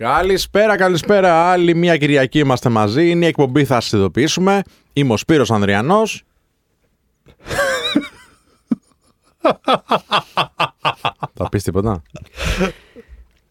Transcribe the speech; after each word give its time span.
Καλησπέρα, 0.00 0.76
καλησπέρα. 0.76 1.50
Άλλη 1.50 1.74
μια 1.74 1.96
Κυριακή 1.96 2.38
είμαστε 2.38 2.68
μαζί. 2.68 3.10
Είναι 3.10 3.24
η 3.24 3.28
εκπομπή, 3.28 3.64
θα 3.64 3.80
σας 3.80 3.92
ειδοποιήσουμε. 3.92 4.62
Είμαι 4.92 5.12
ο 5.12 5.16
Σπύρος 5.16 5.50
Ανδριανός. 5.50 6.22
θα 11.34 11.48
πεις 11.50 11.62
τίποτα; 11.62 12.02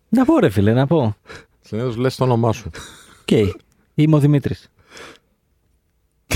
Να 0.10 0.26
πω 0.26 0.40
ρε 0.40 0.50
φίλε, 0.50 0.74
να 0.74 0.88
πω. 0.88 1.16
Συνήθως 1.62 1.96
λες 1.96 2.16
το 2.16 2.24
όνομά 2.24 2.52
σου. 2.52 2.70
Οκ. 3.22 3.38
Είμαι 3.94 4.16
ο 4.16 4.20
Δημήτρης. 4.20 4.70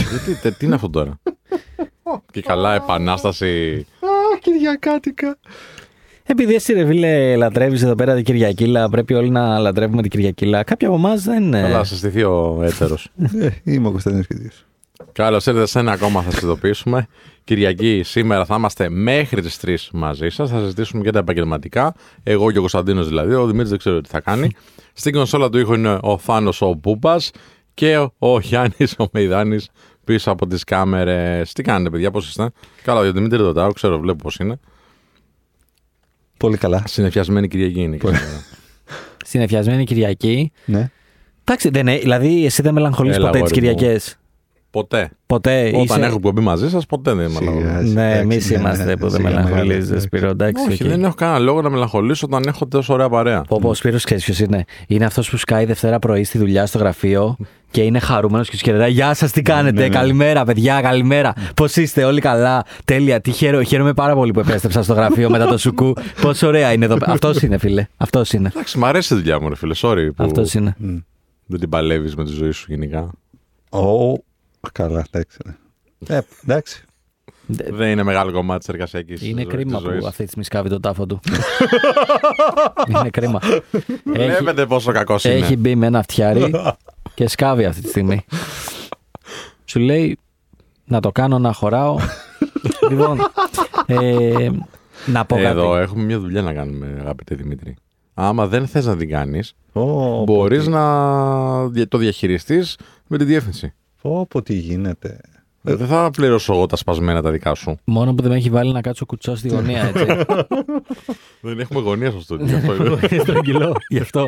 Γιατί, 0.10 0.36
τε- 0.36 0.58
τι 0.58 0.66
είναι 0.66 0.76
αυτό 0.76 0.90
τώρα; 0.90 1.20
Και 2.32 2.42
καλά, 2.42 2.74
επανάσταση. 2.74 3.86
Α, 4.00 4.38
Κυριακάτικα. 4.40 5.38
Επειδή 6.26 6.56
εσύ 6.56 6.74
ρε 6.74 6.86
φίλε 6.86 7.36
λατρεύεις 7.36 7.84
εδώ 7.84 7.96
πέρα 7.96 8.16
την 8.16 8.24
Κυριακήλα, 8.24 8.90
πρέπει 8.90 9.14
όλοι 9.14 9.30
να 9.30 9.60
λατρεύουμε 9.60 10.02
την 10.02 10.12
Κυριακήλα. 10.12 10.64
Κάποιοι 10.64 10.88
από 10.88 10.96
εμάς 10.98 11.24
δεν 11.24 11.44
είναι. 11.44 11.62
Καλά, 11.62 11.84
σε 11.84 11.96
στηθεί 11.96 12.24
ο 12.24 12.60
έτερος. 12.64 13.10
Ε, 13.42 13.50
Είμαι 13.64 13.88
ο 13.88 13.92
Κωνσταντίνος 13.92 14.28
Κηδίος. 14.28 14.66
Καλώς 15.12 15.46
ήρθατε 15.46 15.66
σε 15.66 15.80
ένα 15.80 15.92
ακόμα, 15.92 16.22
θα 16.22 16.32
σας 16.32 16.42
ειδοποιήσουμε. 16.42 17.08
Κυριακή, 17.44 18.02
σήμερα 18.04 18.46
θα 18.46 18.56
είμαστε 18.56 18.90
μέχρι 18.90 19.42
τις 19.42 19.60
3 19.66 19.76
μαζί 19.94 20.30
σας. 20.30 20.50
Θα 20.50 20.60
συζητήσουμε 20.60 21.04
και 21.04 21.12
τα 21.12 21.20
επαγγελματικά. 21.20 21.96
Εγώ 22.24 22.52
και 22.52 22.58
ο 22.58 22.60
Κωνσταντίνος 22.60 23.08
δηλαδή. 23.08 23.34
Ο 23.34 23.46
Δημήτρης 23.46 23.70
δεν 23.70 23.78
ξέρω 23.78 24.02
τι 24.02 24.10
θα 24.10 24.20
κάνει. 24.20 24.50
Στην 24.94 25.14
κονσόλα 25.14 25.50
του 25.50 25.58
ήχου 25.58 25.74
είναι 25.74 25.98
ο 26.02 26.18
Θάνος 26.18 26.62
ο 26.62 26.76
Πούπα 26.76 27.22
και 27.74 27.98
ο, 27.98 28.14
ο 28.18 28.40
Γιάννης 28.40 28.96
ο 29.00 29.06
Μεϊδάνης 29.12 29.70
πίσω 30.04 30.32
από 30.32 30.48
τις 30.48 30.64
κάμερες. 30.64 31.54
Τι 31.54 31.64
κάνετε, 31.64 31.90
παιδιά, 31.90 32.12
πώς 32.12 32.28
είστε; 32.28 32.52
Καλά, 32.84 33.00
ο 33.00 33.12
Δημήτρη 33.12 33.38
δεν 33.38 33.46
ρωτάω, 33.46 33.72
ξέρω, 33.72 34.00
βλέπω 34.00 34.24
πώς 34.24 34.36
είναι. 34.36 34.60
Πολύ 36.44 36.58
καλά. 36.58 36.84
Συννεφιασμένη 36.88 37.48
Κυριακή 37.48 37.82
είναι. 37.82 37.98
και 37.98 38.08
σήμερα. 38.08 38.44
Συννεφιασμένη 39.26 39.84
Κυριακή. 39.84 40.52
Ναι. 40.66 40.92
Εντάξει, 41.44 41.70
δεν 41.70 41.88
είναι. 41.88 41.98
Δηλαδή, 41.98 42.46
εσύ 42.46 42.62
δεν 42.62 42.74
μελαγχολείς 42.74 43.16
Έλα, 43.16 43.26
ποτέ 43.26 43.42
τις 43.42 43.52
αγόρι 43.52 43.68
μου. 43.68 43.74
Κυριακές. 43.76 44.18
Ποτέ. 44.74 45.10
Ποτέ. 45.26 45.68
Όταν 45.68 45.82
είσαι... 45.84 46.00
έχω 46.00 46.16
εκπομπή 46.16 46.42
μαζί 46.42 46.70
σας, 46.70 46.86
ποτέ 46.86 47.14
δεν 47.14 47.26
είμαι 47.30 47.38
Σιγά, 47.38 47.52
μαλακό. 47.52 47.86
σιγά. 47.88 47.94
Ναι, 47.94 48.18
εμείς 48.18 48.36
Εντάξει, 48.36 48.54
ναι, 48.54 48.60
είμαστε 48.60 48.84
ναι, 48.84 48.98
που 48.98 49.10
δεν 49.10 49.22
σιγά, 49.22 49.30
μελαγχολείς, 49.30 49.84
μεγάλα, 49.84 50.00
Σπύρο. 50.00 50.30
Εντάξει, 50.30 50.64
Όχι, 50.70 50.84
οκ. 50.84 50.90
δεν 50.90 51.04
έχω 51.04 51.14
κανένα 51.14 51.40
λόγο 51.40 51.62
να 51.62 51.70
μελαγχολήσω 51.70 52.26
όταν 52.30 52.44
έχω 52.48 52.68
τόσο 52.68 52.94
ωραία 52.94 53.10
παρέα. 53.10 53.42
Πω, 53.42 53.60
πω, 53.62 53.70
ο 53.70 53.74
Σπύρος 53.74 54.04
ξέρεις 54.04 54.24
ποιος 54.24 54.40
είναι; 54.40 54.66
Είναι 54.88 55.06
αυτός 55.06 55.30
που 55.30 55.38
σκάει 55.38 55.66
Δευτέρα 55.66 56.00
πρωί 56.00 56.24
στη 56.24 56.38
δουλειά 56.38 56.66
στο 56.66 56.78
γραφείο 56.78 57.36
και 57.72 57.82
είναι 57.82 58.00
χαρούμενος 58.00 58.50
και 58.50 58.58
σου 58.58 58.64
χαιρετάει. 58.66 58.92
Γεια 58.92 59.14
σας, 59.14 59.32
τι 59.32 59.42
κάνετε, 59.42 59.82
ναι, 59.82 59.88
ναι. 59.88 59.94
καλημέρα 59.96 60.44
παιδιά, 60.46 60.82
καλημέρα. 60.82 61.34
Πώς 61.56 61.76
είστε, 61.76 62.04
όλοι 62.04 62.22
καλά; 62.22 62.64
Τέλεια, 62.86 63.22
τι 63.22 63.32
χαίρο, 63.32 63.64
χαίρομαι 63.64 63.94
πάρα 63.94 64.14
πολύ 64.16 64.32
που 64.32 64.40
επέστρεψα 64.40 64.84
στο 64.84 64.94
γραφείο 64.94 65.30
μετά 65.30 65.46
το 65.48 65.58
σουκού. 65.58 65.94
Πόσο 66.22 66.48
ωραία 66.48 66.74
είναι 66.74 66.86
εδώ. 66.86 66.98
Αυτός 67.02 67.42
είναι, 67.42 67.58
φίλε. 67.58 67.86
Αυτός 67.98 68.34
είναι. 68.34 68.50
Εντάξει, 68.54 68.78
μ' 68.78 68.86
αρέσει 68.86 69.14
η 69.14 69.18
δουλειά 69.18 69.42
μου, 69.42 69.50
ρε 69.50 69.56
φίλε. 69.56 69.74
Sorry 69.78 70.08
που 70.16 70.24
Αυτός 70.24 70.54
είναι. 70.54 70.76
δεν 71.46 71.60
την 71.60 71.70
παλεύεις 71.70 72.16
με 72.16 72.24
τη 72.26 72.32
ζωή 72.32 72.52
σου 72.52 72.66
γενικά. 72.70 73.12
Ω, 73.70 74.14
καλά, 74.72 75.06
εντάξει. 75.12 75.38
ναι. 75.46 76.16
Ε, 76.18 76.22
εντάξει. 76.44 76.84
Δεν 77.48 77.90
είναι 77.90 78.04
μεγάλο 78.04 78.32
κομμάτι 78.32 78.60
της 78.60 78.68
εργασιακής 78.68 79.22
Είναι 79.22 79.44
κρίμα 79.44 79.80
που 79.80 79.88
αυτή 80.08 80.18
τη 80.22 80.26
στιγμή 80.28 80.44
σκάβει 80.44 80.70
τον 80.70 80.82
τάφο 80.82 81.06
του. 81.06 81.20
είναι 82.90 83.10
κρίμα. 83.10 83.40
Έχει, 84.14 84.28
Βλέπετε 84.28 84.66
πόσο 84.66 84.92
κακός 84.92 85.24
είναι. 85.24 85.34
έχει 85.34 85.56
μπει 85.58 85.76
με 85.76 85.86
ένα 85.86 86.02
φτιάρι 86.02 86.52
και 87.14 87.28
σκάβει 87.28 87.66
αυτή 87.66 87.82
τη 87.82 87.88
στιγμή. 87.88 88.26
Σου 89.66 89.80
λέει 89.80 90.18
να 90.86 91.00
το 91.00 91.12
κάνω 91.12 91.40
να 91.40 91.54
χωράω. 91.54 91.98
λοιπόν, 92.90 93.20
ε, 93.86 94.50
να 95.06 95.26
πω 95.26 95.36
κάτι. 95.36 95.48
Εδώ 95.48 95.78
έχουμε 95.78 96.04
μια 96.04 96.20
δουλειά 96.20 96.42
να 96.42 96.54
κάνουμε, 96.54 96.98
αγαπητέ 97.00 97.36
Δημήτρη. 97.36 97.76
Άμα 98.14 98.48
δεν 98.48 98.68
θες 98.68 98.86
να 98.86 98.98
την 98.98 99.10
κάνεις, 99.10 99.56
Ω, 99.74 100.24
μπορείς 100.24 100.68
να 100.68 101.68
δια- 101.68 101.88
το 101.88 101.98
διαχειριστείς 101.98 102.78
με 103.08 103.18
τη 103.18 103.24
διεύθυνση. 103.24 103.74
Πω, 104.04 104.26
πω, 104.30 104.42
τι 104.42 104.54
γίνεται. 104.54 105.20
Δεν 105.62 105.88
θα 105.88 106.10
πληρώσω 106.12 106.54
εγώ 106.54 106.66
τα 106.66 106.76
σπασμένα 106.76 107.22
τα 107.22 107.32
δικά 107.32 107.54
σου. 107.56 107.78
Μόνο 107.84 108.14
που 108.14 108.22
δεν 108.22 108.32
με 108.32 108.38
έχει 108.38 108.50
βάλει 108.50 108.72
να 108.72 108.82
κάτσω 108.82 109.06
κουτσό 109.06 109.36
στη 109.36 109.48
γωνία, 109.50 109.82
έτσι. 109.84 110.06
Δεν 111.42 111.60
έχουμε 111.60 111.80
γωνία 111.82 112.12
στο 112.12 112.20
στούντιο. 112.20 112.58
αυτό 112.58 112.76
είναι. 112.76 112.98
Είναι 113.12 113.22
στρογγυλό, 113.28 113.76
γι' 113.90 114.00
αυτό. 114.00 114.26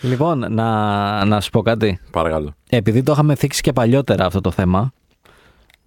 Λοιπόν, 0.00 0.38
να, 0.54 1.24
να 1.24 1.40
σου 1.40 1.50
πω 1.50 1.62
κάτι. 1.62 1.98
Παρακαλώ. 2.10 2.54
Επειδή 2.68 3.02
το 3.02 3.12
είχαμε 3.12 3.34
θίξει 3.34 3.60
και 3.60 3.72
παλιότερα 3.72 4.26
αυτό 4.26 4.40
το 4.40 4.50
θέμα. 4.50 4.92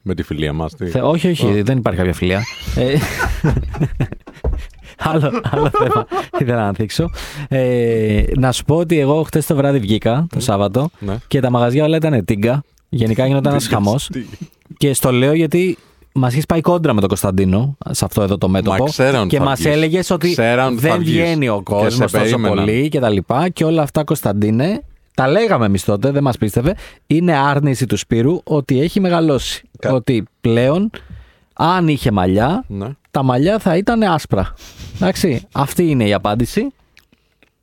Με 0.01 0.13
τη 0.15 0.23
φιλία 0.23 0.53
μας. 0.53 0.73
Θε- 0.77 1.03
όχι, 1.03 1.27
όχι, 1.29 1.61
δεν 1.61 1.77
υπάρχει 1.77 1.99
κάποια 1.99 2.13
φιλία. 2.13 2.41
Ε, 2.75 2.93
άλλο, 4.97 5.41
άλλο 5.51 5.69
θέμα 5.77 6.07
ήθελα 6.39 6.65
να 6.65 6.73
θίξω. 6.73 7.09
Ε, 7.47 8.23
να 8.37 8.51
σου 8.51 8.65
πω 8.65 8.75
ότι 8.75 8.99
εγώ 8.99 9.23
χτες 9.23 9.45
το 9.45 9.55
βράδυ 9.55 9.79
βγήκα, 9.79 10.27
το 10.29 10.39
Σάββατο, 10.39 10.89
Ναι. 10.99 11.17
και 11.27 11.39
τα 11.39 11.49
μαγαζιά 11.49 11.83
όλα 11.85 11.95
ήταν 11.97 12.25
τίγκα. 12.25 12.63
Γενικά 12.89 13.25
γινόταν 13.27 13.51
ένας 13.51 13.67
χαμός. 13.67 14.09
Και 14.77 14.93
στο 14.93 15.11
λέω 15.11 15.33
γιατί 15.33 15.77
μας 16.13 16.33
έχεις 16.33 16.45
πάει 16.45 16.61
κόντρα 16.61 16.93
με 16.93 16.99
τον 16.99 17.09
Κωνσταντίνο 17.09 17.77
σε 17.89 18.05
αυτό 18.05 18.21
εδώ 18.21 18.37
το 18.37 18.49
μέτωπο. 18.49 18.83
Μα 18.83 18.89
ξέραν 18.89 19.19
ότι 19.19 19.27
και 19.29 19.37
θα 19.37 19.43
μας 19.43 19.59
βγεις. 19.59 19.71
έλεγες 19.73 20.09
ότι 20.09 20.31
Ξέραν 20.31 20.73
ότι 20.73 20.81
θα 20.81 20.89
δεν 20.89 20.99
βγεις. 20.99 21.11
βγαίνει 21.13 21.49
ο 21.49 21.57
Και 21.57 21.63
κόσμος 21.63 21.93
σε 21.93 21.99
τόσο 21.99 22.17
περίμεναν. 22.17 22.57
πολύ 22.65 22.89
και 22.89 22.99
τα 22.99 23.09
λοιπά. 23.09 23.49
Και 23.49 23.63
όλα 23.63 23.81
αυτά, 23.81 24.03
Κωνσταντίνε, 24.03 24.83
τα 25.13 25.27
λέγαμε 25.27 25.65
εμείς 25.65 25.83
τότε, 25.83 26.11
δεν 26.11 26.23
μας 26.23 26.37
πίστευε. 26.37 26.75
Είναι 27.07 27.37
άρνηση 27.37 27.85
του 27.85 27.97
Σπύρου 27.97 28.39
ότι 28.43 28.79
έχει 28.81 28.99
μεγαλώσει. 28.99 29.63
Κα- 29.79 29.93
Ότι 29.93 30.23
πλέον, 30.41 30.89
αν 31.53 31.87
είχε 31.87 32.11
μαλλιά, 32.11 32.63
Ναι. 32.67 32.87
τα 33.11 33.23
μαλλιά 33.23 33.59
θα 33.59 33.77
ήταν 33.77 34.01
άσπρα. 34.03 34.53
Εντάξει, 34.95 35.47
αυτή 35.51 35.89
είναι 35.89 36.03
η 36.07 36.13
απάντηση. 36.13 36.67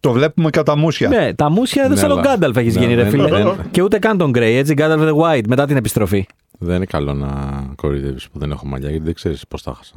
Το 0.06 0.12
βλέπουμε 0.12 0.50
κατά 0.50 0.76
μουσια. 0.76 1.08
Ναι, 1.08 1.34
τα 1.34 1.50
μουσια 1.50 1.82
εδώ 1.84 1.94
Ναι, 1.94 2.00
σαν 2.00 2.08
τον 2.08 2.18
αλλά- 2.18 2.30
Γκάνταλφ 2.30 2.56
έχεις 2.56 2.74
Ναι, 2.74 2.80
γίνει, 2.80 2.94
ρε 2.94 3.02
δεν- 3.02 3.10
φίλε. 3.10 3.30
δεν- 3.30 3.54
Και 3.70 3.82
ούτε 3.82 3.98
καν 3.98 4.18
τον 4.18 4.30
Γκρέι, 4.30 4.56
έτσι, 4.56 4.72
Γκάνταλφ 4.74 5.02
the 5.02 5.14
White 5.22 5.46
μετά 5.48 5.66
την 5.66 5.76
επιστροφή. 5.76 6.26
Δεν 6.58 6.76
είναι 6.76 6.84
καλό 6.84 7.14
να 7.14 7.28
κοροϊδεύεις 7.76 8.28
που 8.28 8.38
δεν 8.38 8.50
έχω 8.50 8.66
μαλλιά 8.66 8.88
γιατί 8.90 9.04
δεν 9.04 9.14
ξέρεις 9.14 9.44
πώς 9.48 9.62
τα 9.62 9.74
χάσα. 9.76 9.94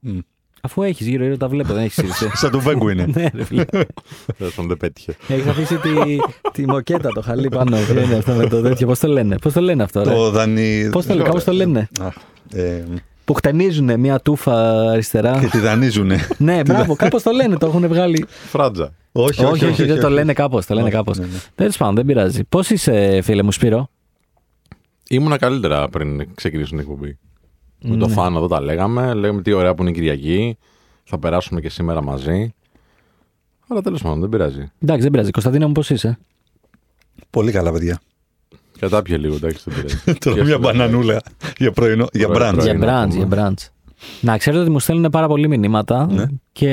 Μμ. 0.00 0.18
Αφού 0.64 0.82
έχεις 0.82 1.06
γύρω-γύρω 1.06 1.36
τα 1.36 1.48
βλέπω, 1.48 1.72
δεν 1.72 1.82
έχεις 1.82 1.94
σύρισε. 1.94 2.30
Σαν 2.34 2.50
του 2.50 2.60
Βέγκου 2.60 2.88
είναι. 2.88 3.06
ναι, 3.14 3.26
ρε 3.34 3.44
φίλε. 3.44 3.64
Τέλος 3.64 4.54
πάντων, 4.54 4.66
δεν 4.68 4.76
πέτυχε. 4.76 5.16
Έχεις 5.28 5.46
αφήσει 5.46 5.76
τη, 5.76 5.90
τη 6.52 6.66
μοκέτα, 6.66 7.08
το 7.14 7.20
χαλί 7.22 7.48
πάνω. 7.48 7.76
Ποιο 7.92 8.02
είναι 8.02 8.14
αυτό 8.16 8.32
με 8.32 8.46
το 8.46 8.60
τέτοιο, 8.62 8.86
πώς 8.86 8.98
το 8.98 9.08
λένε. 9.08 9.38
Πώς 9.38 9.52
το 9.52 9.60
λένε 9.60 9.82
αυτό, 9.82 10.02
ρε; 10.04 10.10
Το 10.10 10.30
δανει... 10.30 10.88
Πώς 10.92 11.06
το, 11.06 11.12
λένε, 11.14 11.24
κάπως 11.26 11.44
το 11.44 11.52
λένε. 11.52 11.88
Αχ, 13.22 13.28
ε, 13.28 13.30
Που 13.30 13.34
χτενίζουν 13.34 14.00
μια 14.00 14.20
τούφα 14.20 14.80
αριστερά. 14.90 15.38
Και 15.40 15.46
τη 15.46 15.58
δανείζουνε. 15.58 16.18
ναι, 16.38 16.60
μπράβο, 16.62 16.96
κάπως 16.96 17.22
το 17.22 17.30
λένε, 17.30 17.56
το 17.56 17.66
έχουν 17.66 17.88
βγάλει. 17.88 18.24
Φράτζα. 18.28 18.92
όχι, 19.12 19.44
όχι, 19.44 19.64
όχι, 19.64 19.84
δεν 19.84 20.00
το 20.00 20.10
λένε 20.10 20.32
κάπως. 20.32 20.66
Το 20.66 20.74
λένε 20.74 20.86
Όχι, 20.86 20.96
κάπως. 20.96 21.18
ναι, 21.18 21.24
ναι. 21.26 21.38
Τέλος 21.54 21.76
πάντων, 21.76 21.94
δεν 21.94 22.04
πειράζει. 22.06 22.44
Πώς 22.44 22.70
είσαι, 22.70 23.20
φίλε 23.22 23.42
μου, 23.42 23.52
Σπύρο; 23.52 23.90
Ήμουνα 25.08 25.36
καλύτερα 25.38 25.88
πριν 25.88 26.34
ξεκινήσουν 26.34 26.78
την 26.78 26.88
εκπομπή. 26.90 27.18
Με 27.84 27.96
το 27.96 28.06
Ναι. 28.06 28.12
φάνο 28.12 28.36
εδώ 28.38 28.46
τα 28.48 28.60
λέγαμε. 28.60 29.14
Λέγαμε 29.14 29.42
τι 29.42 29.52
ωραία 29.52 29.74
που 29.74 29.82
είναι 29.82 29.90
η 29.90 29.94
Κυριακή. 29.94 30.58
Θα 31.04 31.18
περάσουμε 31.18 31.60
και 31.60 31.68
σήμερα 31.68 32.02
μαζί. 32.02 32.54
Αλλά 33.68 33.80
τέλος 33.80 34.02
πάντων 34.02 34.20
δεν 34.20 34.28
πειράζει. 34.28 34.70
Εντάξει, 34.78 35.02
δεν 35.02 35.10
πειράζει. 35.10 35.30
Κωνσταντίνα 35.30 35.66
μου, 35.66 35.72
πώς 35.72 35.90
είσαι; 35.90 36.18
Πολύ 37.30 37.52
καλά, 37.52 37.72
παιδιά. 37.72 38.00
Κατάπιε 38.82 39.16
λίγο, 39.16 39.34
εντάξει, 39.34 39.62
δεν 39.64 39.74
πειράζει. 39.74 40.18
Τώρα 40.24 40.36
Και 40.36 40.42
μια 40.42 40.52
στο- 40.52 40.58
μπανανούλα 40.62 41.20
για 41.58 41.72
πρωινό, 41.72 42.06
για 42.12 42.28
Πρωινό, 42.28 42.50
μπραντς. 42.52 42.64
πρωινό. 42.64 42.84
Για 42.84 42.92
να 42.92 43.04
brunch, 43.06 43.08
πούμε. 43.10 43.26
για 43.36 43.48
brunch. 43.48 43.68
Να 44.20 44.38
ξέρετε 44.38 44.62
ότι 44.62 44.70
μου 44.70 44.78
στέλνουν 44.78 45.10
πάρα 45.10 45.26
πολλοί 45.26 45.48
μηνύματα. 45.48 46.06
Ναι. 46.10 46.24
Και... 46.52 46.68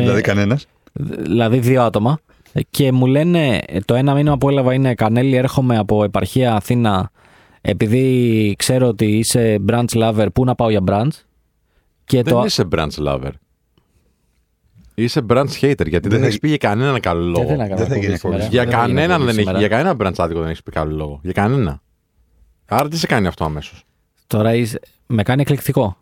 Δηλαδή 0.00 0.20
κανένας; 0.20 0.66
δηλαδή 1.18 1.58
δύο 1.58 1.82
άτομα. 1.82 2.18
Και 2.70 2.92
μου 2.92 3.06
λένε, 3.06 3.60
το 3.84 3.94
ένα 3.94 4.14
μήνυμα 4.14 4.38
που 4.38 4.48
έλαβα 4.48 4.74
είναι 4.74 4.94
Κανέλη, 4.94 5.36
έρχομαι 5.36 5.78
από 5.78 6.04
επαρχία 6.04 6.54
Αθήνα 6.54 7.10
επειδή 7.60 8.54
ξέρω 8.58 8.86
ότι 8.86 9.06
είσαι 9.18 9.58
brunch 9.68 9.84
lover, 10.02 10.26
πού 10.34 10.44
να 10.44 10.54
πάω 10.54 10.70
για 10.70 10.80
brunch; 10.88 11.08
Και 12.04 12.22
Δεν 12.22 12.32
το... 12.34 12.42
είσαι 12.46 12.68
brunch 12.76 13.06
lover. 13.06 13.30
Είσαι 15.02 15.24
brunch 15.28 15.50
hater 15.60 15.86
γιατί 15.88 16.08
δεν 16.08 16.20
θα- 16.20 16.26
έχεις 16.26 16.38
πει 16.38 16.48
για 16.48 16.56
κανέναν 16.56 17.00
καλό 17.00 17.20
Δεν 17.22 17.30
λόγο. 17.30 17.44
θέλω 17.44 17.56
να 17.56 17.64
κάνω 17.66 17.76
Δεν 17.76 17.86
θα 17.86 17.94
εκπομπή 17.94 18.06
γίνει 18.06 18.18
σήμερα. 18.18 18.36
εκπομπή. 18.44 18.54
Για 18.56 18.64
Δεν 18.64 18.72
θα 18.72 18.84
γίνει 18.86 18.94
κανέναν 18.94 19.10
εκπομπή 19.10 19.24
δεν 19.24 19.38
έχει. 19.38 19.38
σήμερα. 19.38 19.58
Για 19.58 19.68
κανένα 19.68 19.96
brunch 20.00 20.24
άδικο 20.24 20.38
δεν 20.40 20.48
έχεις 20.48 20.62
πει 20.62 20.70
καλό 20.70 20.96
λόγο. 20.96 21.20
Για 21.22 21.32
κανένα. 21.32 21.80
Άρα 22.68 22.88
τι 22.88 22.96
σε 22.96 23.06
κάνει 23.06 23.26
αυτό 23.26 23.44
αμέσως; 23.44 23.84
Τώρα 24.26 24.54
είσαι... 24.54 24.80
με 25.06 25.22
κάνει 25.22 25.40
εκλεκτικό. 25.40 25.96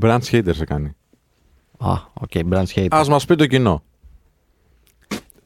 Brunch 0.00 0.20
hater 0.30 0.50
σε 0.54 0.64
κάνει. 0.64 0.92
Α, 1.78 1.92
ok, 2.12 2.30
brunch 2.50 2.74
hater. 2.74 2.86
Α 2.90 3.04
μας 3.08 3.24
πει 3.24 3.34
το 3.34 3.46
κοινό. 3.46 3.82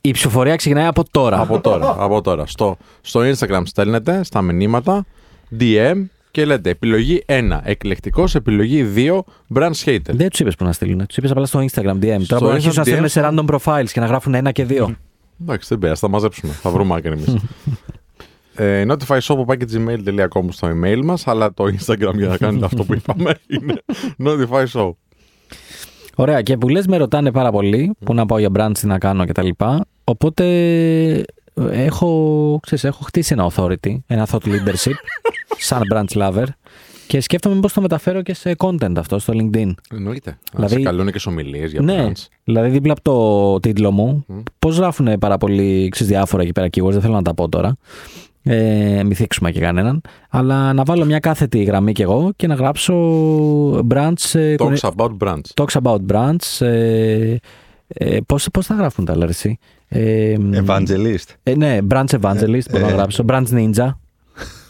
Η 0.01 0.11
ψηφοφορία 0.11 0.57
ξεκινάει 0.57 0.87
από 0.87 1.05
τώρα. 1.11 1.41
από 1.41 1.61
τώρα. 1.61 1.97
από 2.05 2.21
τώρα. 2.21 2.47
Στο, 2.47 2.77
στο 3.01 3.21
Instagram 3.21 3.63
στέλνετε 3.65 4.23
στα 4.25 4.43
μηνύματα 4.43 5.05
DM 5.61 6.05
και 6.35 6.45
λέτε 6.45 6.71
επιλογή 6.71 7.25
1 7.27 7.59
εκλεκτικός, 7.63 8.35
επιλογή 8.35 8.87
2 8.97 9.21
branch 9.55 9.85
hater. 9.85 9.99
Δεν 10.11 10.29
τους 10.29 10.41
είπες 10.41 10.55
που 10.55 10.65
να 10.65 10.73
στείλουν. 10.73 11.07
Τους 11.07 11.17
είπες 11.17 11.31
απλά 11.31 11.47
στο 11.47 11.61
Instagram 11.61 11.95
DM. 12.03 12.17
Στο 12.21 12.27
Τώρα 12.27 12.41
μπορεί 12.41 12.43
να 12.43 12.51
αρχίσουν 12.51 12.73
να 12.75 12.83
Instagram 12.83 13.09
στέλνουν 13.09 13.09
σε 13.09 13.21
random 13.25 13.57
profiles 13.57 13.89
και 13.93 14.01
να 14.01 14.07
γράφουν 14.07 14.35
ένα 14.35 14.53
και 14.53 14.65
δύο. 14.65 14.97
Εντάξει, 15.43 15.69
δεν 15.69 15.79
πειράζει, 15.79 16.01
θα 16.01 16.09
μαζέψουμε. 16.09 16.53
θα 16.53 16.71
βρούμε 16.71 16.95
άκρη 16.95 17.13
εμείς. 17.13 17.37
ε, 18.55 18.85
notifyshop.gmail.com 18.89 20.47
στο 20.49 20.69
email 20.69 21.01
μας, 21.05 21.27
αλλά 21.27 21.55
το 21.55 21.65
Instagram 21.65 22.15
για 22.15 22.29
να 22.29 22.37
κάνετε 22.37 22.65
αυτό 22.65 22.85
που 22.85 22.95
είπαμε 22.95 23.39
είναι 23.47 23.83
notifyshop. 24.25 24.91
Ωραία, 26.15 26.43
και 26.43 26.57
που 26.57 26.69
λες, 26.69 26.87
με 26.87 26.97
ρωτάνε 26.97 27.31
πάρα 27.31 27.51
πολύ 27.51 27.95
πού 28.05 28.15
να 28.15 28.27
πάω 28.27 28.39
για 28.39 28.51
brunch, 28.57 28.79
τι 28.79 28.87
να 28.87 28.99
κάνω 28.99 29.25
κτλ. 29.25 29.49
Οπότε 30.05 30.45
έχω, 31.55 32.59
ξέρεις, 32.63 32.85
έχω 32.85 33.05
χτίσει 33.05 33.33
ένα 33.33 33.51
authority, 33.51 33.97
ένα 34.07 34.29
thought 34.31 34.45
leadership, 34.45 34.95
σαν 35.65 35.83
branch 35.95 36.17
lover 36.23 36.45
και 37.07 37.21
σκέφτομαι 37.21 37.61
πώς 37.61 37.73
το 37.73 37.81
μεταφέρω 37.81 38.23
και 38.23 38.35
σε 38.35 38.55
content 38.59 38.93
αυτό 38.97 39.19
στο 39.19 39.33
LinkedIn. 39.37 39.73
Εννοείται. 39.91 39.91
Δηλαδή- 39.93 40.39
Δηλαδή... 40.53 40.75
Σε 40.75 40.81
καλούν 40.81 41.11
και 41.13 41.19
σε 41.19 41.29
ομιλίες 41.29 41.71
για 41.71 41.81
ναι, 41.83 42.07
brands. 42.09 42.27
δηλαδή 42.45 42.69
δίπλα 42.69 42.93
από 42.93 43.03
το 43.03 43.61
τίτλο 43.61 43.91
μου, 43.91 44.25
πώς 44.59 44.77
γράφουν 44.77 45.19
πάρα 45.19 45.39
πολύ 45.39 45.89
ξέρεις, 45.89 46.13
διάφορα 46.13 46.43
εκεί 46.43 46.53
πέρα 46.53 46.67
keywords, 46.67 46.91
δεν 46.93 47.01
θέλω 47.01 47.15
να 47.15 47.23
τα 47.23 47.35
πω 47.35 47.49
τώρα. 47.49 47.77
Ε, 48.47 49.03
μη 49.05 49.15
θίξουμε 49.15 49.51
και 49.51 49.61
κανέναν. 49.61 50.01
Αλλά 50.31 50.73
να 50.73 50.83
βάλω 50.85 51.05
μια 51.05 51.19
κάθετη 51.19 51.63
γραμμή 51.63 51.93
κι 51.93 52.03
εγώ 52.03 52.33
και 52.37 52.47
να 52.47 52.55
γράψω 52.55 52.95
branch. 53.89 54.33
ε, 54.33 54.55
Talks 54.59 54.91
about 54.97 55.17
brands. 55.19 55.41
talks 55.55 55.81
about 55.83 55.99
branch. 56.13 56.67
Ε, 56.67 57.37
ε, 57.89 58.19
πώς, 58.27 58.49
πώς 58.53 58.67
θα 58.67 58.75
γράφουν 58.75 59.05
τα 59.05 59.13
άλλα, 59.13 59.25
ρε, 59.25 59.31
εσύ. 59.31 59.59
Ε, 59.89 60.37
Evangelist. 60.67 61.29
ε, 61.43 61.55
ναι, 61.55 61.79
branch 61.89 62.05
evangelist 62.21 62.71
μπορώ 62.71 62.87
ε, 62.87 62.89
να 62.89 62.95
γράψω. 62.95 63.25
Branch 63.29 63.47
ninja. 63.51 63.89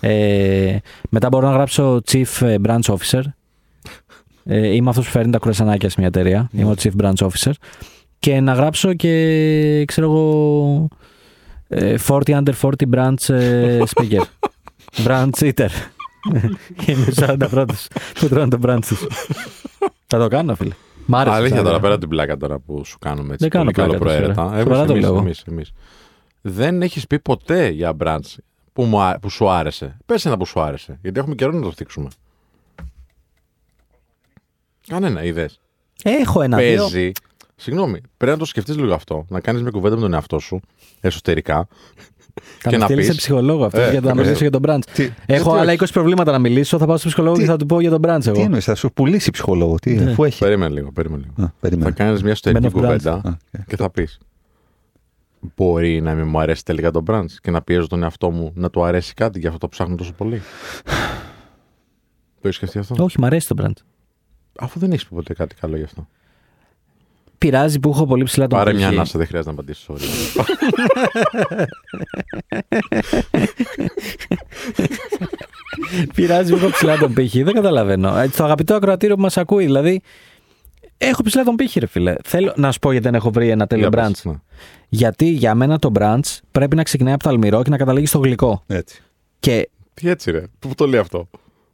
Ε, 0.01 0.77
μετά 1.11 1.29
μπορώ 1.29 1.47
να 1.49 1.53
γράψω 1.53 2.01
chief 2.11 2.41
ε, 2.41 2.57
branch 2.67 2.81
officer. 2.97 3.23
Ε, 4.45 4.67
είμαι 4.75 4.91
αυτός 4.91 5.05
που 5.05 5.11
φέρνει 5.11 5.33
τα 5.33 5.39
κουρασανάκια 5.39 5.89
σε 5.89 5.95
μια 5.99 6.09
εταιρεία. 6.09 6.49
Είμαι 6.53 6.71
ο 6.71 6.75
chief 6.83 7.03
branch 7.03 7.29
officer. 7.29 7.53
Και 8.19 8.41
να 8.41 8.53
γράψω 8.53 8.95
και, 8.95 9.85
ξέρω 9.87 10.07
εγώ, 10.07 10.89
ε, 11.69 11.95
40 12.07 12.21
under 12.27 12.53
40 12.61 12.71
branch 12.95 13.35
ε, 13.35 13.83
speaker. 13.95 14.23
branch 15.07 15.31
eater. 15.39 15.69
Είναι 16.87 17.07
40 17.17 17.47
πρώτους 17.51 17.87
που 18.21 18.29
τρώνε 18.29 18.49
το 18.49 18.59
branch 18.67 18.85
τους. 18.87 19.07
Θα 20.07 20.19
το 20.19 20.29
κάνω, 20.29 20.55
φίλε. 20.55 20.75
Μ' 21.07 21.15
άρεσε. 21.15 21.37
Αλήθεια 21.37 21.57
θα 21.57 21.63
τώρα, 21.63 21.69
έλεγα. 21.69 21.81
πέρα 21.83 21.93
από 21.93 22.01
την 22.01 22.09
πλάκα 22.11 22.37
τώρα 22.37 22.59
που 22.59 22.85
σου 22.85 22.99
κάνουμε 22.99 23.33
έτσι. 23.35 23.49
Δεν 23.49 23.49
κάνω 23.49 23.71
πολύ 23.71 23.75
πλάκα 23.75 23.99
τώρα, 23.99 24.25
καλοπροαίρετα. 24.35 24.43
σοβαρά. 24.43 24.55
Εμείς, 24.61 24.65
Σοβαρά 24.65 24.87
το 24.87 24.93
εμείς, 24.93 25.05
λέω. 25.05 25.17
εμείς, 25.19 25.43
εμείς. 25.51 25.73
Δεν 26.41 26.83
έχεις 26.83 27.07
πει 27.07 27.19
ποτέ 27.19 27.69
για 27.69 27.97
brands 28.01 28.37
που, 28.75 28.83
μου, 28.85 29.01
α- 29.03 29.19
που 29.19 29.29
σου 29.31 29.49
άρεσε. 29.51 29.97
Πες 30.07 30.25
ένα 30.27 30.37
που 30.37 30.47
σου 30.47 30.61
άρεσε. 30.61 30.99
Γιατί 31.03 31.19
έχουμε 31.19 31.35
καιρό 31.35 31.53
να 31.53 31.61
το 31.61 31.73
θίξουμε. 31.73 32.09
Κανένα, 34.89 35.23
είδες. 35.25 35.61
Έχω 36.03 36.43
ένα 36.43 36.57
δύο. 36.59 36.67
Παίζει. 36.91 37.13
Συγγνώμη, 37.57 38.01
πρέπει 38.17 38.33
να 38.33 38.39
το 38.39 38.45
σκεφτείς 38.45 38.77
λίγο 38.77 38.95
αυτό. 38.95 39.27
Να 39.29 39.41
κάνεις 39.41 39.63
μια 39.63 39.71
κουβέντα 39.71 39.95
με 39.95 40.01
τον 40.01 40.15
εαυτό 40.15 40.39
σου 40.39 40.61
εσωτερικά. 41.01 41.69
Θα 42.59 42.71
και 42.71 42.77
με 42.77 42.77
να 42.77 42.85
στείλεις 42.85 43.05
πεις- 43.07 43.15
σε 43.15 43.21
ψυχολόγο 43.21 43.65
αυτό 43.65 43.81
Ε, 43.81 43.91
για 43.91 44.01
να 44.01 44.11
ε, 44.11 44.15
μιλήσω 44.15 44.39
για 44.41 44.51
τον 44.51 44.63
branch. 44.67 44.79
Τι, 44.95 45.03
Έχω 45.03 45.15
γιατί 45.27 45.51
άλλα 45.51 45.73
όχι. 45.73 45.79
20 45.85 45.93
προβλήματα 45.93 46.33
να 46.33 46.39
μιλήσω. 46.39 46.79
Θα 46.79 46.87
πάω 46.87 46.97
στο 46.97 47.07
ψυχολόγο 47.09 47.35
Τι- 47.35 47.41
και 47.41 47.47
θα 47.47 47.57
του 47.57 47.67
πω 47.67 47.81
για 47.81 47.91
τον 47.91 48.01
branch 48.07 48.19
τι 48.23 48.29
εγώ. 48.29 48.41
εννοείς, 48.41 48.65
θα 48.65 48.75
σου 48.75 48.93
πουλήσει 48.93 49.31
ψυχολόγο. 49.31 49.75
Τι, 49.75 49.95
Ναι. 49.95 50.11
αφού 50.11 50.25
έχει. 50.25 50.39
Περίμενε 50.39 50.75
λίγο, 50.75 50.93
περίμενε 50.93 51.23
λίγο. 51.23 51.47
Α, 51.47 51.51
Θα 51.51 51.55
περίμενε. 51.61 51.91
κάνεις 51.91 52.23
μια 52.23 52.31
εσωτερική 52.31 52.63
Men 52.65 52.67
of 52.67 52.71
brands. 52.71 52.81
κουβέντα 52.81 53.13
Α, 53.13 53.19
οκ. 53.59 53.65
και 53.67 53.77
θα 53.77 53.91
πεις. 53.91 54.19
Μπορεί 55.57 56.01
να 56.01 56.15
μην 56.15 56.27
μου 56.29 56.41
αρέσει 56.41 56.65
τελικά 56.65 56.91
το 56.91 57.03
brunch 57.07 57.31
και 57.41 57.51
να 57.51 57.63
πιέζω 57.63 57.87
τον 57.87 58.03
εαυτό 58.03 58.31
μου 58.31 58.53
να 58.55 58.71
του 58.71 58.85
αρέσει 58.85 59.15
κάτι 59.15 59.39
για 59.39 59.49
αυτό 59.49 59.61
το 59.61 59.69
ψάχνω 59.69 59.95
τόσο 59.97 60.13
πολύ. 60.13 60.43
Το 62.41 62.51
έχεις 62.51 62.57
σκεφτεί 62.57 62.79
αυτό; 62.79 63.05
Όχι, 63.05 63.21
μ' 63.21 63.25
αρέσει 63.25 63.49
το 63.49 63.55
brunch. 63.63 63.83
Αφού 64.59 64.79
δεν 64.79 64.93
έχεις 64.93 65.07
ποτέ 65.07 65.35
κάτι 65.35 65.55
καλό 65.55 65.77
γι' 65.77 65.83
αυτό. 65.83 66.09
Πειράζει 67.39 67.81
που 67.81 67.89
έχω 67.89 68.07
πολύ 68.07 68.25
ψηλά 68.25 68.47
τον 68.47 68.59
Πάρε 68.59 68.71
πήχη. 68.71 68.83
μια 68.83 68.93
ανάσα, 68.93 69.19
δεν 69.19 69.27
χρειάζεται 69.27 69.55
να 69.55 69.61
απαντήσεις. 69.61 69.87
Sorry. 69.89 70.01
Πειράζει 76.15 76.51
που 76.53 76.57
έχω 76.57 76.71
ψηλά 76.71 76.97
τον 76.99 77.13
πύχη. 77.15 77.43
Δεν 77.43 77.55
καταλαβαίνω. 77.55 78.17
Ε, 78.19 78.29
Το 78.37 78.45
αγαπητό 78.45 78.75
ακροατήριο 78.75 79.15
που 79.15 79.21
μας 79.23 79.37
ακούει, 79.37 79.65
δηλαδή. 79.65 80.03
Έχω 80.99 81.23
ψηλά 81.23 81.43
τον 81.45 81.55
πύχη, 81.57 81.79
ρε 81.81 81.87
φίλε. 81.87 82.15
Θέλω 82.25 82.53
να 82.57 82.73
σου 82.73 82.79
πω 82.79 82.91
γιατί 82.91 83.07
δεν 83.07 83.15
έχω 83.15 83.31
βρει 83.31 83.49
ένα 83.49 83.67
τέλειο 83.67 83.89
Για 83.93 84.01
branch. 84.07 84.11
πες, 84.11 84.25
ναι. 84.25 84.35
Γιατί 84.89 85.29
για 85.29 85.55
μένα 85.55 85.79
το 85.79 85.93
branch 85.99 86.39
πρέπει 86.51 86.77
να 86.77 86.83
ξεκινάει 86.83 87.15
από 87.15 87.23
το 87.23 87.29
αλμυρό 87.29 87.63
και 87.63 87.71
να 87.71 87.77
καταλήγει 87.77 88.07
στο 88.07 88.19
γλυκό. 88.19 88.63
Έτσι. 88.67 89.03
Και 89.41 89.71
Τι 89.95 90.09
έτσι, 90.09 90.31
ρε. 90.31 90.43
Πού 90.59 90.71
το 90.75 90.87
λέει 90.87 91.01
αυτό; 91.01 91.29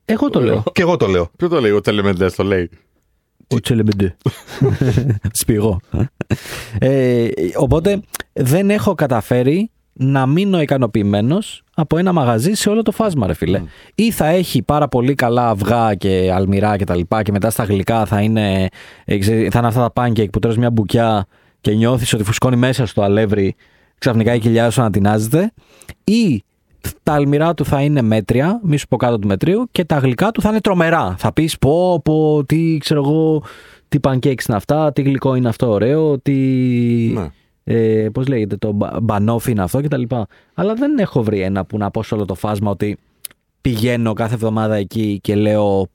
εγώ 0.04 0.30
το 0.30 0.40
λέω. 0.40 0.62
Και 0.72 0.82
εγώ 0.82 0.96
το 0.96 1.06
λέω. 1.06 1.30
Ποιο 1.36 1.48
το 1.48 1.60
λέει, 1.60 1.70
ο 1.70 1.80
Τελεμεντέ 1.80 2.30
το 2.30 2.42
λέει; 2.42 2.70
Ο 3.48 3.60
Τσελεμπεντέ. 3.60 4.16
Σπηγό. 5.32 5.80
Ε, 6.78 7.28
οπότε 7.56 8.00
δεν 8.32 8.70
έχω 8.70 8.94
καταφέρει 8.94 9.70
να 9.92 10.26
μείνω 10.26 10.60
ικανοποιημένος 10.60 11.62
από 11.74 11.98
ένα 11.98 12.12
μαγαζί 12.12 12.54
σε 12.54 12.70
όλο 12.70 12.82
το 12.82 12.90
φάσμα, 12.92 13.26
ρε 13.26 13.34
φίλε. 13.34 13.62
Ή 13.94 14.10
θα 14.10 14.26
έχει 14.26 14.62
πάρα 14.62 14.88
πολύ 14.88 15.14
καλά 15.14 15.48
αυγά 15.48 15.94
και 15.94 16.30
αλμυρά 16.34 16.76
και 16.76 16.84
τα 16.84 16.96
λοιπά 16.96 17.22
και 17.22 17.32
μετά 17.32 17.50
στα 17.50 17.64
γλυκά 17.64 18.04
θα 18.04 18.20
είναι, 18.20 18.68
ε, 19.04 19.18
ξέρεις, 19.18 19.48
θα 19.50 19.58
είναι 19.58 19.68
αυτά 19.68 19.90
τα 19.90 20.02
pancake 20.02 20.30
που 20.30 20.38
τρως 20.38 20.56
μια 20.56 20.70
μπουκιά 20.70 21.26
και 21.60 21.74
νιώθεις 21.74 22.12
ότι 22.12 22.24
φουσκώνει 22.24 22.56
μέσα 22.56 22.86
στο 22.86 23.02
αλεύρι 23.02 23.54
ξαφνικά 23.98 24.34
η 24.34 24.38
κοιλιά 24.38 24.70
σου 24.70 24.80
ανατινάζεται. 24.80 25.52
Ή 26.04 26.44
τα 27.02 27.12
αλμυρά 27.12 27.54
του 27.54 27.64
θα 27.64 27.80
είναι 27.80 28.02
μέτρια, 28.02 28.60
μη 28.62 28.76
σου 28.76 28.88
πω 28.88 28.96
κάτω 28.96 29.18
του 29.18 29.26
μετρίου, 29.26 29.68
και 29.70 29.84
τα 29.84 29.96
γλυκά 29.98 30.30
του 30.30 30.40
θα 30.40 30.48
είναι 30.48 30.60
τρομερά. 30.60 31.14
Θα 31.18 31.32
πεις 31.32 31.58
πω, 31.58 32.00
πω, 32.04 32.44
τι 32.44 32.78
ξέρω 32.78 33.00
εγώ, 33.04 33.42
τι 33.88 33.98
pancakes 34.02 34.48
είναι 34.48 34.56
αυτά, 34.56 34.92
τι 34.92 35.02
γλυκό 35.02 35.34
είναι 35.34 35.48
αυτό 35.48 35.70
ωραίο, 35.70 36.18
τι. 36.18 36.32
Ναι. 37.14 37.30
Ε, 37.74 38.08
Πώς 38.12 38.26
λέγεται, 38.26 38.56
το 38.56 38.72
μπα- 38.72 39.00
μπανόφι 39.02 39.50
είναι 39.50 39.62
αυτό 39.62 39.80
κτλ. 39.80 40.02
Αλλά 40.54 40.74
δεν 40.74 40.98
έχω 40.98 41.22
βρει 41.22 41.40
ένα 41.40 41.64
που 41.64 41.78
να 41.78 41.90
πω 41.90 42.02
σε 42.02 42.14
όλο 42.14 42.24
το 42.24 42.34
φάσμα 42.34 42.70
ότι 42.70 42.98
πηγαίνω 43.60 44.12
κάθε 44.12 44.34
εβδομάδα 44.34 44.74
εκεί 44.74 45.18
και 45.22 45.34
λέω 45.34 45.86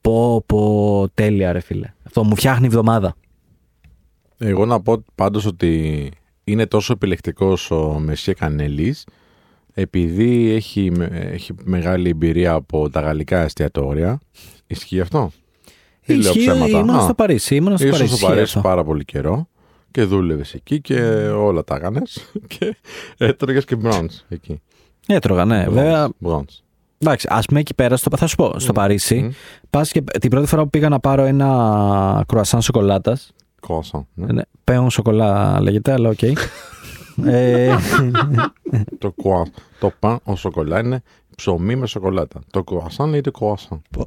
πω, 0.00 0.42
πω, 0.46 1.04
τέλεια 1.14 1.52
ρε 1.52 1.60
φίλε. 1.60 1.92
Αυτό 2.06 2.24
μου 2.24 2.36
φτιάχνει 2.36 2.66
εβδομάδα. 2.66 3.14
Εγώ 4.38 4.66
να 4.66 4.80
πω 4.80 5.04
πάντως 5.14 5.46
ότι 5.46 6.10
είναι 6.44 6.66
τόσο 6.66 6.92
επιλεκτικός 6.92 7.70
ο 7.70 7.98
Μεσίε 7.98 8.34
Κανέλης 8.34 9.06
επειδή 9.74 10.50
έχει, 10.50 10.90
με- 10.90 11.28
έχει 11.32 11.52
μεγάλη 11.64 12.08
εμπειρία 12.08 12.52
από 12.52 12.90
τα 12.90 13.00
γαλλικά 13.00 13.40
εστιατόρια. 13.40 14.20
Ισχύει 14.66 15.00
αυτό; 15.00 15.30
Ή 16.06 16.12
λέω 16.12 16.20
Ισχύει, 16.20 16.38
ψέματα; 16.38 16.78
ήμουν 16.78 16.90
Α, 16.90 17.00
στο 17.00 17.14
Παρίσι. 17.14 17.54
Ήμουν 17.54 17.76
στο 17.76 17.86
Ήσουν 17.86 17.98
Παρίσι. 17.98 18.16
στο 18.16 18.26
ισχύει 18.26 18.34
Παρίσι 18.36 18.56
αυτό. 18.58 18.68
πάρα 18.68 18.84
πολύ 18.84 19.04
καιρό 19.04 19.48
και 19.94 20.04
δούλευες 20.04 20.54
εκεί 20.54 20.80
και 20.80 21.00
όλα 21.28 21.64
τα 21.64 21.76
έκανες 21.76 22.30
και 22.58 22.76
έτρωγες 23.16 23.64
και 23.64 23.76
μπρόντς 23.76 24.24
εκεί. 24.28 24.60
Έτρωγα, 25.06 25.44
ναι. 25.44 25.66
Βέβαια, 25.68 26.08
Μπρόντς. 26.18 26.62
Εντάξει, 26.98 27.26
ας 27.30 27.46
πούμε 27.46 27.60
εκεί 27.60 27.74
πέρα, 27.74 27.96
στο, 27.96 28.16
θα 28.16 28.26
σου 28.26 28.36
πω, 28.36 28.58
στο 28.58 28.72
Παρίσι, 28.72 29.22
Μμ. 29.22 29.28
πας 29.70 29.90
και 29.92 30.00
την 30.20 30.30
πρώτη 30.30 30.46
φορά 30.46 30.62
που 30.62 30.70
πήγα 30.70 30.88
να 30.88 31.00
πάρω 31.00 31.22
ένα 31.22 32.24
κρουασάν 32.28 32.62
σοκολάτας. 32.62 33.32
Croissant, 33.68 34.04
ναι. 34.14 34.32
Ναι, 34.32 34.42
pain 34.64 34.90
au 34.90 35.04
chocolat 35.04 35.60
λέγεται, 35.60 35.92
αλλά 35.92 36.08
οκ. 36.08 36.22
ε, 37.24 37.74
Το, 38.98 39.14
croissant, 39.22 39.60
το 39.78 39.92
pain 39.98 40.18
au 40.24 40.36
chocolat 40.36 40.80
είναι 40.80 41.02
ψωμί 41.36 41.76
με 41.76 41.86
σοκολάτα. 41.86 42.40
Το 42.50 42.64
croissant 42.66 43.06
λέγεται 43.08 43.30
croissant. 43.40 44.04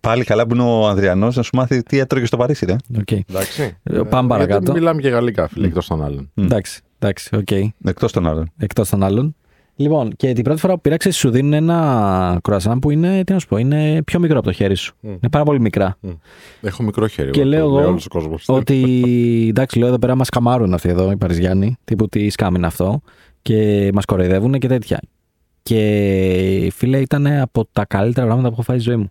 Πάλι 0.00 0.24
καλά 0.24 0.46
που 0.46 0.54
είναι 0.54 0.62
ο 0.64 0.86
Ανδριανός 0.86 1.36
να 1.36 1.42
σου 1.42 1.56
μάθει 1.56 1.82
τι 1.82 1.98
έτρωγε 1.98 2.26
στο 2.26 2.36
Παρίσι, 2.36 2.66
ρε. 2.66 2.76
οκ. 2.98 3.10
Εντάξει. 3.10 3.76
Ε, 3.82 4.00
πάμε 4.08 4.28
παρακάτω. 4.28 4.58
Γιατί 4.62 4.72
μιλάμε 4.78 5.00
και 5.00 5.08
γαλλικά, 5.08 5.48
φίλε, 5.48 5.66
εκτός 5.66 5.86
των 5.86 6.04
άλλων. 6.04 6.30
Εντάξει, 6.34 6.80
εντάξει, 6.98 7.36
οκ. 7.36 7.50
Εκτός 7.84 8.12
των 8.12 8.26
άλλων. 8.26 8.50
Εκτός 8.56 8.88
των 8.88 9.02
άλλων. 9.02 9.34
Λοιπόν, 9.76 10.12
και 10.16 10.32
την 10.32 10.44
πρώτη 10.44 10.60
φορά 10.60 10.74
που 10.74 10.80
πήρα, 10.80 10.97
ξες, 10.97 11.10
σου 11.10 11.30
δίνουν 11.30 11.52
ένα 11.52 12.38
κρουασάν 12.42 12.78
που 12.78 12.90
είναι, 12.90 13.24
τι 13.24 13.32
να 13.32 13.38
σου 13.38 13.46
πω, 13.46 13.56
είναι 13.56 14.02
πιο 14.02 14.18
μικρό 14.20 14.38
από 14.38 14.46
το 14.46 14.52
χέρι 14.52 14.74
σου. 14.74 14.94
Μμ. 15.00 15.08
Είναι 15.08 15.28
πάρα 15.30 15.44
πολύ 15.44 15.60
μικρά. 15.60 15.98
Έχω 16.60 16.82
μικρό 16.82 17.06
χέρι. 17.06 17.30
Και 17.30 17.40
εγώ, 17.40 17.48
λέω 17.48 17.64
το 17.64 17.70
λέει 17.70 17.80
εγώ 17.80 17.88
όλος 17.90 18.06
ο 18.06 18.08
κόσμος. 18.08 18.44
Ότι 18.48 18.76
εντάξει, 19.50 19.78
λέω 19.78 19.88
εδώ 19.88 19.98
πέρα 19.98 20.14
μας 20.14 20.28
σκαμάρουν 20.28 20.74
αυτοί 20.74 20.88
εδώ 20.88 21.10
οι 21.10 21.16
Παριζιάνοι. 21.16 21.76
Τύπου 21.84 22.08
τι 22.08 22.30
scam 22.30 22.54
είναι 22.54 22.66
αυτό. 22.66 23.00
Και 23.42 23.90
μας 23.94 24.04
κοροϊδεύουν 24.04 24.52
και 24.52 24.68
τέτοια. 24.68 25.00
Και 25.62 26.70
φίλε, 26.74 26.98
ήταν 26.98 27.26
από 27.26 27.64
τα 27.72 27.84
καλύτερα 27.84 28.26
πράγματα 28.26 28.48
που 28.48 28.54
έχω 28.54 28.62
φάει 28.62 28.78
στη 28.78 28.90
ζωή 28.90 28.98
μου. 28.98 29.10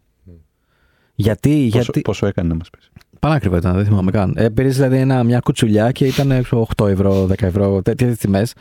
Γιατί, 1.16 1.50
Πόσο, 1.72 1.78
γιατί. 1.84 2.02
πόσο 2.02 2.26
έκανε 2.28 2.48
να 2.48 2.56
μας 2.56 2.70
πεις; 2.70 2.90
Πανάκριβο 3.20 3.56
ήταν, 3.56 3.76
δεν 3.76 3.86
θυμάμαι 3.86 4.12
καν. 4.12 4.34
Ε, 4.38 4.50
πήρες 4.50 4.76
δηλαδή 4.76 4.98
ένα, 4.98 5.24
μια 5.24 5.40
κουτσουλιά 5.40 5.92
και 5.92 6.06
ήταν 6.06 6.32
έξω 6.32 6.68
8 6.78 6.88
ευρώ, 6.90 7.26
10 7.26 7.34
ευρώ, 7.44 7.82
τέτοιες 7.82 8.18
τιμές. 8.18 8.54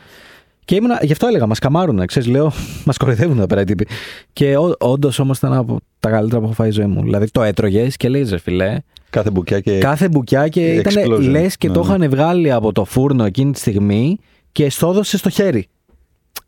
Και 0.65 0.75
ήμουνα, 0.75 0.99
γι' 1.03 1.11
αυτό 1.11 1.27
έλεγα, 1.27 1.45
μας 1.45 1.59
καμάρουν. 1.59 2.05
Ξέρεις, 2.05 2.27
λέω, 2.29 2.51
μας 2.85 2.97
κοροϊδεύουν 2.97 3.37
εδώ 3.37 3.45
πέρα 3.47 3.61
οι 3.61 3.63
τύποι. 3.63 3.87
Και 4.33 4.55
όντως 4.79 5.19
όμως 5.19 5.37
ήταν 5.37 5.53
από 5.53 5.77
τα 5.99 6.09
καλύτερα 6.09 6.39
που 6.39 6.45
έχω 6.45 6.53
φάει 6.53 6.71
στη 6.71 6.81
ζωή 6.81 6.89
μου. 6.89 7.01
Δηλαδή 7.01 7.31
το 7.31 7.41
έτρωγες 7.43 7.97
και 7.97 8.09
λέει, 8.09 8.27
ρε 8.29 8.37
φιλέ, 8.37 8.77
Κάθε 9.09 9.29
μπουκιά 9.31 9.59
και. 9.59 9.77
Κάθε 9.77 10.09
μπουκιά 10.09 10.47
και 10.47 10.73
ήταν 10.73 10.93
explosion. 10.97 11.29
λες 11.29 11.57
και 11.57 11.67
Ναι, 11.67 11.73
το 11.73 11.79
ναι. 11.83 11.85
είχαν 11.95 12.09
βγάλει 12.09 12.51
από 12.51 12.71
το 12.71 12.85
φούρνο 12.85 13.25
εκείνη 13.25 13.51
τη 13.51 13.59
στιγμή 13.59 14.17
και 14.51 14.69
στο 14.69 14.89
έδωσε 14.89 15.17
στο 15.17 15.29
χέρι. 15.29 15.67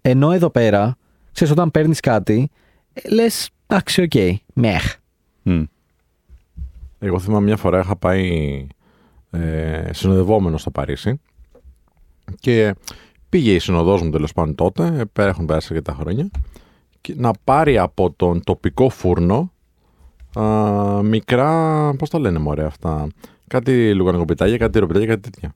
Ενώ 0.02 0.32
εδώ 0.32 0.50
πέρα, 0.50 0.98
ξέρεις, 1.32 1.54
όταν 1.54 1.72
παίρνεις 1.72 2.00
κάτι, 2.00 2.50
λες, 3.12 3.50
εντάξει, 3.68 4.02
OK, 4.02 4.40
meh. 4.54 4.96
Μμ. 5.42 5.64
Εγώ 7.00 7.20
θυμάμαι 7.20 7.46
μια 7.46 7.58
φορά 7.58 7.80
είχα 7.80 7.96
πάει 7.96 8.68
ε, 9.32 9.90
συνοδευόμενος 9.94 10.62
στο 10.62 10.72
Παρίσι 10.72 11.20
και 12.40 12.76
πήγε 13.30 13.54
η 13.54 13.60
συνοδός 13.60 14.02
μου 14.02 14.10
τέλος 14.10 14.34
πάντων 14.34 14.56
τότε, 14.56 14.86
ε, 14.86 15.04
πέρα 15.14 15.30
έχουν 15.30 15.46
περάσει 15.46 15.68
αρκετά 15.72 15.94
χρόνια, 15.94 16.30
και 17.02 17.14
να 17.18 17.32
πάρει 17.44 17.78
από 17.78 18.12
τον 18.12 18.44
τοπικό 18.44 18.90
φούρνο 18.90 19.52
α, 20.40 20.44
μικρά, 21.04 21.94
πώς 21.98 22.10
τα 22.10 22.20
λένε 22.20 22.40
μωρέ 22.40 22.66
αυτά, 22.66 23.08
κάτι 23.48 23.94
λουκανικοπιτάκια, 23.94 24.58
κάτι 24.58 24.80
τυροπιτάκια, 24.80 25.08
κάτι 25.08 25.30
τέτοια. 25.30 25.56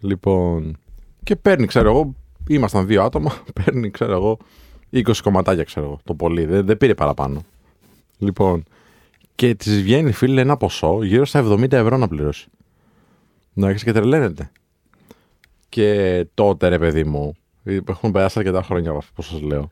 Λοιπόν, 0.00 0.76
και 1.22 1.36
παίρνει, 1.36 1.66
ξέρω 1.66 1.90
εγώ, 1.90 2.14
ήμασταν 2.48 2.86
δύο 2.86 3.02
άτομα, 3.02 3.32
παίρνει, 3.64 3.90
ξέρω 3.90 4.12
εγώ, 4.12 4.38
20 4.92 5.12
κομματάκια, 5.22 5.64
ξέρω 5.64 5.86
εγώ, 5.86 5.98
το 6.04 6.14
πολύ. 6.14 6.44
Δεν, 6.44 6.66
δεν 6.66 6.76
πήρε 6.76 6.94
παραπάνω. 6.94 7.42
Λοιπόν, 8.18 8.64
και 9.36 9.54
της 9.54 9.82
βγαίνει, 9.82 10.12
φίλε, 10.12 10.40
ένα 10.40 10.56
ποσό 10.56 10.98
γύρω 11.02 11.24
στα 11.24 11.44
70 11.50 11.72
ευρώ 11.72 11.96
να 11.96 12.08
πληρώσει. 12.08 12.46
Να 13.52 13.68
έχεις 13.68 13.84
και 13.84 13.92
τρελαίνεται. 13.92 14.50
Και 15.68 16.26
τότε, 16.34 16.68
ρε 16.68 16.78
παιδί 16.78 17.04
μου, 17.04 17.34
έχουν 17.88 18.12
περάσει 18.12 18.38
αρκετά 18.38 18.62
χρόνια 18.62 18.88
από 18.90 18.98
αυτό 18.98 19.12
που 19.14 19.22
σας 19.22 19.40
λέω. 19.40 19.68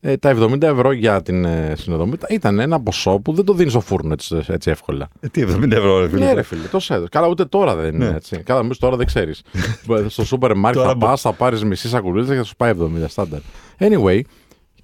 Ε, 0.00 0.16
τα 0.16 0.36
70 0.36 0.62
ευρώ 0.62 0.92
για 0.92 1.22
την 1.22 1.44
ε, 1.44 1.72
συνοδομή 1.76 2.14
ήταν 2.28 2.58
ένα 2.58 2.80
ποσό 2.80 3.18
που 3.18 3.32
δεν 3.32 3.44
το 3.44 3.52
δίνεις 3.52 3.72
στο 3.72 3.80
φούρνο 3.80 4.12
έτσι, 4.12 4.40
έτσι 4.46 4.70
εύκολα. 4.70 5.08
Ε, 5.20 5.28
τι, 5.28 5.44
70 5.48 5.70
ευρώ, 5.70 6.00
ρε 6.00 6.08
φίλε. 6.08 6.24
Ναι, 6.24 6.32
ρε 6.32 6.42
φίλε, 6.42 6.66
τόσο 6.66 6.94
έδωσε. 6.94 7.08
Καλά, 7.10 7.28
ούτε 7.28 7.44
τώρα 7.44 7.74
δεν 7.74 7.94
είναι 7.94 8.08
Ναι. 8.08 8.16
έτσι. 8.16 8.36
Καλά, 8.42 8.60
εμείς 8.60 8.78
τώρα 8.78 8.96
δεν 8.96 9.06
ξέρεις. 9.06 9.42
Στο 10.08 10.24
σούπερ 10.24 10.54
μάρκετ 10.54 10.82
Τώρα 10.82 10.92
θα 10.94 10.98
πας, 11.06 11.20
θα 11.20 11.32
πάρεις 11.32 11.64
μισή 11.64 11.88
σακουλίτσα 11.88 12.32
και 12.32 12.38
θα 12.38 12.44
σου 12.44 12.56
πάει 12.56 12.72
70 12.80 12.86
στάνταρ. 13.06 13.40
Anyway, 13.78 14.20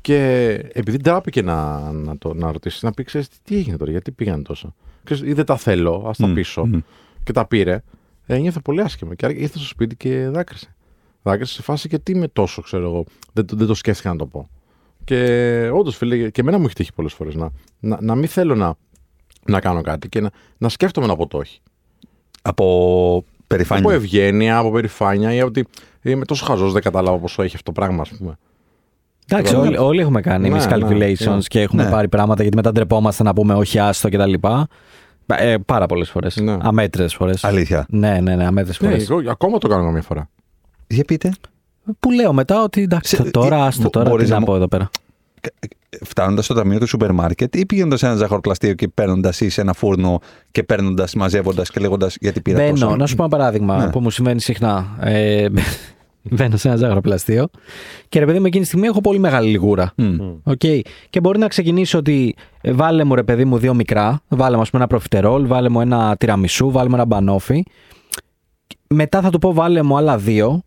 και 0.06 0.50
επειδή 0.72 0.96
τράπηκε 0.96 1.42
να, 1.42 1.90
να, 1.92 2.18
το, 2.18 2.34
να 2.34 2.52
ρωτήσει, 2.52 2.84
να 2.84 2.92
πει, 2.92 3.02
ξέρεις, 3.02 3.28
τι 3.44 3.56
έγινε 3.56 3.76
τώρα, 3.76 3.90
γιατί 3.90 4.10
πήγαν 4.10 4.42
τόσο; 4.42 4.74
Ξέρεις, 5.04 5.22
ή 5.22 5.32
δεν 5.32 5.44
τα 5.44 5.56
θέλω, 5.56 6.04
ας 6.08 6.16
τα 6.16 6.26
Μμ, 6.26 6.34
πείσω. 6.34 6.66
μμ. 6.66 6.78
Και 7.24 7.32
τα 7.32 7.46
πήρε. 7.46 7.82
Ε, 8.26 8.36
νιώθω 8.38 8.60
πολύ 8.60 8.80
άσχημα. 8.80 9.14
Και 9.14 9.26
ήρθε 9.26 9.58
στο 9.58 9.66
σπίτι 9.66 9.96
και 9.96 10.28
δάκρυσε. 10.28 10.74
Δάκρυσε 11.22 11.52
σε 11.54 11.62
φάση 11.62 11.88
και 11.88 11.98
τι 11.98 12.14
με 12.14 12.28
τόσο, 12.28 12.62
ξέρω 12.62 12.84
εγώ. 12.84 13.04
Δεν, 13.32 13.46
το- 13.46 13.56
δεν 13.56 13.66
το 13.66 13.74
σκέφτηκα 13.74 14.10
να 14.10 14.16
το 14.16 14.26
πω. 14.26 14.48
Και 15.04 15.70
όντως, 15.72 15.96
φίλε, 15.96 16.30
και 16.30 16.40
εμένα 16.40 16.58
μου 16.58 16.64
έχει 16.64 16.74
τύχει 16.74 16.92
πολλές 16.92 17.12
φορές 17.12 17.34
να, 17.34 17.50
να, 17.80 17.98
να 18.00 18.14
μην 18.14 18.28
θέλω 18.28 18.54
να, 18.54 18.74
να 19.46 19.60
κάνω 19.60 19.80
κάτι 19.80 20.08
και 20.08 20.20
να, 20.20 20.30
να 20.58 20.68
σκέφτομαι 20.68 21.06
να 21.06 21.16
πω 21.16 21.26
το 21.26 21.38
όχι. 21.38 21.60
Από 22.42 22.64
Από 23.16 23.24
περηφάνεια. 23.46 23.94
ευγένεια, 23.94 24.58
από 24.58 24.70
περηφάνεια 24.70 25.34
ή 25.34 25.42
ότι 25.42 25.64
είμαι 26.02 26.24
τόσο 26.24 26.44
χαζός, 26.44 26.72
δεν 26.72 26.82
κατάλαβα 26.82 27.18
πόσο 27.18 27.42
έχει 27.42 27.54
αυτό 27.56 27.72
το 27.72 27.80
πράγμα, 27.80 28.00
ας 28.00 28.08
πούμε. 28.18 28.38
Εντάξει, 29.30 29.52
Ναι. 29.56 29.60
όλοι, 29.60 29.76
όλοι 29.78 30.00
έχουμε 30.00 30.20
κάνει 30.20 30.48
Ναι, 30.48 30.56
miscalculations 30.58 31.26
ναι, 31.28 31.38
και 31.46 31.60
έχουμε 31.60 31.84
ναι. 31.84 31.90
πάρει 31.90 32.08
πράγματα 32.08 32.40
γιατί 32.42 32.56
μετά 32.56 32.72
ντρεπόμαστε 32.72 33.22
να 33.22 33.32
πούμε 33.32 33.54
όχι 33.54 33.78
άστο 33.78 34.08
κτλ. 34.08 34.32
Ε, 35.26 35.56
πάρα 35.66 35.86
πολλές 35.86 36.10
φορές. 36.10 36.36
Ναι. 36.36 36.56
Αμέτρε 36.60 37.08
φορές. 37.08 37.44
Αλήθεια. 37.44 37.86
Ναι, 37.88 38.18
ναι, 38.20 38.34
ναι, 38.36 38.46
αμέτρε 38.46 38.72
Ναι, 38.80 38.88
φορές. 38.88 39.10
εγώ 39.10 39.30
ακόμα 39.30 39.58
το 39.58 39.68
κάνω 39.68 39.84
καμιά 39.84 40.02
φορά. 40.02 40.28
Για 40.86 41.04
πείτε. 41.04 41.32
Που 42.00 42.10
λέω 42.10 42.32
μετά 42.32 42.62
ότι 42.62 42.82
εντάξει, 42.82 43.16
Σε- 43.16 43.22
το- 43.22 43.30
τώρα, 43.30 43.56
ε, 43.56 43.60
άστο 43.66 43.82
μπο- 43.82 43.90
τώρα, 43.90 44.10
μπορείς 44.10 44.24
τι 44.24 44.30
να 44.30 44.34
να 44.34 44.40
μου- 44.40 44.46
πω 44.46 44.56
εδώ 44.56 44.68
πέρα. 44.68 44.90
Φτάνοντας 46.04 46.44
στο 46.44 46.54
ταμείο 46.54 46.78
του 46.78 46.86
σούπερ 46.86 47.12
μάρκετ 47.12 47.54
ή 47.56 47.66
πηγαίνοντας 47.66 47.98
σε 47.98 48.06
ένα 48.06 48.14
ζαχαροπλαστείο 48.14 48.74
και 48.74 48.88
παίρνοντας 48.88 49.40
ή 49.40 49.48
σε 49.48 49.60
ένα 49.60 49.72
φούρνο 49.72 50.18
και 50.50 50.62
παίρνοντας, 50.62 51.14
μαζεύοντας 51.14 51.70
και 51.70 51.80
λέγοντας 51.80 52.16
γιατί 52.20 52.40
πήρα 52.40 52.58
Μπαίνω, 52.58 52.70
τόσο. 52.72 52.96
να 52.96 53.06
σου 53.06 53.14
πω 53.16 53.22
ένα 53.24 53.36
παράδειγμα 53.36 53.76
Ναι. 53.84 53.90
που 53.90 54.00
μου 54.00 54.10
συμβαίνει 54.10 54.40
συχνά. 54.40 54.86
Ε, 55.00 55.46
μπαίνω 56.30 56.56
σε 56.56 56.68
ένα 56.68 56.76
ζαχαροπλαστείο 56.76 57.48
και 58.08 58.18
ρε 58.18 58.26
παιδί 58.26 58.38
μου 58.38 58.46
εκείνη 58.46 58.62
τη 58.62 58.68
στιγμή 58.68 58.86
έχω 58.86 59.00
πολύ 59.00 59.18
μεγάλη 59.18 59.50
λιγούρα. 59.50 59.92
Μμ. 59.96 60.16
Οκ. 60.42 60.60
Και 61.10 61.20
μπορεί 61.20 61.38
να 61.38 61.48
ξεκινήσει 61.48 61.96
ότι 61.96 62.34
ε, 62.60 62.72
βάλε 62.72 63.04
μου 63.04 63.14
ρε 63.14 63.22
παιδί 63.22 63.44
μου 63.44 63.58
δύο 63.58 63.74
μικρά, 63.74 64.22
βάλε 64.28 64.56
μου 64.56 64.62
ας 64.62 64.70
πούμε 64.70 64.82
ένα 64.82 64.90
προφιτερόλ, 64.90 65.46
βάλε 65.46 65.68
μου 65.68 65.80
ένα 65.80 66.16
τιραμισού, 66.16 66.70
βάλε 66.70 66.88
μου 66.88 66.94
ένα 66.94 67.04
μπανόφι. 67.04 67.62
Μετά 68.88 69.20
θα 69.20 69.30
του 69.30 69.38
πω 69.38 69.52
βάλε 69.52 69.82
μου 69.82 69.96
άλλα 69.96 70.18
δύο 70.18 70.62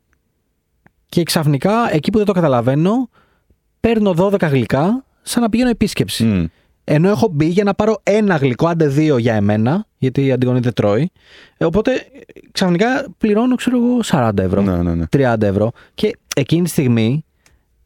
και 1.09 1.23
ξαφνικά 1.23 1.93
εκεί 1.95 2.11
που 2.11 2.17
δεν 2.17 2.27
το 2.27 2.33
καταλαβαίνω 2.33 3.09
παίρνω 3.79 4.13
12 4.17 4.41
γλυκά 4.41 5.03
σαν 5.21 5.41
να 5.41 5.49
πηγαίνω 5.49 5.69
επίσκεψη. 5.69 6.23
Μμ. 6.25 6.45
Ενώ 6.91 7.09
έχω 7.09 7.27
μπει 7.31 7.45
για 7.45 7.63
να 7.63 7.73
πάρω 7.73 7.99
ένα 8.03 8.35
γλυκό, 8.35 8.67
άντε 8.67 8.87
δύο 8.87 9.17
για 9.17 9.33
εμένα, 9.33 9.85
γιατί 9.97 10.25
η 10.25 10.31
Αντιγονή 10.31 10.59
δεν 10.59 10.73
τρώει. 10.73 11.09
Ε, 11.57 11.65
οπότε 11.65 11.91
ε, 11.93 11.99
ξαφνικά 12.51 13.05
πληρώνω, 13.17 13.55
ξέρω 13.55 13.77
εγώ, 13.77 13.99
40 14.29 14.37
ευρώ, 14.37 14.61
Ναι, 14.61 14.77
ναι, 14.77 14.93
ναι. 14.95 15.05
30 15.33 15.41
ευρώ. 15.41 15.71
Και 15.93 16.17
εκείνη 16.35 16.63
τη 16.63 16.69
στιγμή 16.69 17.25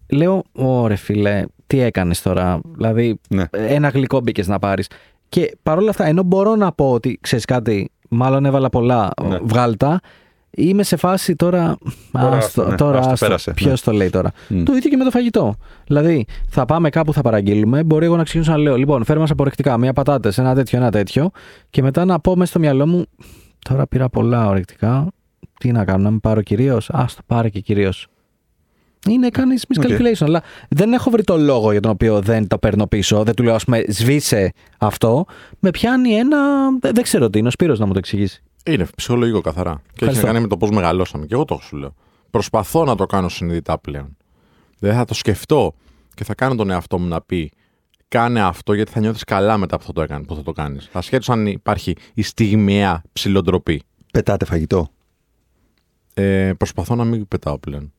λέω, 0.10 0.44
ωρε 0.52 0.96
φίλε, 0.96 1.44
τι 1.68 1.80
έκανες 1.80 2.22
τώρα; 2.22 2.60
Δηλαδή, 2.76 3.20
Ναι. 3.30 3.44
ένα 3.52 3.90
γλυκό 3.90 4.20
μπήκες 4.20 4.48
να 4.48 4.60
πάρεις. 4.60 4.88
Και 5.30 5.58
παρόλα 5.64 5.90
αυτά, 5.90 6.06
ενώ 6.06 6.24
μπορώ 6.24 6.56
να 6.56 6.72
πω 6.72 6.92
ότι 6.92 7.18
ξέρεις 7.22 7.46
κάτι, 7.46 7.92
μάλλον 8.10 8.46
έβαλα 8.46 8.70
πολλά, 8.70 9.10
Ναι. 9.24 9.38
βγάλτα, 9.42 10.00
είμαι 10.56 10.84
σε 10.84 10.96
φάση 10.96 11.36
τώρα. 11.36 11.78
Τώρα, 12.12 12.38
Άστο, 12.38 12.68
ναι, 12.68 12.76
τώρα 12.76 12.98
άστο, 13.00 13.12
άστο. 13.12 13.26
πέρασε, 13.26 13.50
ναι. 13.50 13.56
Ποιος 13.56 13.82
το 13.82 13.92
λέει 13.92 14.10
τώρα. 14.10 14.32
Μμ. 14.48 14.64
Το 14.64 14.74
ίδιο 14.74 14.90
και 14.90 14.98
με 14.98 15.04
το 15.04 15.12
φαγητό. 15.12 15.56
Δηλαδή, 15.88 16.26
θα 16.50 16.66
πάμε 16.66 16.90
κάπου, 16.90 17.14
θα 17.14 17.22
παραγγείλουμε. 17.22 17.84
Μπορεί 17.84 18.06
εγώ 18.06 18.16
να 18.16 18.24
ξεκινήσω 18.24 18.52
να 18.52 18.58
λέω: 18.58 18.76
Λοιπόν, 18.76 19.04
φέρουμε 19.04 19.22
μας 19.22 19.32
απορρεκτικά, 19.32 19.78
μία 19.78 19.94
πατάτες, 19.94 20.38
ένα 20.38 20.56
τέτοιο, 20.56 20.78
ένα 20.78 20.92
τέτοιο. 20.92 21.30
Και 21.70 21.82
μετά 21.82 22.06
να 22.06 22.20
πω 22.20 22.36
μέσα 22.36 22.50
στο 22.50 22.60
μυαλό 22.60 22.88
μου: 22.88 23.06
Τώρα 23.70 23.88
πήρα 23.88 24.10
πολλά 24.10 24.48
ορεκτικά. 24.48 25.08
Τι 25.60 25.72
να 25.72 25.86
κάνω, 25.86 26.04
να 26.04 26.10
μην 26.10 26.20
πάρω 26.20 26.42
κυρίως. 26.42 26.90
Α 26.90 27.06
το 27.06 27.22
πάρε 27.26 27.50
και 27.50 27.60
κυρίως. 27.60 28.08
Είναι 29.10 29.30
κάνει 29.30 29.56
miscalculation. 29.68 30.26
Αλλά 30.26 30.42
δεν 30.70 30.94
έχω 30.94 31.10
βρει 31.10 31.24
το 31.24 31.38
λόγο 31.38 31.72
για 31.72 31.82
τον 31.82 31.92
οποίο 31.92 32.22
δεν 32.22 32.48
το 32.48 32.58
παίρνω 32.58 32.88
πίσω. 32.88 33.24
Δεν 33.24 33.34
του 33.34 33.44
λέω, 33.44 33.56
ας 33.56 33.64
πούμε, 33.64 33.84
σβήσε 33.88 34.52
αυτό. 34.78 35.26
Με 35.60 35.70
πιάνει 35.70 36.14
ένα. 36.14 36.38
Δεν 36.80 36.94
δεν 36.94 37.04
ξέρω 37.04 37.30
τι 37.30 37.40
είναι. 37.40 37.48
Ο 37.48 37.52
Σπύρος 37.52 37.80
να 37.80 37.86
μου 37.86 37.92
το 37.92 37.98
εξηγήσει. 37.98 38.44
Είναι 38.64 38.88
ψυχολογικό 38.96 39.42
καθαρά. 39.42 39.72
Και 39.74 39.80
έχει 39.86 39.94
Ευχαριστώ. 39.96 40.26
να 40.26 40.32
κάνει 40.32 40.42
με 40.44 40.48
το 40.50 40.58
πώς 40.58 40.70
μεγαλώσαμε. 40.70 41.26
Και 41.26 41.34
εγώ 41.34 41.46
το 41.46 41.60
σου 41.62 41.76
λέω. 41.78 41.94
Προσπαθώ 42.30 42.84
να 42.84 42.96
το 42.96 43.06
κάνω 43.06 43.30
συνειδητά 43.30 43.78
πλέον. 43.80 44.18
Δεν 44.80 44.94
θα 44.96 45.06
το 45.06 45.14
σκεφτώ 45.14 45.74
και 46.14 46.24
θα 46.24 46.36
κάνω 46.36 46.56
τον 46.56 46.70
εαυτό 46.70 47.00
μου 47.00 47.08
να 47.08 47.22
πει 47.22 47.52
κάνε 48.08 48.42
αυτό 48.42 48.74
γιατί 48.74 48.92
θα 48.92 49.00
νιώθεις 49.00 49.24
καλά 49.24 49.58
μετά 49.58 49.78
που 49.78 49.84
θα 49.84 49.94
το, 49.94 50.02
έκανες, 50.02 50.26
που 50.28 50.36
θα 50.36 50.42
το 50.42 50.52
κάνεις. 50.52 50.90
Ασχέτω 50.94 51.32
αν 51.34 51.48
υπάρχει 51.48 51.96
η 52.14 52.22
στιγμιαία 52.22 53.02
ψηλοντροπή. 53.14 53.82
Πετάτε 54.12 54.46
φαγητό. 54.46 54.88
Ε, 56.14 56.52
προσπαθώ 56.58 56.96
να 56.96 57.04
μην 57.04 57.28
πετάω 57.28 57.58
πλέον. 57.60 57.94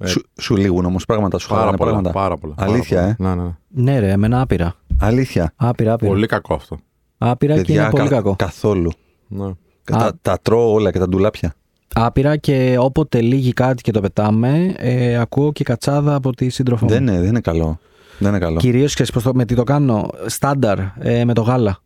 Ε, 0.00 0.06
Σου, 0.06 0.22
σου 0.40 0.56
λήγουν 0.56 0.84
όμως 0.84 1.04
πράγματα, 1.04 1.38
σου 1.38 1.48
Πάρα 1.48 1.58
χαλάνε 1.60 1.76
πολλά, 1.76 1.90
πράγματα. 1.90 2.18
πάρα 2.18 2.36
πολλά. 2.36 2.54
πάρα 2.54 2.72
Αλήθεια, 2.72 3.14
πολλά. 3.16 3.30
ε; 3.30 3.34
Ναι, 3.34 3.42
ναι, 3.42 3.48
ναι. 3.68 3.92
Ναι, 3.92 3.98
ρε, 3.98 4.10
εμένα 4.10 4.40
άπειρα. 4.40 4.74
Αλήθεια. 5.00 5.52
Άπειρα, 5.56 5.92
άπειρα. 5.92 6.10
Πολύ 6.10 6.26
κακό 6.26 6.54
αυτό. 6.54 6.78
Άπειρα 7.18 7.62
και 7.62 7.72
είναι 7.72 7.88
πολύ 7.90 8.08
κα- 8.08 8.14
κακό. 8.14 8.36
Καθόλου. 8.36 8.90
Ναι. 9.28 9.52
Τα, 9.92 10.12
τα 10.22 10.38
τρώω 10.42 10.72
όλα 10.72 10.90
και 10.90 10.98
τα 10.98 11.08
ντουλάπια. 11.08 11.54
Άπειρα 11.94 12.36
και 12.36 12.76
όποτε 12.78 13.20
λύγει 13.20 13.52
κάτι 13.52 13.82
και 13.82 13.90
το 13.90 14.00
πετάμε, 14.00 14.74
ε, 14.76 15.16
ακούω 15.16 15.52
και 15.52 15.64
κατσάδα 15.64 16.14
από 16.14 16.34
τη 16.34 16.48
σύντροφό 16.48 16.84
μου. 16.84 16.90
Δεν 16.90 17.02
είναι, 17.02 17.18
δεν 17.18 17.28
είναι 17.28 17.40
καλό. 17.40 17.78
Δεν 18.18 18.28
είναι 18.28 18.38
καλό. 18.38 18.58
Κυρίως 18.58 18.94
ξέρεις 18.94 19.12
πώ 19.12 19.22
το, 19.22 19.34
με 19.34 19.44
τι 19.44 19.54
το 19.54 19.62
κάνω. 19.62 20.08
Στάνταρ 20.26 20.78
ε, 20.98 21.24
με 21.24 21.32
το 21.32 21.42
γάλα. 21.42 21.78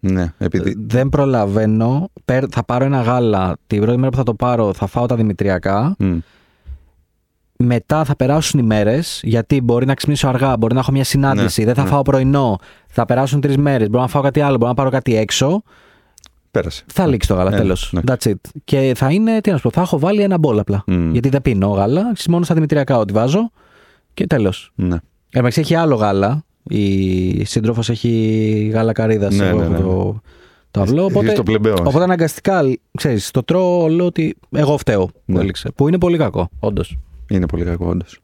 Ναι, 0.00 0.32
επειδή. 0.38 0.76
Δεν 0.86 1.08
προλαβαίνω. 1.08 2.10
Παίρ- 2.24 2.48
θα 2.50 2.64
πάρω 2.64 2.84
ένα 2.84 3.00
γάλα. 3.00 3.56
Την 3.66 3.80
πρώτη 3.80 3.96
μέρα 3.96 4.10
που 4.10 4.16
θα 4.16 4.22
το 4.22 4.34
πάρω 4.34 4.72
θα 4.72 4.86
φάω 4.86 5.06
τα 5.06 5.16
δημητριακά. 5.16 5.94
Μμ. 5.98 6.18
Μετά 7.58 8.04
θα 8.04 8.16
περάσουν 8.16 8.60
οι 8.60 8.62
μέρες. 8.62 9.20
Γιατί 9.22 9.60
μπορεί 9.60 9.86
να 9.86 9.94
ξυπνήσω 9.94 10.28
αργά, 10.28 10.56
μπορεί 10.56 10.74
να 10.74 10.80
έχω 10.80 10.92
μια 10.92 11.04
συνάντηση. 11.04 11.60
Ναι, 11.60 11.66
δεν 11.66 11.74
θα 11.74 11.82
ναι. 11.82 11.88
φάω 11.88 12.02
πρωινό. 12.02 12.58
Θα 12.86 13.04
περάσουν 13.04 13.40
τρεις 13.40 13.56
μέρες. 13.56 13.88
Μπορώ 13.88 14.02
να 14.02 14.08
φάω 14.08 14.22
κάτι 14.22 14.40
άλλο. 14.40 14.56
Μπορώ 14.56 14.68
να 14.68 14.74
πάρω 14.74 14.90
κάτι 14.90 15.16
έξω. 15.16 15.62
Πέρασε. 16.60 16.84
Θα 16.92 17.06
λήξει 17.06 17.28
το 17.28 17.34
γάλα, 17.34 17.54
Ε, 17.54 17.56
τέλος. 17.56 17.90
ναι. 17.92 18.00
That's 18.06 18.28
it. 18.28 18.34
Και 18.64 18.92
θα 18.96 19.10
είναι, 19.10 19.40
τι 19.40 19.50
να 19.50 19.56
σου 19.56 19.62
πω, 19.62 19.70
θα 19.70 19.80
έχω 19.80 19.98
βάλει 19.98 20.22
ένα 20.22 20.38
μπολ 20.38 20.58
απλά. 20.58 20.82
Μμ. 20.86 21.12
Γιατί 21.12 21.28
δεν 21.28 21.42
πίνω 21.42 21.66
γάλα. 21.68 22.12
Μόνο 22.28 22.44
στα 22.44 22.54
δημητριακά 22.54 22.98
ότι 22.98 23.12
βάζω. 23.12 23.50
Και 24.14 24.26
τέλος. 24.26 24.72
Ναι. 24.74 24.96
Εντάξει, 25.30 25.60
έχει 25.60 25.74
άλλο 25.74 25.94
γάλα. 25.94 26.44
Η 26.68 27.44
σύντροφος 27.44 27.88
έχει 27.88 28.70
γάλα 28.74 28.92
καρύδας 28.92 29.34
Ναι, 29.36 29.46
εγώ 29.46 29.58
ναι, 29.58 29.64
έχω 29.64 29.72
ναι. 29.72 29.78
το, 29.80 30.20
το 30.70 30.80
αυλό. 30.80 31.06
Είσαι 31.06 31.16
Οπότε, 31.18 31.32
το 31.32 31.42
πλεμπαίο. 31.42 31.74
οπότε 31.84 32.04
αναγκαστικά, 32.04 32.60
ξέρεις, 32.96 33.30
το 33.30 33.42
τρώω, 33.42 33.88
λέω 33.88 34.06
ότι 34.06 34.36
εγώ 34.52 34.76
φταίω 34.78 35.06
που 35.06 35.12
Ναι. 35.24 35.40
έληξε. 35.40 35.70
Που 35.74 35.88
είναι 35.88 35.98
πολύ 35.98 36.16
κακό, 36.18 36.48
όντως. 36.58 36.98
Είναι 37.30 37.46
πολύ 37.46 37.64
κακό, 37.64 37.86
όντως. 37.86 38.20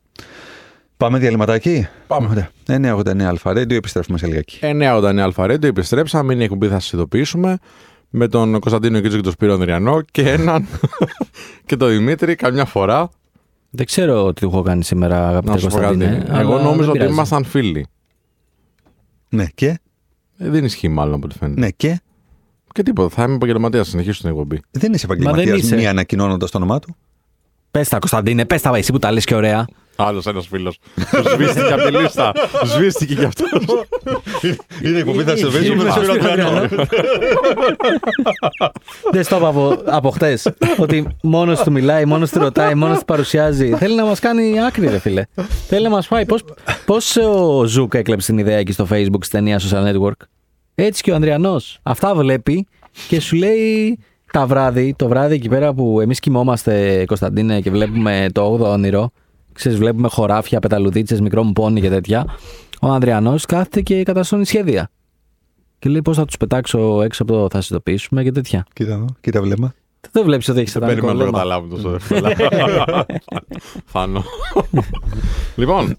Πάμε 0.97 1.19
διαλυματάκι. 1.19 1.87
Πάμε. 2.07 2.29
Ωραία. 2.31 2.51
989 2.67 3.29
Αλφα 3.29 3.51
Radio, 3.51 3.71
επιστρέφουμε 3.73 4.19
σε 4.19 4.27
λιγάκι. 4.27 4.59
989 4.63 5.19
Αλφαρέντο, 5.23 5.67
επιστρέψαμε. 5.67 6.33
Είναι 6.33 6.43
η 6.43 6.45
εκπομπή, 6.45 6.67
θα 6.69 6.79
σας 6.81 6.93
ειδοποιήσουμε. 6.93 7.59
Με 8.15 8.29
τον 8.29 8.51
Κωνσταντίνο 8.53 9.01
Κίτζο 9.01 9.17
και 9.17 9.23
τον 9.23 9.33
Σπύρο 9.33 9.53
Ανδριανό 9.53 10.01
και 10.11 10.31
έναν 10.31 10.67
και 11.67 11.77
τον 11.77 11.89
Δημήτρη 11.91 12.35
καμιά 12.35 12.65
φορά. 12.65 13.09
Δεν 13.71 13.87
ξέρω 13.87 14.33
τι 14.33 14.41
του 14.41 14.47
έχω 14.47 14.63
κάνει 14.63 14.85
σήμερα, 14.85 15.29
αγαπητέ 15.29 15.53
Να 15.53 15.59
σου 15.59 15.67
πω 15.67 15.75
κάτι. 15.77 15.87
Κωνσταντίνε. 15.97 16.27
αλλά 16.31 16.41
Εγώ 16.41 16.55
δεν 16.55 16.65
νόμιζα 16.65 16.89
ότι 16.89 16.99
πειράζει. 16.99 17.13
ήμασταν 17.15 17.45
φίλοι. 17.45 17.87
Ναι, 19.29 19.47
και; 19.55 19.79
Ε, 20.39 20.49
δεν 20.51 20.65
ισχύει 20.65 20.89
μάλλον 20.89 21.15
από 21.15 21.27
ό,τι 21.27 21.39
φαίνεται. 21.39 21.61
Ναι, 21.61 21.71
και; 21.71 22.01
Και 22.73 22.83
τίποτα. 22.83 23.09
Θα 23.15 23.23
είμαι 23.23 23.35
επαγγελματίας, 23.35 23.89
συνεχίσω 23.89 24.21
την 24.21 24.31
εκπομπή. 24.31 24.61
Δεν 24.71 24.93
είσαι 24.93 25.07
δεν 25.07 25.17
επαγγελματίας 25.17 25.59
είσαι. 25.65 25.77
μία 25.77 25.91
ανακοινώνοντας 25.91 26.51
το 26.51 26.57
όνομά 26.59 26.79
του. 26.79 26.97
Πες 27.71 27.89
τα, 27.89 27.99
Κωνσταντίνε, 27.99 28.45
πες 28.45 28.63
τα 28.63 28.77
εσύ 28.77 28.93
που 28.93 28.99
τα 28.99 29.13
λες 29.13 29.25
και 29.25 29.35
ωραία. 29.35 29.65
Άλλος 29.97 30.27
ένας 30.27 30.47
φίλος. 30.47 30.79
Σβήστηκε 31.33 31.73
από 31.73 31.85
τη 31.85 31.91
λίστα. 31.97 32.33
Σβήστηκε 32.65 33.15
κι 33.15 33.25
αυτός. 33.25 33.49
Είναι 34.85 34.97
η 34.97 34.99
εκπομπή, 34.99 35.23
θα 35.23 35.37
σε 35.37 35.47
βρίσκουμε 35.47 35.83
βρίσκουμε 35.83 36.07
με 36.07 36.13
με 36.13 36.21
τον 36.21 36.69
Σπύρο 36.69 36.83
Δεν 39.11 39.25
στο 39.25 39.37
είπα 39.37 39.49
από, 39.49 39.79
από 39.85 40.11
χτες. 40.11 40.53
ότι 40.79 41.07
μόνος 41.23 41.61
του 41.61 41.73
μιλάει, 41.73 42.05
μόνος 42.05 42.31
του 42.31 42.39
ρωτάει, 42.39 42.75
μόνος 42.75 42.99
του 42.99 43.05
παρουσιάζει. 43.05 43.75
Θέλει 43.77 43.95
να 43.95 44.05
μας 44.05 44.19
κάνει 44.19 44.65
άκρη, 44.67 44.89
ρε 44.89 44.99
φίλε. 44.99 45.23
Θέλει 45.69 45.83
να 45.83 45.91
μας 45.91 46.07
φάει. 46.07 46.25
Πώς 46.85 47.17
ο 47.17 47.65
Zuck 47.65 47.95
έκλεψε 47.95 48.27
την 48.27 48.39
ιδέα 48.39 48.57
εκεί 48.57 48.73
στο 48.73 48.87
Facebook 48.91 49.21
στη 49.21 49.31
ταινία 49.31 49.61
Social 49.61 49.93
Network; 49.93 50.27
Έτσι 50.75 51.03
και 51.03 51.11
ο 51.11 51.15
Ανδριανός. 51.15 51.79
Αυτά 51.83 52.15
βλέπει 52.15 52.67
και 53.09 53.21
σου 53.21 53.37
λέει 53.37 53.99
τα 54.33 54.47
βράδυ, 54.47 54.95
το 54.99 55.09
βράδυ 55.09 55.35
εκεί 55.35 55.49
πέρα 55.49 55.75
που 55.75 56.01
εμείς 56.01 56.21
κοιμόμαστε, 56.21 57.05
Κωνσταντίνε, 57.07 57.61
και 57.61 57.71
βλέπουμε 57.71 58.27
το 58.33 58.59
8ο 58.61 58.73
όνειρο. 58.73 59.11
Ξέρεις, 59.53 59.79
βλέπουμε 59.79 60.09
χωράφια, 60.09 60.61
πεταλουδίτσες, 60.61 61.21
μικρό 61.21 61.43
μου 61.43 61.53
πόνι 61.53 61.81
και 61.81 61.89
τέτοια. 61.89 62.25
Ο 62.81 62.87
Ανδριανός 62.89 63.47
κάθεται 63.47 63.81
και 63.81 64.03
καταστρώνει 64.03 64.45
σχέδια. 64.47 64.91
Και 65.79 65.89
λέει 65.89 66.03
πώς 66.03 66.17
θα 66.17 66.25
τους 66.25 66.37
πετάξω 66.37 67.03
έξω 67.03 67.23
από 67.23 67.33
το 67.33 67.39
θα 67.51 67.61
συνειδητοποιήσουμε 67.61 68.23
και 68.23 68.33
τέτοια. 68.33 68.67
Κοίτα 68.73 68.93
εδώ, 68.93 69.07
κοίτα 69.21 69.43
βλέμμα. 69.43 69.75
Δεν 70.11 70.25
βλέπεις 70.25 70.49
ότι 70.49 70.61
έχεις 70.61 70.73
Δεν 70.73 70.83
σατανικό 70.83 71.07
περιμένω 71.07 71.31
να 71.31 71.43
βλέμμα. 71.43 71.59
καταλάβουν 71.59 71.83
τόσο 71.83 71.95
εύκολα. 71.95 73.07
Φάνω. 73.85 74.25
λοιπόν, 75.57 75.97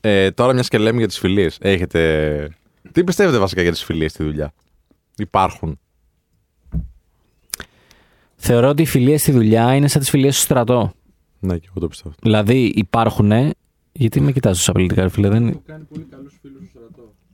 ε, 0.00 0.30
τώρα 0.30 0.52
μιας 0.52 0.68
και 0.68 0.78
λέμε 0.78 0.98
για 0.98 1.06
τις 1.06 1.18
φιλίες. 1.18 1.58
Έχετε. 1.60 2.48
Τι 2.92 3.04
πιστεύετε 3.04 3.38
βασικά 3.38 3.62
για 3.62 3.70
τις 3.70 3.84
φιλίες 3.84 4.10
στη 4.10 4.24
δουλειά; 4.24 4.52
Υπάρχουν. 5.16 5.78
Θεωρώ 8.36 8.68
ότι 8.68 8.82
οι 8.82 8.86
φιλίες 8.86 9.20
στη 9.20 9.32
δουλειά 9.32 9.74
είναι 9.74 9.88
σαν 9.88 10.00
τις 10.00 10.10
φιλίες 10.10 10.34
στο 10.34 10.44
στρατό. 10.44 10.92
Ναι, 11.44 11.58
και 11.58 11.66
εγώ 11.68 11.80
το 11.80 11.88
πιστεύω. 11.88 12.14
Δηλαδή 12.22 12.72
υπάρχουν. 12.74 13.32
Γιατί 13.92 14.20
με 14.20 14.32
κοιτάζει 14.32 14.58
τόσο 14.58 14.70
απειλητικά, 14.70 15.02
ρε 15.02 15.08
φίλε. 15.08 15.28
Δεν... 15.28 15.60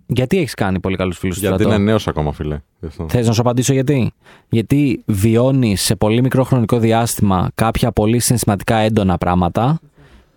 Γιατί 0.06 0.38
έχεις 0.38 0.54
κάνει 0.54 0.80
πολύ 0.80 0.96
καλούς 0.96 1.18
φίλους 1.18 1.36
στο 1.36 1.46
Γιατί 1.46 1.62
στρατό; 1.62 1.80
είναι 1.80 1.90
νέος 1.90 2.08
ακόμα, 2.08 2.32
φίλε. 2.32 2.60
Γι' 2.80 2.86
αυτό. 2.86 3.06
Θες 3.08 3.26
να 3.26 3.32
σου 3.32 3.40
απαντήσω 3.40 3.72
γιατί; 3.72 4.12
Γιατί 4.48 5.02
βιώνεις 5.06 5.82
σε 5.82 5.96
πολύ 5.96 6.22
μικρό 6.22 6.44
χρονικό 6.44 6.78
διάστημα 6.78 7.50
κάποια 7.54 7.92
πολύ 7.92 8.18
συναισθηματικά 8.18 8.76
έντονα 8.76 9.18
πράγματα 9.18 9.80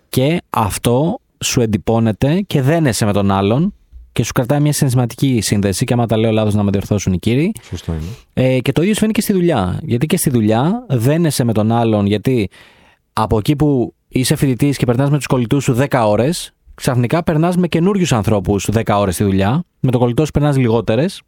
και 0.09 0.41
αυτό 0.49 1.19
σου 1.43 1.61
εντυπώνεται 1.61 2.41
και 2.47 2.61
δένεσαι 2.61 3.05
με 3.05 3.13
τον 3.13 3.31
άλλον 3.31 3.73
και 4.11 4.23
σου 4.23 4.31
κρατάει 4.31 4.59
μια 4.59 4.73
συναισθηματική 4.73 5.41
σύνδεση. 5.41 5.85
Και 5.85 5.93
άμα 5.93 6.05
τα 6.05 6.17
λέω 6.17 6.31
λάθος, 6.31 6.53
να 6.53 6.63
με 6.63 6.71
διορθώσουν 6.71 7.13
οι 7.13 7.19
κύριοι. 7.19 7.51
Σωστό 7.61 7.91
είναι. 7.91 8.01
Ε, 8.33 8.59
και 8.59 8.71
το 8.71 8.81
ίδιο 8.81 8.93
συμβαίνει 8.93 9.13
και 9.13 9.21
στη 9.21 9.33
δουλειά. 9.33 9.79
Γιατί 9.83 10.05
και 10.05 10.17
στη 10.17 10.29
δουλειά 10.29 10.85
δένεσαι 10.89 11.43
με 11.43 11.53
τον 11.53 11.71
άλλον, 11.71 12.05
γιατί 12.05 12.49
από 13.13 13.37
εκεί 13.37 13.55
που 13.55 13.93
είσαι 14.07 14.35
φοιτητής 14.35 14.77
και 14.77 14.85
περνάς 14.85 15.09
με 15.09 15.17
τους 15.17 15.25
κολλητούς 15.25 15.63
σου 15.63 15.73
10 15.73 16.03
ώρες, 16.05 16.53
ξαφνικά 16.75 17.23
περνάς 17.23 17.57
με 17.57 17.67
καινούριους 17.67 18.13
ανθρώπους 18.13 18.69
10 18.71 18.99
ώρες 18.99 19.13
στη 19.13 19.23
δουλειά. 19.23 19.63
Με 19.79 19.91
τον 19.91 19.99
κολλητό 19.99 20.25
σου 20.25 20.31
περνάς 20.31 20.57
λιγότερες. 20.57 21.21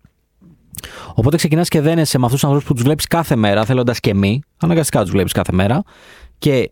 Οπότε 1.13 1.38
ξεκινάς 1.38 1.68
και 1.68 1.82
δένεσαι 1.82 2.18
με 2.18 2.25
αυτούς 2.25 2.39
τους 2.39 2.50
ανθρώπους 2.50 2.68
που 2.70 2.74
τους 2.74 2.84
βλέπεις 2.84 3.08
κάθε 3.08 3.36
μέρα, 3.36 3.65
θέλοντας 3.65 4.00
και 4.00 4.13
μη. 4.13 4.42
Αναγκαστικά 4.58 5.01
τους 5.01 5.12
βλέπεις 5.12 5.32
κάθε 5.32 5.51
μέρα. 5.51 5.84
Και 6.38 6.72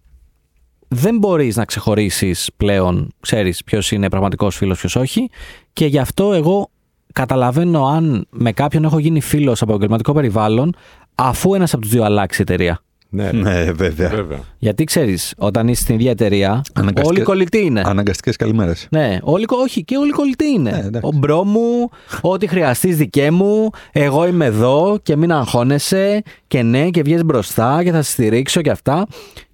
δεν 0.88 1.18
μπορείς 1.18 1.56
να 1.56 1.66
ξεχωρίσεις 1.66 2.52
πλέον, 2.58 3.14
ξέρεις 3.20 3.64
ποιος 3.64 3.92
είναι 3.92 4.10
πραγματικός 4.10 4.56
φίλος, 4.56 4.80
ποιος 4.80 4.96
όχι. 4.96 5.30
Και 5.74 5.86
γι' 5.86 6.00
αυτό 6.00 6.34
εγώ 6.34 6.70
καταλαβαίνω 7.14 7.86
αν 7.86 8.28
με 8.30 8.52
κάποιον 8.52 8.84
έχω 8.84 9.00
γίνει 9.00 9.22
φίλος 9.22 9.62
από 9.62 9.72
επαγγελματικό 9.72 10.14
περιβάλλον, 10.14 10.76
αφού 11.16 11.54
ένας 11.54 11.74
από 11.74 11.82
τους 11.82 11.92
δύο 11.92 12.04
αλλάξει 12.04 12.42
εταιρεία. 12.42 12.84
Ναι, 13.16 13.30
ρε. 13.32 13.38
Ναι, 13.38 13.72
βέβαια. 13.72 14.10
βέβαια. 14.10 14.40
Γιατί 14.58 14.84
ξέρεις, 14.84 15.34
όταν 15.38 15.68
είσαι 15.68 15.82
στην 15.82 15.96
ίδια 15.96 16.12
εταιρεία, 16.12 16.62
Αναγκαστικά- 16.74 17.08
όλοι 17.16 17.22
κολλητοί 17.22 17.58
είναι. 17.66 17.82
Αναγκαστικές 17.86 18.36
καλημέρες. 18.36 18.88
Ναι, 18.92 19.18
όλοι, 19.22 19.46
κο- 19.46 19.58
όχι, 19.58 19.84
και 19.84 19.98
όλοι 19.98 20.12
κολλητοί 20.12 20.46
είναι. 20.48 20.72
Ναι, 20.72 20.78
εντάξει. 20.78 21.10
ο 21.14 21.18
bro 21.18 21.44
μου, 21.44 21.90
ό,τι 22.22 22.48
χρειαστείς 22.48 22.98
δικέ 22.98 23.32
μου, 23.32 23.70
εγώ 23.92 24.28
είμαι 24.28 24.46
εδώ 24.46 24.98
και 25.04 25.16
μην 25.16 25.32
αγχώνεσαι 25.32 26.22
και 26.48 26.62
ναι, 26.62 26.90
και 26.90 27.02
βγαίνει 27.02 27.24
μπροστά 27.24 27.84
και 27.84 27.92
θα 27.92 28.02
σε 28.02 28.12
στηρίξω 28.12 28.62
και 28.62 28.70
αυτά. 28.70 29.06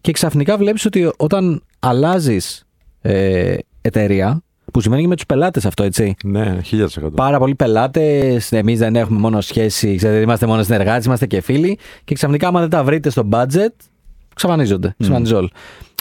Και 0.02 0.12
ξαφνικά 0.12 0.58
βλέπεις 0.58 0.86
ότι 0.86 1.12
όταν 1.18 1.64
αλλάζεις 1.80 2.64
ε, 3.02 3.56
εταιρεία, 3.82 4.42
που 4.74 4.82
σημαίνει 4.82 5.02
και 5.02 5.08
με 5.08 5.16
τους 5.16 5.26
πελάτες 5.26 5.66
αυτό, 5.66 5.84
έτσι. 5.84 6.16
Ναι, 6.24 6.58
1000%. 6.72 6.86
Πάρα 7.16 7.38
πολλοί 7.38 7.56
πελάτες, 7.56 8.52
εμείς 8.52 8.80
δεν 8.80 8.96
έχουμε 8.96 9.20
μόνο 9.20 9.42
σχέση, 9.42 9.96
ξέρετε, 9.96 10.22
είμαστε 10.22 10.46
μόνο 10.46 10.64
συνεργάτες, 10.64 11.06
είμαστε 11.06 11.26
και 11.26 11.42
φίλοι. 11.42 11.78
Και 12.04 12.16
ξαφνικά, 12.16 12.48
άμα 12.48 12.60
δεν 12.60 12.70
τα 12.70 12.84
βρείτε 12.84 13.10
στο 13.10 13.28
budget, 13.32 13.74
ξαφανίζονται. 14.36 14.96
Ξαφανίζει 15.00 15.34
όλοι. 15.34 15.50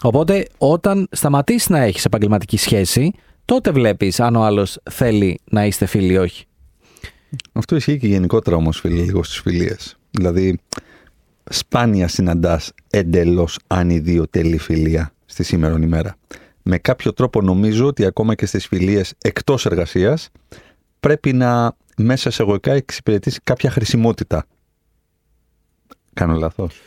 Οπότε, 0.02 0.46
όταν 0.58 1.08
σταματήσεις 1.10 1.68
να 1.68 1.78
έχεις 1.78 2.04
επαγγελματική 2.04 2.56
σχέση, 2.56 3.12
τότε 3.44 3.70
βλέπεις 3.70 4.20
αν 4.20 4.36
ο 4.36 4.44
άλλος 4.44 4.78
θέλει 4.90 5.40
να 5.50 5.66
είστε 5.66 5.86
φίλοι 5.86 6.12
ή 6.12 6.16
όχι. 6.16 6.44
Αυτό 7.52 7.76
ισχύει 7.76 7.98
και 7.98 8.06
γενικότερα 8.06 8.56
όμως, 8.56 8.80
φίλοι, 8.80 9.00
λίγο 9.00 9.22
στις 9.22 9.40
φιλίες. 9.40 9.96
Δηλαδή, 10.10 10.58
σπάνια 11.50 12.08
συναντάς 12.08 12.72
εντελώς 12.90 13.58
ανιδιοτελή 13.66 14.58
φιλία 14.58 15.12
στη 15.26 15.42
σήμερον 15.42 15.82
ημέρα. 15.82 16.16
Με 16.70 16.78
κάποιο 16.78 17.12
τρόπο 17.12 17.40
νομίζω 17.40 17.86
ότι 17.86 18.04
ακόμα 18.04 18.34
και 18.34 18.46
στις 18.46 18.66
φιλίες 18.66 19.14
εκτός 19.22 19.66
εργασίας 19.66 20.28
πρέπει 21.00 21.32
να 21.32 21.76
μέσα 21.96 22.30
σε 22.30 22.42
εγωικά 22.42 22.72
εξυπηρετήσει 22.72 23.40
κάποια 23.44 23.70
χρησιμότητα. 23.70 24.46
Κάνω 26.12 26.34
λάθος; 26.34 26.80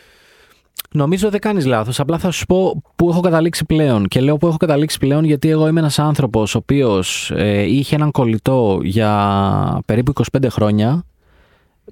Νομίζω 0.92 1.30
δεν 1.30 1.40
κάνεις 1.40 1.66
λάθος. 1.66 2.00
Απλά 2.00 2.18
θα 2.18 2.32
σου 2.32 2.46
πω 2.46 2.82
που 2.96 3.10
έχω 3.10 3.20
καταλήξει 3.20 3.66
πλέον. 3.66 4.08
Και 4.08 4.22
λέω 4.22 4.38
που 4.38 4.48
έχω 4.48 4.58
καταλήξει 4.58 4.98
πλέον 4.98 5.24
γιατί 5.24 5.50
εγώ 5.50 5.68
είμαι 5.68 5.80
ένας 5.80 6.00
άνθρωπος 6.00 6.56
ο 6.56 6.58
οποίος 6.58 7.32
ε, 7.36 7.62
είχε 7.62 7.96
έναν 7.96 8.12
κολλητό 8.12 8.80
για 8.84 9.82
περίπου 9.86 10.14
25 10.32 10.46
χρόνια 10.50 11.04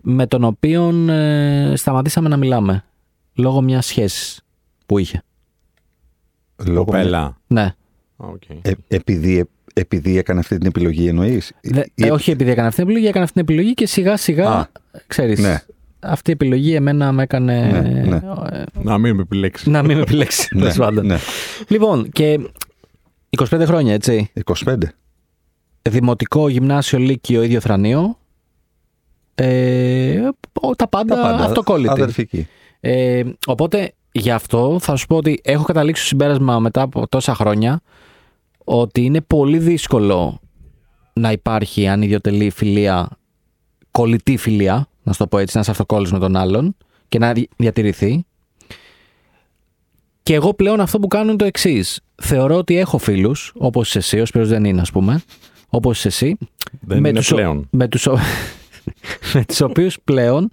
με 0.01 0.27
τον 0.27 0.43
οποίο 0.43 0.89
ε, 1.09 1.73
σταματήσαμε 1.75 2.29
να 2.29 2.37
μιλάμε. 2.37 2.83
Λόγω 3.33 3.61
μιας 3.61 3.85
σχέσης 3.85 4.41
που 4.85 4.97
είχε. 4.97 5.23
Λόγω 6.65 6.85
Κοπέλα. 6.85 7.37
Ναι. 7.47 7.73
Οκ. 8.17 8.41
Ε, 8.61 8.71
επειδή, 8.87 9.45
επειδή 9.73 10.17
έκανε 10.17 10.39
αυτή 10.39 10.57
την 10.57 10.67
επιλογή 10.67 11.07
εννοείς; 11.07 11.51
Δε- 11.61 11.83
Ή- 11.95 12.05
ε, 12.05 12.11
όχι 12.11 12.31
επειδή 12.31 12.51
έκανε 12.51 12.67
αυτή 12.67 12.79
την 12.81 12.89
επιλογή, 12.89 13.07
έκανε 13.09 13.23
αυτή 13.23 13.35
την 13.43 13.53
επιλογή 13.53 13.73
και 13.73 13.87
σιγά 13.87 14.17
σιγά, 14.17 14.49
Α, 14.49 14.67
ξέρεις, 15.07 15.39
ναι. 15.39 15.61
αυτή 15.99 16.29
η 16.29 16.33
επιλογή 16.33 16.73
εμένα 16.73 17.11
με 17.11 17.23
έκανε 17.23 17.81
Ναι, 17.81 17.89
ναι. 18.03 18.15
ε, 18.51 18.63
Να 18.81 18.97
μην 18.97 19.15
με 19.15 19.21
επιλέξεις. 19.21 19.67
να 19.67 19.83
μην 19.83 19.95
με 19.95 20.01
επιλέξεις. 20.01 20.47
Ναι, 20.51 20.59
τέλος 20.61 20.77
πάντων. 20.77 21.05
ναι. 21.05 21.17
Λοιπόν, 21.67 22.09
και 22.09 22.39
25 23.29 23.63
χρόνια, 23.65 23.93
έτσι. 23.93 24.31
25. 24.65 24.75
Δημοτικό, 25.89 26.49
γυμνάσιο, 26.49 26.99
λύκειο, 26.99 27.43
ίδιο 27.43 27.59
θρανείο. 27.59 28.17
Ε, 29.35 30.19
ο- 30.53 30.75
τα 30.75 30.87
πάντα, 30.87 31.15
Τα 31.15 31.21
πάντα. 31.21 31.43
αυτοκόλλητη. 31.43 31.89
Αδερφική. 31.91 32.47
Ε, 32.79 33.23
οπότε 33.45 33.91
γι' 34.11 34.31
αυτό 34.31 34.77
θα 34.81 34.95
σου 34.95 35.05
πω 35.07 35.15
ότι 35.15 35.39
έχω 35.43 35.63
καταλήξει 35.63 35.99
στο 36.01 36.09
συμπέρασμα 36.09 36.59
μετά 36.59 36.81
από 36.81 37.07
τόσα 37.07 37.35
χρόνια 37.35 37.81
ότι 38.63 39.03
είναι 39.05 39.21
πολύ 39.21 39.57
δύσκολο 39.57 40.39
να 41.13 41.31
υπάρχει 41.31 41.87
ανιδιοτελή 41.87 42.49
φιλία, 42.49 43.09
κολλητή 43.91 44.37
φιλία, 44.37 44.87
να 45.03 45.11
σου 45.11 45.17
το 45.17 45.27
πω 45.27 45.37
έτσι, 45.37 45.55
να 45.55 45.61
είσαι 45.61 45.71
αυτοκόλλης 45.71 46.11
με 46.11 46.19
τον 46.19 46.35
άλλον 46.35 46.75
και 47.07 47.19
να 47.19 47.33
δι- 47.33 47.49
διατηρηθεί. 47.57 48.23
Και 50.23 50.33
εγώ 50.33 50.53
πλέον 50.53 50.79
αυτό 50.81 50.99
που 50.99 51.07
κάνω 51.07 51.27
είναι 51.29 51.37
το 51.37 51.45
εξής. 51.45 52.01
Θεωρώ 52.21 52.55
ότι 52.55 52.77
έχω 52.77 52.97
φίλους, 52.97 53.53
όπως 53.57 53.95
εσύ, 53.95 54.19
ο 54.19 54.25
Σπύρος 54.25 54.47
δεν 54.49 54.63
είναι, 54.63 54.81
ας 54.81 54.91
πούμε, 54.91 55.21
όπως 55.69 56.05
εσύ. 56.05 56.37
Δεν 56.81 56.97
είναι 56.97 57.11
τους 57.11 57.31
ο- 57.31 57.35
πλέον. 57.35 57.67
Με 57.71 57.87
τους, 57.87 58.07
ο- 58.07 58.17
με 59.33 59.45
τους 59.45 59.61
οποίους 59.61 59.97
πλέον 60.03 60.49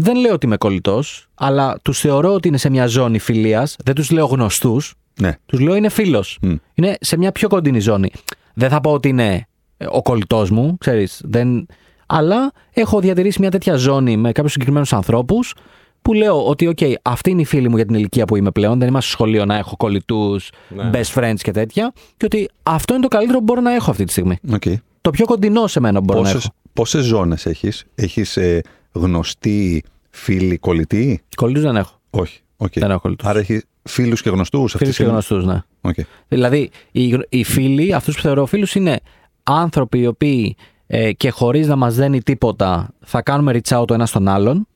δεν 0.00 0.16
λέω 0.16 0.32
ότι 0.32 0.46
είμαι 0.46 0.56
κολλητός, 0.56 1.28
αλλά 1.34 1.76
τους 1.82 2.00
θεωρώ 2.00 2.32
ότι 2.34 2.48
είναι 2.48 2.56
σε 2.56 2.70
μια 2.70 2.86
ζώνη 2.86 3.18
φιλίας. 3.18 3.76
Δεν 3.84 3.94
τους 3.94 4.10
λέω 4.10 4.26
γνωστούς, 4.26 4.94
Ναι. 5.20 5.36
τους 5.46 5.60
λέω 5.60 5.74
είναι 5.74 5.88
φίλος. 5.88 6.38
Μμ. 6.42 6.54
Είναι 6.74 6.96
σε 7.00 7.16
μια 7.16 7.32
πιο 7.32 7.48
κοντινή 7.48 7.80
ζώνη. 7.80 8.10
Δεν 8.54 8.68
θα 8.68 8.80
πω 8.80 8.92
ότι 8.92 9.08
είναι 9.08 9.46
ε, 9.76 9.86
ο 9.90 10.02
κολλητός 10.02 10.50
μου, 10.50 10.76
ξέρεις. 10.78 11.20
Δεν... 11.24 11.66
Αλλά 12.06 12.52
έχω 12.72 13.00
διατηρήσει 13.00 13.40
μια 13.40 13.50
τέτοια 13.50 13.74
ζώνη 13.76 14.16
με 14.16 14.32
κάποιους 14.32 14.52
συγκεκριμένους 14.52 14.92
ανθρώπους 14.92 15.54
που 16.02 16.12
λέω 16.12 16.46
ότι, 16.46 16.66
οκ, 16.66 16.78
αυτή 17.02 17.30
είναι 17.30 17.40
οι 17.40 17.44
φίλοι 17.44 17.68
μου 17.68 17.76
για 17.76 17.86
την 17.86 17.94
ηλικία 17.94 18.24
που 18.24 18.36
είμαι 18.36 18.50
πλέον. 18.50 18.78
Δεν 18.78 18.88
είμαστε 18.88 19.08
στο 19.10 19.16
σχολείο 19.22 19.44
να 19.44 19.56
έχω 19.56 19.76
κολλητούς, 19.76 20.50
Ναι. 20.68 20.90
best 20.94 21.14
friends 21.20 21.34
και 21.42 21.50
τέτοια. 21.50 21.92
Και 22.16 22.24
ότι 22.24 22.48
αυτό 22.62 22.92
είναι 22.94 23.02
το 23.02 23.08
καλύτερο 23.08 23.38
που 23.38 23.44
μπορώ 23.44 23.60
να 23.60 23.74
έχω 23.74 23.90
αυτή 23.90 24.04
τη 24.04 24.10
στιγμή. 24.12 24.38
Οκ. 24.52 24.62
Το 25.00 25.10
πιο 25.10 25.24
κοντινό 25.26 25.66
σε 25.66 25.80
μένα 25.80 25.98
που 25.98 26.04
μπορώ 26.04 26.20
να 26.20 26.24
Πόσες, 26.26 26.44
έχω. 26.44 26.54
πόσες 26.72 27.04
ζώνες 27.04 27.46
έχεις; 27.46 27.84
Έχεις 27.94 28.36
ε, 28.36 28.60
γνωστοί, 28.92 29.82
φίλοι, 30.10 30.58
κολλητοί. 30.58 31.20
Κολλητούς 31.36 31.62
δεν 31.62 31.76
έχω. 31.76 32.00
Όχι. 32.10 32.40
οκ. 32.56 32.72
Δεν 32.72 32.90
έχω 32.90 33.00
κολλητούς. 33.00 33.28
Άρα 33.28 33.38
έχεις 33.38 33.62
φίλους 33.82 34.22
και 34.22 34.30
γνωστούς. 34.30 34.74
Φίλους 34.78 34.96
και 34.96 35.04
γνωστούς, 35.04 35.44
ναι. 35.44 35.62
Οκ. 35.80 35.94
Δηλαδή, 36.28 36.70
οι, 36.92 37.06
γ- 37.08 37.22
οι 37.28 37.44
φίλοι, 37.44 37.94
αυτούς 37.94 38.14
που 38.16 38.20
θεωρώ 38.22 38.46
φίλους, 38.46 38.74
είναι 38.74 39.00
άνθρωποι 39.42 39.98
οι 39.98 40.06
οποίοι 40.06 40.56
ε, 40.86 41.12
και 41.12 41.30
χωρίς 41.30 41.66
να 41.66 41.76
μας 41.76 41.94
δένει 41.94 42.22
τίποτα 42.22 42.88
θα 43.04 43.22
κάνουμε 43.22 43.52
reach 43.62 43.78
out 43.80 43.86
ο 43.86 43.94
ένας 43.94 44.08
στον 44.08 44.28
άλλον, 44.28 44.66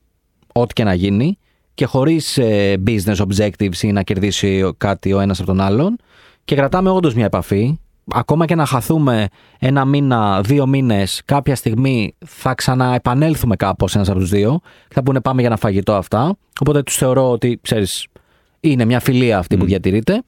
ό,τι 0.53 0.73
και 0.73 0.85
να 0.85 0.95
γίνει, 0.95 1.39
και 1.75 1.85
χωρίς 1.85 2.39
business 2.87 3.17
objectives 3.17 3.77
ή 3.83 3.93
να 3.93 4.03
κερδίσει 4.03 4.63
ο- 4.63 4.75
κάτι 4.79 5.13
ο 5.13 5.21
ένας 5.21 5.39
από 5.39 5.47
τον 5.47 5.61
άλλον, 5.61 5.97
και 6.45 6.55
κρατάμε 6.55 6.91
όντως 6.91 7.15
μια 7.15 7.25
επαφή. 7.25 7.79
Ακόμα 8.13 8.45
και 8.47 8.55
να 8.55 8.67
χαθούμε 8.67 9.29
ένα 9.59 9.85
μήνα, 9.85 10.41
δύο 10.41 10.67
μήνες, 10.67 11.23
κάποια 11.25 11.57
στιγμή 11.57 12.15
θα 12.27 12.55
ξαναεπανέλθουμε 12.55 13.57
κάπως 13.57 13.95
ένας 13.95 14.09
από 14.09 14.19
τους 14.19 14.31
δύο. 14.31 14.61
Θα 14.89 15.03
πούνε 15.03 15.21
πάμε 15.21 15.41
για 15.41 15.49
ένα 15.49 15.59
φαγητό 15.59 15.95
αυτά. 15.95 16.37
Οπότε 16.61 16.83
τους 16.83 16.97
θεωρώ 16.97 17.31
ότι, 17.31 17.59
ξέρεις, 17.63 18.07
είναι 18.61 18.85
μια 18.85 19.01
φιλία 19.01 19.39
αυτή 19.39 19.57
που 19.57 19.65
διατηρείται. 19.65 20.23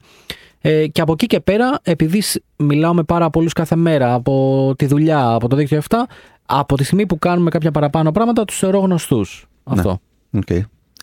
Ε, 0.61 0.87
και 0.87 1.01
από 1.01 1.11
εκεί 1.11 1.25
και 1.25 1.39
πέρα, 1.39 1.79
επειδή 1.83 2.21
σ- 2.21 2.43
μιλάω 2.57 2.93
με 2.93 3.03
πάρα 3.03 3.29
πολλούς 3.29 3.53
κάθε 3.53 3.75
μέρα 3.75 4.13
από 4.13 4.73
τη 4.77 4.85
δουλειά, 4.85 5.33
από 5.33 5.47
το 5.47 5.55
δίκτυο 5.55 5.77
αυτά, 5.77 6.07
από 6.45 6.75
τη 6.77 6.83
στιγμή 6.83 7.05
που 7.05 7.19
κάνουμε 7.19 7.49
κάποια 7.49 7.71
παραπάνω 7.71 8.11
πράγματα, 8.11 8.45
τους 8.45 8.57
θεωρώ 8.57 8.79
γνωστούς. 8.79 9.45
Αυτό. 9.63 9.99
Οκ. 10.33 10.49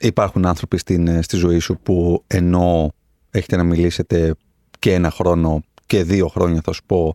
Υπάρχουν 0.01 0.47
άνθρωποι 0.47 0.79
στην, 0.79 1.09
ε, 1.09 1.23
στη 1.23 1.37
ζωή 1.37 1.59
σου 1.59 1.79
που 1.83 2.25
ενώ 2.27 2.93
έχετε 3.31 3.57
να 3.57 3.65
μιλήσετε 3.65 4.35
και 4.79 4.93
ένα 4.93 5.11
χρόνο 5.11 5.63
και 5.95 6.03
δύο 6.03 6.29
χρόνια 6.29 6.61
θα 6.65 6.73
σου 6.73 6.83
πω 6.87 7.15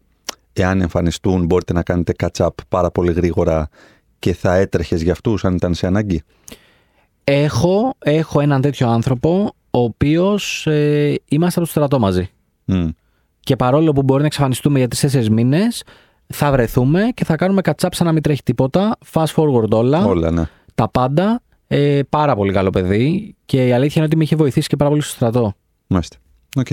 εάν 0.53 0.81
εμφανιστούν 0.81 1.45
μπορείτε 1.45 1.73
να 1.73 1.83
κάνετε 1.83 2.13
catch-up 2.19 2.49
πάρα 2.69 2.91
πολύ 2.91 3.11
γρήγορα 3.11 3.69
και 4.19 4.33
θα 4.33 4.55
έτρεχες 4.55 5.01
για 5.01 5.11
αυτούς 5.11 5.45
αν 5.45 5.55
ήταν 5.55 5.73
σε 5.73 5.87
ανάγκη. 5.87 6.21
Έχω, 7.23 7.93
έχω 7.99 8.39
έναν 8.39 8.61
τέτοιο 8.61 8.89
άνθρωπο 8.89 9.53
ο 9.69 9.79
οποίος 9.79 10.67
ε, 10.67 11.15
είμαστε 11.27 11.59
από 11.59 11.67
το 11.67 11.75
στρατό 11.75 11.99
μαζί. 11.99 12.29
Μμ. 12.65 12.87
Και 13.39 13.55
παρόλο 13.55 13.91
που 13.91 14.03
μπορεί 14.03 14.19
να 14.19 14.25
εξαφανιστούμε 14.25 14.77
για 14.77 14.87
τρει-τέσσερι 14.87 15.31
μήνες, 15.31 15.83
θα 16.27 16.51
βρεθούμε 16.51 17.09
και 17.13 17.25
θα 17.25 17.35
κάνουμε 17.35 17.61
κατσάπ 17.61 17.93
σαν 17.93 18.05
να 18.07 18.13
μην 18.13 18.21
τρέχει 18.21 18.43
τίποτα. 18.43 18.97
Fast 19.13 19.33
forward 19.35 19.69
όλα. 19.69 20.05
Όλα, 20.05 20.31
ναι. 20.31 20.43
Τα 20.75 20.89
πάντα. 20.89 21.41
Ε, 21.67 21.99
πάρα 22.09 22.35
πολύ 22.35 22.53
καλό 22.53 22.69
παιδί. 22.69 23.35
Και 23.45 23.67
η 23.67 23.71
αλήθεια 23.71 23.95
είναι 23.95 24.05
ότι 24.05 24.15
με 24.15 24.23
είχε 24.23 24.35
βοηθήσει 24.35 24.67
και 24.67 24.75
πάρα 24.75 24.89
πολύ 24.89 25.01
στο 25.01 25.11
στρατό. 25.11 25.53
Μάλιστα. 25.87 26.17
Οκ. 26.55 26.67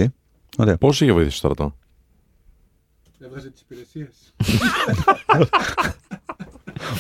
Ωραία. 0.59 0.77
Πώς 0.77 1.01
είχε 1.01 1.13
βοηθήσει 1.13 1.41
το 1.41 1.53
στρατό; 1.53 1.75
Έβγαζε 3.27 3.51
τις 3.51 3.61
υπηρεσίες. 3.61 4.35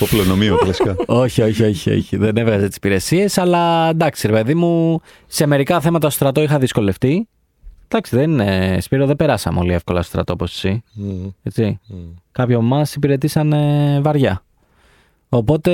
Οπλονομείο, 0.00 0.56
κλασικά. 0.56 0.96
όχι, 1.06 1.42
όχι, 1.42 1.62
όχι, 1.62 1.90
όχι. 1.90 2.16
Δεν 2.16 2.36
έβγαζε 2.36 2.66
τις 2.66 2.76
υπηρεσίες, 2.76 3.38
αλλά 3.38 3.88
εντάξει, 3.88 4.26
ρε 4.26 4.32
παιδί 4.32 4.54
μου, 4.54 5.00
σε 5.26 5.46
μερικά 5.46 5.80
θέματα 5.80 6.06
στο 6.06 6.16
στρατό 6.16 6.42
είχα 6.42 6.58
δυσκολευτεί. 6.58 7.28
Εντάξει, 7.84 8.16
δεν 8.16 8.30
είναι. 8.30 8.78
Σπύρο, 8.80 9.06
δεν 9.06 9.16
περάσαμε 9.16 9.58
όλοι 9.60 9.72
εύκολα 9.72 10.00
στο 10.00 10.10
στρατό 10.10 10.32
όπως 10.32 10.54
εσύ. 10.54 10.82
Μμ, 10.92 11.26
Έτσι. 11.42 11.80
μμ. 11.86 11.96
Κάποιοι 12.32 12.54
από 12.54 12.64
εμάς 12.64 12.86
υπηρετήσαν 12.96 13.52
ε, 13.52 14.00
βαριά. 14.00 14.42
Οπότε 15.28 15.70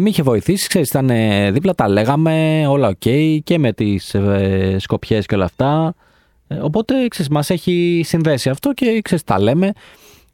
με 0.00 0.08
είχε 0.08 0.22
βοηθήσει, 0.22 0.68
ξέρεις, 0.68 0.88
ήταν 0.88 1.10
ε, 1.10 1.50
δίπλα, 1.50 1.74
τα 1.74 1.88
λέγαμε, 1.88 2.66
όλα 2.68 2.88
οκ 2.88 3.08
και 3.44 3.58
με 3.58 3.72
τις 3.72 4.14
ε, 4.14 4.76
σκοπιές 4.78 5.26
και 5.26 5.34
όλα 5.34 5.44
αυτά. 5.44 5.94
Ε, 6.46 6.54
οπότε, 6.54 7.08
ξέρεις, 7.08 7.30
μας 7.30 7.50
έχει 7.50 8.02
συνδέσει 8.04 8.48
αυτό 8.48 8.72
και, 8.72 9.00
ξέρεις, 9.04 9.24
τα 9.24 9.40
λέμε. 9.40 9.72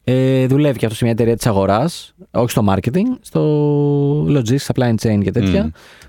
Ε, 0.05 0.47
δουλεύει 0.47 0.79
και 0.79 0.85
αυτός 0.85 0.99
σε 0.99 1.05
μια 1.05 1.13
εταιρεία 1.13 1.37
της 1.37 1.47
αγοράς, 1.47 2.15
όχι 2.31 2.51
στο 2.51 2.65
marketing, 2.69 3.07
στο 3.21 4.25
logistics, 4.25 4.73
supply 4.75 4.95
chain 5.03 5.21
και 5.23 5.31
τέτοια. 5.31 5.65
Μμ. 5.65 5.69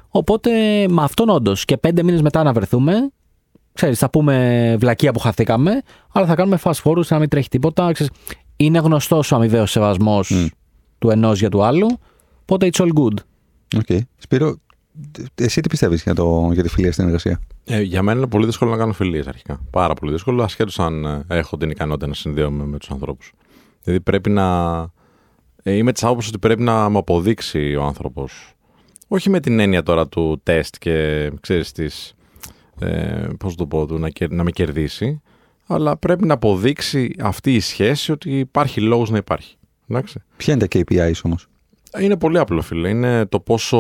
Οπότε, 0.10 0.52
με 0.88 1.04
αυτόν 1.04 1.30
όντως 1.30 1.66
και 1.66 1.78
πέντε 1.78 2.04
μήνες 2.04 2.22
μετά 2.22 2.44
να 2.44 2.54
βρεθούμε, 2.54 3.12
ξέρεις, 3.74 4.00
θα 4.00 4.10
πούμε 4.10 4.76
βλακεία 4.80 5.12
που 5.12 5.20
χαθήκαμε, 5.20 5.82
αλλά 6.12 6.26
θα 6.26 6.36
κάνουμε 6.36 6.60
fast 6.64 6.82
forward, 6.84 7.06
σαν 7.06 7.08
να 7.10 7.20
μην 7.20 7.30
τρέχει 7.30 7.50
τίποτα. 7.50 7.92
Ξέρεις, 7.92 8.12
είναι 8.56 8.80
γνωστός 8.80 9.32
ο 9.32 9.36
αμοιβαίος 9.36 9.72
σεβασμός 9.72 10.30
Μμ. 10.30 10.46
του 11.00 11.10
ενός 11.10 11.40
για 11.40 11.50
του 11.50 11.64
άλλου, 11.64 11.88
οπότε 12.42 12.70
it's 12.72 12.84
all 12.84 12.90
good. 12.94 13.14
Οκ. 13.78 14.02
Σπύρο, 14.18 14.56
εσύ 15.36 15.62
τι 15.62 15.70
πιστεύεις 15.70 16.04
για, 16.04 16.16
το, 16.16 16.50
για 16.54 16.64
τη 16.64 16.70
φιλία 16.70 16.92
στην 16.92 17.06
εργασία; 17.06 17.42
Ε, 17.66 17.82
για 17.82 18.02
μένα 18.02 18.18
είναι 18.18 18.28
πολύ 18.28 18.46
δύσκολο 18.46 18.72
να 18.72 18.78
κάνω 18.78 18.94
φιλίες 18.94 19.28
αρχικά. 19.28 19.60
Πάρα 19.70 19.94
πολύ 19.94 20.12
δύσκολο, 20.12 20.44
ασχέτως 20.44 20.80
αν 20.80 21.06
ε, 21.06 21.24
έχω 21.28 21.58
την 21.58 21.70
ικανότητα 21.70 22.08
να 22.08 22.14
συνδέομαι 22.14 22.66
με 22.66 22.78
τους 22.78 22.92
ανθρώπους. 22.92 23.34
Δηλαδή 23.84 24.02
πρέπει 24.02 24.30
να. 24.30 24.80
Ε, 25.64 25.72
είμαι 25.74 25.92
της 25.92 26.04
άποψης 26.04 26.30
ότι 26.30 26.40
πρέπει 26.40 26.62
να 26.62 26.90
μου 26.90 26.98
αποδείξει 26.98 27.76
ο 27.76 27.84
άνθρωπος. 27.84 28.54
Όχι 29.08 29.30
με 29.30 29.40
την 29.40 29.60
έννοια 29.60 29.84
τώρα 29.84 30.08
του 30.08 30.40
τεστ 30.44 30.76
και 30.80 31.30
ξέρεις 31.42 31.72
της. 31.72 32.14
Ε, 32.80 33.28
Πώς 33.40 33.56
το 33.56 33.66
πω, 33.68 33.86
του, 33.86 33.98
να, 34.00 34.10
κερ- 34.10 34.32
να 34.32 34.44
με 34.44 34.52
κερδίσει. 34.52 35.22
Αλλά 35.68 35.98
πρέπει 35.98 36.26
να 36.26 36.34
αποδείξει 36.34 37.16
αυτή 37.20 37.54
η 37.56 37.60
σχέση 37.60 38.12
ότι 38.12 38.40
υπάρχει 38.40 38.82
λόγος 38.82 39.10
να 39.10 39.18
υπάρχει. 39.18 39.56
Εντάξει. 39.90 40.20
Ποια 40.38 40.54
είναι 40.54 40.68
τα 40.68 40.80
KPIs 40.80 41.22
όμως; 41.24 41.48
Είναι 42.00 42.18
πολύ 42.18 42.40
απλό, 42.40 42.62
φίλε. 42.62 42.90
Είναι 42.90 43.26
το 43.26 43.40
πόσο 43.40 43.78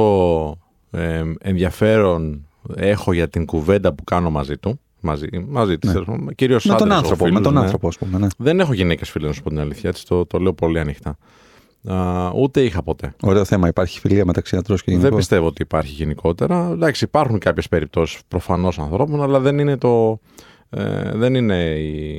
ε, 0.91 1.23
ενδιαφέρον 1.41 2.47
έχω 2.75 3.13
για 3.13 3.27
την 3.27 3.45
κουβέντα 3.45 3.93
που 3.93 4.03
κάνω 4.03 4.29
μαζί 4.29 4.57
του. 4.57 4.79
Μαζί, 5.03 5.27
μαζί 5.47 5.77
της, 5.77 5.87
Ναι. 5.89 5.93
τέλος 5.93 6.07
πάντων. 6.07 6.35
Κυρίως 6.35 6.65
Με 6.65 6.73
τον 6.73 6.81
άντρες, 6.81 6.97
άνθρωπο, 6.97 7.23
φίλους, 7.23 7.37
με 7.39 7.43
τον 7.43 7.53
ναι. 7.53 7.59
άνθρωπο, 7.59 7.87
ας 7.87 7.97
πούμε. 7.97 8.17
Ναι. 8.17 8.27
Δεν 8.37 8.59
έχω 8.59 8.73
γυναίκες 8.73 9.09
φίλε, 9.09 9.27
να 9.27 9.33
σου 9.33 9.41
πω 9.43 9.49
την 9.49 9.59
αλήθεια. 9.59 9.89
Έτσι, 9.89 10.05
το, 10.05 10.25
το 10.25 10.37
λέω 10.39 10.53
πολύ 10.53 10.79
ανοιχτά. 10.79 11.17
Α, 11.87 12.29
ούτε 12.35 12.61
είχα 12.61 12.83
ποτέ. 12.83 13.13
Ωραίο 13.23 13.45
θέμα. 13.45 13.67
Υπάρχει 13.67 13.99
φιλία 13.99 14.25
μεταξύ 14.25 14.55
άντρος 14.55 14.79
και 14.79 14.85
Δεν 14.85 14.95
γυναικών; 14.95 15.17
πιστεύω 15.17 15.45
ότι 15.47 15.61
υπάρχει 15.61 15.93
γενικότερα. 15.93 16.69
Εντάξει, 16.71 17.03
υπάρχουν 17.03 17.39
κάποιες 17.39 17.67
περιπτώσεις 17.67 18.19
προφανώς 18.27 18.79
ανθρώπων, 18.79 19.21
αλλά 19.23 19.39
δεν 19.39 19.59
είναι 19.59 19.77
το. 19.77 20.19
Ε, 20.69 21.11
δεν 21.13 21.35
είναι 21.35 21.63
η, 21.79 22.13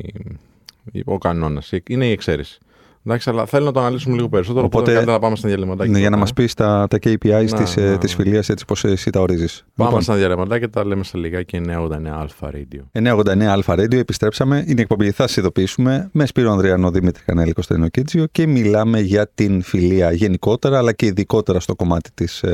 η- 0.92 1.02
ο 1.04 1.18
κανόνας. 1.18 1.72
Είναι 1.88 2.06
η 2.06 2.10
εξαίρεση. 2.10 2.58
Εντάξει, 3.06 3.30
αλλά 3.30 3.46
θέλω 3.46 3.64
να 3.64 3.72
το 3.72 3.80
αναλύσουμε 3.80 4.14
λίγο 4.14 4.28
περισσότερο. 4.28 4.64
Οπότε, 4.64 4.76
Οπότε- 4.82 4.94
καλύτερα 4.96 5.16
να 5.18 5.22
πάμε 5.24 5.36
στα 5.36 5.48
διαλυματάκια. 5.48 5.92
Ναι, 5.92 5.98
για 5.98 6.10
να 6.10 6.16
τώρα, 6.16 6.20
μας 6.26 6.32
πεις 6.32 6.54
τα, 6.54 6.86
τα 6.90 6.96
KPIs 7.02 7.48
Να, 7.50 7.62
της, 7.62 7.76
ναι, 7.76 7.82
ε, 7.82 7.90
ναι. 7.90 7.98
της 7.98 8.14
φιλίας 8.14 8.48
έτσι 8.48 8.64
πως 8.64 8.84
εσύ 8.84 9.10
τα 9.10 9.20
ορίζεις. 9.20 9.64
Πάμε 9.76 9.88
Λοιπόν, 9.88 10.02
στα 10.04 10.14
διαλυματάκια 10.14 10.58
και 10.58 10.68
τα 10.68 10.84
λέμε 10.86 11.04
σε 11.04 11.18
λιγάκι 11.18 11.56
989 11.56 12.24
Alpha 12.26 12.48
Radio. 12.48 12.80
989 12.92 13.52
Αλφα 13.52 13.74
Radio, 13.74 13.94
επιστρέψαμε. 13.94 14.56
Είναι 14.66 14.78
η 14.78 14.82
εκπομπή, 14.82 15.10
θα 15.10 15.26
σας 15.26 15.36
ειδοποιήσουμε 15.36 16.08
με 16.12 16.26
Σπύρο 16.26 16.50
Ανδριανό, 16.52 16.90
Δημήτρη 16.90 17.22
Κανέλη, 17.24 17.52
Κωνσταντινό 17.52 17.88
Κίτζιο 17.88 18.26
και 18.32 18.46
μιλάμε 18.46 19.00
για 19.00 19.30
την 19.34 19.62
φιλία 19.62 20.12
γενικότερα, 20.12 20.78
αλλά 20.78 20.92
και 20.92 21.06
ειδικότερα 21.06 21.60
στο 21.60 21.74
κομμάτι 21.74 22.10
της 22.14 22.44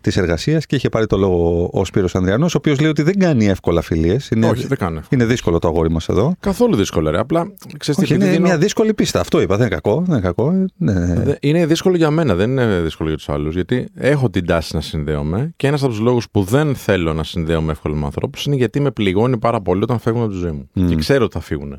της 0.00 0.16
εργασίας. 0.16 0.66
Και 0.66 0.76
είχε 0.76 0.88
πάρει 0.88 1.06
το 1.06 1.16
λόγο 1.16 1.70
ο 1.72 1.84
Σπύρος 1.84 2.14
Ανδριανός, 2.14 2.54
ο 2.54 2.58
οποίος 2.58 2.80
λέει 2.80 2.90
ότι 2.90 3.02
δεν 3.02 3.18
κάνει 3.18 3.46
εύκολα 3.46 3.80
φιλίες. 3.82 4.28
Είναι, 4.30 4.48
Όχι, 4.48 4.66
δεν 4.66 4.78
κάνω. 4.78 5.00
είναι 5.08 5.24
δύσκολο 5.24 5.58
το 5.58 5.68
αγόρι 5.68 5.90
μας 5.90 6.08
εδώ. 6.08 6.34
Καθόλου 6.40 6.76
δύσκολο, 6.76 7.10
ρε. 7.10 7.18
Απλά 7.18 7.52
ξέρεις 7.78 8.00
τι, 8.00 8.02
Όχι, 8.04 8.12
επειδή 8.12 8.24
είναι 8.28 8.32
δίνω- 8.36 8.48
μια 8.48 8.58
δύσκολη 8.58 8.94
πίστα. 8.94 9.20
Αυτό 9.20 9.40
είπα. 9.40 9.56
Δεν 9.56 9.66
είναι 9.66 9.74
κακό. 9.82 10.00
Δεν 10.00 10.12
είναι 10.12 10.20
κακό. 10.20 10.50
Ε, 10.52 10.64
Ναι. 10.76 11.14
Δε- 11.14 11.34
Είναι 11.40 11.66
δύσκολο 11.66 11.96
για 11.96 12.10
μένα, 12.10 12.34
δεν 12.34 12.50
είναι 12.50 12.80
δύσκολο 12.80 13.08
για 13.08 13.18
τους 13.18 13.28
άλλους. 13.28 13.54
Γιατί 13.54 13.88
έχω 13.94 14.30
την 14.30 14.46
τάση 14.46 14.74
να 14.74 14.80
συνδέομαι 14.80 15.52
και 15.56 15.66
ένας 15.66 15.82
από 15.82 15.90
τους 15.90 16.00
λόγους 16.00 16.30
που 16.30 16.42
δεν 16.42 16.74
θέλω 16.74 17.12
να 17.12 17.24
συνδέομαι 17.24 17.72
εύκολα 17.72 17.94
με 17.94 18.04
ανθρώπους 18.04 18.44
είναι 18.46 18.56
γιατί 18.56 18.80
με 18.80 18.90
πληγώνει 18.90 19.38
πάρα 19.38 19.60
πολύ 19.60 19.82
όταν 19.82 19.98
φεύγουν 19.98 20.22
από 20.22 20.32
τη 20.32 20.38
ζωή 20.38 20.50
μου. 20.50 20.68
Μμ. 20.72 20.88
Και 20.88 20.94
ξέρω 20.94 21.24
ότι 21.24 21.32
θα 21.34 21.40
φύγουν. 21.40 21.70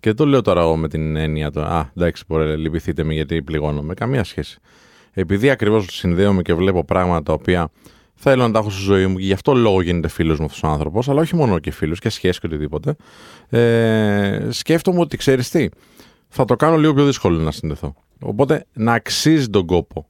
Και 0.00 0.08
δεν 0.08 0.16
το 0.16 0.26
λέω 0.26 0.40
τώρα 0.42 0.60
εγώ 0.60 0.76
με 0.76 0.88
την 0.88 1.16
έννοια 1.16 1.50
το 1.50 1.60
Α, 1.60 1.90
εντάξει, 1.96 2.24
μπορεί, 2.28 2.56
λυπηθείτε 2.56 3.02
με 3.04 3.14
γιατί 3.14 3.42
πληγώνομαι. 3.42 3.94
Καμία 3.94 4.24
σχέση. 4.24 4.58
Επειδή 5.12 5.50
ακριβώς 5.50 5.86
συνδέομαι 5.90 6.42
και 6.42 6.54
βλέπω 6.54 6.84
πράγματα 6.84 7.22
τα 7.22 7.32
οποία 7.32 7.68
θέλω 8.14 8.42
να 8.46 8.50
τα 8.52 8.58
έχω 8.58 8.70
στη 8.70 8.82
ζωή 8.82 9.06
μου 9.06 9.16
και 9.16 9.24
γι' 9.24 9.32
αυτό 9.32 9.54
λόγο 9.54 9.80
γίνεται 9.82 10.08
φίλος 10.08 10.38
με 10.38 10.44
αυτού 10.44 10.60
του 10.60 10.66
άνθρωπου, 10.66 11.00
αλλά 11.06 11.20
όχι 11.20 11.36
μόνο 11.36 11.58
και 11.58 11.70
φίλος 11.70 11.98
και 11.98 12.08
σχέση 12.08 12.40
και 12.40 12.46
οτιδήποτε. 12.46 12.96
Ε, 13.48 14.46
σκέφτομαι 14.50 15.00
ότι 15.00 15.16
ξέρεις 15.16 15.50
τι, 15.50 15.68
θα 16.30 16.44
το 16.44 16.56
κάνω 16.56 16.76
λίγο 16.76 16.94
πιο 16.94 17.06
δύσκολο 17.06 17.38
να 17.38 17.50
συνδεθώ. 17.50 17.94
Οπότε 18.20 18.66
να 18.72 18.92
αξίζει 18.92 19.48
τον 19.48 19.66
κόπο. 19.66 20.08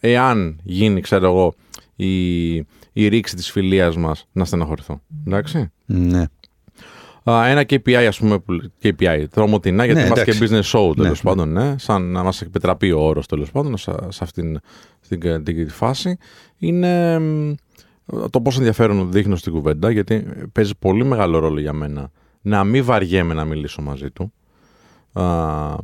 Εάν 0.00 0.60
γίνει, 0.62 1.00
ξέρω 1.00 1.26
εγώ, 1.26 1.54
η, 1.96 2.54
η 2.92 3.08
ρήξη 3.08 3.36
της 3.36 3.50
φιλίας 3.50 3.96
μας 3.96 4.26
να 4.32 4.44
στεναχωρηθώ. 4.44 5.00
Εντάξει; 5.26 5.70
ναι. 5.86 6.24
Α, 7.30 7.46
ένα 7.46 7.62
KPI, 7.62 7.94
ας 7.94 8.18
πούμε, 8.18 8.38
που, 8.38 8.70
KPI, 8.82 9.24
τρομοτινά, 9.30 9.84
γιατί 9.84 10.00
Ναι, 10.00 10.06
είμαστε 10.06 10.24
και 10.24 10.44
εντάξει. 10.44 10.54
business 10.70 10.78
show, 10.78 10.96
τέλος 10.96 11.22
Ναι, 11.22 11.30
πάντων, 11.30 11.52
ναι, 11.52 11.78
σαν 11.78 12.02
να 12.02 12.22
μας 12.22 12.42
επιτραπεί 12.42 12.92
ο 12.92 13.00
όρος, 13.00 13.26
τέλος 13.26 13.50
πάντων, 13.50 13.76
σε, 13.76 13.92
σε 14.08 14.24
αυτήν 14.24 14.60
την, 15.08 15.20
την, 15.20 15.44
την 15.44 15.68
φάση, 15.68 16.16
είναι 16.58 17.18
μ, 17.18 17.54
το 18.30 18.40
πόσο 18.40 18.58
ενδιαφέρον 18.58 19.12
δείχνω 19.12 19.36
στην 19.36 19.52
κουβέντα, 19.52 19.90
γιατί 19.90 20.26
παίζει 20.52 20.72
πολύ 20.78 21.04
μεγάλο 21.04 21.38
ρόλο 21.38 21.60
για 21.60 21.72
μένα 21.72 22.10
να 22.42 22.64
μην 22.64 22.84
βαριέμαι 22.84 23.34
να 23.34 23.44
μιλήσω 23.44 23.82
μαζί 23.82 24.10
του. 24.10 24.32
Α, 25.12 25.76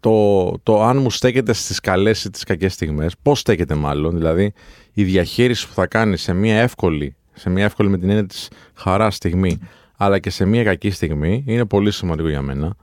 το, 0.00 0.50
το 0.62 0.82
αν 0.82 0.96
μου 0.96 1.10
στέκεται 1.10 1.52
στις 1.52 1.80
καλές 1.80 2.24
ή 2.24 2.30
τις 2.30 2.44
κακές 2.44 2.72
στιγμές, 2.72 3.14
πώς 3.22 3.38
στέκεται 3.40 3.74
μάλλον, 3.74 4.16
δηλαδή 4.16 4.52
η 4.92 5.04
διαχείριση 5.04 5.68
που 5.68 5.74
θα 5.74 5.86
κάνει 5.86 6.16
σε 6.16 6.32
μια 6.32 6.60
εύκολη, 6.60 7.16
σε 7.32 7.50
μια 7.50 7.64
εύκολη 7.64 7.88
με 7.88 7.98
την 7.98 8.08
έννοια 8.08 8.26
της 8.26 8.48
χαρά 8.74 9.10
στιγμή, 9.10 9.58
αλλά 9.96 10.18
και 10.18 10.30
σε 10.30 10.44
μια 10.44 10.64
κακή 10.64 10.90
στιγμή, 10.90 11.44
είναι 11.46 11.64
πολύ 11.64 11.90
σημαντικό 11.90 12.28
για 12.28 12.42
μένα. 12.42 12.74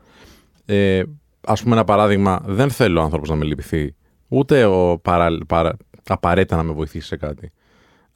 Ε, 0.65 1.04
ας 1.41 1.62
πούμε 1.63 1.76
ένα 1.76 1.84
παράδειγμα, 1.84 2.41
δεν 2.46 2.70
θέλω 2.70 3.00
ο 3.00 3.04
άνθρωπος 3.04 3.30
να 3.30 3.36
με 3.36 3.46
λυπηθεί, 3.46 3.96
ούτε 4.28 4.65
ο 4.65 5.00
παρα, 5.00 5.38
παρα, 5.48 5.78
απαραίτητα 6.08 6.56
να 6.56 6.63
με 6.63 6.74
βοηθήσει 6.74 7.08
σε 7.08 7.17
κάτι. 7.17 7.52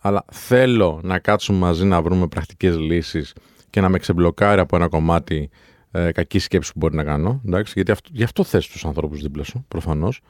Αλλά 0.02 0.26
θέλω 0.32 1.00
να 1.04 1.20
κάτσουμε 1.20 1.58
μαζί 1.58 1.86
να 1.86 2.02
βρούμε 2.02 2.28
πρακτικές 2.28 2.78
λύσεις 2.78 3.34
και 3.70 3.82
να 3.82 3.90
με 3.90 3.98
ξεμπλοκάρει 3.98 4.60
από 4.60 4.76
ένα 4.76 4.88
κομμάτι 4.88 5.50
ε, 5.92 6.12
κακή 6.12 6.40
σκέψη 6.40 6.72
που 6.72 6.80
μπορεί 6.80 6.96
να 6.96 7.04
κάνω. 7.04 7.42
Εντάξει, 7.46 7.74
γιατί 7.76 7.92
αυτό, 7.92 8.10
γι' 8.14 8.24
αυτό 8.24 8.44
θες 8.44 8.68
τους 8.68 8.86
ανθρώπους 8.86 9.22
δίπλα 9.22 9.44
σου, 9.44 9.66
προφανώς. 9.68 10.22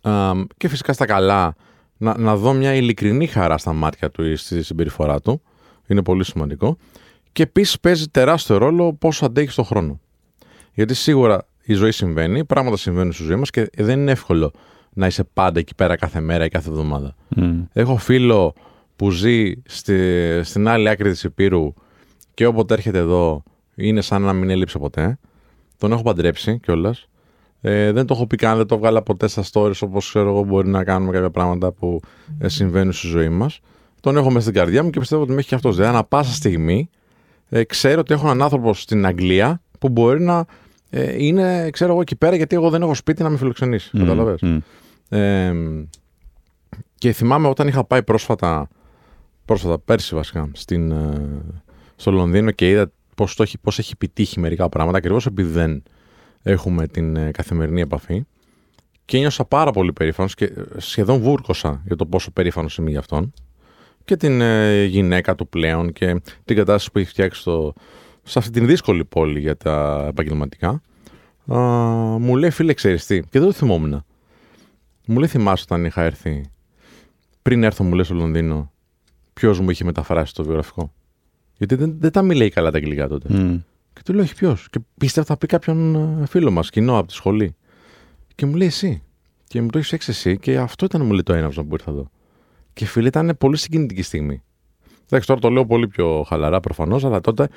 Α, 0.00 0.32
και 0.56 0.68
φυσικά 0.68 0.92
στα 0.92 1.06
καλά 1.06 1.54
να, 1.96 2.18
να 2.18 2.36
δω 2.36 2.52
μια 2.52 2.74
ειλικρινή 2.74 3.26
χαρά 3.26 3.58
στα 3.58 3.72
μάτια 3.72 4.10
του 4.10 4.24
ή 4.24 4.36
στη 4.36 4.62
συμπεριφορά 4.62 5.20
του. 5.20 5.42
Είναι 5.86 6.02
πολύ 6.02 6.24
σημαντικό. 6.24 6.76
Και 7.32 7.42
επίσης 7.42 7.80
παίζει 7.80 8.08
τεράστιο 8.08 8.56
ρόλο 8.56 8.94
πόσο 8.94 9.24
αντέχεις 9.24 9.52
στον 9.52 9.64
χρόνο. 9.64 10.00
Γιατί 10.74 10.94
σίγουρα 10.94 11.46
η 11.62 11.74
ζωή 11.74 11.92
συμβαίνει, 11.92 12.44
πράγματα 12.44 12.76
συμβαίνουν 12.76 13.12
στη 13.12 13.22
ζωή 13.22 13.36
μας 13.36 13.50
και 13.50 13.70
δεν 13.76 14.00
είναι 14.00 14.10
εύκολο 14.10 14.52
να 14.92 15.06
είσαι 15.06 15.24
πάντα 15.24 15.58
εκεί 15.58 15.74
πέρα 15.74 15.96
κάθε 15.96 16.20
μέρα 16.20 16.44
ή 16.44 16.48
κάθε 16.48 16.68
εβδομάδα. 16.68 17.14
Μμ. 17.28 17.62
Έχω 17.72 17.96
φίλο 17.96 18.54
που 18.96 19.10
ζει 19.10 19.52
στη, 19.64 20.40
στην 20.42 20.68
άλλη 20.68 20.88
άκρη 20.88 21.10
της 21.10 21.22
Υπήρου 21.24 21.74
και 22.34 22.46
όποτε 22.46 22.74
έρχεται 22.74 22.98
εδώ 22.98 23.42
είναι 23.78 24.00
σαν 24.00 24.22
να 24.22 24.32
μην 24.32 24.50
έλειψε 24.50 24.78
ποτέ. 24.78 25.18
Τον 25.78 25.92
έχω 25.92 26.02
παντρέψει 26.02 26.58
κιόλας. 26.58 27.08
Ε, 27.60 27.92
δεν 27.92 28.06
το 28.06 28.14
έχω 28.14 28.26
πει 28.26 28.36
καν, 28.36 28.56
δεν 28.56 28.66
το 28.66 28.78
βγάλα 28.78 29.02
ποτέ 29.02 29.28
στα 29.28 29.44
stories 29.52 29.80
όπως 29.80 30.08
ξέρω 30.08 30.28
εγώ 30.28 30.42
μπορεί 30.42 30.68
να 30.68 30.84
κάνουμε 30.84 31.12
κάποια 31.12 31.30
πράγματα 31.30 31.72
που 31.72 32.00
ε, 32.38 32.48
συμβαίνουν 32.48 32.92
στη 32.92 33.06
ζωή 33.06 33.28
μας. 33.28 33.60
Τον 34.00 34.16
έχω 34.16 34.28
μέσα 34.28 34.40
στην 34.40 34.54
καρδιά 34.54 34.82
μου 34.82 34.90
και 34.90 34.98
πιστεύω 34.98 35.22
ότι 35.22 35.32
με 35.32 35.38
έχει 35.38 35.48
και 35.48 35.54
αυτός. 35.54 35.76
Δηλαδή, 35.76 35.94
ανά 35.94 36.04
πάσα 36.04 36.32
στιγμή 36.32 36.90
ε, 37.48 37.64
ξέρω 37.64 38.00
ότι 38.00 38.12
έχω 38.12 38.24
έναν 38.24 38.42
άνθρωπο 38.42 38.74
στην 38.74 39.06
Αγγλία 39.06 39.60
που 39.78 39.88
μπορεί 39.88 40.20
να 40.20 40.44
ε, 40.90 41.24
είναι, 41.24 41.70
ξέρω 41.70 41.92
εγώ, 41.92 42.00
εκεί 42.00 42.16
πέρα 42.16 42.36
γιατί 42.36 42.56
εγώ 42.56 42.70
δεν 42.70 42.82
έχω 42.82 42.94
σπίτι 42.94 43.22
να 43.22 43.28
με 43.28 43.36
φιλοξενήσει. 43.36 43.90
Μμ, 43.92 44.00
Καταλαβες; 44.00 44.40
μμ. 44.40 44.58
Ε, 45.08 45.52
και 46.98 47.12
θυμάμαι 47.12 47.48
όταν 47.48 47.68
είχα 47.68 47.84
πάει 47.84 48.02
πρόσφατα, 48.02 48.68
πρόσφατα 49.44 49.78
πέρσι 49.78 50.14
βασικά, 50.14 50.50
στην, 50.52 50.90
ε, 50.90 51.42
στο 51.96 52.10
Λονδίνο 52.10 52.50
και 52.50 52.68
είδα 52.68 52.90
πώς, 53.18 53.34
το 53.34 53.42
έχει, 53.42 53.58
πώς 53.58 53.78
έχει 53.78 53.90
επιτύχει 53.94 54.40
μερικά 54.40 54.68
πράγματα, 54.68 54.98
ακριβώς 54.98 55.26
επειδή 55.26 55.50
δεν 55.50 55.82
έχουμε 56.42 56.86
την 56.86 57.16
ε, 57.16 57.30
καθημερινή 57.30 57.80
επαφή. 57.80 58.24
Και 59.04 59.18
νιώσα 59.18 59.44
πάρα 59.44 59.70
πολύ 59.70 59.92
περήφανος 59.92 60.34
και 60.34 60.44
ε, 60.44 60.62
σχεδόν 60.76 61.20
βούρκωσα 61.20 61.82
για 61.86 61.96
το 61.96 62.06
πόσο 62.06 62.30
περήφανος 62.30 62.76
είμαι 62.76 62.90
για 62.90 62.98
αυτόν. 62.98 63.32
Και 64.04 64.16
την 64.16 64.40
ε, 64.40 64.84
γυναίκα 64.84 65.34
του 65.34 65.48
πλέον 65.48 65.92
και 65.92 66.20
την 66.44 66.56
κατάσταση 66.56 66.90
που 66.92 66.98
έχει 66.98 67.08
φτιάξει 67.08 67.40
στο, 67.40 67.72
σε 68.22 68.38
αυτή 68.38 68.50
την 68.50 68.66
δύσκολη 68.66 69.04
πόλη 69.04 69.40
για 69.40 69.56
τα 69.56 70.06
επαγγελματικά. 70.08 70.82
Α, 71.52 71.58
μου 72.18 72.36
λέει 72.36 72.50
φίλε 72.50 72.74
ξέρεις 72.74 73.06
τι, 73.06 73.20
και 73.20 73.38
δεν 73.38 73.42
το 73.42 73.52
θυμόμουν. 73.52 74.04
Μου 75.06 75.18
λέει 75.18 75.28
θυμάσαι 75.28 75.64
όταν 75.68 75.84
είχα 75.84 76.02
έρθει 76.02 76.50
πριν 77.42 77.62
έρθω 77.62 77.84
μου 77.84 77.94
λέει 77.94 78.04
στο 78.04 78.14
Λονδίνο 78.14 78.72
ποιος 79.32 79.60
μου 79.60 79.70
είχε 79.70 79.84
μεταφράσει 79.84 80.34
το 80.34 80.44
βιογραφικό. 80.44 80.92
Γιατί 81.58 81.74
δεν, 81.74 81.96
δεν 81.98 82.10
τα 82.10 82.22
μιλάει 82.22 82.48
καλά 82.48 82.70
τα 82.70 82.76
αγγλικά 82.76 83.08
τότε. 83.08 83.34
Μμ. 83.34 83.58
Και 83.92 84.00
του 84.04 84.12
λέω, 84.12 84.22
Όχι 84.22 84.34
ποιος. 84.34 84.68
Και 84.70 84.78
πίστευα 84.98 85.26
θα 85.26 85.36
πει 85.36 85.46
κάποιον 85.46 85.94
ε, 86.22 86.26
φίλο 86.26 86.50
μας, 86.50 86.70
κοινό 86.70 86.98
από 86.98 87.06
τη 87.06 87.12
σχολή. 87.12 87.54
Και 88.34 88.46
μου 88.46 88.54
λέει 88.54 88.66
εσύ. 88.66 89.02
Και 89.46 89.62
μου 89.62 89.68
το 89.68 89.78
έχεις 89.78 89.92
έξι 89.92 90.10
εσύ. 90.10 90.38
Και 90.38 90.58
αυτό 90.58 90.84
ήταν 90.84 91.04
μου 91.04 91.10
λέει 91.10 91.22
το 91.22 91.32
έναυσμα 91.32 91.64
που 91.64 91.74
ήρθα 91.74 91.90
εδώ. 91.90 92.10
Και 92.72 92.86
φίλε, 92.86 93.08
ήταν 93.08 93.34
πολύ 93.38 93.56
συγκινητική 93.56 94.02
στιγμή. 94.02 94.42
Εντάξει, 95.04 95.28
τώρα 95.28 95.40
το 95.40 95.50
λέω 95.50 95.66
πολύ 95.66 95.88
πιο 95.88 96.24
χαλαρά 96.28 96.60
προφανώς, 96.60 97.04
αλλά 97.04 97.20
τότε 97.20 97.48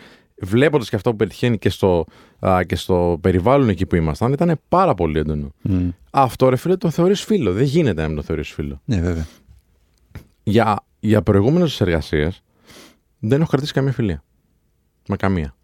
βλέποντας 0.42 0.90
και 0.90 0.96
αυτό 0.96 1.10
που 1.10 1.16
πετυχαίνει 1.16 1.58
και 1.58 1.70
στο, 1.70 2.06
α, 2.40 2.64
και 2.64 2.76
στο 2.76 3.18
περιβάλλον 3.22 3.70
εκεί 3.70 3.86
που 3.86 3.96
ήμασταν, 3.96 4.32
ήταν 4.32 4.60
πάρα 4.68 4.94
πολύ 4.94 5.20
έντονο. 5.20 5.52
Μμ. 5.62 5.90
Αυτό 6.12 6.50
ρε 6.50 6.56
φίλε 6.56 6.76
τον 6.76 6.92
θεωρείς 6.92 7.24
φίλο. 7.24 7.54
Δεν 7.54 7.64
γίνεται 7.64 8.02
να 8.02 8.08
μην 8.08 8.16
το 8.16 8.22
θεωρείς 8.22 8.50
φίλο. 8.50 8.82
Ναι, 8.86 9.02
βέβαια. 9.02 9.28
Για, 10.44 10.84
για 11.00 11.22
προηγούμενες 11.22 11.82
εργασίες 11.82 12.44
δεν 13.22 13.42
έχω 13.42 13.50
κρατήσει 13.50 13.74
καμία 13.74 13.92
φιλία. 13.92 14.24
Με 15.08 15.16
καμία. 15.16 15.56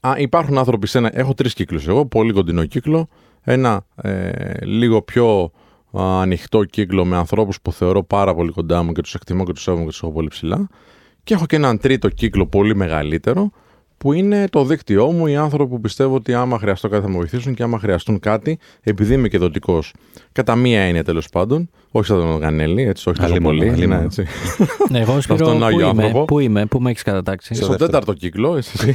Α, 0.00 0.14
υπάρχουν 0.16 0.58
άνθρωποι 0.58 0.86
σε 0.86 0.98
ένα. 0.98 1.10
Έχω 1.14 1.34
τρεις 1.34 1.54
κύκλους. 1.54 1.86
Εγώ, 1.88 2.06
πολύ 2.06 2.32
κοντινό 2.32 2.64
κύκλο. 2.64 3.08
Ένα 3.42 3.86
ε, 3.96 4.64
λίγο 4.64 5.02
πιο 5.02 5.52
α, 5.98 6.20
ανοιχτό 6.20 6.64
κύκλο 6.64 7.04
με 7.04 7.16
ανθρώπους 7.16 7.60
που 7.60 7.72
θεωρώ 7.72 8.02
πάρα 8.02 8.34
πολύ 8.34 8.50
κοντά 8.50 8.82
μου 8.82 8.92
και 8.92 9.00
τους 9.02 9.14
εκτιμώ 9.14 9.44
και 9.44 9.52
τους 9.52 9.62
σέβομαι 9.62 9.84
και 9.84 9.90
τους 9.90 10.02
έχω 10.02 10.12
πολύ 10.12 10.28
ψηλά. 10.28 10.68
Και 11.22 11.34
έχω 11.34 11.46
και 11.46 11.56
έναν 11.56 11.78
τρίτο 11.78 12.08
κύκλο 12.08 12.46
πολύ 12.46 12.76
μεγαλύτερο 12.76 13.50
που 14.04 14.12
είναι 14.12 14.48
το 14.50 14.64
δίκτυό 14.64 15.10
μου, 15.12 15.26
οι 15.26 15.36
άνθρωποι 15.36 15.70
που 15.70 15.80
πιστεύω 15.80 16.14
ότι 16.14 16.34
άμα 16.34 16.58
χρειαστώ 16.58 16.88
κάτι 16.88 17.02
θα 17.02 17.08
με 17.08 17.16
βοηθήσουν 17.16 17.54
και 17.54 17.62
άμα 17.62 17.78
χρειαστούν 17.78 18.18
κάτι, 18.18 18.58
επειδή 18.82 19.14
είμαι 19.14 19.28
και 19.28 19.38
δοτικός, 19.38 19.92
κατά 20.32 20.56
μία 20.56 20.80
έννοια 20.80 21.04
τέλος 21.04 21.28
πάντων, 21.28 21.70
όχι 21.90 22.06
σαν 22.06 22.20
τον 22.20 22.38
Γανέλη, 22.38 22.82
έτσι, 22.82 23.08
όχι 23.08 23.18
τόσο 23.18 23.32
Αλίμονο, 23.32 23.58
πολύ. 23.58 23.70
αλίμονο. 23.70 23.98
ναι, 23.98 24.04
έτσι. 24.04 24.26
Ναι, 24.90 25.00
εγώ 25.00 25.20
Σπύρο, 25.20 25.46
αυτόν 25.46 25.58
πού 25.58 25.64
Άγιο 25.64 25.88
είμαι, 25.88 26.02
άνθρωπο. 26.04 26.24
πού 26.24 26.38
είμαι, 26.38 26.66
πού 26.66 26.80
με 26.80 26.90
έχεις 26.90 27.02
κατατάξει. 27.02 27.54
Στο 27.54 27.66
δεύτερο. 27.66 27.90
τέταρτο 27.90 28.12
κύκλο, 28.12 28.58
είσαι 28.58 28.72
εσύ. 28.74 28.94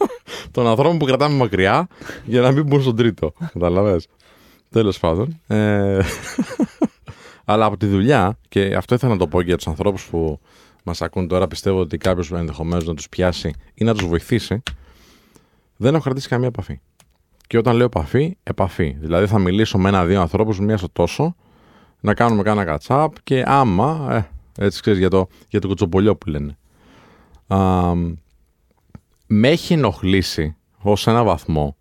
Των 0.50 0.66
ανθρώπων 0.66 0.98
που 0.98 1.04
κρατάμε 1.04 1.36
μακριά 1.36 1.86
για 2.24 2.40
να 2.40 2.50
μην 2.50 2.66
μπουν 2.66 2.82
στον 2.82 2.96
τρίτο. 2.96 3.32
Καταλαβες. 3.52 4.06
Τέλος 4.70 4.98
πάντων. 4.98 5.40
Ε, 5.46 5.98
αλλά 7.44 7.64
από 7.64 7.76
τη 7.76 7.86
δουλειά, 7.86 8.38
και 8.48 8.74
αυτό 8.76 8.94
ήθελα 8.94 9.12
να 9.12 9.18
το 9.18 9.26
πω 9.26 9.40
και 9.40 9.46
για 9.46 9.56
τους 9.56 9.66
ανθρώπους 9.66 10.06
που 10.10 10.40
μας 10.90 11.02
ακούν 11.02 11.28
τώρα, 11.28 11.46
πιστεύω 11.46 11.80
ότι 11.80 11.96
κάποιος 11.96 12.32
ενδεχομένως 12.32 12.86
να 12.86 12.94
τους 12.94 13.08
πιάσει 13.08 13.54
ή 13.74 13.84
να 13.84 13.94
τους 13.94 14.06
βοηθήσει. 14.06 14.62
Δεν 15.76 15.94
έχω 15.94 16.02
κρατήσει 16.02 16.28
καμία 16.28 16.46
επαφή. 16.46 16.80
Και 17.46 17.58
όταν 17.58 17.76
λέω 17.76 17.84
επαφή, 17.84 18.36
επαφή. 18.42 18.96
Δηλαδή 19.00 19.26
θα 19.26 19.38
μιλήσω 19.38 19.78
με 19.78 19.88
ένα-δύο 19.88 20.20
ανθρώπους 20.20 20.60
μία 20.60 20.76
στο 20.76 20.88
τόσο, 20.92 21.36
να 22.00 22.14
κάνουμε 22.14 22.42
κάνα 22.42 22.64
κατσάπ 22.64 23.12
και 23.22 23.42
άμα, 23.46 24.08
ε, 24.10 24.64
έτσι 24.64 24.80
ξέρεις 24.80 24.98
για 24.98 25.10
το, 25.10 25.26
για 25.48 25.60
το 25.60 25.66
κουτσοπολιό 25.66 26.16
που 26.16 26.28
λένε. 26.28 26.58
Α, 27.46 27.92
με 29.26 29.48
έχει 29.48 29.72
ενοχλήσει 29.72 30.56
ως 30.78 31.06
ένα 31.06 31.24
βαθμό 31.24 31.76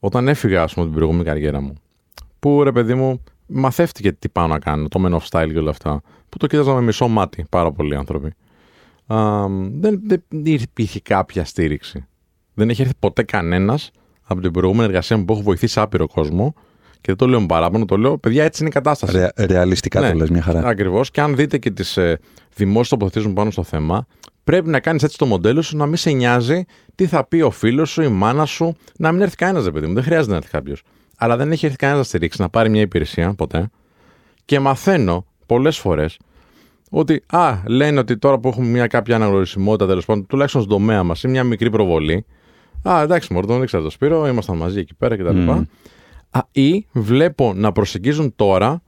όταν 0.00 0.28
έφυγα, 0.28 0.62
ας 0.62 0.74
πούμε, 0.74 0.86
την 0.86 0.94
προηγούμενη 0.94 1.24
καριέρα 1.24 1.60
μου. 1.60 1.74
Που 2.38 2.62
ρε 2.62 2.72
παιδί 2.72 2.94
μου, 2.94 3.22
μαθεύτηκε 3.46 4.12
τι 4.12 4.28
πάω 4.28 4.46
να 4.46 4.58
κάνω, 4.58 4.88
το 4.88 5.04
men 5.06 5.18
of 5.18 5.28
style 5.28 5.50
και 5.52 5.58
όλα 5.58 5.70
αυτά. 5.70 6.02
Που 6.32 6.38
το 6.38 6.46
κοίταζα 6.46 6.74
με 6.74 6.80
μισό 6.80 7.08
μάτι 7.08 7.44
πάρα 7.50 7.72
πολλοί 7.72 7.96
άνθρωποι. 7.96 8.34
Α, 9.06 9.46
δεν, 9.72 10.00
δεν 10.04 10.22
υπήρχε 10.44 11.00
κάποια 11.00 11.44
στήριξη. 11.44 12.06
Δεν 12.54 12.70
έχει 12.70 12.80
έρθει 12.82 12.94
ποτέ 12.98 13.22
κανένας 13.22 13.90
από 14.22 14.40
την 14.40 14.50
προηγούμενη 14.50 14.84
εργασία 14.88 15.16
μου 15.16 15.24
που 15.24 15.32
έχω 15.32 15.42
βοηθήσει 15.42 15.80
άπειρο 15.80 16.06
κόσμο. 16.06 16.54
Και 16.92 17.00
δεν 17.08 17.16
το 17.16 17.26
λέω 17.26 17.40
με 17.40 17.46
παράπονο, 17.46 17.84
το 17.84 17.96
λέω, 17.96 18.18
παιδιά, 18.18 18.44
έτσι 18.44 18.60
είναι 18.60 18.70
η 18.70 18.72
κατάσταση. 18.72 19.16
Ρε, 19.16 19.28
ρεαλιστικά 19.46 20.00
Ναι. 20.00 20.10
το 20.10 20.16
λες 20.16 20.30
μια 20.30 20.42
χαρά. 20.42 20.68
Ακριβώς. 20.68 21.10
Και 21.10 21.20
αν 21.20 21.36
δείτε 21.36 21.58
και 21.58 21.70
τις 21.70 21.96
ε, 21.96 22.18
δημόσιες 22.54 22.88
τοποθετήσεις 22.88 23.26
μου 23.26 23.32
πάνω 23.32 23.50
στο 23.50 23.62
θέμα, 23.62 24.06
πρέπει 24.44 24.68
να 24.68 24.80
κάνεις 24.80 25.02
έτσι 25.02 25.18
το 25.18 25.26
μοντέλο 25.26 25.62
σου 25.62 25.76
να 25.76 25.86
μην 25.86 25.96
σε 25.96 26.10
νοιάζει 26.10 26.64
τι 26.94 27.06
θα 27.06 27.24
πει 27.26 27.40
ο 27.40 27.50
φίλος 27.50 27.90
σου, 27.90 28.02
η 28.02 28.08
μάνα 28.08 28.44
σου, 28.44 28.76
να 28.98 29.12
μην 29.12 29.20
έρθει 29.20 29.36
κανένας, 29.36 29.64
ρε 29.64 29.70
παιδί 29.70 29.86
μου. 29.86 29.94
Δεν 29.94 30.02
χρειάζεται 30.02 30.30
να 30.30 30.36
έρθει 30.36 30.50
κάποιος. 30.50 30.82
Αλλά 31.16 31.36
δεν 31.36 31.52
έχει 31.52 31.64
έρθει 31.64 31.76
κανένας 31.76 32.00
να 32.02 32.08
στηρίξει, 32.08 32.40
να 32.40 32.48
πάρει 32.48 32.68
μια 32.70 32.80
υπηρεσία 32.80 33.34
ποτέ. 33.34 33.68
Και 34.44 34.60
μαθαίνω 34.60 35.26
πολλές 35.52 35.78
φορές 35.78 36.18
ότι, 36.90 37.22
α, 37.30 37.56
λένε 37.66 37.98
ότι 37.98 38.16
τώρα 38.18 38.38
που 38.38 38.48
έχουμε 38.48 38.66
μια 38.66 38.86
κάποια 38.86 39.16
αναγνωρισιμότητα 39.16 39.86
τέλος 39.86 40.04
πάντων, 40.04 40.26
τουλάχιστον 40.26 40.62
στον 40.62 40.78
τομέα 40.78 41.02
μας 41.02 41.22
ή 41.22 41.28
μια 41.28 41.44
μικρή 41.44 41.70
προβολή. 41.70 42.24
Α, 42.88 43.00
εντάξει, 43.02 43.32
Μόρτον, 43.32 43.56
δεν 43.56 43.66
ξέρω 43.66 43.82
το 43.82 43.90
Σπύρο, 43.90 44.26
ήμασταν 44.26 44.56
μαζί 44.56 44.78
εκεί 44.78 44.94
πέρα 44.94 45.16
κτλ. 45.16 45.36
Μμμ. 45.36 45.62
Α, 46.30 46.40
ή 46.52 46.86
βλέπω 46.92 47.52
να 47.56 47.72
προσεγγίζουν 47.72 48.32
τώρα 48.36 48.82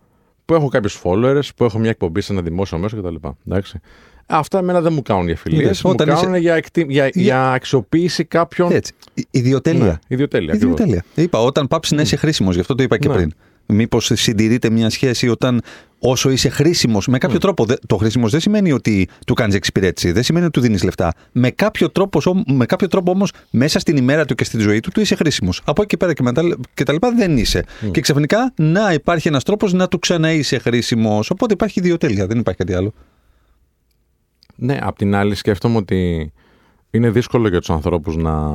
που 0.45 0.55
έχω 0.55 0.69
κάποιους 0.69 1.01
followers, 1.05 1.49
που 1.57 1.65
έχω 1.65 1.79
μια 1.79 1.91
εκπομπή 1.91 2.21
σε 2.21 2.33
ένα 2.33 2.43
δημόσιο 2.43 2.79
μέσο 2.79 2.97
κτλ. 2.97 3.15
Εντάξει. 3.49 3.81
Αυτά 4.27 4.59
εμένα 4.59 4.81
δεν 4.81 4.93
μου 4.93 5.03
κάνουν 5.03 5.27
για 5.27 5.37
φιλίες. 5.37 5.63
Είδες, 5.63 5.83
Μου 5.83 5.91
όταν 5.91 6.07
κάνουν 6.07 6.23
είσαι- 6.31 6.39
για, 6.41 6.55
εκτι... 6.55 6.87
για, 6.89 7.11
για 7.13 7.53
αξιοποίηση 7.53 8.25
κάποιων. 8.25 8.73
Έτσι. 8.73 8.93
Η- 9.15 9.27
Ιδιοτέλεια. 9.31 9.85
Ναι, 9.85 9.99
ιδιοτέλεια. 10.09 10.53
ακριβώς. 10.53 10.79
Ιδιοτέλεια. 10.81 11.05
Είπα, 11.15 11.39
όταν 11.43 11.67
πάψεις 11.69 11.97
να 11.97 12.03
είσαι 12.03 12.17
χρήσιμος, 12.17 12.55
γι' 12.55 12.61
αυτό 12.61 12.75
το 12.75 12.83
είπα 12.83 12.99
και 12.99 13.09
Ναι. 13.09 13.15
πριν. 13.15 13.33
Μήπως 13.67 14.11
συντηρείται 14.15 14.71
μια 14.71 14.91
σχέση 14.91 15.29
όταν 15.29 15.63
όσο 15.99 16.31
είσαι 16.31 16.49
χρήσιμος, 16.49 17.07
με 17.07 17.13
Ναι. 17.13 17.19
κάποιο 17.19 17.39
τρόπο. 17.39 17.65
δε- 17.65 17.75
Το 17.87 17.97
χρήσιμος 17.97 18.31
δεν 18.31 18.41
σημαίνει 18.41 18.73
ότι 18.73 19.09
του 19.27 19.35
κάνεις 19.35 19.55
εξυπηρέτηση, 19.55 20.13
δεν 20.13 20.23
σημαίνει 20.23 20.45
ότι 20.45 20.55
του 20.55 20.67
δίνεις 20.67 20.83
λεφτά. 20.83 21.13
Με 21.33 21.51
κάποιο 21.51 21.91
τρόπο, 21.91 22.21
σω- 22.21 22.43
με 22.47 22.67
κάποιο 22.67 22.89
τρόπο 22.89 23.11
όμως, 23.11 23.33
μέσα 23.51 23.79
στην 23.79 23.97
ημέρα 23.97 24.25
του 24.25 24.35
και 24.35 24.45
στη 24.45 24.59
ζωή 24.59 24.81
του, 24.81 24.91
του 24.91 25.01
είσαι 25.01 25.15
χρήσιμος. 25.15 25.61
Από 25.65 25.81
εκεί 25.83 25.91
και 25.91 25.97
πέρα 25.97 26.13
και, 26.13 26.23
μετά, 26.23 26.43
και 26.75 26.83
τα 26.85 26.93
λοιπά 26.93 27.11
δεν 27.13 27.37
είσαι. 27.37 27.65
Ναι. 27.81 27.89
Και 27.91 28.01
ξαφνικά 28.01 28.53
να 28.57 28.93
υπάρχει 28.93 29.29
ένας 29.29 29.43
τρόπος 29.43 29.73
να 29.73 29.89
του 29.89 29.99
ξαναείσαι 29.99 30.59
χρήσιμος. 30.59 31.31
Οπότε 31.31 31.53
υπάρχει 31.53 31.79
ιδιοτέλεια, 31.81 32.27
δεν 32.27 32.39
υπάρχει 32.39 32.59
κάτι 32.59 32.75
άλλο. 32.75 32.93
Ναι, 34.57 34.79
απ' 34.83 34.97
την 34.97 35.15
άλλη 35.15 35.35
σκέφτομαι 35.35 35.77
ότι 35.77 36.33
είναι 36.91 37.11
δύσκολο 37.11 37.49
για 37.49 37.59
τους 37.59 37.71
ανθρώπους 37.71 38.17
να, 38.17 38.51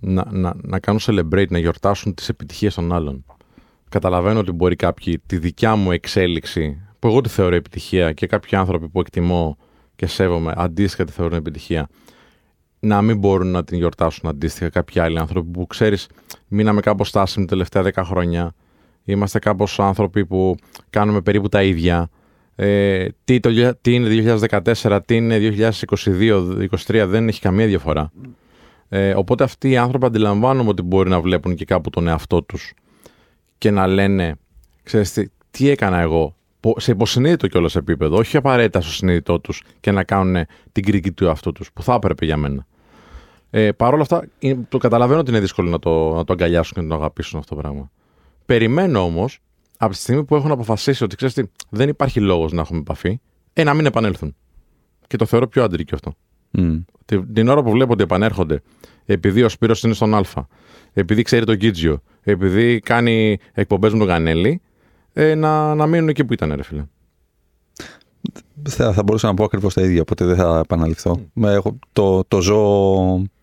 να, 0.00 0.24
να, 0.30 0.54
να 0.62 0.78
κάνουν 0.78 1.00
celebrate, 1.04 1.48
να 1.48 1.58
γιορτάσουν 1.58 2.14
τις 2.14 2.28
επιτυχίες 2.28 2.74
των 2.74 2.92
άλλων. 2.92 3.24
Καταλαβαίνω 3.88 4.38
ότι 4.38 4.52
μπορεί 4.52 4.76
κάποιοι 4.76 5.22
τη 5.26 5.38
δικιά 5.38 5.76
μου 5.76 5.92
εξέλιξη, 5.92 6.80
που 6.98 7.08
εγώ 7.08 7.20
τη 7.20 7.28
θεωρώ 7.28 7.54
επιτυχία 7.54 8.12
και 8.12 8.26
κάποιοι 8.26 8.58
άνθρωποι 8.58 8.88
που 8.88 9.00
εκτιμώ 9.00 9.56
και 9.96 10.06
σέβομαι 10.06 10.52
αντίστοιχα 10.56 11.04
τη 11.04 11.12
θεωρούν 11.12 11.36
επιτυχία, 11.36 11.88
να 12.80 13.02
μην 13.02 13.18
μπορούν 13.18 13.50
να 13.50 13.64
την 13.64 13.76
γιορτάσουν 13.78 14.28
αντίστοιχα 14.28 14.68
κάποιοι 14.68 15.00
άλλοι 15.00 15.18
άνθρωποι 15.18 15.50
που 15.50 15.66
ξέρεις 15.66 16.08
μείναμε 16.48 16.80
κάπως 16.80 17.08
στάσιμοι 17.08 17.46
τα 17.46 17.50
τελευταία 17.50 18.04
10 18.04 18.08
χρόνια, 18.08 18.54
είμαστε 19.04 19.38
κάπως 19.38 19.80
άνθρωποι 19.80 20.26
που 20.26 20.56
κάνουμε 20.90 21.20
περίπου 21.20 21.48
τα 21.48 21.62
ίδια, 21.62 22.08
ε, 22.54 23.06
τι, 23.24 23.40
το, 23.40 23.50
τι 23.80 23.94
είναι 23.94 24.38
2014, 24.84 24.98
τι 25.06 25.16
είναι 25.16 25.38
2022-2023, 26.06 27.04
δεν 27.06 27.28
έχει 27.28 27.40
καμία 27.40 27.66
διαφορά. 27.66 28.12
Ε, 28.88 29.14
οπότε 29.14 29.44
αυτοί 29.44 29.70
οι 29.70 29.76
άνθρωποι 29.76 30.06
αντιλαμβάνομαι 30.06 30.68
ότι 30.68 30.82
μπορεί 30.82 31.10
να 31.10 31.20
βλέπουν 31.20 31.54
και 31.54 31.64
κάπου 31.64 31.90
τον 31.90 32.08
εαυτό 32.08 32.42
τους 32.42 32.74
και 33.58 33.70
να 33.70 33.86
λένε, 33.86 34.34
ξέρεις 34.82 35.12
τι, 35.12 35.26
τι 35.50 35.68
έκανα 35.68 35.98
εγώ, 35.98 36.34
πο- 36.60 36.80
σε 36.80 36.90
υποσυνείδητο 36.90 37.46
κιόλας 37.48 37.76
επίπεδο, 37.76 38.16
όχι 38.16 38.36
απαραίτητα 38.36 38.80
στο 38.80 38.92
συνείδητό 38.92 39.40
τους 39.40 39.62
και 39.80 39.90
να 39.90 40.04
κάνουν 40.04 40.44
την 40.72 40.84
κριτική 40.84 41.12
του 41.12 41.24
εαυτού 41.24 41.52
τους, 41.52 41.72
που 41.72 41.82
θα 41.82 41.94
έπρεπε 41.94 42.24
για 42.24 42.36
μένα. 42.36 42.66
Ε, 43.50 43.72
Παρ' 43.72 43.92
όλα 43.92 44.02
αυτά, 44.02 44.24
είναι- 44.38 44.66
το 44.68 44.78
καταλαβαίνω 44.78 45.20
ότι 45.20 45.30
είναι 45.30 45.40
δύσκολο 45.40 45.70
να 45.70 45.78
το, 45.78 46.14
να 46.14 46.24
το 46.24 46.32
αγκαλιάσουν 46.32 46.74
και 46.74 46.80
να 46.80 46.88
το 46.88 46.94
αγαπήσουν 46.94 47.38
αυτό 47.38 47.54
το 47.54 47.60
πράγμα. 47.60 47.90
Περιμένω 48.46 49.00
όμως, 49.00 49.38
από 49.76 49.92
τη 49.92 49.98
στιγμή 49.98 50.24
που 50.24 50.36
έχουν 50.36 50.50
αποφασίσει 50.50 51.04
ότι 51.04 51.16
ξέρεις 51.16 51.34
τι, 51.34 51.42
δεν 51.68 51.88
υπάρχει 51.88 52.20
λόγος 52.20 52.52
να 52.52 52.60
έχουμε 52.60 52.78
επαφή, 52.78 53.20
ε, 53.52 53.62
να 53.64 53.74
μην 53.74 53.86
επανέλθουν. 53.86 54.34
Και 55.06 55.16
το 55.16 55.26
θεωρώ 55.26 55.48
πιο 55.48 55.62
αντρικό 55.64 55.94
αυτό. 55.94 56.14
Μμ. 56.50 56.76
Την, 57.04 57.32
την 57.34 57.48
ώρα 57.48 57.62
που 57.62 57.70
βλέπω 57.70 57.92
ότι 57.92 58.02
επανέρχονται, 58.02 58.62
επειδή 59.04 59.42
ο 59.42 59.48
Σπύρος 59.48 59.82
είναι 59.82 59.94
στον 59.94 60.14
Α, 60.14 60.22
επειδή 60.92 61.22
ξέρει 61.22 61.44
τον 61.44 61.56
Κίτζιο, 61.56 62.02
επειδή 62.30 62.80
κάνει 62.80 63.38
εκπομπές 63.52 63.92
με 63.92 63.98
τον 63.98 64.08
Γανέλη, 64.08 64.60
ε, 65.12 65.34
να, 65.34 65.74
να 65.74 65.86
μείνουν 65.86 66.08
εκεί 66.08 66.24
που 66.24 66.32
ήταν, 66.32 66.52
ρε 66.54 66.62
φίλε. 66.62 66.84
θα, 68.68 68.92
θα 68.92 69.02
μπορούσα 69.02 69.26
να 69.26 69.34
πω 69.34 69.44
ακριβώς 69.44 69.74
τα 69.74 69.82
ίδια, 69.82 70.00
οπότε 70.00 70.24
δεν 70.24 70.36
θα 70.36 70.58
επαναληφθώ. 70.64 71.20
Με 71.32 71.52
Έχω, 71.52 71.78
το, 71.92 72.24
το, 72.24 72.40
ζω, 72.40 72.62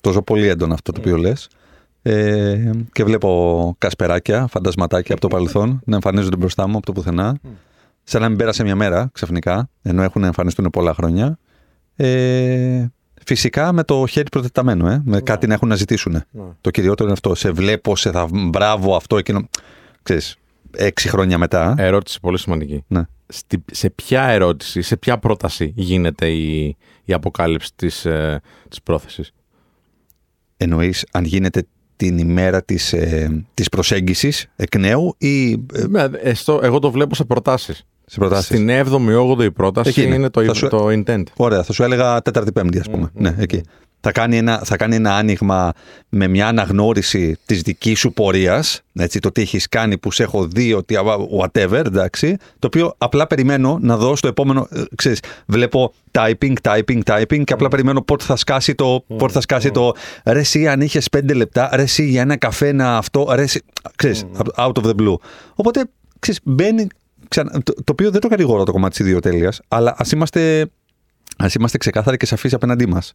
το 0.01 0.11
ζω 0.11 0.21
πολύ 0.21 0.47
έντονα 0.47 0.73
αυτό 0.73 0.91
το 0.91 0.99
οποίο 0.99 1.17
λες. 1.17 1.49
Ε, 2.01 2.71
και 2.91 3.03
βλέπω 3.03 3.75
κασπεράκια, 3.77 4.47
φαντασματάκια 4.47 5.11
από 5.13 5.21
το 5.21 5.27
παρελθόν 5.27 5.81
να 5.85 5.95
εμφανίζονται 5.95 6.35
μπροστά 6.35 6.67
μου 6.67 6.77
από 6.77 6.85
το 6.85 6.91
πουθενά. 6.91 7.39
Σαν 8.03 8.21
να 8.21 8.29
μην 8.29 8.37
πέρασε 8.37 8.63
μια 8.63 8.75
μέρα 8.75 9.09
ξαφνικά, 9.13 9.69
ενώ 9.81 10.03
έχουν 10.03 10.23
εμφανιστούν 10.23 10.69
πολλά 10.69 10.93
χρόνια. 10.93 11.37
Ε, 11.95 12.85
φυσικά 13.25 13.71
με 13.73 13.83
το 13.83 14.05
χέρι 14.07 14.29
προτεταμένο, 14.29 14.87
ε, 14.89 15.01
με 15.05 15.21
κάτι 15.21 15.47
να 15.47 15.53
έχουν 15.53 15.67
να 15.67 15.75
ζητήσουν. 15.75 16.23
Το 16.61 16.69
κυριότερο 16.69 17.03
είναι 17.03 17.13
αυτό. 17.13 17.35
Σε 17.35 17.51
βλέπω, 17.51 17.95
σε 17.95 18.11
θα. 18.11 18.27
Μπράβο, 18.31 18.95
αυτό, 18.95 19.17
εκείνο. 19.17 19.47
Ξέρεις, 20.03 20.35
έξι 20.71 21.09
χρόνια 21.09 21.37
μετά. 21.37 21.75
Ερώτηση 21.77 22.19
πολύ 22.19 22.37
σημαντική. 22.39 22.83
Ναι. 22.87 23.01
Στη- 23.27 23.63
σε 23.71 23.89
ποια 23.89 24.23
ερώτηση, 24.27 24.81
σε 24.81 24.97
ποια 24.97 25.17
πρόταση 25.17 25.71
γίνεται 25.75 26.29
η, 26.29 26.77
η 27.05 27.13
αποκάλυψη 27.13 27.71
της, 27.75 28.05
ε, 28.05 28.41
της 28.69 28.81
πρόθεσης; 28.81 29.31
Εννοείς 30.57 31.05
αν 31.11 31.23
γίνεται 31.23 31.67
την 31.95 32.17
ημέρα 32.17 32.63
της, 32.63 32.93
ε, 32.93 33.45
της 33.53 33.69
προσέγγισης 33.69 34.47
εκ 34.55 34.75
νέου 34.77 35.15
ή 35.17 35.51
ε, 35.51 35.57
Ναι, 35.89 36.03
ε, 36.21 36.33
στο- 36.33 36.59
εγώ 36.63 36.79
το 36.79 36.91
βλέπω 36.91 37.15
σε 37.15 37.23
προτάσεις. 37.23 37.83
Σε 38.05 38.19
προτάσεις. 38.19 38.45
Στην 38.45 38.69
7η-8η 38.69 39.53
πρόταση 39.53 39.89
Εκεί 39.89 40.03
είναι. 40.03 40.15
είναι, 40.15 40.29
το, 40.29 40.43
Θα 40.43 40.53
σου- 40.53 40.69
το 40.69 40.87
intent. 40.89 41.23
Ωραία, 41.35 41.63
θα 41.63 41.73
σου 41.73 41.83
έλεγα 41.83 42.21
Τέταρτη-Πέμπτη, 42.21 42.79
ας 42.79 42.89
πούμε. 42.89 43.09
ναι, 43.13 43.35
εκεί. 43.37 43.61
Θα 44.07 44.11
κάνει, 44.13 44.37
ένα, 44.37 44.61
θα 44.65 44.75
κάνει 44.77 44.95
ένα 44.95 45.15
άνοιγμα 45.15 45.71
με 46.09 46.27
μια 46.27 46.47
αναγνώριση 46.47 47.37
της 47.45 47.61
δικής 47.61 47.99
σου 47.99 48.13
πορείας, 48.13 48.81
έτσι, 48.93 49.19
το 49.19 49.31
τι 49.31 49.41
έχεις 49.41 49.69
κάνει 49.69 49.97
που 49.97 50.11
σε 50.11 50.23
έχω 50.23 50.45
δει, 50.47 50.73
ότι 50.73 50.95
whatever, 51.41 51.81
εντάξει, 51.85 52.37
το 52.59 52.67
οποίο 52.67 52.93
απλά 52.97 53.27
περιμένω 53.27 53.77
να 53.81 53.97
δω 53.97 54.15
στο 54.15 54.27
επόμενο, 54.27 54.67
ε, 54.71 54.81
ξέρεις, 54.95 55.19
βλέπω 55.45 55.93
typing, 56.11 56.53
typing, 56.61 56.99
typing 57.05 57.43
και 57.43 57.53
απλά 57.53 57.67
περιμένω 57.67 58.01
πότε 58.01 58.23
θα 58.23 58.35
σκάσει 58.35 58.75
το, 58.75 59.03
πότε 59.17 59.33
θα 59.33 59.41
σκάσει 59.41 59.71
το 59.71 59.91
ρε 60.25 60.39
εσύ 60.39 60.67
αν 60.67 60.81
είχες 60.81 61.09
πέντε 61.09 61.33
λεπτά, 61.33 61.69
ρε 61.73 61.81
εσύ 61.81 62.05
για 62.05 62.21
ένα 62.21 62.37
καφέ 62.37 62.71
να 62.71 62.97
αυτό, 62.97 63.27
ρε 63.31 63.41
εσύ, 63.41 63.61
ξέρεις, 63.95 64.25
out 64.57 64.71
of 64.71 64.83
the 64.83 64.93
blue. 65.01 65.15
Οπότε, 65.55 65.85
ξέρεις, 66.19 66.39
μπαίνει, 66.43 66.87
ξανα- 67.27 67.51
το, 67.63 67.73
το 67.73 67.91
οποίο 67.91 68.11
δεν 68.11 68.21
το 68.21 68.27
κατηγορώ 68.27 68.63
το 68.63 68.71
κομμάτι 68.71 68.95
της 68.95 69.05
ιδιοτέλειας, 69.05 69.61
αλλά 69.67 69.95
ας 69.97 70.11
είμαστε 70.11 70.69
Α 71.37 71.47
είμαστε 71.57 71.77
ξεκάθαροι 71.77 72.17
και 72.17 72.25
σαφείς 72.25 72.53
απέναντί 72.53 72.87
μας. 72.87 73.13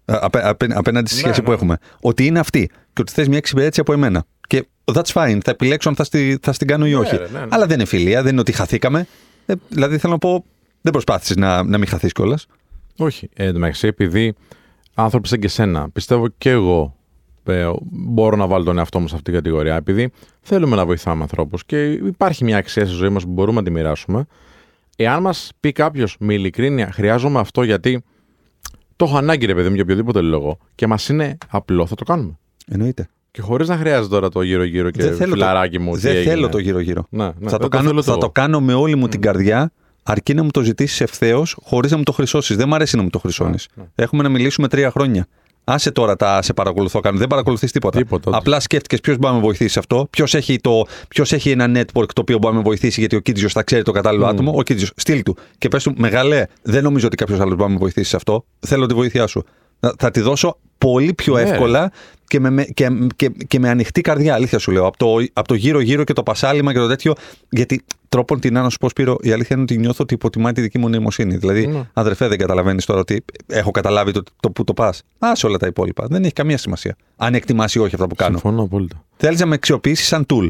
απέναντι 0.75 1.09
στη 1.11 1.15
Ναι, 1.21 1.23
σχέση 1.23 1.43
που 1.43 1.49
ναι. 1.49 1.55
έχουμε. 1.57 1.79
Ότι 2.01 2.27
είναι 2.27 2.39
αυτή. 2.39 2.71
Και 2.93 3.01
ότι 3.01 3.13
θες 3.13 3.29
μια 3.29 3.37
εξυπηρέτηση 3.37 3.81
από 3.81 3.93
εμένα. 3.93 4.25
Και 4.47 4.67
that's 4.85 5.13
fine. 5.13 5.39
Θα 5.45 5.51
επιλέξω 5.51 5.89
αν 5.89 5.95
θα, 5.95 6.05
στη, 6.05 6.39
θα 6.43 6.53
στην 6.53 6.67
κάνω 6.67 6.87
ή 6.87 6.95
όχι. 6.95 7.17
ρε, 7.17 7.27
ναι, 7.33 7.39
ναι. 7.39 7.47
Αλλά 7.49 7.67
δεν 7.67 7.77
είναι 7.77 7.85
φιλία, 7.85 8.23
δεν 8.23 8.31
είναι 8.33 8.41
ότι 8.41 8.53
χαθήκαμε. 8.53 9.07
Ε, 9.47 9.55
δηλαδή 9.69 9.99
θέλω 9.99 10.13
να 10.13 10.19
πω, 10.19 10.45
δεν 10.81 10.93
προσπάθησες 10.93 11.37
να, 11.37 11.63
να 11.63 11.79
μην 11.79 11.87
χαθείς 11.89 12.13
κιόλας. 12.13 12.47
Όχι. 12.97 13.29
Ε, 13.35 13.45
εν 13.47 13.53
τω 13.53 13.59
μεταξύ, 13.59 13.87
επειδή 13.87 14.35
άνθρωποι 14.95 15.29
σαν 15.29 15.39
και 15.39 15.49
σένα, 15.49 15.91
πιστεύω 15.91 16.29
και 16.39 16.51
εγώ 16.51 16.97
ε, 17.51 17.71
μπορώ 17.91 18.37
να 18.37 18.47
βάλω 18.47 18.65
τον 18.65 18.79
εαυτό 18.79 19.01
μου 19.01 19.09
σε 19.09 19.15
αυτήν 19.17 19.33
την 19.33 19.43
κατηγορία, 19.43 19.77
επειδή 19.77 20.11
θέλουμε 20.41 20.77
να 20.77 20.87
βοηθάμε 20.87 21.23
ανθρώπους 21.23 21.65
και 21.65 21.91
υπάρχει 21.93 22.45
μια 22.45 22.57
αξία 22.57 22.87
στη 22.87 22.95
ζωή 22.95 23.09
μας 23.09 23.25
που 23.25 23.31
μπορούμε 23.31 23.59
να 23.59 23.63
τη 23.65 23.71
μοιράσουμε. 23.71 24.27
Εάν 24.97 25.23
μας 25.23 25.51
πει 25.61 25.73
κάποιος 25.73 26.17
με 26.19 26.35
ειλικρίνεια, 26.35 26.93
χρειάζομαι 26.93 27.39
αυτό 27.39 27.63
γιατί 27.63 28.03
το 28.97 29.05
έχω 29.05 29.17
ανάγκη, 29.17 29.47
ρε 29.47 29.55
παιδί 29.55 29.69
μου, 29.69 29.75
για 29.75 29.83
οποιοδήποτε 29.83 30.21
λόγο, 30.21 30.59
και 30.75 30.87
μας 30.87 31.09
είναι 31.09 31.39
απλό, 31.49 31.87
θα 31.87 31.95
το 31.95 32.05
κάνουμε. 32.05 32.39
Εννοείται. 32.67 33.09
Και 33.31 33.41
χωρίς 33.41 33.69
να 33.69 33.77
χρειάζεται 33.77 34.09
τώρα 34.09 34.29
το 34.29 34.43
γύρω-γύρω 34.43 34.91
και 34.91 35.03
δεν 35.03 35.17
θέλω 35.17 35.33
φιλαράκι 35.33 35.77
το, 35.77 35.83
μου. 35.83 35.95
τι 35.95 36.01
δεν 36.01 36.17
έγινε. 36.17 36.31
θέλω 36.31 36.49
το 36.49 36.59
γύρω-γύρω. 36.59 37.07
Ναι, 37.11 37.25
ναι, 37.25 37.31
θα, 37.31 37.35
δεν 37.39 37.51
το 37.51 37.59
το 37.59 37.69
κάνω, 37.69 37.89
θέλω 37.89 38.03
θα 38.03 38.13
το 38.13 38.19
το 38.19 38.25
εγώ. 38.25 38.33
κάνω 38.33 38.61
με 38.61 38.75
όλη 38.75 38.95
μου 38.97 39.09
την 39.09 39.21
καρδιά, 39.21 39.73
αρκεί 40.03 40.35
να 40.35 40.43
μου 40.43 40.51
το 40.51 40.63
ζητήσεις 40.63 41.01
ευθέως, 41.01 41.57
χωρίς 41.63 41.91
να 41.91 41.97
μου 41.97 42.03
το 42.03 42.13
χρυσώσεις. 42.13 42.57
Δεν 42.57 42.69
μου 42.69 42.75
αρέσει 42.75 42.97
να 42.97 43.03
μου 43.03 43.11
το 43.11 43.19
χρυσώνεις. 43.19 43.69
Ναι, 43.75 43.85
Έχουμε 43.95 44.23
να 44.23 44.29
μιλήσουμε 44.29 44.69
τρία 44.69 44.91
χρόνια. 44.91 45.27
Άσε 45.73 45.91
τώρα 45.91 46.17
τα 46.17 46.43
σε 46.43 46.53
παρακολουθώ 46.53 47.01
κάνω. 47.01 47.19
Δεν 47.19 47.27
παρακολουθείς 47.29 47.73
τίποτα. 47.73 47.99
Τίποτα, 47.99 48.23
όντως. 48.27 48.41
Απλά 48.41 48.61
σκέφτηκες 48.61 49.01
ποιος 49.01 49.17
μπορεί 49.17 49.33
να 49.33 49.39
με 49.41 49.45
βοηθήσει 49.45 49.73
σε 49.73 49.79
αυτό. 49.79 50.07
Ποιος 50.11 50.35
έχει, 50.35 50.59
το, 50.61 50.83
ποιος 51.09 51.33
έχει 51.33 51.51
ένα 51.51 51.67
network 51.81 52.07
το 52.15 52.21
οποίο 52.21 52.39
μπορεί 52.39 52.53
να 52.55 52.59
με 52.61 52.65
βοηθήσει 52.67 53.01
γιατί 53.01 53.17
ο 53.17 53.21
Κίτζιος 53.21 53.53
θα 53.53 53.63
ξέρει 53.63 53.83
το 53.83 53.93
κατάλληλο 53.93 54.27
άτομο. 54.27 54.53
Ο 54.57 54.63
Κίτζιος, 54.63 54.93
στείλ 54.97 55.23
του. 55.23 55.37
Και 55.59 55.69
πες 55.69 55.83
του, 55.83 55.93
μεγάλε, 55.97 56.45
δεν 56.63 56.83
νομίζω 56.83 57.07
ότι 57.07 57.17
κάποιος 57.17 57.41
άλλος 57.41 57.55
μπορεί 57.55 57.69
να 57.69 57.75
με 57.75 57.81
βοηθήσει 57.81 58.09
σε 58.11 58.17
αυτό. 58.17 58.45
Θέλω 58.61 58.87
τη 58.87 58.95
βοήθειά 58.95 59.27
σου. 59.27 59.45
Θα- 59.81 59.95
Θα 59.99 60.11
τη 60.11 60.21
δώσω 60.21 60.57
πολύ 60.79 61.15
πιο 61.15 61.35
Ναι, 61.35 61.43
ρε. 61.43 61.49
εύκολα 61.51 61.93
και 62.27 62.41
με, 62.41 62.51
με- 62.51 62.65
και, 62.65 62.89
και, 63.17 63.29
και 63.47 63.59
με 63.59 63.69
ανοιχτή 63.69 64.01
καρδιά. 64.01 64.35
Αλήθεια 64.35 64.59
σου 64.59 64.71
λέω. 64.71 64.87
Από 64.87 64.97
το, 64.97 65.07
από 65.33 65.49
το 65.49 65.55
γύρω-γύρω 65.55 66.05
και 66.05 66.13
το 66.13 66.23
πασάλιμα 66.23 66.73
και 66.73 66.79
το 66.79 66.89
τέτοιο. 66.89 67.13
Γιατί 67.49 67.85
τρόπον 68.11 68.41
την 68.41 68.53
να 68.53 68.69
σου 68.69 68.77
πω, 68.79 68.89
Σπύρο, 68.89 69.17
η 69.21 69.33
αλήθεια 69.33 69.57
είναι 69.57 69.63
ότι 69.63 69.79
νιώθω 69.79 70.03
ότι 70.03 70.15
υποτιμάει 70.15 70.53
τη 70.53 70.61
δική 70.61 70.79
μου 70.79 70.89
νοημοσύνη. 70.89 71.37
Δηλαδή, 71.37 71.67
Ναι. 71.67 71.83
αδερφέ, 71.93 72.29
δεν 72.29 72.39
καταλαβαίνεις 72.39 72.85
τώρα 72.85 73.01
ότι 73.01 73.25
έχω 73.47 73.71
καταλάβει 73.71 74.13
το, 74.13 74.23
το 74.41 74.51
που 74.51 74.65
το 74.65 74.75
πας. 74.75 75.03
Άσε 75.19 75.47
όλα 75.47 75.57
τα 75.57 75.67
υπόλοιπα. 75.67 76.07
Δεν 76.09 76.25
έχει 76.25 76.33
καμία 76.33 76.59
σημασία. 76.59 76.97
Αν 77.17 77.35
εκτιμά 77.35 77.65
ή 77.75 77.79
όχι 77.79 77.95
αυτά 77.95 78.07
που 78.07 78.15
κάνω. 78.15 78.39
Συμφωνώ 78.39 78.63
απόλυτα. 78.63 79.05
Θέλεις 79.17 79.41
να 79.41 79.47
με 79.47 79.55
αξιοποιήσεις 79.55 80.07
σαν 80.07 80.27
tool. 80.29 80.47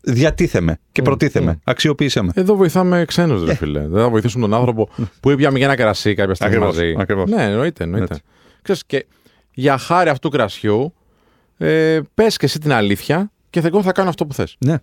Διατίθεμε 0.00 0.78
και 0.92 1.02
προτίθεμε. 1.02 1.58
Αξιοποίησε 1.64 2.22
με. 2.22 2.30
Εδώ 2.34 2.56
βοηθάμε 2.56 3.04
ξένους, 3.06 3.42
Ε. 3.42 3.44
ρε 3.44 3.54
φίλε. 3.54 3.88
Δεν 3.88 4.02
θα 4.02 4.08
βοηθήσουμε 4.08 4.48
τον 4.48 4.54
άνθρωπο 4.58 4.88
που 5.20 5.34
πιάμε 5.36 5.58
για 5.58 5.66
ένα 5.66 5.76
κρασί 5.76 6.14
κάποια 6.14 6.34
στιγμή 6.34 6.54
Ακριβώς, 6.54 6.76
μαζί. 6.76 6.94
ακριβώς. 6.98 7.30
Ναι, 7.30 7.44
εννοείται. 7.44 7.84
εννοείται. 7.84 8.06
Έτσι. 8.14 8.22
Ξέρεις, 8.62 8.84
και 8.86 9.06
για 9.54 9.78
χάρη 9.78 10.08
αυτού 10.08 10.28
του 10.28 10.36
κρασιού, 10.36 10.94
ε, 11.56 12.00
πες 12.14 12.36
και 12.36 12.44
εσύ 12.46 12.58
την 12.58 12.72
αλήθεια 12.72 13.30
και 13.50 13.60
εγώ 13.64 13.82
θα 13.82 13.92
κάνω 13.92 14.08
αυτό 14.08 14.26
που 14.26 14.34
θες. 14.34 14.56
Ναι. 14.58 14.76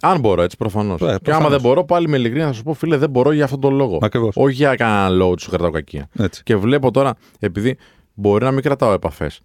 Αν 0.00 0.20
μπορώ, 0.20 0.42
έτσι 0.42 0.56
προφανώς. 0.56 0.98
και 0.98 1.04
άμα 1.06 1.18
προφανώς. 1.18 1.50
δεν 1.50 1.60
μπορώ, 1.60 1.84
πάλι 1.84 2.08
με 2.08 2.16
ειλικρίνεια 2.16 2.46
θα 2.46 2.52
σου 2.52 2.62
πω, 2.62 2.74
φίλε, 2.74 2.96
δεν 2.96 3.10
μπορώ 3.10 3.32
για 3.32 3.44
αυτόν 3.44 3.60
τον 3.60 3.74
λόγο. 3.74 3.98
Ακριβώς. 4.02 4.34
Όχι 4.36 4.54
για 4.54 4.74
κανένα 4.74 5.08
λόγο 5.08 5.30
ότι 5.30 5.42
σου 5.42 5.50
κρατάω 5.50 5.70
κακία. 5.70 6.08
Έτσι. 6.18 6.42
Και 6.42 6.56
βλέπω 6.56 6.90
τώρα, 6.90 7.14
επειδή 7.38 7.76
μπορεί 8.14 8.44
να 8.44 8.50
μην 8.50 8.62
κρατάω 8.62 8.92
επαφές, 8.92 9.40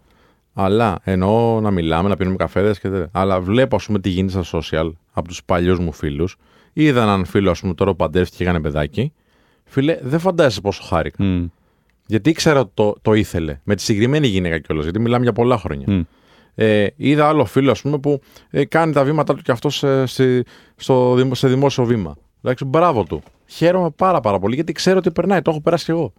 αλλά 0.54 1.00
εννοώ 1.04 1.60
να 1.62 1.72
μιλάμε, 1.72 2.10
να 2.10 2.16
πίνουμε 2.16 2.36
καφέδες 2.36 2.80
και 2.80 2.90
τέτοια. 2.90 3.10
Αλλά 3.12 3.40
βλέπω, 3.42 3.76
ας 3.76 3.86
πούμε, 3.86 4.00
τι 4.00 4.10
γίνεται 4.10 4.44
στα 4.44 4.60
social 4.60 4.92
από 5.14 5.28
τους 5.28 5.44
παλιούς 5.44 5.80
μου 5.80 5.92
φίλους. 5.92 6.38
Είδα 6.74 7.02
έναν 7.02 7.26
φίλο, 7.26 7.52
ας 7.52 7.60
πούμε, 7.60 7.74
τώρα 7.74 7.92
που 7.92 7.98
παντρεύτηκε 7.98 8.38
και 8.38 8.44
έκανε 8.44 8.60
παιδάκι. 8.62 9.14
Φίλε, 9.66 10.00
δεν 10.02 10.20
φαντάζεσαι 10.20 10.62
πόσο 10.62 10.84
χάρηκα. 10.84 11.24
Μμ. 11.24 11.46
Γιατί 12.06 12.30
ήξερα 12.30 12.60
ότι 12.60 12.72
το, 12.74 12.96
το 13.02 13.14
ήθελε. 13.14 13.60
Με 13.64 13.76
τη 13.76 13.82
συγκεκριμένη 13.82 14.28
γυναίκα 14.28 14.60
κιόλας. 14.60 14.84
Γιατί 14.84 15.00
μιλάμε 15.00 15.24
για 15.24 15.34
πολλά 15.34 15.58
χρόνια. 15.58 15.86
Μμ. 15.90 16.02
Ε, 16.56 16.88
είδα 16.96 17.28
άλλο 17.28 17.46
φίλο, 17.46 17.72
ας 17.72 17.82
πούμε, 17.82 17.98
που 18.00 18.22
ε, 18.50 18.66
κάνει 18.66 18.94
τα 18.94 19.04
βήματά 19.04 19.34
του 19.36 19.42
κι 19.42 19.52
αυτός 19.52 19.76
σε, 19.78 20.06
σε, 20.06 20.44
στο, 20.76 21.14
δημο- 21.16 21.36
σε 21.36 21.48
δημόσιο 21.48 21.84
βήμα. 21.86 22.16
Εντάξει, 22.44 22.66
μπράβο 22.66 23.04
του. 23.04 23.22
Χαίρομαι 23.48 23.90
πάρα, 23.90 24.20
πάρα 24.20 24.40
πολύ 24.40 24.56
γιατί 24.56 24.72
ξέρω 24.72 24.98
ότι 24.98 25.12
περνάει. 25.12 25.42
Το 25.42 25.52
έχω 25.52 25.62
περάσει 25.62 25.86
κι 25.86 25.92
εγώ. 25.92 26.14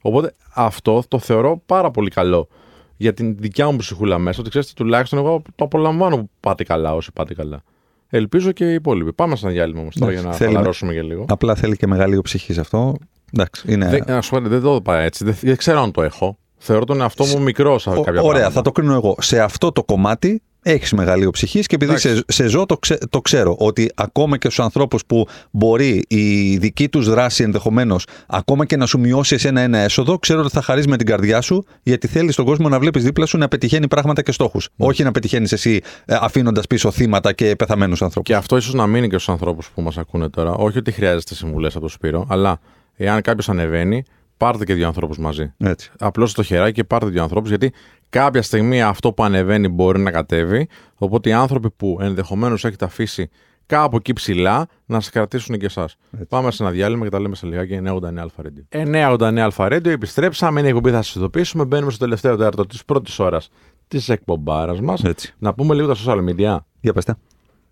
Οπότε 0.00 0.34
αυτό 0.54 1.02
το 1.08 1.18
θεωρώ 1.18 1.62
πάρα 1.66 1.90
πολύ 1.90 2.10
καλό 2.10 2.48
για 2.96 3.14
την 3.14 3.36
δικιά 3.38 3.70
μου 3.70 3.76
ψυχούλα 3.76 4.18
μέσα. 4.18 4.40
Ότι 4.40 4.48
ξέρετε, 4.50 4.70
τουλάχιστον 4.76 5.18
εγώ 5.18 5.42
το 5.54 5.64
απολαμβάνω 5.64 6.16
που 6.16 6.30
πάτε 6.40 6.64
καλά 6.64 6.94
όσοι 6.94 7.12
πάτε 7.12 7.34
καλά. 7.34 7.62
Ελπίζω 8.08 8.52
και 8.52 8.70
οι 8.70 8.74
υπόλοιποι. 8.74 9.12
Πάμε 9.12 9.36
σαν 9.36 9.50
διάλειμμα 9.52 9.80
όμως 9.80 9.94
τώρα 9.94 10.10
για 10.12 10.20
Εντάξει, 10.20 10.38
να 10.38 10.44
θέλει- 10.44 10.56
χαλαρώσουμε 10.56 10.92
και 10.92 11.02
λίγο. 11.02 11.24
Απλά 11.28 11.54
θέλει 11.54 11.76
και 11.76 11.86
μεγάλη 11.86 12.20
ψυχή 12.20 12.52
σε 12.52 12.60
αυτό. 12.60 12.96
Εντάξει, 13.32 13.72
είναι. 13.72 13.88
Δεν, 13.88 14.04
να 14.06 14.20
σου 14.20 14.30
πω, 14.30 14.40
δεν 14.40 14.60
το 14.60 14.74
είπα 14.74 14.98
έτσι. 15.00 15.24
Δεν, 15.24 15.36
δεν 15.40 15.56
ξέρω 15.56 15.80
αν 15.80 15.90
το 15.92 16.02
έχω. 16.02 16.38
Θεωρώ 16.58 16.84
τον 16.84 17.00
εαυτό 17.00 17.24
μου 17.24 17.42
μικρός 17.42 17.82
σε 17.82 17.88
Ω- 17.90 17.92
κάποια 17.92 18.12
Ωραία, 18.12 18.22
πράγματα. 18.30 18.50
θα 18.50 18.62
το 18.62 18.72
κρίνω 18.72 18.94
εγώ. 18.94 19.16
Σε 19.20 19.40
αυτό 19.40 19.72
το 19.72 19.84
κομμάτι 19.84 20.42
έχεις 20.62 20.92
μεγαλείο 20.92 21.30
ψυχή 21.30 21.60
και 21.60 21.74
επειδή 21.74 21.90
Εντάξει. 21.90 22.14
σε, 22.16 22.22
σε 22.26 22.46
ζω, 22.48 22.66
το, 22.66 22.76
ξε- 22.78 23.08
το 23.08 23.20
ξέρω 23.20 23.56
ότι 23.58 23.90
ακόμα 23.94 24.38
και 24.38 24.46
στους 24.50 24.64
ανθρώπους 24.64 25.06
που 25.06 25.26
μπορεί 25.50 26.04
η 26.08 26.56
δική 26.56 26.88
τους 26.88 27.08
δράση 27.08 27.42
ενδεχομένως 27.42 28.06
ακόμα 28.28 28.64
και 28.66 28.76
να 28.76 28.86
σου 28.86 28.98
μειώσει 28.98 29.34
εσένα 29.34 29.60
ένα 29.60 29.78
έσοδο, 29.78 30.18
ξέρω 30.18 30.40
ότι 30.40 30.50
θα 30.50 30.62
χαρίσει 30.62 30.88
με 30.88 30.96
την 30.96 31.06
καρδιά 31.06 31.40
σου 31.40 31.64
γιατί 31.82 32.06
θέλεις 32.06 32.34
τον 32.36 32.44
κόσμο 32.44 32.68
να 32.68 32.78
βλέπεις 32.78 33.04
δίπλα 33.04 33.26
σου 33.26 33.38
να 33.38 33.48
πετυχαίνει 33.48 33.88
πράγματα 33.88 34.22
και 34.22 34.32
στόχους. 34.32 34.68
Ναι. 34.76 34.86
Όχι 34.86 35.02
να 35.02 35.10
πετυχαίνεις 35.12 35.52
εσύ 35.52 35.80
αφήνοντας 36.06 36.66
πίσω 36.66 36.90
θύματα 36.90 37.32
και 37.32 37.56
πεθαμένους 37.56 38.02
ανθρώπους. 38.02 38.30
Και 38.30 38.36
αυτό 38.36 38.56
ίσως 38.56 38.74
να 38.74 38.86
μείνει 38.86 39.08
και 39.08 39.14
στους 39.14 39.28
ανθρώπους 39.28 39.70
που 39.74 39.82
μας 39.82 39.98
ακούνε 39.98 40.28
τώρα. 40.28 40.52
Όχι 40.52 40.78
ότι 40.78 40.92
χρειάζεστε 40.92 41.34
συμβουλές 41.34 41.72
από 41.74 41.84
το 41.84 41.88
Σπύρο, 41.90 42.26
αλλά 42.28 42.60
εάν 42.96 43.20
κάποιος 43.22 43.48
ανεβαίνει, 43.48 44.02
πάρτε 44.38 44.64
και 44.64 44.74
δύο 44.74 44.86
ανθρώπους 44.86 45.18
μαζί. 45.18 45.52
Έτσι. 45.56 45.90
Απλώς 45.98 46.32
το 46.32 46.42
χεράκι 46.42 46.72
και 46.72 46.84
πάρτε 46.84 47.08
δύο 47.08 47.22
ανθρώπους, 47.22 47.48
γιατί 47.48 47.72
κάποια 48.08 48.42
στιγμή 48.42 48.82
αυτό 48.82 49.12
που 49.12 49.24
ανεβαίνει 49.24 49.68
μπορεί 49.68 50.00
να 50.00 50.10
κατέβει. 50.10 50.68
Οπότε 50.94 51.28
οι 51.28 51.32
άνθρωποι 51.32 51.70
που 51.70 51.98
ενδεχομένως 52.00 52.64
έχετε 52.64 52.84
αφήσει 52.84 53.30
κάπου 53.66 53.96
εκεί 53.96 54.12
ψηλά 54.12 54.66
να 54.86 55.00
σας 55.00 55.10
κρατήσουν 55.10 55.58
και 55.58 55.66
εσάς. 55.66 55.96
Πάμε 56.28 56.50
σε 56.50 56.62
ένα 56.62 56.72
διάλειμμα 56.72 57.04
και 57.04 57.10
τα 57.10 57.20
λέμε 57.20 57.34
σε 57.34 57.46
λιγάκι 57.46 57.80
989 57.86 58.16
Αλφα 58.16 58.42
Radio. 58.42 58.78
989 59.18 59.38
Αλφα 59.38 59.66
Radio, 59.66 59.86
επιστρέψαμε. 59.86 60.58
Είναι 60.58 60.68
η 60.68 60.70
εκπομπή, 60.70 60.90
θα 60.90 61.02
σας 61.02 61.14
ειδοποιήσουμε. 61.14 61.64
Μπαίνουμε 61.64 61.90
στο 61.90 62.04
τελευταίο 62.04 62.36
τέταρτο 62.36 62.66
της 62.66 62.84
πρώτης 62.84 63.18
ώρας 63.18 63.50
της 63.88 64.08
εκπομπάρας 64.08 64.80
μας. 64.80 65.04
Έτσι. 65.04 65.34
Να 65.38 65.54
πούμε 65.54 65.74
λίγο 65.74 65.86
τα 65.86 65.96
social 66.06 66.28
media. 66.28 66.58
Για 66.80 66.92
πες 66.92 67.04
τα. 67.04 67.18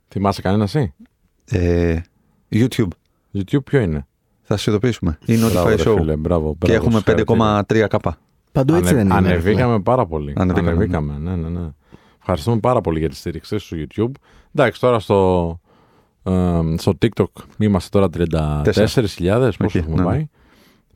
Θυμάσαι 0.08 0.42
κανένα 0.42 0.64
εσύ; 0.64 0.94
Ε, 1.44 2.00
YouTube. 2.50 2.88
YouTube 3.34 3.64
ποιο 3.64 3.80
είναι; 3.80 4.06
Θα 4.48 4.56
σας 4.56 4.66
ειδοποιήσουμε. 4.66 5.18
Είναι 5.26 5.48
Μπράβο, 5.48 5.68
Notify 5.68 5.76
ρε 5.76 5.90
Show. 5.90 5.94
φίλε, 5.98 6.16
μπράβο, 6.16 6.50
και 6.50 6.56
μπράβο, 6.58 6.74
έχουμε 6.74 6.96
συγχαρητήρια. 6.96 7.64
5,3 7.68 7.86
κάπα. 7.88 8.18
Παντού 8.52 8.74
έτσι 8.74 8.94
Ανε- 8.94 9.08
δεν 9.08 9.18
είναι. 9.18 9.28
ρε 9.28 9.34
φίλε. 9.40 9.50
Ανεβήκαμε 9.50 9.80
πάρα 9.80 10.06
πολύ. 10.06 10.32
Ανεβήκαμε, 10.36 10.70
Ανεβήκαμε, 10.70 11.18
ναι, 11.18 11.36
ναι, 11.36 11.48
ναι. 11.48 11.68
Ευχαριστούμε 12.18 12.58
πάρα 12.60 12.80
πολύ 12.80 12.98
για 12.98 13.08
τη 13.08 13.16
στήριξη 13.16 13.58
στο 13.58 13.76
YouTube. 13.80 14.10
Εντάξει, 14.54 14.80
τώρα 14.80 14.98
στο, 14.98 15.60
ε, 16.22 16.60
στο 16.76 16.92
TikTok 17.02 17.24
είμαστε 17.58 17.98
τώρα 17.98 18.08
34.000. 18.08 18.62
Πόσο 18.62 19.56
Εκεί, 19.64 19.78
έχουμε 19.78 19.94
ναι, 19.96 20.02
ναι. 20.02 20.08
πάει. 20.08 20.28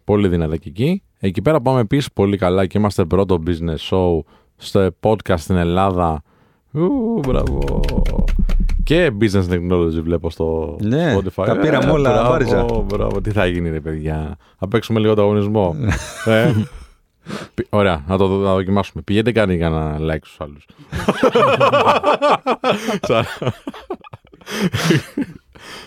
Πολύ 0.05 0.29
δυνατά 0.29 0.57
και 0.57 0.69
εκεί. 0.69 1.03
Εκεί 1.19 1.43
πέρα 1.43 1.61
πάμε 1.61 1.81
επίσης 1.81 2.13
πολύ 2.13 2.37
καλά 2.37 2.67
και 2.67 2.79
είμαστε 2.79 3.05
πρώτο 3.05 3.43
business 3.47 3.89
show 3.91 4.21
στο 4.57 4.89
podcast 5.01 5.39
στην 5.39 5.57
Ελλάδα. 5.57 6.23
Ου, 6.73 7.21
μπράβο. 7.27 7.81
Και 8.85 9.11
business 9.21 9.49
technology 9.51 10.01
βλέπω 10.03 10.31
στο 10.31 10.77
Ναι, 10.83 11.17
Spotify. 11.17 11.45
τα 11.47 11.57
πήραμε 11.59 11.91
όλα, 11.91 12.11
μπράβο, 12.11 12.29
βάριζα. 12.31 12.65
Μπράβο, 12.85 13.21
τι 13.21 13.31
θα 13.31 13.47
γίνει 13.47 13.71
ρε 13.71 13.81
παιδιά. 13.81 14.37
Θα 14.59 14.69
παίξουμε 14.69 15.01
λίγο 15.01 15.13
ανταγωνισμό. 15.13 15.75
ε. 16.25 16.53
Πι- 17.55 17.67
Ωραία, 17.71 18.05
να 18.09 18.17
το 18.19 18.29
να 18.29 18.45
το 18.45 18.53
δοκιμάσουμε. 18.55 19.03
Πηγαίνετε 19.03 19.33
κάνει 19.33 19.55
για 19.57 19.69
να 19.69 19.97
like 20.01 20.19
στους 20.23 20.37
άλλους. 20.41 20.67
Σαν- 23.03 23.25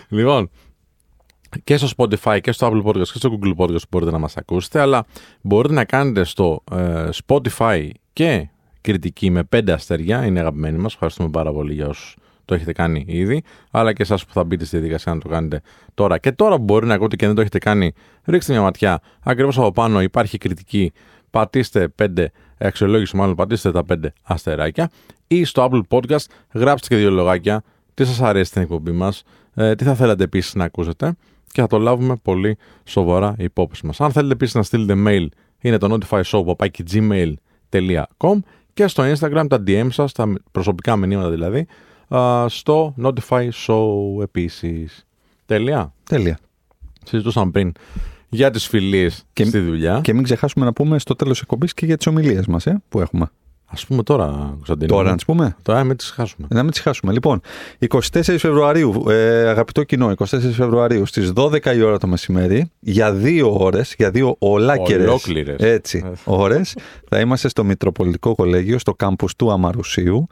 λοιπόν, 0.08 0.50
και 1.64 1.76
στο 1.76 1.88
Spotify 1.96 2.38
και 2.40 2.52
στο 2.52 2.68
Apple 2.72 2.88
Podcast 2.88 3.06
και 3.08 3.18
στο 3.18 3.38
Google 3.42 3.54
Podcast 3.64 3.82
μπορείτε 3.90 4.10
να 4.10 4.18
μας 4.18 4.36
ακούσετε, 4.36 4.80
αλλά 4.80 5.06
μπορείτε 5.40 5.74
να 5.74 5.84
κάνετε 5.84 6.24
στο 6.24 6.62
ε, 6.72 7.08
Spotify 7.26 7.88
και 8.12 8.48
κριτική 8.80 9.30
με 9.30 9.42
5 9.56 9.70
αστέρια, 9.70 10.24
είναι 10.26 10.40
αγαπημένοι 10.40 10.78
μας, 10.78 10.92
ευχαριστούμε 10.92 11.28
πάρα 11.28 11.52
πολύ 11.52 11.72
για 11.74 11.88
όσους 11.88 12.16
το 12.44 12.54
έχετε 12.54 12.72
κάνει 12.72 13.04
ήδη, 13.08 13.42
αλλά 13.70 13.92
και 13.92 14.02
εσάς 14.02 14.24
που 14.24 14.32
θα 14.32 14.44
μπείτε 14.44 14.64
στη 14.64 14.76
διαδικασία 14.76 15.14
να 15.14 15.20
το 15.20 15.28
κάνετε 15.28 15.60
τώρα. 15.94 16.18
Και 16.18 16.32
τώρα 16.32 16.56
που 16.56 16.62
μπορεί 16.62 16.86
να 16.86 16.94
ακούτε 16.94 17.16
και 17.16 17.26
δεν 17.26 17.34
το 17.34 17.40
έχετε 17.40 17.58
κάνει, 17.58 17.92
ρίξτε 18.24 18.52
μια 18.52 18.62
ματιά. 18.62 19.00
Ακριβώς 19.22 19.58
από 19.58 19.72
πάνω 19.72 20.02
υπάρχει 20.02 20.38
κριτική, 20.38 20.92
πατήστε 21.30 21.88
5 22.02 22.26
αξιολόγηση, 22.58 23.16
μάλλον 23.16 23.34
πατήστε 23.34 23.70
τα 23.70 23.84
5 23.88 23.94
αστεράκια 24.22 24.90
ή 25.26 25.44
στο 25.44 25.68
Apple 25.70 25.80
Podcast 25.88 26.24
γράψτε 26.52 26.88
και 26.88 26.96
δύο 26.96 27.10
λογάκια 27.10 27.62
τι 27.94 28.04
σας 28.04 28.20
αρέσει 28.20 28.50
στην 28.50 28.62
εκπομπή 28.62 28.92
μας, 28.92 29.22
ε, 29.54 29.74
τι 29.74 29.84
θα 29.84 29.94
θέλατε 29.94 30.24
επίσης 30.24 30.54
να 30.54 30.64
ακούσετε 30.64 31.14
και 31.52 31.60
θα 31.60 31.66
το 31.66 31.78
λάβουμε 31.78 32.16
πολύ 32.22 32.56
σοβαρά 32.84 33.34
υπόψη 33.38 33.86
μας. 33.86 34.00
Αν 34.00 34.12
θέλετε 34.12 34.32
επίσης 34.32 34.54
να 34.54 34.62
στείλετε 34.62 35.02
mail, 35.06 35.26
είναι 35.60 35.78
το 35.78 35.98
notifyshow.gmail.com 35.98 38.38
και 38.74 38.86
στο 38.86 39.12
Instagram 39.12 39.46
τα 39.48 39.62
DM 39.66 39.86
σας, 39.90 40.12
τα 40.12 40.32
προσωπικά 40.50 40.96
μηνύματα 40.96 41.30
δηλαδή, 41.30 41.58
α, 41.58 41.66
στο 42.46 42.94
Notify 43.02 43.48
Show 43.66 44.22
επίσης. 44.22 45.06
Τέλεια. 45.46 45.92
Τέλεια. 46.08 46.38
Συζητούσαμε 47.04 47.50
πριν 47.50 47.72
για 48.28 48.50
τις 48.50 48.66
φιλίες 48.66 49.24
Και- 49.32 49.44
στη 49.44 49.58
δουλειά. 49.58 50.00
Και 50.02 50.14
μην 50.14 50.22
ξεχάσουμε 50.22 50.64
να 50.64 50.72
πούμε 50.72 50.98
στο 50.98 51.14
τέλος 51.16 51.40
εκπομπής 51.40 51.74
και 51.74 51.86
για 51.86 51.96
τις 51.96 52.06
ομιλίες 52.06 52.46
μας 52.46 52.66
ε, 52.66 52.82
που 52.88 53.00
έχουμε. 53.00 53.30
Ας 53.66 53.86
πούμε 53.86 54.02
τώρα, 54.02 54.50
Κωνσταντίνο. 54.56 54.92
Τώρα 54.94 55.10
να 55.10 55.14
τις 55.14 55.24
πούμε; 55.24 55.56
Τώρα 55.62 55.84
μην 55.84 55.96
τις 55.96 56.10
χάσουμε. 56.10 56.46
Να 56.50 56.62
μην 56.62 56.70
τις 56.70 56.80
χάσουμε. 56.80 57.12
Λοιπόν, 57.12 57.40
24 57.78 58.38
Φεβρουαρίου, 58.38 59.04
ε, 59.08 59.48
αγαπητό 59.48 59.82
κοινό, 59.82 60.10
24 60.10 60.50
Φεβρουαρίου 60.52 61.06
στις 61.06 61.32
12 61.32 61.74
η 61.74 61.82
ώρα 61.82 61.98
το 61.98 62.06
μεσημέρι, 62.06 62.70
για 62.80 63.12
δύο 63.12 63.54
ώρες, 63.58 63.94
για 63.98 64.10
δύο 64.10 64.36
ολάκερες 64.38 65.06
Ολόκληρες. 65.08 65.56
έτσι, 65.60 66.04
ώρες, 66.24 66.76
θα 67.08 67.20
είμαστε 67.20 67.48
στο 67.48 67.64
Μητροπολιτικό 67.64 68.34
Κολέγιο, 68.34 68.78
στο 68.78 68.94
κάμπους 68.94 69.36
του 69.36 69.50
Αμαρουσίου. 69.52 70.26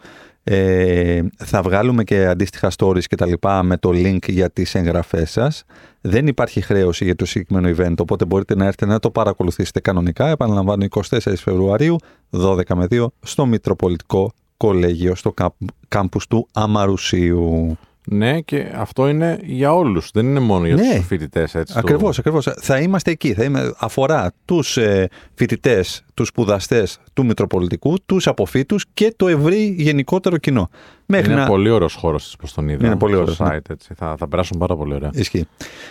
Ε, 0.45 1.23
θα 1.37 1.63
βγάλουμε 1.63 2.05
και 2.05 2.27
αντίστοιχα 2.27 2.71
stories 2.77 3.03
και 3.05 3.17
τα 3.17 3.27
λοιπά 3.27 3.63
με 3.63 3.77
το 3.77 3.91
link 3.93 4.29
για 4.29 4.51
τις 4.51 4.75
εγγραφές 4.75 5.31
σας. 5.31 5.65
Δεν 6.01 6.27
υπάρχει 6.27 6.61
χρέωση 6.61 7.05
για 7.05 7.17
το 7.17 7.25
συγκεκριμένο 7.25 7.77
event, 7.77 7.95
οπότε 7.99 8.25
μπορείτε 8.25 8.55
να 8.55 8.65
έρθετε 8.65 8.87
να 8.87 8.99
το 8.99 9.11
παρακολουθήσετε 9.11 9.81
κανονικά. 9.81 10.29
Επαναλαμβάνω, 10.29 10.85
24 10.85 11.37
Φεβρουαρίου, 11.37 11.97
12 12.31 12.75
με 12.75 12.87
2, 12.91 13.07
στο 13.23 13.47
Μητροπολιτικό 13.47 14.33
Κολέγιο, 14.57 15.15
στο 15.15 15.33
κάμπ- 15.33 15.53
κάμπους 15.89 16.27
του 16.27 16.49
Αμαρουσίου. 16.53 17.77
Ναι, 18.07 18.41
και 18.41 18.67
αυτό 18.75 19.09
είναι 19.09 19.39
για 19.43 19.75
όλους. 19.75 20.11
Δεν 20.13 20.27
είναι 20.27 20.41
μόνο 20.41 20.67
για 20.67 20.75
Ναι. 20.75 20.95
τους 20.97 21.07
φοιτητές. 21.07 21.55
Έτσι, 21.55 21.75
Ακριβώς, 21.77 22.15
του- 22.15 22.21
ακριβώς. 22.31 22.49
Θα 22.61 22.79
είμαστε 22.79 23.11
εκεί. 23.11 23.33
Θα 23.35 23.45
είμαι, 23.45 23.73
αφορά 23.79 24.33
τους 24.45 24.77
ε, 24.77 25.09
φοιτητές, 25.35 26.05
τους 26.15 26.29
σπουδαστές 26.29 26.99
του 27.13 27.25
Μητροπολιτικού, 27.25 27.97
τους 28.07 28.27
αποφύτους 28.27 28.85
και 28.95 29.13
το 29.17 29.29
ευρύ 29.29 29.75
γενικότερο 29.79 30.37
κοινό. 30.37 30.71
Μέχρι 31.07 31.33
Είναι 31.33 31.41
να. 31.41 31.47
πολύ 31.47 31.71
ωραίος 31.71 31.95
χώρος 31.95 32.25
της, 32.25 32.37
προς 32.37 32.53
τον 32.53 32.69
είδα. 32.69 32.87
Είναι 32.87 32.97
πολύ 32.97 33.13
στο 33.13 33.23
ωραίος, 33.23 33.39
ναι. 33.39 33.47
site, 33.57 33.71
έτσι. 33.71 33.95
Θα, 33.97 34.15
θα 34.19 34.29
περάσουν 34.29 34.59
πάρα 34.59 34.77
πολύ 34.77 34.95
ωραία. 34.95 35.11
Ισχύει. 35.15 35.47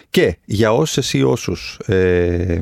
Και 0.10 0.38
για 0.46 0.74
όσες 0.74 1.14
ή 1.14 1.24
όσους 1.24 1.80
ε, 1.86 2.60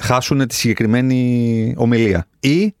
χάσουν 0.00 0.46
τη 0.46 0.54
συγκεκριμένη 0.54 1.74
ομιλία 1.76 2.26
ή 2.40 2.74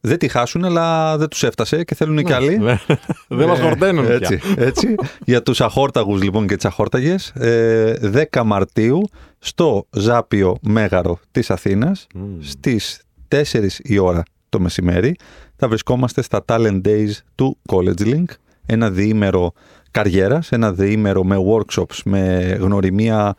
δεν 0.00 0.18
τη 0.18 0.28
χάσουν 0.28 0.64
αλλά 0.64 1.16
δεν 1.16 1.28
τους 1.28 1.42
έφτασε 1.42 1.84
και 1.84 1.94
θέλουν 1.94 2.24
και 2.24 2.34
άλλοι. 2.34 2.58
Ναι. 2.58 2.78
Δεν 3.28 3.48
μας 3.48 3.58
Ε, 3.58 3.62
χορταίνουν 3.62 4.04
πια. 4.06 4.14
έτσι, 4.14 4.40
έτσι. 4.56 4.94
Για 5.24 5.42
τους 5.42 5.60
αχόρταγους 5.60 6.22
λοιπόν 6.22 6.46
και 6.46 6.54
τις 6.56 6.64
αχόρταγες, 6.64 7.28
ε, 7.28 8.26
10 8.32 8.42
Μαρτίου 8.44 9.02
στο 9.38 9.86
Ζάπιο 9.90 10.56
Μέγαρο 10.62 11.18
της 11.30 11.50
Αθήνας, 11.50 12.06
Μμμ. 12.14 12.36
στις 12.40 13.02
4 13.28 13.80
η 13.82 13.98
ώρα 13.98 14.22
το 14.48 14.60
μεσημέρι, 14.60 15.16
θα 15.56 15.68
βρισκόμαστε 15.68 16.22
στα 16.22 16.44
Talent 16.48 16.80
Days 16.84 17.10
του 17.34 17.58
College 17.72 18.00
Link, 18.00 18.24
ένα 18.66 18.90
διήμερο 18.90 19.52
καριέρας, 19.90 20.52
ένα 20.52 20.72
διήμερο 20.72 21.24
με 21.24 21.36
workshops, 21.50 21.98
με 22.04 22.56
γνωριμία 22.60 23.18
α, 23.18 23.34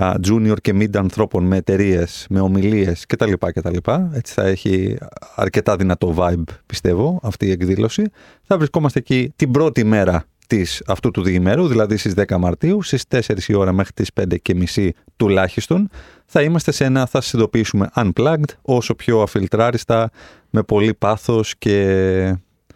junior 0.00 0.56
και 0.60 0.72
mid 0.74 0.96
ανθρώπων, 0.96 1.44
με 1.44 1.56
εταιρείες, 1.56 2.26
με 2.30 2.40
ομιλίες 2.40 3.06
κτλ. 3.06 3.32
κτλ. 3.38 3.76
Έτσι 4.12 4.32
θα 4.32 4.46
έχει 4.46 4.98
αρκετά 5.34 5.76
δυνατό 5.76 6.14
vibe, 6.18 6.42
πιστεύω, 6.66 7.20
αυτή 7.22 7.46
η 7.46 7.50
εκδήλωση. 7.50 8.04
Θα 8.42 8.56
βρισκόμαστε 8.56 8.98
εκεί 8.98 9.32
την 9.36 9.50
πρώτη 9.50 9.84
μέρα 9.84 10.24
της, 10.46 10.82
αυτού 10.86 11.10
του 11.10 11.22
διημέρου, 11.22 11.66
δηλαδή 11.66 11.96
στις 11.96 12.14
10 12.16 12.36
Μαρτίου, 12.38 12.82
στις 12.82 13.04
4 13.08 13.48
η 13.48 13.54
ώρα 13.54 13.72
μέχρι 13.72 13.92
τις 13.92 14.10
5 14.20 14.36
και 14.42 14.54
μισή 14.54 14.94
τουλάχιστον, 15.16 15.88
θα 16.26 16.42
είμαστε 16.42 16.72
σε 16.72 16.84
ένα, 16.84 17.06
θα 17.06 17.20
σας 17.20 17.32
ειδοποιήσουμε 17.32 17.90
unplugged, 17.94 18.50
όσο 18.62 18.94
πιο 18.94 19.20
αφιλτράριστα, 19.20 20.10
με 20.50 20.62
πολύ 20.62 20.94
πάθος 20.94 21.54
και 21.58 21.84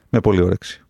με 0.09 0.21
πολύ 0.21 0.43
όρεξη. 0.43 0.85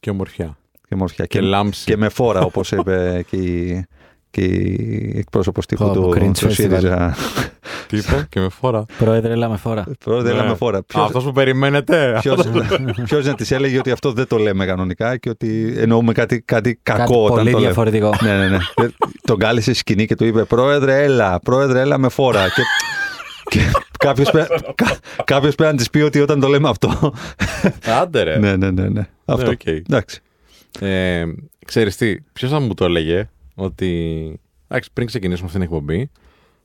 Και 0.00 0.10
ομορφιά. 0.10 0.58
Και 0.88 0.94
μορφιά. 0.94 1.26
Και 1.26 1.40
λάμψη. 1.40 1.84
και 1.84 1.96
με 1.96 2.08
φόρα, 2.08 2.40
όπως 2.40 2.72
είπε 2.72 3.24
και 3.30 3.36
η, 3.36 3.86
και 4.30 4.40
η 4.40 5.14
εκπρόσωπος 5.18 5.66
τύπου 5.66 5.84
Πω, 5.84 5.90
πω, 5.90 6.00
του, 6.00 6.12
cringe 6.14 6.38
του 6.38 6.46
festival. 6.48 6.52
ΣΥΡΙΖΑ. 6.52 7.16
Τι 7.86 7.96
είπε 7.96 8.26
και 8.28 8.40
με 8.40 8.48
φόρα. 8.48 8.84
Πρόεδρε, 8.98 9.32
έλα 9.32 9.48
με 9.48 9.56
φόρα. 9.56 9.86
Πρόεδρε, 10.04 10.32
έλα 10.32 10.42
Ναι. 10.42 10.48
με 10.48 10.54
φόρα. 10.54 10.78
Α, 10.78 10.82
Ποιος, 10.82 11.04
αυτός 11.04 11.24
που 11.24 11.32
περιμένετε. 11.32 12.18
ποιος, 12.20 12.48
ποιος 13.04 13.26
να 13.26 13.34
της 13.34 13.50
έλεγε 13.50 13.78
ότι 13.78 13.90
αυτό 13.90 14.12
δεν 14.12 14.26
το 14.26 14.36
λέμε 14.36 14.66
κανονικά 14.66 15.16
και 15.16 15.28
ότι 15.28 15.74
εννοούμε 15.76 16.12
κάτι, 16.12 16.40
κάτι 16.40 16.80
κακό 16.82 16.98
Κάτι 17.02 17.12
όταν 17.14 17.28
πολύ 17.36 17.44
το 17.44 17.44
λέμε. 17.58 17.60
διαφορετικό. 17.60 18.10
ναι, 18.22 18.36
ναι, 18.38 18.48
ναι. 18.48 18.56
Ε, 18.56 18.88
Τον 19.24 19.38
κάλεσε 19.38 19.70
στη 19.70 19.78
σκηνή 19.78 20.06
και 20.06 20.14
του 20.14 20.24
είπε 20.24 20.44
Πρόεδρε, 20.44 21.02
έλα, 21.02 21.40
πρόεδρε, 21.40 21.80
έλα 21.80 21.98
με 21.98 22.08
φόρα. 22.08 22.44
και 22.48 22.62
και 23.50 23.60
κάποιος, 23.98 24.30
πρέ- 24.30 24.48
κα- 24.74 24.96
κάποιος 25.24 25.54
πρέπει 25.54 25.70
να 25.72 25.78
της 25.78 25.90
πει 25.90 26.00
ότι 26.00 26.20
όταν 26.20 26.40
το 26.40 26.48
λέμε 26.48 26.68
αυτό. 26.68 27.12
Άντε 28.00 28.22
ρε. 28.22 28.38
ναι, 28.38 28.56
ναι, 28.56 28.70
ναι, 28.70 28.88
ναι. 28.88 29.06
Αυτό. 29.24 29.50
οκ. 29.50 29.66
Εντάξει. 29.66 30.20
Ε, 30.80 31.22
ξέρεις 31.66 31.96
τι, 31.96 32.20
ποιος 32.32 32.50
θα 32.50 32.60
μου 32.60 32.74
το 32.74 32.84
έλεγε; 32.84 33.28
Ότι, 33.58 34.40
εντάξει, 34.68 34.90
πριν 34.92 35.06
ξεκινήσουμε 35.06 35.46
αυτήν 35.46 35.60
την 35.60 35.72
εκπομπή, 35.72 36.10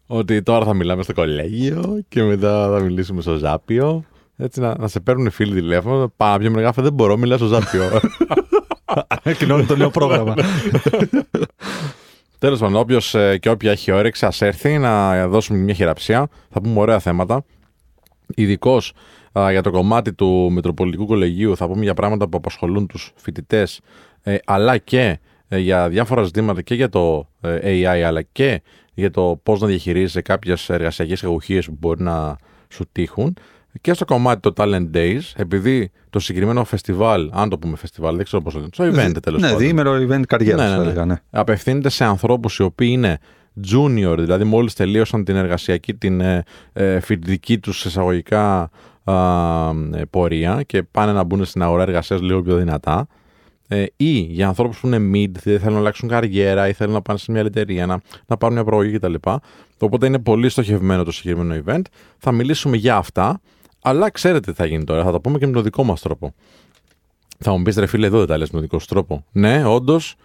ότι 0.08 0.44
τώρα 0.44 0.66
θα 0.66 0.74
μιλάμε 0.74 1.04
στο 1.04 1.14
κολέγιο 1.14 2.04
και 2.08 2.24
μετά 2.24 2.70
θα 2.70 2.80
μιλήσουμε 2.80 3.22
στο 3.22 3.36
Ζάπιο. 3.36 4.04
Έτσι 4.38 4.60
να, 4.60 4.78
να 4.78 4.88
σε 4.88 5.00
παίρνουν 5.00 5.30
φίλοι 5.30 5.54
τηλέφωνο. 5.54 6.14
Πάμε 6.18 6.40
πιο 6.40 6.52
μεγάλα, 6.52 6.74
δεν 6.76 6.94
μπορώ, 6.94 7.18
μιλάω 7.18 7.38
στο 7.38 7.48
Ζάπιο. 7.48 7.84
Ανακοινώνει 9.24 9.66
το 9.66 9.76
νέο 9.76 9.90
πρόγραμμα. 9.90 10.36
Τέλος 12.40 12.60
πάντων, 12.60 12.76
όποιος 12.76 13.16
και 13.40 13.50
όποια 13.50 13.72
έχει 13.72 13.92
όρεξη, 13.92 14.26
ας 14.26 14.42
έρθει 14.42 14.78
να 14.78 15.28
δώσουμε 15.28 15.60
μια 15.60 15.74
χειραψία. 15.74 16.28
Θα 16.50 16.62
πούμε 16.62 16.80
ωραία 16.80 17.00
θέματα. 17.00 17.46
Ειδικώς 18.36 18.94
για 19.52 19.62
το 19.62 19.72
κομμάτι 19.72 20.14
του 20.14 20.52
Μητροπολιτικού 20.52 21.06
Κολεγίου 21.06 21.58
θα 21.58 21.68
πούμε 21.68 21.84
για 21.84 21.94
πράγματα 21.94 22.28
που 22.28 22.38
απασχολούν 22.38 22.88
τους 22.88 23.12
φοιτητές, 23.16 23.82
αλλά 24.46 24.78
και 24.78 25.00
ε, 25.00 25.20
για 25.58 25.90
διάφορα 25.90 26.24
ζητήματα 26.24 26.62
και 26.62 26.76
για 26.76 26.90
το 26.90 27.30
ε, 27.42 27.60
AI, 27.64 27.86
αλλά 27.86 28.22
και 28.22 28.62
για 28.94 29.12
το 29.12 29.40
πώς 29.44 29.60
να 29.60 29.68
διαχειρίζεσαι 29.68 30.22
κάποιες 30.22 30.70
εργασιακές 30.70 31.24
εγωχίε 31.24 31.62
που 31.62 31.76
μπορεί 31.80 32.02
να 32.02 32.38
σου 32.70 32.86
τύχουν. 32.92 33.38
Και 33.82 33.94
στο 33.94 34.06
κομμάτι 34.06 34.40
το 34.40 34.54
Talent 34.56 34.88
Days, 34.94 35.22
επειδή 35.36 35.92
το 36.10 36.20
συγκεκριμένο 36.20 36.64
φεστιβάλ, 36.64 37.30
αν 37.34 37.50
το 37.50 37.58
πούμε 37.58 37.76
φεστιβάλ, 37.78 38.16
δεν 38.16 38.26
ξέρω 38.26 38.42
πώς 38.42 38.54
το 38.54 38.60
λένε, 38.60 38.92
το 38.92 39.02
event 39.02 39.22
τέλος 39.22 39.42
ναι, 39.42 39.48
πάντων. 39.48 39.62
διήμερο 39.62 39.94
event 39.96 40.22
καριέρας, 40.28 40.62
Ναι, 40.62 40.68
ναι, 40.70 40.76
θα 40.76 40.78
ναι. 40.78 40.84
έλεγα. 40.84 41.06
Ναι. 41.06 41.16
Απευθύνεται 41.30 41.90
σε 41.90 42.04
ανθρώπους 42.04 42.58
οι 42.58 42.64
οποίοι 42.64 42.90
είναι 42.92 43.20
junior, 43.72 44.16
δηλαδή 44.18 44.44
μόλις 44.44 44.74
τελείωσαν 44.74 45.24
την 45.24 45.36
εργασιακή, 45.36 45.94
την 45.94 46.22
ε, 46.22 46.44
ε, 46.74 47.00
φοιτητική 47.00 47.60
τους 47.60 47.86
εισαγωγικά 47.86 48.70
α, 49.04 49.14
ε, 49.94 50.06
πορεία 50.10 50.64
και 50.66 50.84
πάνε 50.84 51.12
να 51.12 51.24
μπουν 51.24 51.46
στην 51.46 51.62
αγορά 51.62 51.82
εργασίας 51.84 52.22
λίγο 52.22 52.42
πιο 52.42 52.56
δυνατά 52.56 53.08
ε, 53.68 53.86
ή 53.96 54.10
για 54.10 54.48
ανθρώπους 54.48 54.80
που 54.80 54.88
είναι 54.88 54.98
mid, 54.98 55.32
δηλαδή 55.42 55.58
θέλουν 55.58 55.74
να 55.74 55.80
αλλάξουν 55.80 56.10
καριέρα 56.10 56.68
ή 56.68 56.74
θέλουν 56.74 56.94
να 56.94 57.02
πάνε 57.02 57.20
σε 57.20 57.32
μια 57.32 57.40
άλλη 57.40 57.50
εταιρεία, 57.50 57.86
να, 57.86 58.02
να 58.26 58.38
πάρουν 58.38 58.56
μια 58.56 58.66
προογή 58.66 58.98
κτλ. 58.98 59.14
Οπότε 59.80 60.06
είναι 60.06 60.20
πολύ 60.20 60.50
στοχευμένο 60.50 61.04
το 61.04 61.12
συγκεκριμένο 61.12 61.64
event. 61.66 61.82
Θα 62.18 62.32
μιλήσουμε 62.32 62.78
για 62.78 62.96
αυτά, 62.96 63.42
αλλά 63.82 64.10
ξέρετε 64.10 64.52
τι 64.52 64.58
θα 64.58 64.66
γίνει 64.66 64.84
τώρα, 64.84 65.04
θα 65.04 65.12
το 65.12 65.20
πούμε 65.20 65.38
και 65.38 65.48
με 65.48 65.54
τον 65.54 65.64
δικό 65.64 65.84
μας 65.84 66.02
τρόπο. 66.02 66.34
Θα 67.40 67.52
μου 67.52 67.62
πεις 67.62 67.76
ρε 67.76 67.86
φίλε, 67.86 68.06
εδώ 68.06 68.18
δεν 68.18 68.28
τα 68.28 68.38
λες 68.38 68.48
με 68.48 68.54
τον 68.54 68.62
δικό 68.62 68.80
σου 68.80 68.88
τρόπο. 68.88 69.26
Ναι, 69.32 69.66
όντως, 69.66 70.16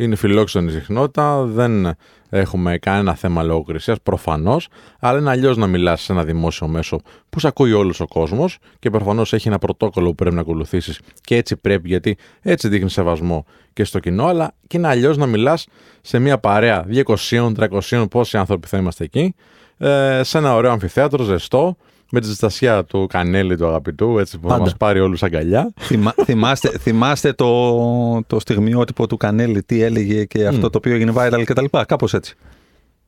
Είναι 0.00 0.16
φιλόξενη 0.16 0.70
συχνότητα, 0.70 1.42
δεν 1.42 1.96
έχουμε 2.28 2.78
κανένα 2.78 3.14
θέμα 3.14 3.42
λογοκρισία 3.42 3.96
προφανώς, 4.02 4.68
αλλά 5.00 5.18
είναι 5.18 5.30
αλλιώς 5.30 5.56
να 5.56 5.66
μιλάς 5.66 6.02
σε 6.02 6.12
ένα 6.12 6.24
δημόσιο 6.24 6.68
μέσο 6.68 7.00
που 7.30 7.40
σε 7.40 7.46
ακούει 7.46 7.72
όλος 7.72 8.00
ο 8.00 8.06
κόσμος 8.06 8.58
και 8.78 8.90
προφανώς 8.90 9.32
έχει 9.32 9.48
ένα 9.48 9.58
πρωτόκολλο 9.58 10.08
που 10.08 10.14
πρέπει 10.14 10.34
να 10.34 10.40
ακολουθήσεις 10.40 11.00
και 11.20 11.36
έτσι 11.36 11.56
πρέπει, 11.56 11.88
γιατί 11.88 12.16
έτσι 12.42 12.68
δείχνει 12.68 12.90
σεβασμό 12.90 13.44
και 13.72 13.84
στο 13.84 13.98
κοινό, 13.98 14.26
αλλά 14.26 14.54
και 14.66 14.76
είναι 14.76 14.88
αλλιώς 14.88 15.16
να 15.16 15.26
μιλάς 15.26 15.66
σε 16.00 16.18
μια 16.18 16.38
παρέα 16.38 16.86
200, 17.28 17.52
300, 17.90 18.06
πόσοι 18.10 18.36
άνθρωποι 18.36 18.68
θα 18.68 18.78
είμαστε 18.78 19.04
εκεί, 19.04 19.34
ε, 19.78 20.20
σε 20.22 20.38
ένα 20.38 20.54
ωραίο 20.54 20.70
αμφιθέατρο, 20.70 21.22
ζεστό, 21.22 21.76
με 22.10 22.20
τη 22.20 22.26
ζεστασιά 22.26 22.84
του 22.84 23.06
Κανέλη 23.06 23.56
του 23.56 23.66
αγαπητού, 23.66 24.18
έτσι 24.18 24.36
που 24.38 24.42
θα 24.42 24.48
Πάντα. 24.48 24.62
μας 24.64 24.76
πάρει 24.76 25.00
όλους 25.00 25.22
αγκαλιά. 25.22 25.72
Θυμά- 25.80 26.14
θυμάστε, 26.24 26.68
θυμάστε 26.68 27.32
το, 27.32 28.22
το 28.26 28.40
στιγμιότυπο 28.40 29.06
του 29.06 29.16
Κανέλη, 29.16 29.62
τι 29.62 29.82
έλεγε 29.82 30.24
και 30.24 30.46
αυτό 30.46 30.70
το 30.70 30.78
οποίο 30.78 30.94
έγινε 30.94 31.12
viral 31.16 31.42
κτλ. 31.44 31.64
Κάπως 31.86 32.14
έτσι. 32.14 32.36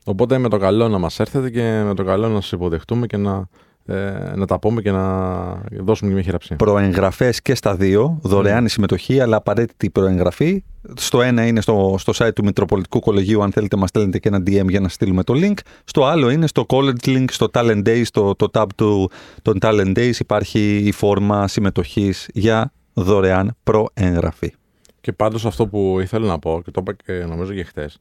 Οπότε 0.05 0.39
με 0.39 0.49
το 0.49 0.59
καλό 0.59 0.89
να 0.89 0.99
μας 0.99 1.21
έρθετε 1.21 1.51
και 1.51 1.83
με 1.87 1.95
το 1.95 2.05
καλό 2.05 2.29
να 2.29 2.41
σας 2.41 2.53
υποδεχτούμε 2.53 3.07
και 3.07 3.17
να, 3.17 3.49
ε, 3.91 4.33
να 4.37 4.47
τα 4.47 4.59
πούμε 4.59 4.83
και 4.83 4.91
να 4.91 5.55
δώσουμε 5.81 6.09
και 6.09 6.15
μια 6.15 6.23
χειραψία. 6.23 6.57
Προεγγραφές 6.57 7.43
και 7.43 7.55
στα 7.55 7.75
δύο, 7.75 8.19
δωρεάν 8.23 8.65
η 8.65 8.69
συμμετοχή, 8.69 9.21
αλλά 9.21 9.37
απαραίτητη 9.37 9.91
προεγγραφή. 9.91 10.65
Στο 10.95 11.23
ένα 11.23 11.47
είναι 11.47 11.61
στο, 11.61 11.95
στο 11.99 12.13
site 12.17 12.33
του 12.35 12.45
Μητροπολιτικού 12.45 13.01
Κολεγίου, 13.01 13.43
αν 13.43 13.53
θέλετε, 13.53 13.77
μας 13.77 13.89
στέλνετε 13.89 14.19
και 14.19 14.29
ένα 14.29 14.39
DM 14.39 14.69
για 14.69 14.81
να 14.81 14.89
στείλουμε 14.89 15.23
το 15.23 15.35
link. 15.37 15.59
Στο 15.85 16.05
άλλο 16.05 16.31
είναι 16.31 16.47
στο 16.47 16.67
College 16.69 17.07
Link, 17.07 17.25
στο 17.31 17.49
Talent 17.53 17.83
Days, 17.87 18.05
το, 18.13 18.35
το 18.35 18.49
tab 18.53 18.67
του, 18.77 19.11
των 19.43 19.59
Talent 19.61 19.97
Days. 19.97 20.15
Υπάρχει 20.19 20.77
η 20.77 20.93
φόρμα 20.93 21.49
συμμετοχής 21.49 22.29
για 22.33 22.73
δωρεάν 22.93 23.57
προεγγραφή. 23.63 24.55
Και 25.01 25.13
πάντως 25.13 25.47
αυτό 25.47 25.67
που 25.67 25.99
ήθελα 26.01 26.27
να 26.27 26.39
πω 26.39 26.61
και 26.65 26.71
το 26.71 26.81
είπα 26.83 26.97
και 27.05 27.13
νομίζω 27.13 27.53
και 27.53 27.65
χτες 27.65 27.99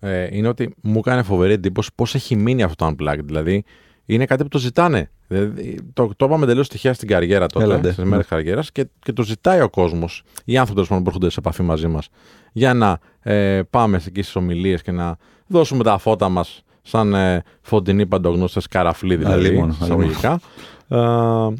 ε, 0.00 0.28
είναι 0.30 0.48
ότι 0.48 0.74
μου 0.82 0.98
έκανε 0.98 1.22
φοβερή 1.22 1.52
εντύπωση 1.52 1.90
πώς 1.94 2.14
έχει 2.14 2.36
μείνει 2.36 2.62
αυτό 2.62 2.84
το 2.84 2.94
Unplugged. 2.98 3.24
Δηλαδή 3.24 3.64
είναι 4.06 4.24
κάτι 4.24 4.42
που 4.42 4.48
το 4.48 4.58
ζητάνε. 4.58 5.10
Δηλαδή, 5.28 5.78
το, 5.92 6.10
το 6.16 6.24
είπαμε 6.26 6.46
τελείως 6.46 6.68
τυχαία 6.68 6.94
στην 6.94 7.08
καριέρα 7.08 7.46
τότε, 7.46 7.64
Έλατε. 7.64 7.92
στι 7.92 8.04
μέρε 8.04 8.22
καριέρας 8.22 8.72
και, 8.72 8.86
και 8.98 9.12
το 9.12 9.22
ζητάει 9.22 9.60
ο 9.60 9.68
κόσμος, 9.70 10.22
οι 10.44 10.56
άνθρωποι 10.56 10.74
τέλος 10.74 10.88
πάντων, 10.88 11.04
που 11.04 11.08
έρχονται 11.08 11.30
σε 11.30 11.40
επαφή 11.40 11.62
μαζί 11.62 11.86
μας, 11.86 12.08
για 12.52 12.74
να 12.74 12.98
ε, 13.22 13.62
πάμε 13.70 13.96
εκεί 14.06 14.22
στις 14.22 14.36
ομιλίες 14.36 14.82
και 14.82 14.92
να 14.92 15.16
δώσουμε 15.46 15.84
τα 15.84 15.98
φώτα 15.98 16.28
μας 16.28 16.62
σαν 16.82 17.14
ε, 17.14 17.42
φωτεινοί 17.60 18.06
παντογνώστες 18.06 18.66
καραφλοί 18.66 19.16
δηλαδή. 19.16 19.46
Αλλήμον, 19.46 19.76
εισαγωγικά. 19.80 20.40
Ε, 20.88 20.98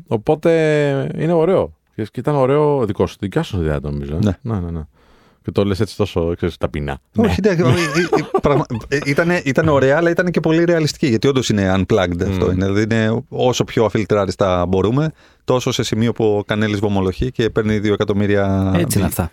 οπότε 0.06 1.10
είναι 1.18 1.32
ωραίο. 1.32 1.72
Και 1.94 2.02
και 2.02 2.20
ήταν 2.20 2.34
ωραίο 2.34 2.86
δικό 2.86 3.06
σου, 3.06 3.16
δικιά 3.20 3.42
σου 3.42 3.60
ιδέα 3.60 3.78
νομίζω. 3.82 4.14
ε. 4.14 4.18
Ναι. 4.22 4.38
ναι, 4.42 4.60
ναι, 4.60 4.70
ναι. 4.70 4.82
Και 5.44 5.50
το 5.50 5.64
λες 5.64 5.80
έτσι 5.80 5.96
τόσο 5.96 6.32
ξέρεις, 6.36 6.56
ταπεινά. 6.56 6.98
Όχι, 7.16 7.40
ναι, 7.42 7.48
ε, 7.48 7.52
ε, 7.54 7.56
ε, 7.56 8.38
πραγμα- 8.42 8.66
ε, 8.88 8.98
ήτανε- 9.04 9.42
ήταν 9.46 9.68
ωραία, 9.68 9.96
αλλά 9.96 10.10
ήταν 10.10 10.30
και 10.30 10.40
πολύ 10.40 10.64
ρεαλιστική. 10.64 11.06
Γιατί 11.06 11.28
όντως 11.28 11.48
είναι 11.48 11.74
unplugged 11.76 12.22
αυτό. 12.28 12.50
Είναι, 12.50 12.66
δηλαδή 12.66 12.82
είναι 12.82 13.22
όσο 13.28 13.64
πιο 13.64 13.84
αφιλτράριστα 13.84 14.66
μπορούμε, 14.66 15.12
τόσο 15.44 15.72
σε 15.72 15.82
σημείο 15.82 16.12
που 16.12 16.24
ο 16.24 16.44
Κανέλης 16.44 16.78
βομολογεί 16.78 17.30
και 17.30 17.50
παίρνει 17.50 17.78
2 17.78 17.92
εκατομμύρια 17.92 18.72
Έτσι 18.76 18.98
είναι 18.98 19.06
αυτά. 19.06 19.30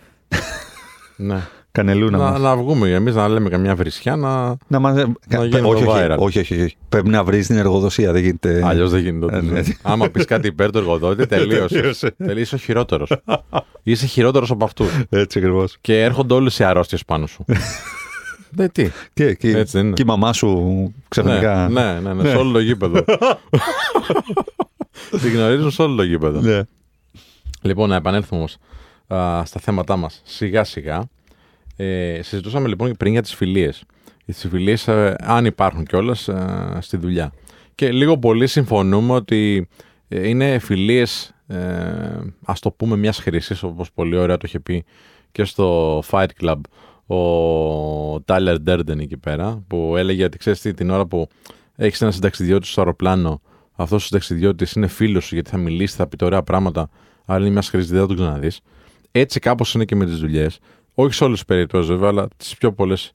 Ναι. 1.15 1.47
Κανελούνα 1.71 2.17
να, 2.17 2.31
μας. 2.31 2.39
να 2.39 2.55
βγούμε 2.55 2.89
εμείς 2.89 3.15
να 3.15 3.27
λέμε 3.27 3.49
καμιά 3.49 3.75
βρισιά 3.75 4.15
να. 4.15 4.57
Να 4.67 4.79
μας... 4.79 4.95
Να 5.27 5.45
γίνουμε 5.45 5.67
όχι, 5.67 5.83
όχι, 5.83 5.97
viral. 6.05 6.17
όχι, 6.17 6.39
όχι, 6.39 6.61
όχι. 6.61 6.75
Πρέπει 6.89 7.09
να 7.09 7.23
βρεις 7.23 7.47
την 7.47 7.57
εργοδοσία. 7.57 8.11
Δεν 8.11 8.21
γίνεται. 8.21 8.61
Αλλιώς 8.65 8.91
δεν 8.91 9.01
γίνεται. 9.01 9.37
Ε, 9.37 9.39
τότε. 9.41 9.51
ναι. 9.51 9.61
Άμα 9.81 10.09
πεις 10.09 10.25
κάτι 10.25 10.47
υπέρ 10.47 10.71
του 10.71 10.77
εργοδότη, 10.77 11.25
τελείωσε. 11.37 11.93
Είσαι 12.35 12.55
ο 12.55 12.57
χειρότερος. 12.57 13.11
Είσαι 13.83 14.05
χειρότερος 14.05 14.51
από 14.51 14.65
αυτούς. 14.65 14.89
Έτσι 15.09 15.39
ακριβώς. 15.39 15.77
Και 15.81 16.03
έρχονται 16.03 16.33
όλες 16.33 16.59
οι 16.59 16.63
αρρώστιες 16.63 17.05
πάνω 17.05 17.27
σου. 17.27 17.45
Δεν 18.49 18.71
τι. 18.73 18.89
Και, 19.13 19.33
και, 19.33 19.57
Έτσι 19.57 19.77
δεν 19.77 19.85
είναι. 19.85 19.93
και 19.93 20.01
η 20.01 20.05
μαμά 20.05 20.33
σου 20.33 20.93
ξαφνικά. 21.07 21.67
Ναι, 21.71 21.99
ναι, 21.99 22.13
ναι, 22.13 22.29
σε 22.29 22.35
όλο 22.35 22.51
το 22.51 22.59
γήπεδο. 22.59 23.03
Την 25.21 25.33
γνωρίζουν 25.33 25.71
σε 25.71 25.81
όλο 25.81 25.95
το 25.95 26.03
γήπεδο. 26.03 26.41
Ναι. 26.41 26.61
Λοιπόν, 27.61 27.89
να 27.89 27.95
επανέλθουμε 27.95 28.39
όμως 28.39 28.57
στα 29.47 29.59
θέματά 29.59 29.95
μας 29.95 30.21
σιγά 30.23 30.63
σιγά. 30.63 31.03
Ε, 31.75 32.19
συζητούσαμε 32.21 32.67
λοιπόν 32.67 32.93
πριν 32.97 33.11
για 33.11 33.21
τις 33.21 33.35
φιλίες. 33.35 33.83
Τι 34.25 34.33
φιλίες, 34.33 34.87
αν 35.17 35.45
υπάρχουν 35.45 35.85
κιόλας, 35.85 36.29
στη 36.79 36.97
δουλειά. 36.97 37.31
Και 37.75 37.91
λίγο 37.91 38.17
πολύ 38.17 38.47
συμφωνούμε 38.47 39.13
ότι 39.13 39.67
ε, 40.07 40.27
είναι 40.27 40.59
φιλίες, 40.59 41.35
ε, 41.47 41.57
ας 42.45 42.59
το 42.59 42.71
πούμε, 42.71 42.95
μιας 42.95 43.17
χρήση, 43.19 43.65
όπως 43.65 43.91
πολύ 43.91 44.15
ωραία 44.15 44.37
το 44.37 44.43
είχε 44.45 44.59
πει 44.59 44.83
και 45.31 45.43
στο 45.43 45.99
Fight 46.09 46.27
Club 46.41 46.55
ο 47.15 48.23
Tyler 48.25 48.57
Durden 48.67 48.99
εκεί 48.99 49.17
πέρα, 49.17 49.63
που 49.67 49.93
έλεγε 49.97 50.23
ότι 50.23 50.37
ξέρεις 50.37 50.61
τι, 50.61 50.73
την 50.73 50.89
ώρα 50.89 51.05
που 51.05 51.27
έχεις 51.75 52.01
ένα 52.01 52.11
συνταξιδιώτης 52.11 52.71
στο 52.71 52.81
αεροπλάνο, 52.81 53.41
αυτός 53.73 54.03
ο 54.03 54.05
συνταξιδιώτης 54.05 54.73
είναι 54.73 54.87
φίλος 54.87 55.25
σου 55.25 55.33
γιατί 55.33 55.49
θα 55.49 55.57
μιλήσει, 55.57 55.95
θα 55.95 56.07
πει 56.07 56.15
τα 56.15 56.25
ωραία 56.25 56.43
πράγματα, 56.43 56.89
αλλά 57.25 57.39
είναι 57.39 57.49
μιας 57.49 57.69
χρήση, 57.69 57.89
δεν 57.89 57.99
θα 57.99 58.07
τον 58.07 58.15
ξαναδείς. 58.15 58.59
Έτσι 59.11 59.39
κάπως 59.39 59.73
είναι 59.73 59.85
και 59.85 59.95
με 59.95 60.05
τις 60.05 60.17
δουλειές. 60.17 60.59
Όχι 61.01 61.13
σε 61.13 61.23
όλες 61.23 61.37
τις 61.37 61.47
περιπτώσεις 61.47 61.89
βέβαια, 61.89 62.09
αλλά 62.09 62.27
τις 62.37 62.57
πιο 62.57 62.73
πολλές 62.73 63.11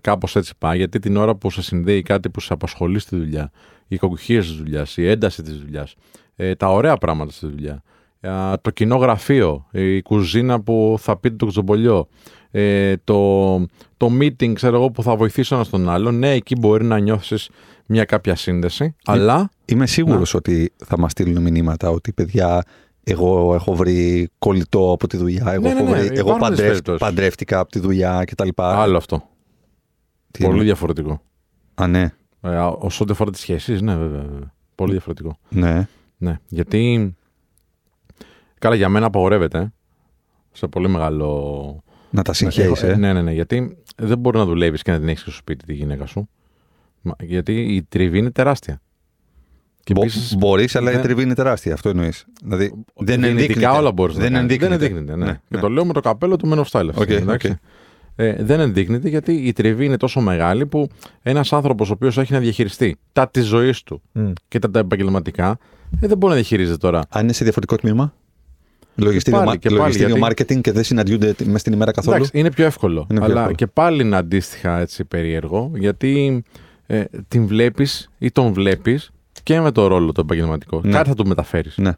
κάπως 0.00 0.36
έτσι 0.36 0.52
πάει. 0.58 0.76
Γιατί 0.76 0.98
την 0.98 1.16
ώρα 1.16 1.34
που 1.34 1.50
σε 1.50 1.62
συνδέει 1.62 2.02
κάτι 2.02 2.30
που 2.30 2.40
σε 2.40 2.52
απασχολεί 2.52 2.98
στη 2.98 3.16
δουλειά, 3.16 3.50
οι 3.88 3.96
κακουχίε 3.96 4.38
της 4.38 4.56
δουλειάς, 4.56 4.96
η 4.96 5.08
ένταση 5.08 5.42
της 5.42 5.58
δουλειάς, 5.58 5.94
ε, 6.36 6.54
τα 6.54 6.68
ωραία 6.68 6.96
πράγματα 6.96 7.32
στη 7.32 7.46
δουλειά, 7.46 7.82
α, 8.20 8.60
το 8.60 8.70
κοινό 8.70 8.96
γραφείο, 8.96 9.66
η 9.70 10.02
κουζίνα 10.02 10.60
που 10.60 10.96
θα 10.98 11.16
πείτε 11.16 11.36
το 11.36 11.46
ξομπολιό, 11.46 12.08
ε, 12.50 12.94
το, 13.04 13.56
το 13.96 14.10
meeting 14.20 14.52
ξέρω 14.52 14.76
εγώ, 14.76 14.90
που 14.90 15.02
θα 15.02 15.16
βοηθήσει 15.16 15.54
ένα 15.54 15.66
τον 15.66 15.88
άλλον. 15.88 16.18
Ναι, 16.18 16.30
εκεί 16.30 16.56
μπορεί 16.58 16.84
να 16.84 16.98
νιώθεις 16.98 17.50
μια 17.86 18.04
κάποια 18.04 18.36
σύνδεση, 18.36 18.94
αλλά. 19.04 19.50
Είμαι 19.64 19.86
σίγουρος 19.86 20.34
ότι 20.34 20.72
θα 20.84 20.98
μας 20.98 21.10
στείλουν 21.10 21.42
μηνύματα 21.42 21.90
ότι 21.90 22.12
παιδιά. 22.12 22.64
Εγώ 23.08 23.54
έχω 23.54 23.74
βρει 23.74 24.28
κολλητό 24.38 24.92
από 24.92 25.06
τη 25.06 25.16
δουλειά. 25.16 25.52
Εγώ, 25.52 25.62
Ναι, 25.68 25.74
ναι, 25.74 25.80
έχω 25.80 25.90
ναι, 25.90 25.96
βρει, 25.96 26.06
υπάρχουν 26.06 26.18
εγώ 26.18 26.38
τέτοιες 26.38 26.48
παντρεύτηκα, 26.48 26.68
περιπτώσεις. 26.70 27.00
παντρεύτηκα 27.00 27.58
από 27.58 27.70
τη 27.70 27.78
δουλειά 27.78 28.24
κτλ. 28.24 28.48
Άλλο 28.56 28.96
αυτό. 28.96 29.16
Τι 30.30 30.38
Πολύ 30.38 30.46
εννοείς; 30.50 30.64
διαφορετικό. 30.64 31.20
Α, 31.74 31.86
ναι. 31.86 32.12
Ε, 32.40 32.56
όσο 32.78 33.02
ό,τι 33.04 33.12
αφορά 33.12 33.30
τις 33.30 33.40
σχέσεις, 33.40 33.80
ναι, 33.80 33.96
βέβαια, 33.96 34.22
βέβαια. 34.22 34.52
Πολύ 34.74 34.90
διαφορετικό. 34.92 35.38
ναι. 35.48 35.88
Ναι, 36.18 36.38
γιατί. 36.48 37.14
Καλά, 38.58 38.74
για 38.74 38.88
μένα 38.88 39.06
απαγορεύεται. 39.06 39.72
Σε 40.52 40.66
πολύ 40.66 40.88
μεγάλο. 40.88 41.82
Να 42.10 42.22
τα 42.22 42.32
συγχαίρει. 42.32 42.72
Ε, 42.82 42.96
Ναι, 42.96 43.12
ναι, 43.12 43.22
ναι. 43.22 43.32
Γιατί 43.32 43.76
δεν 43.96 44.18
μπορεί 44.18 44.36
να 44.38 44.44
δουλεύεις 44.44 44.82
και 44.82 44.90
να 44.90 44.98
την 44.98 45.08
έχεις 45.08 45.20
στο 45.20 45.30
σπίτι 45.30 45.64
τη 45.66 45.74
γυναίκα 45.74 46.06
σου. 46.06 46.28
Μα- 47.02 47.14
Γιατί 47.20 47.74
η 47.74 47.82
τριβή 47.82 48.18
είναι 48.18 48.30
τεράστια. 48.30 48.80
Και 49.86 49.92
επίσης, 49.96 50.36
Μπορείς, 50.36 50.76
αλλά 50.76 50.90
η 50.90 50.94
δεν- 50.94 51.02
τριβή 51.02 51.22
είναι 51.22 51.34
τεράστια. 51.34 51.72
Αυτό 51.72 51.88
εννοείς. 51.88 52.24
Δηλαδή, 52.44 52.64
δεν 52.94 53.20
δυνητικά 53.20 53.26
ενδείκνυται. 53.28 53.66
όλα 53.68 53.92
μπορείς 53.92 54.16
να 54.16 54.22
Δεν 54.22 54.32
κάνεις. 54.32 54.42
ενδείκνυται. 54.52 54.76
Δεν 54.76 54.88
ενδείκνυται, 54.96 55.16
ναι. 55.16 55.24
Ναι, 55.24 55.32
Και 55.32 55.54
ναι. 55.54 55.60
το 55.60 55.68
λέω 55.68 55.84
με 55.84 55.92
το 55.92 56.00
καπέλο 56.00 56.36
του 56.36 56.48
Men 56.52 56.58
of 56.58 56.64
Style. 56.80 56.88
αυτή, 56.88 57.00
Οκ, 57.14 57.20
εντάξει. 57.20 57.48
οκ. 57.50 57.56
Ε, 58.16 58.36
δεν 58.40 58.60
ενδείκνυται 58.60 59.08
γιατί 59.08 59.32
η 59.32 59.52
τριβή 59.52 59.84
είναι 59.84 59.96
τόσο 59.96 60.20
μεγάλη 60.20 60.66
που 60.66 60.88
ένας 61.22 61.52
άνθρωπος 61.52 61.90
ο 61.90 61.92
οποίος 61.92 62.18
έχει 62.18 62.32
να 62.32 62.38
διαχειριστεί 62.38 62.96
τα 63.12 63.28
της 63.28 63.44
ζωής 63.44 63.82
του 63.82 64.02
Μμ. 64.12 64.32
και 64.48 64.58
τα, 64.58 64.70
τα 64.70 64.78
επαγγελματικά 64.78 65.58
ε, 66.00 66.06
δεν 66.06 66.16
μπορεί 66.18 66.28
να 66.32 66.34
διαχειρίζεται 66.38 66.76
τώρα. 66.76 67.00
Αν 67.08 67.22
είναι 67.22 67.32
σε 67.32 67.44
διαφορετικό 67.44 67.76
τμήμα; 67.80 68.14
Λογιστήριο, 68.94 69.38
πάλι, 69.38 69.50
μα- 69.50 69.56
και 69.56 69.68
πάλι, 69.68 69.80
λογιστήριο 69.80 70.16
γιατί- 70.16 70.44
marketing 70.54 70.60
και 70.60 70.72
δεν 70.72 70.84
συναντιούνται 70.84 71.34
μέσα 71.44 71.58
στην 71.58 71.72
ημέρα 71.72 71.90
καθόλου; 71.90 72.16
Εντάξει, 72.16 72.38
είναι 72.38 72.50
πιο 72.50 72.64
εύκολο. 72.64 73.06
Είναι 73.10 73.18
πιο 73.20 73.28
αλλά 73.28 73.38
εύκολο. 73.40 73.54
και 73.56 73.66
πάλι 73.66 74.02
είναι 74.02 74.16
αντίστοιχα 74.16 74.78
έτσι 74.80 75.04
περίεργο 75.04 75.70
γιατί 75.74 76.42
ε, 76.86 77.04
την 77.28 77.46
βλέπεις 77.46 78.10
ή 78.18 78.30
τον 78.30 78.52
βλέπεις 78.52 79.10
και 79.46 79.60
με 79.60 79.70
το 79.72 79.86
ρόλο 79.86 80.12
το 80.12 80.20
επαγγελματικό. 80.20 80.80
Ναι. 80.84 80.90
Κάτι 80.92 81.08
θα 81.08 81.14
του 81.14 81.26
μεταφέρεις 81.26 81.76
Ναι. 81.78 81.92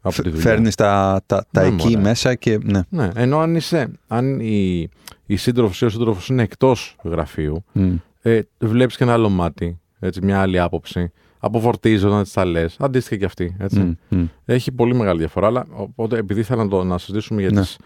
από 0.00 0.22
τη 0.22 0.28
δουλειά. 0.28 0.42
Φέρνεις 0.44 0.74
τα, 0.74 1.22
τα, 1.26 1.46
τα 1.50 1.60
Ναι, 1.62 1.66
εκεί 1.66 1.88
μωρέ. 1.88 2.00
μέσα 2.02 2.34
και. 2.34 2.58
Ναι. 2.62 2.80
Ναι, 2.88 3.08
ενώ 3.14 3.38
αν 3.38 3.54
είσαι, 3.54 3.90
αν 4.06 4.40
η, 4.40 4.88
η 5.26 5.36
σύντροφος 5.36 5.80
ή 5.80 5.84
ο 5.84 5.88
σύντροφος 5.88 6.28
είναι 6.28 6.42
εκτός 6.42 6.96
γραφείου, 7.04 7.64
Μμ. 7.72 7.94
ε, 8.22 8.40
βλέπεις 8.58 8.96
και 8.96 9.04
ένα 9.04 9.12
άλλο 9.12 9.28
μάτι, 9.28 9.80
έτσι, 9.98 10.20
μια 10.24 10.40
άλλη 10.40 10.58
άποψη. 10.60 11.12
Αποφορτίζεις 11.38 12.04
όταν 12.04 12.22
τη 12.24 12.30
τα 12.32 12.44
λες. 12.44 12.76
Αντίστοιχα 12.80 13.16
και 13.16 13.24
αυτή. 13.24 13.56
Έτσι. 13.58 13.78
Μμ, 13.78 13.92
μμ. 14.18 14.24
Έχει 14.44 14.72
πολύ 14.72 14.94
μεγάλη 14.94 15.18
διαφορά. 15.18 15.46
Αλλά 15.46 15.66
οπότε, 15.72 16.18
επειδή 16.18 16.40
ήθελα 16.40 16.62
να, 16.64 16.68
το, 16.70 16.84
να 16.84 16.98
συζητήσουμε 16.98 17.40
για 17.40 17.50
Ναι. 17.50 17.60
τι 17.60 17.76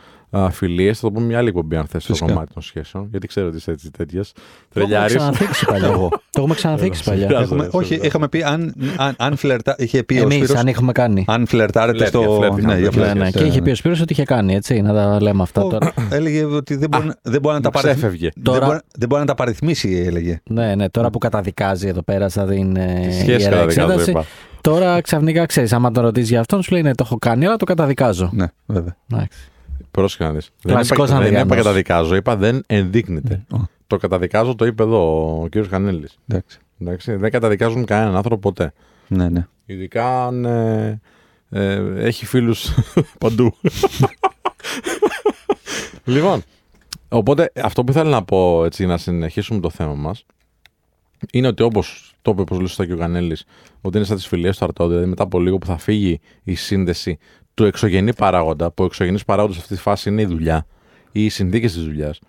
φιλίες, 0.50 0.98
θα 0.98 1.06
το 1.06 1.12
πούμε 1.12 1.26
μια 1.26 1.38
άλλη 1.38 1.48
εκπομπή, 1.48 1.76
αν 1.76 1.86
θες, 1.86 2.02
στο 2.02 2.12
Φυσικά. 2.12 2.32
κομμάτι 2.32 2.52
των 2.52 2.62
σχέσεων. 2.62 3.08
Γιατί 3.10 3.26
ξέρω 3.26 3.46
ότι 3.46 3.56
είσαι 3.56 3.70
έτσι 3.70 3.90
τέτοιας. 3.90 4.32
Το 4.32 4.40
έχουμε 4.80 4.84
Τρελιάρης. 4.86 5.16
ξαναθίξει 5.16 5.64
παλιά. 5.66 5.88
Το 5.88 6.10
έχουμε 6.36 6.54
ξαναθίξει 6.54 7.04
παλιά. 7.04 7.26
Έλα, 7.26 7.40
Έχουμε, 7.40 7.58
Ωραία, 7.60 7.70
όχι, 7.72 7.88
σωστά. 7.92 8.06
είχαμε 8.06 8.28
πει 8.28 8.42
αν, 8.42 8.74
αν, 8.96 9.14
αν 9.18 9.36
φλερτά. 9.36 9.74
Είχε 9.78 10.02
πει 10.02 10.14
ο 10.18 10.22
Εμείς, 10.22 10.36
Σπύρος, 10.36 10.56
αν 10.56 10.66
έχουμε 10.66 10.92
κάνει. 10.92 11.24
αν 11.28 11.46
φλερτάρετε 11.46 11.96
Φλερτ, 11.98 12.10
στο. 12.14 12.32
φλερτ, 12.32 12.52
ναι, 12.52 12.58
είχαμε 12.60 12.78
για 12.80 12.90
πει. 12.90 12.96
Ναι, 12.98 13.02
φλερτ, 13.04 13.18
ναι. 13.18 13.30
Και 13.30 13.38
ε, 13.44 13.46
είχε 13.46 13.62
πει 13.62 13.70
ο 13.70 13.74
Σπύρος 13.74 14.00
ότι 14.00 14.12
είχε 14.12 14.24
κάνει, 14.24 14.54
έτσι, 14.54 14.80
να 14.80 14.94
τα 14.94 15.22
λέμε 15.22 15.42
αυτά 15.42 15.62
ο- 15.62 15.68
τώρα. 15.68 15.92
Έλεγε 16.10 16.44
ότι 16.44 16.76
δεν 16.76 16.88
μπορεί, 16.88 17.10
δεν 17.22 17.40
μπορεί 17.40 17.54
να 17.54 17.60
τα 17.60 17.70
παριθμίσει. 17.70 17.98
Ξέφευγε. 18.00 18.28
Δεν, 18.34 18.42
Τώρα- 18.44 18.66
μπορεί, 18.66 18.78
δεν 18.96 19.08
μπορεί 19.08 19.20
να 19.20 19.26
τα 19.26 19.34
παριθμίσει, 19.34 20.02
έλεγε. 20.06 20.40
Ναι, 20.50 20.74
ναι, 20.74 20.88
τώρα 20.88 21.10
που 21.10 21.18
καταδικάζει 21.18 21.88
εδώ 21.88 22.02
πέρα 22.02 22.28
σαν 22.28 22.48
την 22.48 22.76
ε, 22.76 23.00
Τη 23.06 23.12
σχέση 23.12 23.30
ιερά 23.30 23.50
καταδικάζω, 23.56 23.90
εξέταση. 23.92 24.10
είπα. 24.10 24.24
Τώρα 24.60 25.00
ξαφνικά 25.00 25.46
ξέρεις, 25.46 25.72
άμα 25.72 25.90
τον 25.90 26.02
ρωτήσεις 26.02 26.28
για 26.28 26.40
αυτόν, 26.40 26.62
σου 26.62 26.72
λέει 26.72 26.82
ναι, 26.82 26.94
το 26.94 27.02
έχω 27.06 27.18
κάνει, 27.18 27.46
αλλά 27.46 27.56
το 27.56 27.64
καταδικάζω. 27.64 28.30
Ναι, 28.32 28.46
βέβαια. 28.66 28.96
Εντάξει. 29.12 29.38
Πρόσεχε 29.90 30.24
να 30.24 30.32
δεις. 30.32 30.50
Δεν 30.62 30.74
Κλασικός 30.74 31.08
είπα, 31.08 31.18
δεν 31.18 31.26
είπα 31.30 31.38
Ανδριανός. 31.40 31.64
καταδικάζω, 31.64 32.14
είπα 32.14 32.36
δεν 32.36 32.62
ενδείκνυται. 32.66 33.44
Ω, 33.52 33.56
Το 33.86 33.96
καταδικάζω 33.96 34.54
το 34.54 34.66
είπε 34.66 34.82
εδώ 34.82 35.30
ο 35.42 35.48
κ. 35.48 35.58
Κανέλη. 35.68 36.08
εντάξει. 36.28 36.58
Εντάξει, 36.80 37.14
δεν 37.14 37.30
καταδικάζουν 37.30 37.84
κανέναν 37.84 38.16
άνθρωπο 38.16 38.40
ποτέ. 38.40 38.72
Ναι, 39.08 39.28
ναι. 39.28 39.46
Ειδικά 39.66 40.26
αν 40.26 40.44
ε, 40.44 41.00
ε, 41.50 41.74
έχει 42.06 42.26
φίλους 42.26 42.74
παντού. 43.20 43.54
λοιπόν, 46.04 46.42
οπότε 47.08 47.52
αυτό 47.62 47.84
που 47.84 47.90
ήθελα 47.90 48.10
να 48.10 48.24
πω 48.24 48.64
έτσι 48.64 48.86
να 48.86 48.98
συνεχίσουμε 48.98 49.60
το 49.60 49.70
θέμα 49.70 49.94
μας 49.94 50.24
είναι 51.32 51.46
ότι 51.46 51.62
όπως 51.62 52.14
το 52.22 52.30
είπε 52.30 52.44
πολύ 52.44 52.66
σωστά 52.68 52.86
και 52.86 52.92
ο 52.92 52.96
Κανέλης 52.96 53.44
ότι 53.80 53.96
είναι 53.96 54.06
σαν 54.06 54.16
τις 54.16 54.26
φιλίες 54.26 54.58
του 54.58 54.64
Αρτόντε, 54.64 54.90
δηλαδή 54.90 55.08
μετά 55.08 55.22
από 55.22 55.40
λίγο 55.40 55.58
που 55.58 55.66
θα 55.66 55.78
φύγει 55.78 56.20
η 56.42 56.54
σύνδεση 56.54 57.18
του 57.60 57.66
εξωγενή 57.66 58.14
παράγοντα, 58.14 58.70
που 58.70 58.82
ο 58.82 58.86
εξωγενής 58.86 59.24
παράγοντας 59.24 59.56
σε 59.56 59.62
αυτή 59.62 59.74
τη 59.74 59.80
φάση 59.80 60.08
είναι 60.08 60.22
η 60.22 60.24
δουλειά 60.24 60.66
ή 61.12 61.24
οι 61.24 61.28
συνθήκες 61.28 61.72
της 61.72 61.84
δουλειάς, 61.84 62.20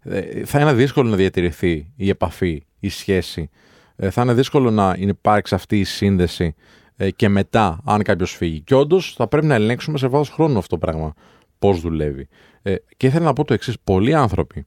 ε, 0.00 0.44
θα 0.44 0.60
είναι 0.60 0.72
δύσκολο 0.72 1.08
να 1.08 1.16
διατηρηθεί 1.16 1.92
η 1.96 2.08
επαφή, 2.08 2.62
η 2.80 2.88
σχέση. 2.88 3.50
Ε, 3.96 4.10
θα 4.10 4.22
είναι 4.22 4.34
δύσκολο 4.34 4.70
να 4.70 4.96
υπάρξει 4.98 5.54
αυτή 5.54 5.80
η 5.80 5.84
σύνδεση 5.84 6.54
ε, 6.96 7.10
και 7.10 7.28
μετά, 7.28 7.80
αν 7.84 8.02
κάποιος 8.02 8.32
φύγει. 8.32 8.60
Και 8.60 8.74
όντως 8.74 9.14
θα 9.16 9.28
πρέπει 9.28 9.46
να 9.46 9.54
ελέγξουμε 9.54 9.98
σε 9.98 10.06
βάθος 10.06 10.30
χρόνου 10.30 10.58
αυτό 10.58 10.76
το 10.76 10.86
πράγμα 10.86 11.14
πώς 11.58 11.80
δουλεύει. 11.80 12.28
Ε, 12.62 12.74
και 12.96 13.06
ήθελα 13.06 13.24
να 13.24 13.32
πω 13.32 13.44
το 13.44 13.54
εξής: 13.54 13.76
Πολλοί 13.84 14.14
άνθρωποι 14.14 14.66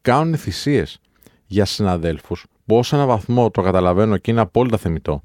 κάνουν 0.00 0.36
θυσίες 0.36 1.00
για 1.46 1.64
συναδέλφους 1.64 2.46
που 2.66 2.76
ως 2.76 2.92
έναν 2.92 3.06
βαθμό 3.06 3.50
το 3.50 3.62
καταλαβαίνω 3.62 4.16
και 4.16 4.30
είναι 4.30 4.40
απόλυτα 4.40 4.76
θεμητό. 4.76 5.22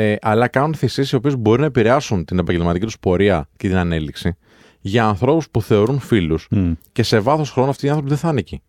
Ε, 0.00 0.16
αλλά 0.20 0.48
κάνουν 0.48 0.74
θυσίες 0.74 1.10
οι 1.10 1.14
οποίες 1.14 1.36
μπορεί 1.36 1.60
να 1.60 1.66
επηρεάσουν 1.66 2.24
την 2.24 2.38
επαγγελματική 2.38 2.84
τους 2.84 2.98
πορεία 2.98 3.48
και 3.56 3.68
την 3.68 3.76
ανέλυξη 3.76 4.36
για 4.80 5.06
ανθρώπους 5.06 5.50
που 5.50 5.62
θεωρούν 5.62 5.98
φίλους 5.98 6.46
Μμ. 6.50 6.72
και 6.92 7.02
σε 7.02 7.18
βάθος 7.18 7.50
χρόνου 7.50 7.70
αυτοί 7.70 7.86
οι 7.86 7.88
άνθρωποι 7.88 8.08
δεν 8.08 8.18
θα 8.18 8.28
είναι 8.28 8.38
εκεί. 8.38 8.62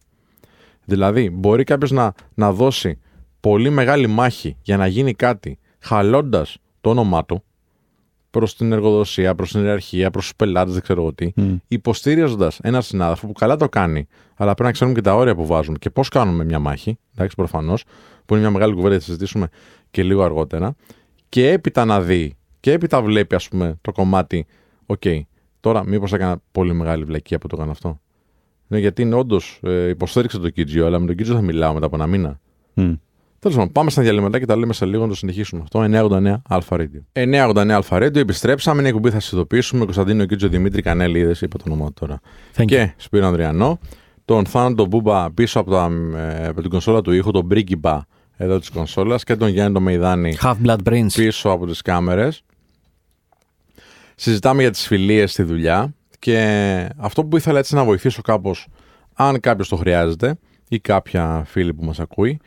Δηλαδή, 0.85 1.29
μπορεί 1.29 1.63
κάποιος 1.63 1.91
να, 1.91 2.13
να 2.33 2.51
δώσει 2.51 2.99
πολύ 3.39 3.69
μεγάλη 3.69 4.07
μάχη 4.07 4.57
για 4.61 4.77
να 4.77 4.87
γίνει 4.87 5.13
κάτι, 5.13 5.59
χαλώντας 5.79 6.57
το 6.81 6.89
όνομά 6.89 7.25
του 7.25 7.43
προς 8.29 8.55
την 8.55 8.71
εργοδοσία, 8.71 9.35
προς 9.35 9.51
την 9.51 9.59
ιεραρχία, 9.61 10.11
προς 10.11 10.23
τους 10.23 10.35
πελάτες, 10.35 10.73
δεν 10.73 10.81
ξέρω 10.81 11.01
εγώ 11.01 11.13
τι, 11.13 11.31
Μμ. 11.35 11.55
υποστήριζοντας 11.67 12.59
έναν 12.61 12.81
συνάδελφο 12.81 13.27
που 13.27 13.33
καλά 13.33 13.55
το 13.55 13.69
κάνει, 13.69 14.07
αλλά 14.35 14.53
πρέπει 14.53 14.63
να 14.63 14.71
ξέρουμε 14.71 14.95
και 14.95 15.01
τα 15.01 15.15
όρια 15.15 15.35
που 15.35 15.45
βάζουμε 15.45 15.77
και 15.77 15.89
πώς 15.89 16.09
κάνουμε 16.09 16.43
μια 16.43 16.59
μάχη, 16.59 16.97
εντάξει, 17.15 17.35
προφανώς, 17.35 17.83
που 18.25 18.33
είναι 18.33 18.43
μια 18.43 18.51
μεγάλη 18.51 18.73
κουβέντα, 18.73 18.93
θα 18.95 19.01
συζητήσουμε 19.01 19.49
και 19.91 20.03
λίγο 20.03 20.23
αργότερα, 20.23 20.75
και 21.29 21.51
έπειτα 21.51 21.85
να 21.85 22.01
δει 22.01 22.33
και 22.59 22.71
έπειτα 22.71 23.01
βλέπει, 23.01 23.35
ας 23.35 23.47
πούμε, 23.47 23.77
το 23.81 23.91
κομμάτι, 23.91 24.45
οκ, 24.85 25.03
τώρα 25.59 25.83
μήπως 25.83 26.13
έκανα 26.13 26.41
πολύ 26.51 26.73
μεγάλη 26.73 27.03
βλακία 27.03 27.37
που 27.37 27.47
το 27.47 27.55
έκανα 27.55 27.71
αυτό. 27.71 27.99
Ναι, 28.67 28.79
γιατί 28.79 29.01
είναι 29.01 29.15
όντως 29.15 29.59
ε, 29.63 29.87
υποστήριξε 29.89 30.39
τον 30.39 30.49
Κίτζο, 30.49 30.85
αλλά 30.85 30.99
με 30.99 31.05
τον 31.05 31.15
Κίτζο 31.15 31.35
θα 31.35 31.41
μιλάω 31.41 31.73
μετά 31.73 31.85
από 31.85 31.95
ένα 31.95 32.07
μήνα. 32.07 32.39
Μμ. 32.73 32.93
Τέλος 33.39 33.57
πάντων, 33.57 33.71
πάμε 33.71 33.89
στα 33.89 34.01
διαλείμματα 34.01 34.39
και 34.39 34.45
τα 34.45 34.55
λέμε 34.55 34.73
σε 34.73 34.85
λίγο 34.85 35.01
να 35.01 35.07
το 35.07 35.15
συνεχίσουμε 35.15 35.61
αυτό. 35.61 35.87
989 35.91 36.35
Αλφα 36.49 36.77
Radio. 36.79 37.01
989 37.13 37.69
Αλφα 37.69 37.97
Radio, 37.97 38.15
επιστρέψαμε. 38.15 38.79
Είναι 38.79 38.89
η 38.89 38.91
εκπομπή, 38.91 39.09
θα 39.09 39.19
σας 39.19 39.31
ειδοποιήσουμε. 39.31 39.83
Κωνσταντίνο 39.83 40.25
Κίτζο 40.25 40.47
Δημήτρη 40.47 40.81
Κανέλη, 40.81 41.19
είδες, 41.19 41.41
είπα 41.41 41.57
το 41.57 41.63
όνομα 41.67 41.85
του 41.85 41.93
τώρα. 41.93 42.19
Thank 42.55 42.61
you. 42.61 42.65
και 42.65 42.93
Σπύρο 42.97 43.27
Ανδριανό. 43.27 43.79
Τον 44.25 44.45
Θάνατο 44.45 44.85
Μπούμπα 44.85 45.31
πίσω 45.31 45.59
από, 45.59 45.71
τα, 45.71 45.89
ε, 46.15 46.47
από 46.47 46.61
την 46.61 46.69
κονσόλα 46.69 47.01
του 47.01 47.11
ήχου, 47.11 47.31
τον 47.31 47.47
πρίγκιπα 47.47 48.07
εδώ 48.41 48.59
της 48.59 48.69
κονσόλας 48.69 49.23
και 49.23 49.35
τον 49.35 49.47
Γιάννη 49.47 49.73
τον 49.73 49.83
Μεϊδάνη 49.83 50.37
Half 50.41 50.55
Blood 50.65 50.77
Prince. 50.83 51.11
πίσω 51.13 51.49
από 51.49 51.65
τις 51.65 51.81
κάμερες. 51.81 52.43
Συζητάμε 54.15 54.61
για 54.61 54.71
τις 54.71 54.87
φιλίες 54.87 55.31
στη 55.31 55.43
δουλειά 55.43 55.93
και 56.19 56.89
αυτό 56.97 57.25
που 57.25 57.37
ήθελα 57.37 57.59
έτσι 57.59 57.75
να 57.75 57.83
βοηθήσω 57.83 58.21
κάπως, 58.21 58.67
αν 59.13 59.39
κάποιος 59.39 59.67
το 59.69 59.75
χρειάζεται 59.75 60.37
ή 60.67 60.79
κάποια 60.79 61.43
φίλη 61.45 61.73
που 61.73 61.83
μας 61.83 61.99
ακούει, 61.99 62.39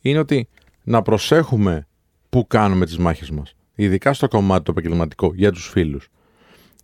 είναι 0.00 0.18
ότι 0.18 0.48
να 0.82 1.02
προσέχουμε 1.02 1.86
που 2.30 2.46
κάνουμε 2.46 2.84
τις 2.84 2.98
μάχες 2.98 3.30
μας. 3.30 3.54
Ειδικά 3.74 4.12
στο 4.12 4.28
κομμάτι 4.28 4.64
το 4.64 4.70
επαγγελματικό 4.76 5.32
για 5.34 5.52
τους 5.52 5.68
φίλους. 5.68 6.08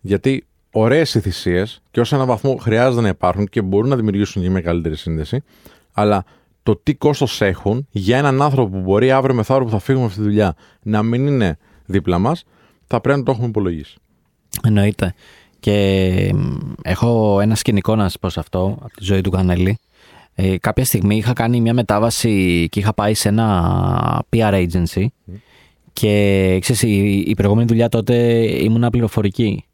Γιατί 0.01 0.45
ωραίες 0.71 1.13
οι 1.13 1.19
θυσίες 1.19 1.81
και 1.91 1.99
ως 1.99 2.13
έναν 2.13 2.27
βαθμό 2.27 2.55
χρειάζεται 2.55 3.01
να 3.01 3.07
υπάρχουν 3.07 3.47
και 3.47 3.61
μπορούν 3.61 3.89
να 3.89 3.95
δημιουργήσουν 3.95 4.41
και 4.41 4.49
μια 4.49 4.61
καλύτερη 4.61 4.95
σύνδεση, 4.95 5.43
αλλά 5.91 6.25
το 6.63 6.75
τι 6.83 6.93
κόστος 6.93 7.41
έχουν 7.41 7.87
για 7.91 8.17
έναν 8.17 8.41
άνθρωπο 8.41 8.69
που 8.69 8.79
μπορεί 8.83 9.11
αύριο 9.11 9.35
μεθαύριο 9.35 9.65
που 9.65 9.71
θα 9.71 9.79
φύγουμε 9.79 10.03
από 10.05 10.13
αυτή 10.13 10.25
τη 10.25 10.29
δουλειά 10.29 10.55
να 10.81 11.03
μην 11.03 11.27
είναι 11.27 11.57
δίπλα 11.85 12.19
μας, 12.19 12.43
θα 12.87 13.01
πρέπει 13.01 13.19
να 13.19 13.25
το 13.25 13.31
έχουμε 13.31 13.47
υπολογίσει. 13.47 13.95
Εννοείται. 14.63 15.13
Και 15.59 16.31
μ, 16.33 16.57
έχω 16.81 17.39
ένα 17.41 17.55
σκηνικό 17.55 17.95
να 17.95 18.03
σας 18.03 18.19
πω 18.19 18.29
σε 18.29 18.39
αυτό, 18.39 18.77
από 18.81 18.97
τη 18.97 19.03
ζωή 19.03 19.21
του 19.21 19.29
Κανέλη. 19.29 19.79
Ε, 20.33 20.57
κάποια 20.57 20.85
στιγμή 20.85 21.15
είχα 21.15 21.33
κάνει 21.33 21.61
μια 21.61 21.73
μετάβαση 21.73 22.67
και 22.71 22.79
είχα 22.79 22.93
πάει 22.93 23.13
σε 23.13 23.29
ένα 23.29 24.23
PR 24.35 24.67
agency 24.67 25.05
και 25.93 26.57
ξέρεις, 26.61 26.81
η, 26.81 27.23
η 27.27 27.33
προηγούμενη 27.35 27.67
δουλειά 27.67 27.89
τότε 27.89 28.15
ήμουνα 28.63 28.89
πληροφορική 28.89 29.65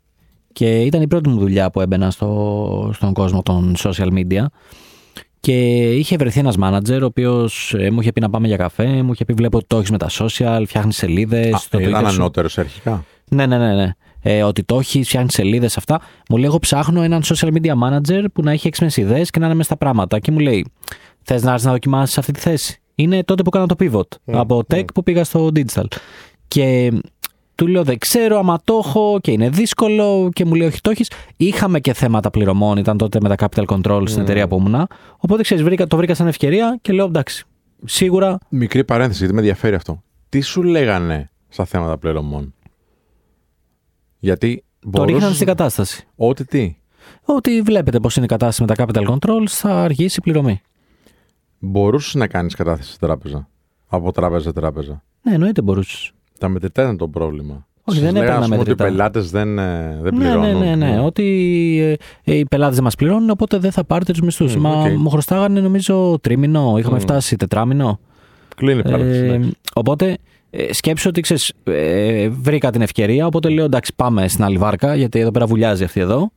και 0.53 0.81
ήταν 0.81 1.01
η 1.01 1.07
πρώτη 1.07 1.29
μου 1.29 1.39
δουλειά 1.39 1.71
που 1.71 1.81
έμπαινα 1.81 2.11
στο, 2.11 2.91
στον 2.93 3.13
κόσμο 3.13 3.41
των 3.43 3.75
social 3.77 4.09
media 4.11 4.45
και 5.48 5.91
είχε 5.95 6.16
βρεθεί 6.18 6.39
ένας 6.39 6.56
manager 6.62 7.00
ο 7.02 7.06
οποίος 7.06 7.76
ε, 7.78 7.91
μου 7.91 8.02
είχε 8.02 8.12
πει 8.12 8.22
να 8.22 8.30
πάμε 8.30 8.48
για 8.48 8.58
καφέ, 8.58 9.04
μου 9.04 9.12
είχε 9.12 9.26
πει 9.26 9.34
βλέπω 9.34 9.58
ότι 9.58 9.68
το 9.68 9.78
έχεις 9.78 9.91
με 9.91 9.98
τα 9.98 10.10
social, 10.10 10.64
φτιάχνεις 10.66 10.95
σελίδες 10.98 11.54
Α, 11.54 11.58
στο 11.58 11.80
ήταν 11.80 11.93
Twitter 11.93 12.10
σου». 12.10 12.16
ανώτερος 12.16 12.58
αρχικά. 12.58 13.06
Ναι, 13.30 13.45
ναι, 13.45 13.58
ναι. 13.58 13.76
ναι. 13.76 13.91
Ε, 14.22 14.43
ότι 14.43 14.64
το 14.64 14.80
έχεις, 14.80 15.08
φτιάχνεις 15.08 15.34
σελίδες 15.34 15.78
αυτά. 15.78 16.02
Μου 16.30 16.38
λέει: 16.38 16.45
Εγώ 16.45 16.60
ψάχνω 16.60 17.02
έναν 17.02 17.22
social 17.24 17.50
media 17.54 17.74
manager 17.84 18.26
που 18.34 18.41
να 18.41 18.52
έχει 18.52 18.68
έξυπνες 18.68 18.98
ιδέες 18.98 19.30
και 19.30 19.39
να 19.39 19.45
είναι 19.45 19.56
μέσα 19.56 19.68
στα 19.68 19.78
πράγματα. 19.78 20.20
Και 20.20 20.32
μου 20.32 20.39
λέει: 20.39 20.66
Θες 21.22 21.43
να 21.43 21.50
έρθεις 21.50 21.66
να 21.66 21.72
δοκιμάσεις 21.72 22.18
αυτή 22.18 22.32
τη 22.32 22.39
θέση. 22.39 22.82
Είναι 22.95 23.24
τότε 23.24 23.43
που 23.43 23.50
έκανα 23.54 23.66
το 23.66 23.76
pivot 23.80 24.36
από 24.38 24.64
tech 24.74 24.86
που 24.93 25.04
πήγα 25.04 25.24
στο 25.24 25.50
digital. 25.56 25.86
Και 26.48 26.91
του 27.58 27.68
λέω: 27.68 27.84
Δεν 27.84 27.97
ξέρω 27.97 28.38
άμα 28.38 28.60
το 28.64 28.82
έχω 28.86 29.20
και 29.22 29.32
είναι 29.32 29.49
δύσκολο. 29.49 30.30
Και 30.34 30.45
μου 30.45 30.53
λέει: 30.53 30.68
Όχι, 30.68 30.82
το 30.82 30.89
έχεις. 30.89 31.12
Είχαμε 31.38 31.80
και 31.80 31.93
θέματα 31.93 32.30
πληρωμών. 32.30 32.78
Ήταν 32.78 32.97
τότε 32.97 33.20
με 33.22 33.36
τα 33.36 33.47
capital 33.47 33.66
control 33.66 34.03
στην 34.05 34.22
εταιρεία 34.22 34.47
που 34.47 34.58
ήμουνα. 34.58 34.88
Οπότε 35.18 35.41
ξέρεις, 35.41 35.64
βρήκα, 35.64 35.88
το 35.88 35.97
βρήκα 35.97 36.14
σαν 36.16 36.28
ευκαιρία 36.28 36.78
και 36.82 36.93
λέω: 36.93 37.05
Εντάξει, 37.05 37.45
σίγουρα 37.86 38.38
Μικρή 38.49 38.84
παρένθεση, 38.84 39.20
γιατί 39.20 39.34
με 39.34 39.39
ενδιαφέρει 39.39 39.76
αυτό. 39.76 40.03
Τι 40.30 40.41
σου 40.41 40.64
λέγανε 40.64 41.30
στα 41.47 41.66
θέματα 41.66 41.97
πληρωμών; 41.97 42.53
Γιατί 44.20 44.64
το 44.80 44.88
μπορούσες- 44.89 45.16
ρίχναν 45.16 45.34
στην 45.34 45.47
κατάσταση. 45.47 46.08
Ό,τι 46.16 46.45
τι. 46.45 46.76
Ότι 47.26 47.62
βλέπετε 47.62 47.99
πώς 47.99 48.16
είναι 48.16 48.26
η 48.26 48.28
κατάσταση 48.28 48.62
με 48.62 48.76
τα 48.76 48.86
capital 48.86 49.08
controls, 49.08 49.47
θα 49.47 49.84
αργήσει 49.84 50.16
η 50.20 50.22
πληρωμή. 50.22 50.62
Μπορούσες 51.60 52.14
να 52.14 52.28
κάνεις 52.28 52.55
κατάθεση 52.55 52.88
στην 52.88 53.08
τράπεζα. 53.08 53.49
Από 53.88 54.12
τράπεζα 54.12 54.43
σε 54.43 54.53
τράπεζα. 54.53 55.03
Ναι, 55.22 55.34
εννοείται 55.34 55.62
μπορούσες. 55.62 56.12
Τα 56.39 56.47
μετρητά 56.49 56.81
ήταν 56.81 56.97
το 56.97 57.07
πρόβλημα. 57.07 57.65
Όχι, 57.89 57.97
Σας 57.99 58.05
δεν 58.05 58.13
λέγανε, 58.15 58.19
έπαιρνα 58.35 58.43
ας 58.43 58.49
πούμε, 58.49 58.59
ότι 58.61 58.69
οι 58.69 58.73
μετρητά. 58.73 58.83
πελάτες 58.91 59.31
δεν, 59.31 59.59
ε, 59.59 59.97
δεν 60.01 60.13
Ναι, 60.15 60.19
πληρώνουν. 60.23 60.59
ναι, 60.59 60.75
ναι, 60.75 60.91
ναι. 60.91 60.99
Ότι 60.99 61.23
ε, 62.23 62.33
οι 62.38 62.45
πελάτες 62.45 62.75
δεν 62.75 62.83
μας 62.83 62.95
πληρώνουν, 62.95 63.29
οπότε 63.29 63.57
δεν 63.57 63.71
θα 63.71 63.83
πάρετε 63.83 64.11
τους 64.11 64.21
μισθούς. 64.21 64.55
Μμ, 64.55 64.61
Μα 64.61 64.69
οκ. 64.81 64.91
μου 64.97 65.09
χρωστάγανε 65.09 65.59
νομίζω 65.59 66.17
τρίμηνο, 66.21 66.75
είχαμε 66.77 66.95
Μμ. 66.95 66.99
φτάσει 66.99 67.35
τετράμηνο. 67.36 67.99
Κλείνει 68.55 68.81
πάλι. 68.81 69.03
Ε, 69.03 69.23
εντάξει. 69.23 69.51
οπότε 69.73 70.17
ε, 70.49 70.73
σκέψου 70.74 71.09
ότι 71.09 71.21
ξέρεις, 71.21 71.53
ε, 71.63 72.29
βρήκα 72.29 72.71
την 72.71 72.81
ευκαιρία, 72.81 73.25
οπότε 73.25 73.49
λέω 73.49 73.65
εντάξει, 73.65 73.93
πάμε 73.95 74.27
στην 74.27 74.43
άλλη 74.43 74.57
βάρκα, 74.57 74.95
γιατί 74.95 75.19
εδώ 75.19 75.31
πέρα 75.31 75.45
βουλιάζει 75.45 75.83
αυτή 75.83 75.99
εδώ. 75.99 76.31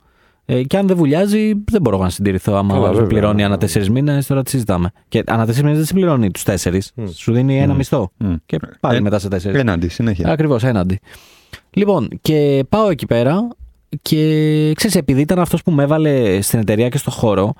Ε, 0.45 0.63
και 0.63 0.77
αν 0.77 0.87
δεν 0.87 0.97
βουλιάζει, 0.97 1.53
δεν 1.71 1.81
μπορώ 1.81 1.97
να 1.97 2.09
συντηρηθώ. 2.09 2.55
Άμα 2.55 2.73
Καλά, 2.73 2.79
ο 2.79 2.83
άλλος 2.85 2.97
με 2.99 3.03
βέβαια. 3.03 3.19
πληρώνει 3.19 3.43
ανά 3.43 3.57
τέσσερις 3.57 3.89
μήνες, 3.89 4.27
τώρα 4.27 4.41
τις 4.43 4.51
συζητάμε. 4.51 4.91
Και 5.07 5.23
ανά 5.27 5.39
τέσσερις 5.45 5.61
μήνες 5.61 5.77
δεν 5.77 5.87
σε 5.87 5.93
πληρώνει 5.93 6.31
τους 6.31 6.43
τέσσερις. 6.43 6.91
Μμ. 6.95 7.05
Σου 7.07 7.33
δίνει 7.33 7.59
ένα 7.59 7.73
Μμ. 7.73 7.77
μισθό. 7.77 8.11
Μμ. 8.17 8.33
Και 8.45 8.59
πάλι 8.79 8.97
Ε, 8.97 9.01
μετά 9.01 9.19
σε 9.19 9.29
τέσσερις. 9.29 9.59
Έναντι, 9.59 9.87
συνέχεια. 9.87 10.29
Ακριβώς, 10.29 10.63
έναντι. 10.63 10.99
Λοιπόν, 11.69 12.09
και 12.21 12.63
πάω 12.69 12.89
εκεί 12.89 13.05
πέρα 13.05 13.47
και 14.01 14.17
ξέρεις, 14.75 14.95
επειδή 14.95 15.21
ήταν 15.21 15.39
αυτός 15.39 15.63
που 15.63 15.71
με 15.71 15.83
έβαλε 15.83 16.41
στην 16.41 16.59
εταιρεία 16.59 16.89
και 16.89 16.97
στο 16.97 17.11
χώρο, 17.11 17.53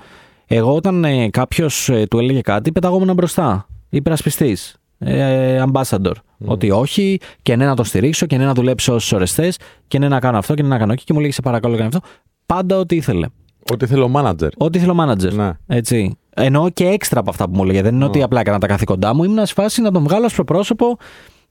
εγώ 0.48 0.76
όταν 0.76 1.04
ε, 1.04 1.30
κάποιος 1.30 1.90
του 2.10 2.20
έλεγε 2.20 2.42
κάτι, 2.42 2.72
πεταγόμουν 2.72 3.14
μπροστά. 3.14 3.68
Υπερασπιστής. 3.90 4.76
Ε, 5.00 5.64
ambassador. 5.72 6.12
Ότι 6.46 6.72
όχι, 6.72 7.20
και 7.42 7.56
ναι 7.56 7.66
να 7.66 7.76
το 7.76 7.84
στηρίξω, 7.84 8.26
και 8.26 8.38
ναι 8.38 8.46
να 8.46 8.54
δουλέψω 8.54 8.94
όσες 8.94 9.12
ώρες 9.12 9.32
θες, 9.34 9.58
και 9.88 10.00
ναι 10.00 10.08
να 10.08 10.20
κάνω 10.20 10.38
αυτό, 10.38 10.54
και 10.54 10.62
ναι 10.62 10.68
να 10.68 10.78
κάνω 10.78 10.92
εκεί. 10.94 11.04
Και 11.04 11.14
μου 11.14 11.20
λέγε 11.20 11.32
σε 11.32 11.42
παρακαλώ, 11.42 11.76
κάνει 11.78 11.90
αυτό. 11.94 12.08
Πάντα 12.46 12.78
ό,τι 12.78 12.96
ήθελε. 12.96 13.28
Ό,τι 13.72 13.86
θέλει 13.86 14.02
ο 14.02 14.08
μάνατζερ. 14.08 14.50
Ό,τι 14.58 14.78
ήθελε 14.78 14.92
ο 14.92 14.96
manager. 15.00 15.34
Ναι. 15.34 15.52
Έτσι. 15.68 16.18
Εννοώ 16.34 16.70
και 16.70 16.86
έξτρα 16.88 17.20
από 17.20 17.30
αυτά 17.30 17.50
που 17.50 17.56
μου 17.56 17.64
έλεγε. 17.64 17.82
Δεν 17.82 17.96
είναι 17.96 18.06
ότι 18.06 18.22
απλά 18.24 18.40
έκανα 18.40 18.60
τα 18.60 18.68
καθήκοντά 18.68 19.14
μου. 19.14 19.24
Ήμουν 19.24 19.46
σε 19.46 19.54
φάση 19.54 19.82
να 19.82 19.92
τον 19.92 20.04
βγάλω 20.04 20.30
στο 20.30 20.44
πρόσωπο 20.44 20.98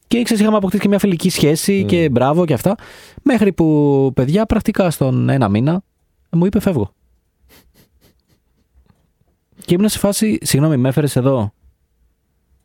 και 0.06 0.22
ξέρεις, 0.22 0.42
είχαμε 0.42 0.56
αποκτήσει 0.56 0.82
και 0.82 0.88
μια 0.88 0.98
φιλική 0.98 1.30
σχέση 1.30 1.84
και 1.84 2.08
μπράβο 2.08 2.44
και 2.44 2.52
αυτά. 2.52 2.74
Μέχρι 3.22 3.52
που, 3.52 4.10
παιδιά, 4.14 4.46
πρακτικά 4.46 4.90
στον 4.90 5.28
ένα 5.28 5.48
μήνα 5.48 5.82
μου 6.30 6.46
είπε 6.46 6.60
φεύγω. 6.60 6.92
Και 9.64 9.74
ήμουν 9.74 9.88
σε 9.88 9.98
φάση, 9.98 10.38
συγγνώμη, 10.42 10.76
με 10.76 10.88
έφερες 10.88 11.16
εδώ 11.16 11.52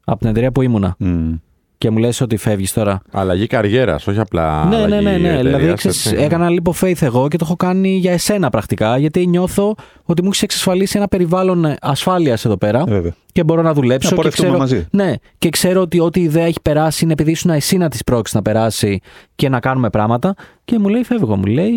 από 0.06 0.20
την 0.20 0.30
εταιρεία 0.30 0.52
που 0.52 0.62
ήμουνα 0.62 0.96
Μμ. 1.00 1.34
Και 1.78 1.88
και 1.88 1.90
μου 1.90 1.98
λες 1.98 2.22
ότι 2.22 2.38
φεύγεις 2.38 2.74
τώρα. 2.74 3.02
Αλλαγή 3.12 3.48
καριέρας, 3.48 4.08
όχι 4.08 4.20
απλά. 4.20 4.66
ναι, 4.66 4.78
ναι, 4.78 4.84
αλλαγή 4.84 5.04
ναι, 5.04 5.12
ναι. 5.12 5.18
εταιρείας, 5.18 5.42
Δηλαδή, 5.42 5.68
έτσι. 5.68 5.88
ξέρεις, 5.90 6.24
έκανα 6.24 6.50
λίγο 6.50 6.74
faith 6.82 7.02
εγώ 7.02 7.28
και 7.28 7.38
το 7.38 7.44
έχω 7.48 7.56
κάνει 7.56 7.90
για 7.98 8.12
εσένα 8.12 8.50
πρακτικά, 8.50 8.98
γιατί 8.98 9.28
νιώθω 9.28 9.76
ότι 10.04 10.22
μου 10.22 10.28
έχεις 10.28 10.42
εξασφαλίσει 10.42 10.98
ένα 10.98 11.08
περιβάλλον 11.08 11.74
ασφάλειας 11.82 12.46
εδώ 12.46 12.58
πέρα 12.58 12.80
Ε, 12.80 12.84
Βέβαια. 12.92 13.14
και 13.32 13.44
μπορώ 13.44 13.62
να 13.62 13.74
δουλέψω. 13.74 14.10
Να 14.10 14.16
και 14.16 14.22
πορευτούμε 14.22 14.48
ξέρω, 14.48 14.62
μαζί. 14.62 14.86
Ναι, 14.92 15.14
και 15.38 15.50
ξέρω 15.50 15.82
ότι 15.82 16.00
ό,τι 16.00 16.22
ιδέα 16.22 16.46
έχει 16.46 16.62
περάσει 16.62 17.04
είναι 17.04 17.14
επειδή 17.14 17.32
ήσουν 17.32 17.52
εσύ 17.52 17.78
να 17.78 17.90
τη 17.90 17.98
πρόξει 18.06 18.36
να 18.36 18.42
περάσει 18.42 19.00
και 19.36 19.50
να 19.50 19.60
κάνουμε 19.60 19.90
πράγματα. 19.90 20.34
Και 20.66 20.80
μου 20.80 20.88
λέει, 20.88 21.04
φεύγω. 21.04 21.36
Μου 21.36 21.46
λέει, 21.46 21.72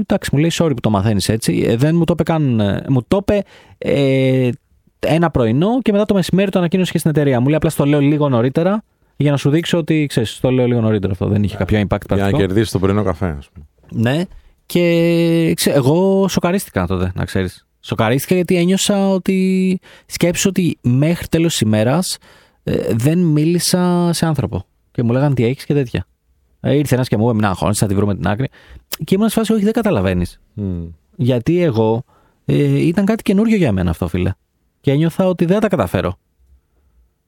εντάξει, 0.00 0.30
μου 0.32 0.38
λέει, 0.38 0.50
sorry 0.54 0.70
που 0.74 0.80
το 0.80 0.90
μαθαίνεις 0.90 1.28
έτσι. 1.28 1.64
Ε, 1.68 1.76
δεν 1.76 1.96
μου 1.96 2.04
το 2.04 2.12
είπε 2.12 2.22
καν. 2.22 2.60
ε, 2.60 2.84
Μου 2.88 3.00
το 3.08 3.16
είπε 3.20 3.42
ε, 3.78 4.48
ένα 5.06 5.30
πρωινό 5.30 5.78
και 5.82 5.92
μετά 5.92 6.04
το 6.04 6.14
μεσημέρι 6.14 6.50
το 6.50 6.58
ανακοίνωσε 6.58 6.92
και 6.92 6.98
στην 6.98 7.10
εταιρεία. 7.10 7.40
Μου 7.40 7.46
λέει, 7.46 7.56
απλά 7.56 7.70
στο 7.70 7.84
λέω 7.84 8.00
λίγο 8.00 8.28
νωρίτερα 8.28 8.82
για 9.20 9.30
να 9.30 9.36
σου 9.36 9.50
δείξω 9.50 9.78
ότι 9.78 10.06
ξέρεις, 10.08 10.40
το 10.40 10.50
λέω 10.50 10.66
λίγο 10.66 10.80
νωρίτερα 10.80 11.12
αυτό. 11.12 11.26
Δεν 11.26 11.42
είχε 11.42 11.56
κάποιο 11.56 11.78
impact 11.78 11.88
Για 11.88 11.98
να 12.08 12.16
πρακτικό. 12.16 12.38
κερδίσεις 12.38 12.70
τον 12.70 12.80
πρωινό 12.80 13.02
καφέ, 13.02 13.36
ας 13.38 13.48
πούμε. 13.52 13.66
Ναι. 13.90 14.24
Και 14.66 15.52
ξέ, 15.56 15.70
εγώ 15.70 16.28
σοκαρίστηκα 16.28 16.86
τότε, 16.86 17.12
να 17.14 17.24
ξέρεις. 17.24 17.66
Σοκαρίστηκα 17.80 18.34
γιατί 18.34 18.56
ένιωσα 18.56 19.08
ότι 19.08 19.78
σκέψω 20.06 20.48
ότι 20.48 20.78
μέχρι 20.80 21.26
τέλος 21.26 21.56
τη 21.56 21.66
ημέρα 21.66 21.98
δεν 22.92 23.18
μίλησα 23.18 24.10
σε 24.12 24.26
άνθρωπο. 24.26 24.64
Και 24.90 25.02
μου 25.02 25.12
λέγανε 25.12 25.34
τι 25.34 25.44
έχεις 25.44 25.64
και 25.64 25.74
τέτοια. 25.74 26.06
Ε, 26.60 26.74
ήρθε 26.74 26.94
ένας 26.94 27.08
και 27.08 27.16
μου 27.16 27.24
είπε: 27.24 27.34
Μην 27.34 27.44
αγχώνεσαι, 27.44 27.80
θα 27.80 27.86
τη 27.86 27.94
βρούμε 27.94 28.14
την 28.14 28.26
άκρη. 28.28 28.48
Και 29.04 29.14
ήμουν 29.14 29.28
σε 29.28 29.34
φάση, 29.34 29.52
Όχι, 29.52 29.64
δεν 29.64 29.72
καταλαβαίνεις. 29.72 30.40
Μμ. 30.54 30.82
Γιατί 31.16 31.62
εγώ 31.62 32.04
ε, 32.44 32.86
ήταν 32.86 33.04
κάτι 33.04 33.22
καινούριο 33.22 33.56
για 33.56 33.72
μένα 33.72 33.90
αυτό, 33.90 34.08
φίλε. 34.08 34.32
Και 34.80 34.90
ένιωθα 34.90 35.26
ότι 35.26 35.44
δεν 35.44 35.54
θα 35.54 35.60
τα 35.60 35.68
καταφέρω. 35.68 36.18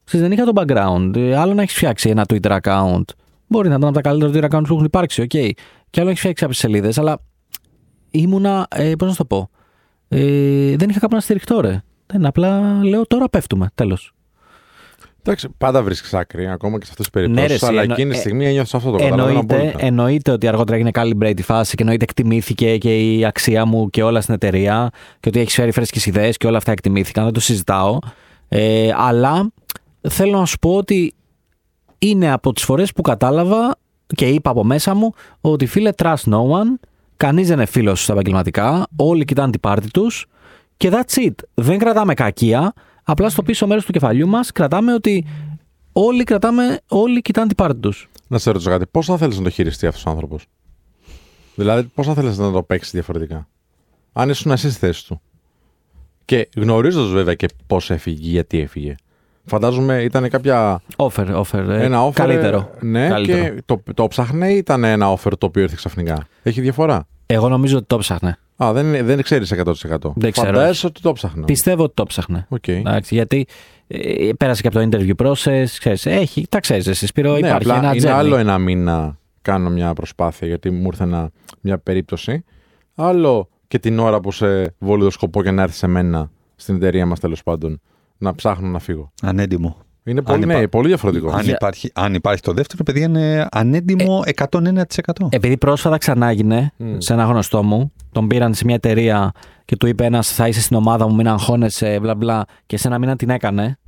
Ξέρεις, 0.03 0.27
δεν 0.27 0.37
είχα 0.37 0.43
το 0.45 0.51
background. 0.55 1.15
Ε, 1.15 1.35
Άλλο 1.35 1.53
να 1.53 1.61
έχεις 1.61 1.75
φτιάξει 1.75 2.09
ένα 2.09 2.25
Twitter 2.33 2.59
account. 2.61 3.03
Μπορεί 3.47 3.69
να 3.69 3.75
ήταν 3.75 3.87
από 3.87 3.95
τα 3.95 4.01
καλύτερα 4.01 4.31
Twitter 4.31 4.55
accounts 4.55 4.63
που 4.67 4.73
έχουν 4.73 4.85
υπάρξει, 4.85 5.21
οκ. 5.21 5.27
Και 5.27 5.55
άλλο 5.95 6.03
να 6.03 6.09
έχεις 6.09 6.19
φτιάξει 6.19 6.41
κάποιες 6.43 6.57
σελίδες, 6.57 6.97
αλλά 6.97 7.19
ήμουνα. 8.11 8.67
Ε, 8.75 8.91
Πώς 8.97 9.07
να 9.07 9.13
σου 9.13 9.17
το 9.17 9.25
πω. 9.25 9.49
Ε, 10.07 10.75
δεν 10.75 10.89
είχα 10.89 10.99
κάπου 10.99 11.15
να 11.15 11.21
στηριχτώ, 11.21 11.61
ρε. 11.61 11.81
Δεν, 12.05 12.25
απλά 12.25 12.79
λέω 12.83 13.07
τώρα 13.07 13.29
πέφτουμε. 13.29 13.67
Τέλος. 13.75 14.13
Εντάξει, 15.25 15.49
πάντα 15.57 15.83
βρίσκεις 15.83 16.13
άκρη, 16.13 16.47
ακόμα 16.49 16.77
και 16.77 16.85
σε 16.85 16.91
αυτές 16.91 17.05
τις 17.09 17.09
περιπτώσεις. 17.13 17.41
Ναι, 17.41 17.47
ρε, 17.47 17.53
εσύ, 17.53 17.65
αλλά 17.65 17.81
εννο- 17.81 17.93
εκείνη 17.97 18.11
τη 18.11 18.17
ε, 18.17 18.19
στιγμή 18.19 18.45
ένιωθες 18.45 18.73
αυτό 18.73 18.91
το 18.91 18.97
καταλαβαίνω 18.97 19.27
Εννοείται, 19.39 19.55
απόλυτα. 19.55 19.85
εννοείται 19.85 20.31
ότι 20.31 20.47
αργότερα 20.47 20.75
έγινε 20.77 20.89
calibrate 20.93 21.39
η 21.39 21.41
φάση 21.41 21.75
και 21.75 21.81
εννοείται 21.81 22.03
εκτιμήθηκε 22.03 22.77
και 22.77 23.13
η 23.15 23.25
αξία 23.25 23.65
μου 23.65 23.89
και 23.89 24.03
όλα 24.03 24.21
στην 24.21 24.33
εταιρεία 24.33 24.89
και 25.19 25.29
ότι 25.29 25.39
έχεις 25.39 25.53
φέρει 25.53 25.71
φρέσκες 25.71 26.05
ιδέες 26.05 26.37
και 26.37 26.47
όλα 26.47 26.57
αυτά 26.57 26.71
εκτιμήθηκαν. 26.71 27.23
Δεν 27.23 27.33
το 27.33 27.39
συζητάω. 27.39 27.97
Ε, 28.49 28.89
αλλά 28.97 29.51
θέλω 30.09 30.39
να 30.39 30.45
σου 30.45 30.59
πω 30.59 30.75
ότι 30.75 31.13
είναι 31.99 32.31
από 32.31 32.53
τις 32.53 32.63
φορές 32.63 32.91
που 32.91 33.01
κατάλαβα 33.01 33.75
και 34.15 34.27
είπα 34.27 34.49
από 34.49 34.63
μέσα 34.63 34.93
μου 34.93 35.11
ότι 35.41 35.65
φίλε, 35.65 35.89
trust 35.95 36.23
no 36.25 36.37
one. 36.37 36.79
Κανείς 37.17 37.47
δεν 37.47 37.57
είναι 37.57 37.65
φίλος 37.65 38.03
στα 38.03 38.13
επαγγελματικά. 38.13 38.87
Όλοι 38.95 39.25
κοιτάνε 39.25 39.51
την 39.51 39.59
πάρτη 39.59 39.91
τους. 39.91 40.25
Και 40.77 40.89
that's 40.91 41.25
it. 41.25 41.33
Δεν 41.53 41.77
κρατάμε 41.77 42.13
κακία. 42.13 42.73
Απλά 43.03 43.29
στο 43.29 43.43
πίσω 43.43 43.67
μέρος 43.67 43.85
του 43.85 43.91
κεφαλιού 43.91 44.27
μας 44.27 44.51
κρατάμε 44.51 44.93
ότι 44.93 45.25
όλοι, 45.91 46.23
κρατάμε, 46.23 46.79
όλοι 46.87 47.21
κοιτάνε 47.21 47.47
την 47.47 47.55
πάρτη 47.55 47.79
τους. 47.79 48.09
Να 48.27 48.37
σε 48.37 48.51
ρωτήσω 48.51 48.69
κάτι, 48.69 48.85
πώς 48.91 49.05
θα 49.05 49.17
θέλεις 49.17 49.37
να 49.37 49.43
το 49.43 49.49
χειριστεί 49.49 49.87
αυτός 49.87 50.05
ο 50.05 50.09
άνθρωπος; 50.09 50.45
Δηλαδή, 51.55 51.87
πώς 51.87 52.05
θα 52.05 52.13
ήθελες 52.13 52.37
να 52.37 52.51
το 52.51 52.63
παίξεις 52.63 52.91
διαφορετικά; 52.91 53.47
Αν 54.13 54.29
ήσουν 54.29 54.51
εσύ 54.51 54.69
στη 54.69 54.79
θέση 54.79 55.07
του. 55.07 55.21
Και 56.25 56.49
γνωρίζοντας 56.55 57.11
βέβαια 57.11 57.33
και 57.33 57.47
πώς 57.67 57.89
έφυγε, 57.89 58.29
γιατί 58.29 58.59
έφυγε. 58.59 58.95
Φαντάζομαι 59.45 60.01
ήταν 60.03 60.29
κάποια. 60.29 60.81
Offer, 60.95 61.41
offer. 61.43 61.67
ε, 61.69 61.83
ένα 61.83 62.07
offer. 62.07 62.13
Καλύτερο. 62.13 62.69
Ναι, 62.81 63.07
Καλύτερο. 63.07 63.43
και 63.43 63.61
το, 63.65 63.83
το 63.93 64.07
'ψαχνε 64.07 64.51
ή 64.51 64.57
ήταν 64.57 64.83
ένα 64.83 65.13
offer 65.17 65.31
το 65.37 65.45
οποίο 65.45 65.61
ήρθε 65.61 65.75
ξαφνικά. 65.77 66.27
Έχει 66.43 66.61
διαφορά; 66.61 67.07
Εγώ 67.25 67.49
νομίζω 67.49 67.77
ότι 67.77 67.85
το 67.87 67.97
'ψαχνε. 67.97 68.37
Α, 68.63 68.71
δεν, 68.73 69.05
δεν 69.05 69.21
ξέρεις 69.21 69.53
100%. 69.53 69.65
Δεν 70.15 70.31
ξέρω. 70.31 70.47
Φαντάζεσαι 70.47 70.85
ότι 70.87 71.01
το 71.01 71.11
'ψαχνε. 71.13 71.45
Πιστεύω 71.45 71.83
ότι 71.83 71.93
το 71.93 72.03
'ψαχνε. 72.05 72.45
Οκ. 72.49 72.67
Εντάξει, 72.67 73.15
γιατί 73.15 73.45
ε, 73.87 74.29
πέρασε 74.37 74.61
και 74.61 74.67
από 74.67 74.79
το 74.79 74.87
interview 74.91 75.25
process, 75.25 75.65
ξέρεις, 75.79 76.05
έχει, 76.05 76.45
τα 76.49 76.59
ξέρεις 76.59 76.87
εσύ 76.87 77.05
Σπύρο, 77.07 77.31
Ναι, 77.31 77.37
υπάρχει 77.37 77.55
απλά 77.55 77.77
ένα 77.77 77.95
είναι 77.95 78.07
journey. 78.09 78.13
άλλο 78.13 78.35
ένα 78.37 78.57
μήνα 78.57 79.17
κάνω 79.41 79.69
μια 79.69 79.93
προσπάθεια 79.93 80.47
γιατί 80.47 80.69
μου 80.69 80.83
ήρθε 80.85 81.03
ένα- 81.03 81.29
μια 81.61 81.77
περίπτωση. 81.77 82.43
Άλλο 82.95 83.49
και 83.67 83.79
την 83.79 83.99
ώρα 83.99 84.19
που 84.19 84.31
σε 84.31 84.75
βολιδοσκοπώ 84.77 85.43
και 85.43 85.51
να 85.51 85.61
έρθεις 85.61 85.77
σε 85.77 85.87
μένα 85.87 86.31
στην 86.55 86.75
εταιρεία 86.75 87.05
μας 87.05 87.19
τέλος 87.19 87.43
πάντων 87.43 87.81
να 88.23 88.35
ψάχνω 88.35 88.67
να 88.67 88.79
φύγω. 88.79 89.11
Ανέντιμο. 89.21 89.77
Είναι 90.05 90.21
πολύ, 90.21 90.43
υπά- 90.43 90.57
ναι, 90.59 90.67
πολύ 90.67 90.87
διαφορετικό. 90.87 91.29
Αν 91.31 91.41
Για- 91.43 91.53
υπάρχει, 91.53 91.91
αν 91.93 92.13
υπάρχει 92.13 92.41
το 92.41 92.53
δεύτερο, 92.53 92.83
παιδιά 92.83 93.03
είναι 93.05 93.47
ανέντιμο 93.51 94.21
101%. 94.25 95.27
Επειδή 95.29 95.57
πρόσφατα 95.57 95.97
ξανά 95.97 96.27
έγινε 96.27 96.71
Μμ. 96.77 96.95
σε 96.97 97.13
ένα 97.13 97.23
γνωστό 97.23 97.63
μου, 97.63 97.91
τον 98.11 98.27
πήραν 98.27 98.53
σε 98.53 98.65
μια 98.65 98.75
εταιρεία 98.75 99.31
και 99.65 99.77
του 99.77 99.87
είπε 99.87 100.05
ένας 100.05 100.31
θα 100.31 100.47
είσαι 100.47 100.61
στην 100.61 100.75
ομάδα 100.77 101.07
μου, 101.07 101.15
μην 101.15 101.27
αγχώνεσαι, 101.27 101.99
μπλα 101.99 102.15
μπλα, 102.15 102.45
και 102.65 102.77
σε 102.77 102.87
ένα 102.87 102.99
μήνα 102.99 103.15
την 103.15 103.29
έκανε. 103.29 103.79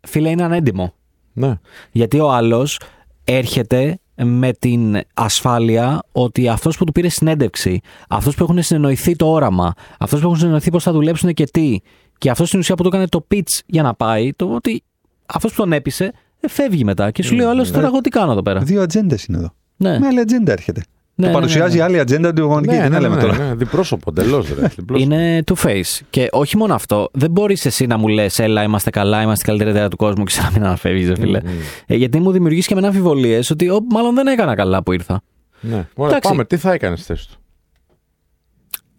Φίλε, 0.00 0.28
είναι 0.30 0.42
ανέντιμο. 0.42 0.94
Ναι. 1.32 1.58
Γιατί 1.90 2.20
ο 2.20 2.32
άλλος 2.32 2.80
έρχεται 3.24 3.96
με 4.24 4.52
την 4.52 5.00
ασφάλεια 5.14 6.02
ότι 6.12 6.48
αυτός 6.48 6.76
που 6.76 6.84
του 6.84 6.92
πήρε 6.92 7.08
συνέντευξη, 7.08 7.80
αυτός 8.08 8.34
που 8.34 8.42
έχουν 8.42 8.62
συνεννοηθεί 8.62 9.16
το 9.16 9.30
όραμα, 9.30 9.72
αυτός 9.98 10.20
που 10.20 10.26
έχουν 10.26 10.36
συνεννοηθεί 10.38 10.70
πώς 10.70 10.82
θα 10.82 10.92
δουλέψουν 10.92 11.32
και 11.32 11.44
τι, 11.44 11.78
και 12.22 12.30
αυτός 12.30 12.48
στην 12.48 12.58
ουσία 12.58 12.74
που 12.74 12.82
του 12.82 12.88
έκανε 12.88 13.06
το 13.06 13.26
pitch 13.34 13.60
για 13.66 13.82
να 13.82 13.94
πάει, 13.94 14.32
το 14.32 14.54
ότι 14.54 14.82
αυτός 15.26 15.50
που 15.50 15.56
τον 15.56 15.72
έπεισε, 15.72 16.12
ε, 16.40 16.48
φεύγει 16.48 16.84
μετά. 16.84 17.10
Και 17.10 17.22
σου 17.22 17.34
λέει 17.34 17.46
ο 17.46 17.50
άλλος, 17.50 17.70
τώρα 17.70 17.86
εγώ 17.86 18.00
τι 18.00 18.08
κάνω 18.08 18.32
εδώ 18.32 18.42
πέρα. 18.42 18.60
Δύο 18.60 18.82
ατζέντες 18.82 19.24
είναι 19.24 19.38
εδώ. 19.38 19.54
Ναι. 19.76 19.98
Με 19.98 20.06
άλλη 20.06 20.20
ατζέντα 20.20 20.52
έρχεται. 20.52 20.82
Ναι, 21.14 21.24
το 21.26 21.32
ναι, 21.32 21.38
παρουσιάζει 21.38 21.72
ναι, 21.76 21.78
ναι. 21.78 21.84
άλλη 21.84 21.98
ατζέντα 21.98 22.32
του 22.32 22.42
γονική. 22.42 22.74
ναι, 22.74 22.82
τι 22.82 22.88
ναι, 22.88 22.88
να 22.88 23.00
λέμε 23.00 23.14
ναι, 23.14 23.20
τώρα. 23.20 23.38
ναι, 23.38 23.54
διπρόσωπο, 23.54 24.10
εντελώς. 24.10 24.46
Είναι 24.96 25.44
two 25.46 25.66
face. 25.66 26.00
Και 26.10 26.28
όχι 26.30 26.56
μόνο 26.56 26.74
αυτό, 26.74 27.08
δεν 27.12 27.30
μπορείς 27.30 27.66
εσύ 27.66 27.86
να 27.86 27.98
μου 27.98 28.08
λες: 28.08 28.38
Έλα, 28.38 28.62
είμαστε 28.62 28.90
καλά, 28.90 29.22
είμαστε 29.22 29.42
η 29.44 29.46
καλύτερη 29.46 29.70
εταιρεία 29.70 29.88
του 29.88 29.96
κόσμου 29.96 30.24
και 30.24 30.32
σε 30.32 30.42
να 30.42 30.50
μην 30.50 30.64
αναφεύγει, 30.64 31.14
φίλε. 31.14 31.40
Ε, 31.86 31.94
γιατί 31.96 32.20
μου 32.20 32.30
δημιουργείς 32.30 32.66
και 32.66 32.74
με 32.74 32.86
αμφιβολίες 32.86 33.50
ότι 33.50 33.68
«Ω, 33.68 33.80
μάλλον 33.90 34.14
δεν 34.14 34.26
έκανα 34.26 34.54
καλά 34.54 34.82
που 34.82 34.92
ήρθα. 34.92 35.20
Ναι. 35.60 35.86
Ωραία, 35.94 36.10
Εντάξει. 36.10 36.28
πάμε. 36.28 36.44
Τι 36.44 36.56
θα 36.56 36.72
έκανες 36.72 36.98
στη 36.98 37.12
θέση 37.12 37.28
του. 37.28 37.34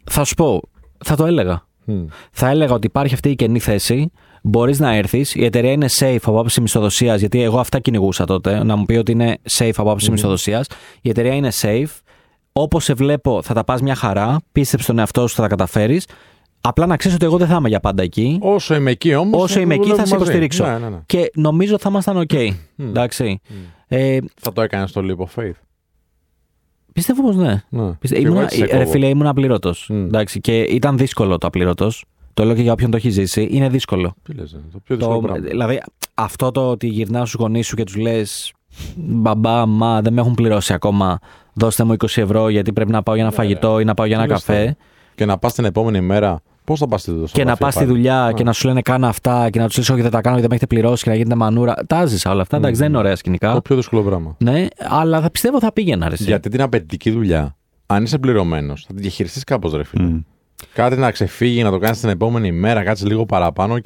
Θα 0.04 0.24
σου 0.24 0.34
πω, 0.34 0.62
θα 1.06 1.16
το 1.16 1.26
έλεγα. 1.26 1.64
Μμ. 1.86 2.06
Θα 2.32 2.50
έλεγα 2.50 2.74
ότι 2.74 2.88
υπάρχει 2.88 3.14
αυτή 3.14 3.30
η 3.30 3.36
κενή 3.36 3.60
θέση. 3.60 4.12
Μπορείς 4.44 4.80
να 4.80 4.96
έρθεις. 4.96 5.36
Η 5.36 5.46
εταιρεία 5.46 5.72
είναι 5.72 5.88
safe 6.00 6.18
από 6.22 6.32
άποψη 6.32 6.62
μισθοδοσίας, 6.62 7.20
γιατί 7.20 7.42
εγώ 7.42 7.60
αυτά 7.60 7.80
κυνηγούσα 7.80 8.26
τότε. 8.26 8.64
Να 8.64 8.76
μου 8.76 8.86
πει 8.86 8.96
ότι 8.96 9.12
είναι 9.12 9.38
safe 9.58 9.72
από 9.76 9.90
άποψη 9.90 10.12
μισθοδοσίας. 10.12 10.68
Η 11.02 11.10
εταιρεία 11.10 11.34
είναι 11.34 11.50
safe. 11.62 12.00
Όπως 12.54 12.84
σε 12.84 12.94
βλέπω, 12.94 13.42
θα 13.42 13.54
τα 13.54 13.64
πας 13.64 13.82
μια 13.82 13.96
χαρά. 13.96 14.38
Πίστεψε 14.52 14.88
τον 14.88 15.00
εαυτό 15.00 15.28
σου, 15.28 15.36
θα 15.36 15.42
τα 15.42 15.48
καταφέρεις. 15.48 16.08
Απλά 16.62 16.86
να 16.86 16.98
ξέρεις 16.98 17.16
ότι 17.18 17.26
εγώ 17.26 17.38
δεν 17.38 17.48
θα 17.48 17.56
είμαι 17.56 17.70
για 17.70 17.80
πάντα 17.80 18.04
εκεί. 18.04 18.40
Όσο 18.42 18.76
είμαι 18.76 18.92
εκεί 18.92 19.16
όμως. 19.16 19.44
Όσο 19.44 19.60
είμαι 19.60 19.74
εκεί, 19.74 19.90
θα 19.94 20.06
σε 20.06 20.16
υποστηρίξω. 20.16 20.66
Ναι, 20.66 20.78
ναι, 20.78 20.90
ναι. 20.90 21.00
Και 21.06 21.32
νομίζω 21.36 21.74
ότι 21.74 21.84
θα 21.84 21.90
ήμασταν 21.90 22.26
OK. 22.28 22.50
Εντάξει. 22.80 23.40
Ε, 23.88 24.18
Θα 24.42 24.52
το 24.54 24.62
έκανες 24.62 24.90
στο 24.90 25.02
leap 25.06 25.24
of 25.24 25.42
faith. 25.42 25.54
Πιστεύω 26.94 27.24
πως 27.24 27.36
ναι. 27.36 27.64
Ναι. 27.70 27.92
Πιστε... 27.94 28.16
Και 28.16 28.22
εγώ 28.22 28.30
Ήμουνα, 28.32 28.44
έτσι 28.44 28.58
σε 28.58 28.66
ρε 28.66 28.78
κόβω. 28.78 28.90
φίλε, 28.92 29.08
ήμουν 29.08 29.28
απλήρωτο. 29.28 29.74
Μμ. 29.90 30.08
Και 30.42 30.62
ήταν 30.62 30.98
δύσκολο 30.98 31.38
το 31.38 31.48
απλήρωτο. 31.48 31.92
Το 32.34 32.44
λέω 32.46 32.56
και 32.56 32.62
για 32.62 32.72
όποιον 32.72 32.92
το 32.92 32.98
έχει 32.98 33.10
ζήσει. 33.10 33.48
Είναι 33.52 33.70
δύσκολο. 33.70 34.14
Τι 34.24 34.34
λες, 34.34 34.52
ε, 34.54 34.58
το 34.72 34.80
πιο 34.80 34.96
δύσκολο 34.96 35.20
Το, 35.20 35.22
πράγμα. 35.28 35.48
δηλαδή, 35.48 35.82
αυτό 36.14 36.52
το 36.52 36.70
ότι 36.70 36.88
γυρνά 36.88 37.20
στους 37.26 37.34
γονείς 37.40 37.68
σου 37.68 37.76
και 37.76 37.84
τους 37.84 37.96
λες: 37.96 38.54
Μπαμπά, 38.96 39.66
μα 39.66 40.02
δεν 40.02 40.14
με 40.14 40.22
έχουν 40.22 40.34
πληρώσει 40.34 40.74
ακόμα. 40.74 41.20
Δώστε 41.54 41.84
μου 41.84 41.94
20 41.98 42.06
ευρώ 42.16 42.50
γιατί 42.50 42.74
πρέπει 42.74 42.92
να 42.92 43.04
πάω 43.04 43.16
για 43.16 43.24
ένα 43.24 43.34
φαγητό 43.34 43.80
ή 43.80 43.84
να 43.84 43.94
πάω 43.94 44.06
για 44.06 44.16
ένα 44.16 44.26
Τι 44.26 44.32
λες 44.32 44.44
καφέ. 44.46 44.60
τώρα. 44.60 44.76
Και 45.16 45.26
να 45.26 45.38
πας 45.38 45.54
την 45.54 45.66
επόμενη 45.66 46.02
μέρα. 46.02 46.42
Πώς 46.66 46.80
θα 46.80 46.88
πας 46.88 47.02
στη 47.02 47.12
δουλειά. 47.12 47.28
Και 47.32 47.44
να 47.44 47.56
πας 47.56 47.74
στη 47.74 47.86
δουλειά 47.86 48.32
και 48.36 48.44
να 48.44 48.54
σου 48.54 48.68
λένε 48.68 48.82
κάνα 48.82 49.08
αυτά 49.08 49.50
και 49.50 49.60
να 49.60 49.68
τους 49.68 49.78
λες: 49.78 49.90
Όχι, 49.90 50.02
δεν 50.02 50.12
τα 50.12 50.22
κάνω 50.22 50.36
γιατί 50.36 50.42
δεν 50.42 50.50
με 50.50 50.56
έχετε 50.56 50.76
πληρώσει 50.76 51.04
και 51.04 51.10
να 51.10 51.16
γίνεται 51.16 51.36
μανούρα. 51.36 51.76
Τα 51.88 52.06
ζήσα 52.06 52.32
όλα 52.32 52.42
αυτά. 52.42 52.58
Εντάξει, 52.58 52.80
δεν 52.80 52.90
είναι 52.90 52.98
ωραία 52.98 53.16
σκηνικά. 53.16 53.54
Το 53.54 53.62
πιο 53.62 53.76
δύσκολο 53.76 54.04
πράγμα. 54.04 54.36
Ναι, 54.40 54.66
αλλά 54.78 55.22
θα 55.22 55.32
πιστεύω 55.32 55.60
θα 55.60 55.74
πήγαινα. 55.74 56.08
Ρε, 56.08 56.14
εσύ. 56.14 56.24
Γιατί 56.24 56.50
την 56.50 56.62
απαιτητική 56.62 57.12
δουλειά, 57.12 57.56
αν 57.86 58.04
είσαι 58.04 58.18
πληρωμένος, 58.18 58.86
θα 58.88 58.94
την 58.94 59.02
διαχειριστείς 59.02 59.44
κάπως, 59.44 59.74
ρε 59.74 59.84
φίλε. 59.84 60.04
Μμ. 60.04 60.20
Κάτι 60.74 60.96
να 60.96 61.12
ξεφύγει, 61.12 61.64
να 61.64 61.72
το 61.72 61.78
κάνεις 61.78 62.00
την 62.00 62.10
επόμενη 62.10 62.52
μέρα, 62.52 62.84
κάτσε 62.84 63.06
λίγο 63.06 63.26
παραπάνω, 63.26 63.74
οκ. 63.74 63.86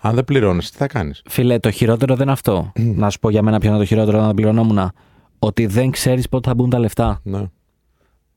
Αν 0.00 0.14
δεν 0.14 0.24
πληρώνεις, 0.24 0.70
τι 0.70 0.76
θα 0.76 0.86
κάνεις; 0.86 1.22
Φίλε, 1.28 1.58
το 1.58 1.70
χειρότερο 1.70 2.14
δεν 2.14 2.22
είναι 2.22 2.32
αυτό. 2.32 2.72
να 2.74 3.10
σου 3.10 3.18
πω 3.18 3.30
για 3.30 3.42
μένα 3.42 3.58
ποιο 3.58 3.68
είναι 3.68 3.78
το 3.78 3.84
χειρότερο 3.84 4.20
να 4.20 4.34
πληρωνόμουν. 4.34 4.90
Ότι 5.38 5.66
δεν 5.66 5.90
ξέρεις 5.90 6.28
πότε 6.28 6.48
θα 6.48 6.54
μπουν 6.54 6.70
τα 6.70 6.78
λεφτά. 6.78 7.20
Ναι. 7.22 7.42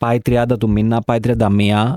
Πάει 0.06 0.18
30 0.26 0.44
του 0.60 0.70
μήνα, 0.70 1.02
πάει 1.02 1.18
31. 1.28 1.96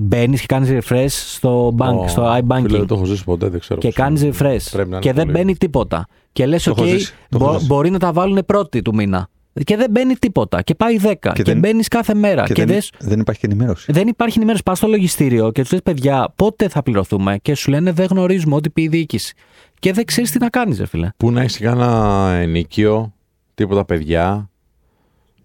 Μπαίνεις 0.00 0.40
και 0.40 0.46
κάνεις 0.46 0.70
refresh 0.88 1.06
στο, 1.08 1.74
bank, 1.78 1.94
Ω, 1.96 2.08
στο 2.08 2.36
iBanking. 2.36 2.62
Φίλε, 2.62 2.78
δεν 2.78 2.86
το 2.86 2.94
έχω 2.94 3.04
ζήσει 3.04 3.24
ποτέ, 3.24 3.48
δεν 3.48 3.60
ξέρω. 3.60 3.80
και 3.80 3.86
πώς 3.86 3.96
κάνεις 3.96 4.22
είναι. 4.22 4.32
refresh. 4.38 4.66
Πρέπει 4.70 4.88
να 4.90 4.96
είναι 4.96 4.98
Και 4.98 5.12
δεν 5.12 5.24
πολύ. 5.26 5.36
μπαίνει 5.38 5.56
τίποτα. 5.56 6.06
Και 6.32 6.46
λες: 6.46 6.62
Το 6.62 6.70
OK, 6.70 6.76
έχω 6.76 6.86
ζήσει, 6.86 7.12
το 7.28 7.36
έχω 7.40 7.44
μπο- 7.50 7.52
ζήσει. 7.58 7.66
μπορεί 7.66 7.90
να 7.90 7.98
τα 7.98 8.12
βάλουν 8.12 8.38
πρώτη 8.46 8.82
του 8.82 8.94
μήνα. 8.94 9.28
Και 9.64 9.76
δεν 9.76 9.90
μπαίνει 9.90 10.14
τίποτα. 10.14 10.62
Και 10.62 10.74
πάει 10.74 10.96
10. 11.02 11.32
Και, 11.34 11.42
δεν- 11.42 11.58
μπαίνεις 11.58 11.88
κάθε 11.88 12.14
μέρα. 12.14 12.42
Και, 12.44 12.52
Και, 12.52 12.64
δεν, 12.64 12.74
δες- 12.74 12.92
δεν 12.98 13.20
υπάρχει 13.20 13.40
και 13.40 13.46
ενημέρωση. 13.46 13.92
δεν 13.92 14.08
υπάρχει 14.08 14.34
ενημέρωση. 14.36 14.62
Πας 14.64 14.78
στο 14.78 14.86
λογιστήριο 14.88 15.50
και 15.52 15.62
τους 15.62 15.72
λες: 15.72 15.80
Παιδιά, 15.82 16.32
πότε 16.36 16.68
θα 16.68 16.82
πληρωθούμε; 16.82 17.38
Και 17.42 17.54
σου 17.54 17.70
λένε: 17.70 17.92
Δεν 17.92 18.06
γνωρίζουμε 18.10 18.54
ό,τι 18.54 18.70
πει 18.70 18.82
η 18.82 18.88
διοίκηση. 18.88 19.34
Και 19.78 19.92
δεν 19.92 20.04
ξέρεις 20.04 20.30
τι 20.30 20.38
να 20.38 20.48
κάνεις, 20.48 20.78
ρε 20.78 20.86
φίλε. 20.86 21.08
Πού 21.16 21.30
να 21.30 21.40
έχεις 21.40 21.58
κάνα 21.58 22.30
ενίκιο 22.32 23.12
τίποτα 23.54 23.84
παιδιά. 23.84 24.49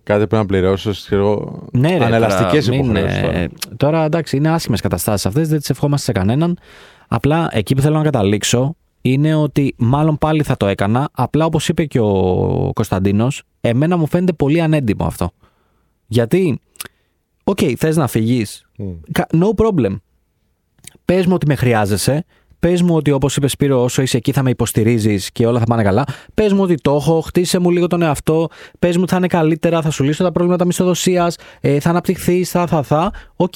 Κάτι 0.05 0.27
πρέπει 0.27 0.35
να 0.35 0.45
πληρώσεις. 0.45 1.09
Ναι, 1.71 1.97
ρε, 1.97 2.05
Ανελαστικέ 2.05 2.61
τώρα, 2.61 2.77
μην, 2.77 2.95
υποχρεώσει. 2.95 3.21
Τώρα. 3.21 3.37
ε, 3.37 3.49
τώρα 3.77 4.03
εντάξει, 4.03 4.37
είναι 4.37 4.49
άσχημες 4.49 4.81
καταστάσεις 4.81 5.25
αυτές, 5.25 5.47
δεν 5.47 5.59
τις 5.59 5.69
ευχόμαστε 5.69 6.05
σε 6.05 6.11
κανέναν. 6.11 6.57
Απλά 7.07 7.49
εκεί 7.51 7.75
που 7.75 7.81
θέλω 7.81 7.97
να 7.97 8.03
καταλήξω 8.03 8.75
είναι 9.01 9.35
ότι 9.35 9.75
μάλλον 9.77 10.17
πάλι 10.17 10.43
θα 10.43 10.57
το 10.57 10.67
έκανα. 10.67 11.09
Απλά 11.11 11.45
όπως 11.45 11.67
είπε 11.67 11.85
και 11.85 11.99
ο 11.99 12.71
Κωνσταντίνος, 12.73 13.43
εμένα 13.61 13.97
μου 13.97 14.07
φαίνεται 14.07 14.33
πολύ 14.33 14.61
ανέντιμο 14.61 15.05
αυτό. 15.05 15.31
Γιατί, 16.07 16.59
οκ, 17.43 17.57
okay, 17.61 17.73
θες 17.77 17.95
να 17.95 18.07
φύγεις. 18.07 18.65
No 19.15 19.49
problem. 19.55 19.95
Πες 21.05 21.25
μου 21.25 21.33
ότι 21.33 21.45
με 21.47 21.55
χρειάζεσαι. 21.55 22.25
Πες 22.65 22.81
μου 22.81 22.95
ότι 22.95 23.11
όπως 23.11 23.35
είπες 23.35 23.51
Σπύρο, 23.51 23.83
όσο 23.83 24.01
είσαι 24.01 24.17
εκεί 24.17 24.31
θα 24.31 24.43
με 24.43 24.49
υποστηρίζεις 24.49 25.31
και 25.31 25.45
όλα 25.45 25.59
θα 25.59 25.65
πάνε 25.65 25.83
καλά. 25.83 26.03
Πες 26.33 26.53
μου 26.53 26.61
ότι 26.63 26.75
το 26.75 26.95
έχω, 26.95 27.21
χτίσε 27.21 27.59
μου 27.59 27.69
λίγο 27.71 27.87
τον 27.87 28.01
εαυτό. 28.01 28.47
Πες 28.79 28.95
μου 28.95 29.01
ότι 29.01 29.11
θα 29.11 29.17
είναι 29.17 29.27
καλύτερα, 29.27 29.81
θα 29.81 29.89
σου 29.89 30.03
λύσω 30.03 30.23
τα 30.23 30.31
προβλήματα 30.31 30.65
μισθοδοσίας, 30.65 31.37
ε, 31.61 31.79
θα 31.79 31.89
αναπτυχθείς, 31.89 32.49
θα, 32.49 32.67
θα, 32.67 32.83
θα. 32.83 33.11
Οκ. 33.35 33.53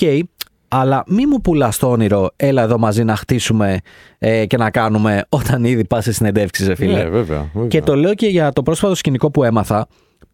Αλλά 0.68 1.04
μη 1.08 1.26
μου 1.26 1.42
πουλάς 1.42 1.78
το 1.78 1.90
όνειρο, 1.90 2.30
έλα 2.36 2.62
εδώ 2.62 2.78
μαζί 2.78 3.04
να 3.04 3.16
χτίσουμε 3.16 3.80
ε, 4.18 4.46
και 4.46 4.58
να 4.58 4.70
κάνουμε 4.70 5.26
όταν 5.30 5.64
ήδη 5.64 5.86
πας 5.86 6.04
σε 6.04 6.12
συνεντεύξεις, 6.12 6.68
ρε 6.68 6.76
φίλε. 6.76 6.98
Ναι, 6.98 7.10
βέβαια, 7.10 7.50
βέβαια. 7.54 7.68
Και 7.68 7.82
το 7.82 7.96
λέω 7.96 8.14
και 8.14 8.28
για 8.28 8.52
το 8.52 8.64
πρόσφατο 8.64 8.96
σκηνικό 8.96 9.32
που 9.32 9.44
έμαθα. 9.44 9.88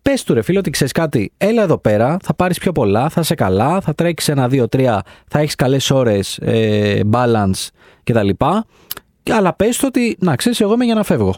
Πες 0.10 0.24
του 0.24 0.34
ρε 0.34 0.42
φίλε 0.42 0.60
ότι 0.60 0.70
ξέρεις 0.70 0.94
κάτι, 0.94 1.32
έλα 1.38 1.62
εδώ 1.64 1.78
πέρα, 1.78 2.18
θα 2.24 2.34
πάρεις 2.34 2.60
πιο 2.60 2.72
πολλά, 2.72 3.10
θα 3.10 3.22
είσαι 3.22 3.36
καλά, 3.36 3.82
θα 3.82 3.94
τρέξεις 3.96 4.30
ένα, 4.30 4.48
δύο, 4.48 4.68
τρία, 4.68 5.02
θα 5.28 5.40
έχεις 5.40 5.56
καλές 5.56 5.90
ώρες, 5.92 6.38
ε, 6.38 7.02
balance 7.12 7.68
κτλ. 8.04 8.30
Αλλά 9.32 9.54
πες 9.56 9.78
του 9.78 9.84
ότι, 9.88 10.18
να 10.20 10.36
ξέρεις, 10.36 10.62
εγώ 10.62 10.74
είμαι 10.74 10.86
για 10.86 10.96
να 10.96 11.04
φεύγω. 11.04 11.36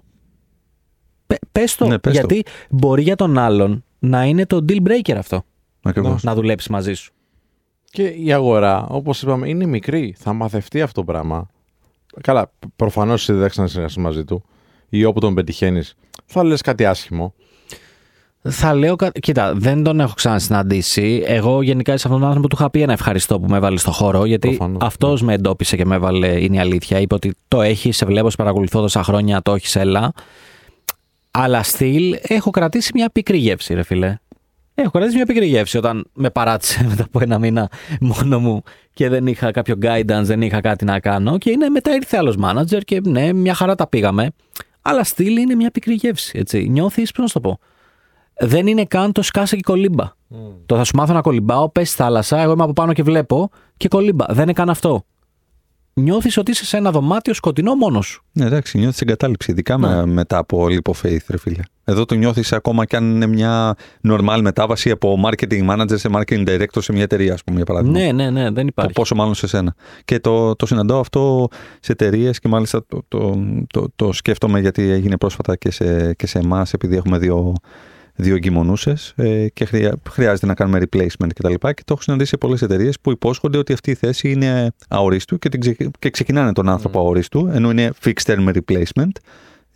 Πε 1.51 1.63
το, 1.77 1.87
Ναι, 1.87 1.99
πες 1.99 2.13
το. 2.13 2.19
γιατί 2.19 2.43
μπορεί 2.69 3.01
για 3.01 3.15
τον 3.15 3.37
άλλον 3.37 3.83
να 3.99 4.23
είναι 4.23 4.45
το 4.45 4.65
deal 4.69 4.81
breaker 4.87 5.15
αυτό. 5.17 5.43
Ακριβώς. 5.81 6.23
Να 6.23 6.35
δουλέψει 6.35 6.71
μαζί 6.71 6.93
σου. 6.93 7.11
Και 7.89 8.03
η 8.07 8.33
αγορά, 8.33 8.85
όπως 8.89 9.21
είπαμε, 9.21 9.49
είναι 9.49 9.65
μικρή. 9.65 10.15
Θα 10.17 10.33
μαθευτεί 10.33 10.81
αυτό 10.81 11.01
το 11.01 11.11
πράγμα. 11.11 11.47
Καλά, 12.21 12.51
προφανώς 12.75 13.21
εσύ 13.21 13.31
δεν 13.31 13.41
θα 13.41 13.47
ξανασυνεργαστείς 13.47 14.03
μαζί 14.03 14.23
του 14.23 14.43
ή 14.89 15.03
όπου 15.03 15.19
τον 15.19 15.33
πετυχαίνεις, 15.33 15.95
θα 16.25 16.43
λες 16.43 16.61
κάτι 16.61 16.85
άσχημο. 16.85 17.33
Θα 18.41 18.73
λέω. 18.75 18.95
κα- 18.95 19.11
Κοίτα, 19.11 19.53
δεν 19.55 19.83
τον 19.83 19.99
έχω 19.99 20.13
ξανασυναντήσει. 20.13 21.23
Εγώ 21.25 21.61
γενικά 21.61 21.91
σε 21.97 22.03
αυτόν 22.07 22.19
τον 22.19 22.27
άνθρωπο 22.27 22.47
του 22.47 22.55
είχα 22.59 22.69
πει 22.69 22.81
ένα 22.81 22.93
ευχαριστώ 22.93 23.39
που 23.39 23.49
με 23.49 23.57
έβαλε 23.57 23.77
στο 23.77 23.91
χώρο. 23.91 24.25
Γιατί 24.25 24.47
Προφανώς, 24.47 24.83
αυτός 24.83 25.21
με 25.21 25.33
εντόπισε 25.33 25.75
και 25.75 25.85
με 25.85 25.95
έβαλε, 25.95 26.27
είναι 26.43 26.55
η 26.55 26.59
αλήθεια. 26.59 26.99
Είπε 26.99 27.13
ότι 27.15 27.33
το 27.47 27.61
έχει, 27.61 27.91
σε 27.91 28.05
βλέπω, 28.05 28.29
σε 28.29 28.35
παρακολουθώ 28.35 28.81
τόσα 28.81 29.03
χρόνια, 29.03 29.41
το 29.41 29.53
έχεις, 29.53 29.75
έλα. 29.75 30.13
Αλλά 31.31 31.63
στυλ 31.63 32.15
έχω 32.21 32.49
κρατήσει 32.49 32.91
μια 32.93 33.09
πικρή 33.09 33.37
γεύση, 33.37 33.73
ρε 33.73 33.83
φιλέ. 33.83 34.17
Έχω 34.75 34.89
κρατήσει 34.91 35.15
μια 35.15 35.25
πικρή 35.25 35.45
γεύση 35.45 35.77
όταν 35.77 36.05
με 36.13 36.29
παράτησε 36.29 36.83
μετά 36.89 37.03
από 37.03 37.19
ένα 37.21 37.39
μήνα 37.39 37.69
μόνο 37.99 38.39
μου 38.39 38.61
και 38.93 39.09
δεν 39.09 39.27
είχα 39.27 39.51
κάποιο 39.51 39.75
guidance, 39.81 40.21
δεν 40.23 40.41
είχα 40.41 40.61
κάτι 40.61 40.85
να 40.85 40.99
κάνω. 40.99 41.37
Και 41.37 41.49
είναι 41.49 41.69
μετά 41.69 41.95
ήρθε 41.95 42.17
άλλος 42.17 42.35
manager 42.43 42.79
και 42.85 43.01
ναι, 43.03 43.33
μια 43.33 43.53
χαρά 43.53 43.75
τα 43.75 43.87
πήγαμε. 43.87 44.29
Αλλά 44.81 45.03
στυλ 45.03 45.37
είναι 45.37 45.55
μια 45.55 45.71
πικρή 45.71 45.93
γεύση. 45.93 46.31
Έτσι. 46.39 46.67
Νιώθεις, 46.69 47.11
πώς 47.11 47.19
να 47.19 47.27
σου 47.27 47.33
το 47.33 47.39
πω. 47.39 47.59
Δεν 48.39 48.67
είναι 48.67 48.85
καν 48.85 49.11
το 49.11 49.21
σκάσε 49.21 49.55
και 49.55 49.61
κολύμπα. 49.65 50.15
Το 50.65 50.75
θα 50.75 50.83
σου 50.83 50.95
μάθω 50.95 51.13
να 51.13 51.21
κολυμπάω, 51.21 51.69
πες 51.69 51.87
στη 51.87 51.97
θάλασσα, 51.97 52.41
εγώ 52.41 52.51
είμαι 52.51 52.63
από 52.63 52.73
πάνω 52.73 52.93
και 52.93 53.03
βλέπω 53.03 53.49
και 53.77 53.87
κολύμπα. 53.87 54.25
Δεν 54.29 54.43
είναι 54.43 54.53
καν 54.53 54.69
αυτό. 54.69 55.05
Νιώθεις 55.93 56.37
ότι 56.37 56.51
είσαι 56.51 56.65
σε 56.65 56.77
ένα 56.77 56.91
δωμάτιο 56.91 57.33
σκοτεινό 57.33 57.75
μόνος 57.75 58.07
σου. 58.07 58.23
Ναι, 58.31 58.45
εντάξει, 58.45 58.77
νιώθεις 58.77 59.01
εγκατάλειψη, 59.01 59.51
ειδικά 59.51 59.77
με, 59.77 60.05
μετά 60.05 60.37
από 60.37 60.67
λιποfaith, 60.67 61.17
ρε 61.27 61.37
φίλε. 61.37 61.61
Εδώ 61.83 62.05
το 62.05 62.15
νιώθεις 62.15 62.53
ακόμα 62.53 62.85
κι 62.85 62.95
αν 62.95 63.15
είναι 63.15 63.27
μια 63.27 63.75
normal 64.09 64.39
μετάβαση 64.41 64.89
από 64.89 65.19
marketing 65.25 65.69
manager 65.69 65.97
σε 65.97 66.09
marketing 66.11 66.47
director 66.47 66.77
σε 66.77 66.93
μια 66.93 67.03
εταιρεία, 67.03 67.33
ας 67.33 67.43
πούμε, 67.43 67.57
για 67.57 67.65
παράδειγμα. 67.65 67.99
Ναι, 67.99 68.11
ναι, 68.11 68.29
ναι, 68.29 68.49
δεν 68.49 68.67
υπάρχει. 68.67 68.93
Πόσο 68.93 69.15
μάλλον 69.15 69.33
σε 69.33 69.47
σένα. 69.47 69.75
Και 70.05 70.19
το, 70.19 70.55
το 70.55 70.65
συναντάω 70.65 70.99
αυτό 70.99 71.47
σε 71.79 71.91
εταιρείες 71.91 72.39
και 72.39 72.47
μάλιστα 72.47 72.85
το, 72.87 73.01
το, 73.07 73.45
το, 73.67 73.87
το 73.95 74.11
σκέφτομαι 74.11 74.59
γιατί 74.59 74.89
έγινε 74.89 75.17
πρόσφατα 75.17 75.55
και 75.55 75.71
σε, 75.71 76.13
και 76.13 76.27
σε 76.27 76.39
εμάς, 76.39 76.73
επειδή 76.73 76.95
έχουμε 76.95 77.17
δύο, 77.17 77.53
δύο 78.17 78.35
εγκυμονούσες 78.35 79.13
ε, 79.15 79.47
και 79.53 79.65
χρειά, 79.65 79.99
χρειάζεται 80.09 80.45
να 80.45 80.53
κάνουμε 80.53 80.79
replacement 80.79 81.27
κτλ. 81.35 81.53
Και, 81.53 81.73
και 81.73 81.83
το 81.85 81.93
έχω 81.93 82.01
συναντήσει 82.01 82.29
σε 82.29 82.37
πολλές 82.37 82.61
εταιρείες 82.61 82.99
που 82.99 83.11
υπόσχονται 83.11 83.57
ότι 83.57 83.73
αυτή 83.73 83.91
η 83.91 83.95
θέση 83.95 84.31
είναι 84.31 84.71
αορίστου 84.89 85.39
και, 85.39 85.49
την 85.49 85.59
ξε, 85.59 85.75
και 85.99 86.09
ξεκινάνε 86.09 86.53
τον 86.53 86.69
άνθρωπο 86.69 86.99
αορίστου, 86.99 87.49
ενώ 87.53 87.69
είναι 87.69 87.91
fixed 88.03 88.33
term 88.33 88.53
replacement 88.53 89.11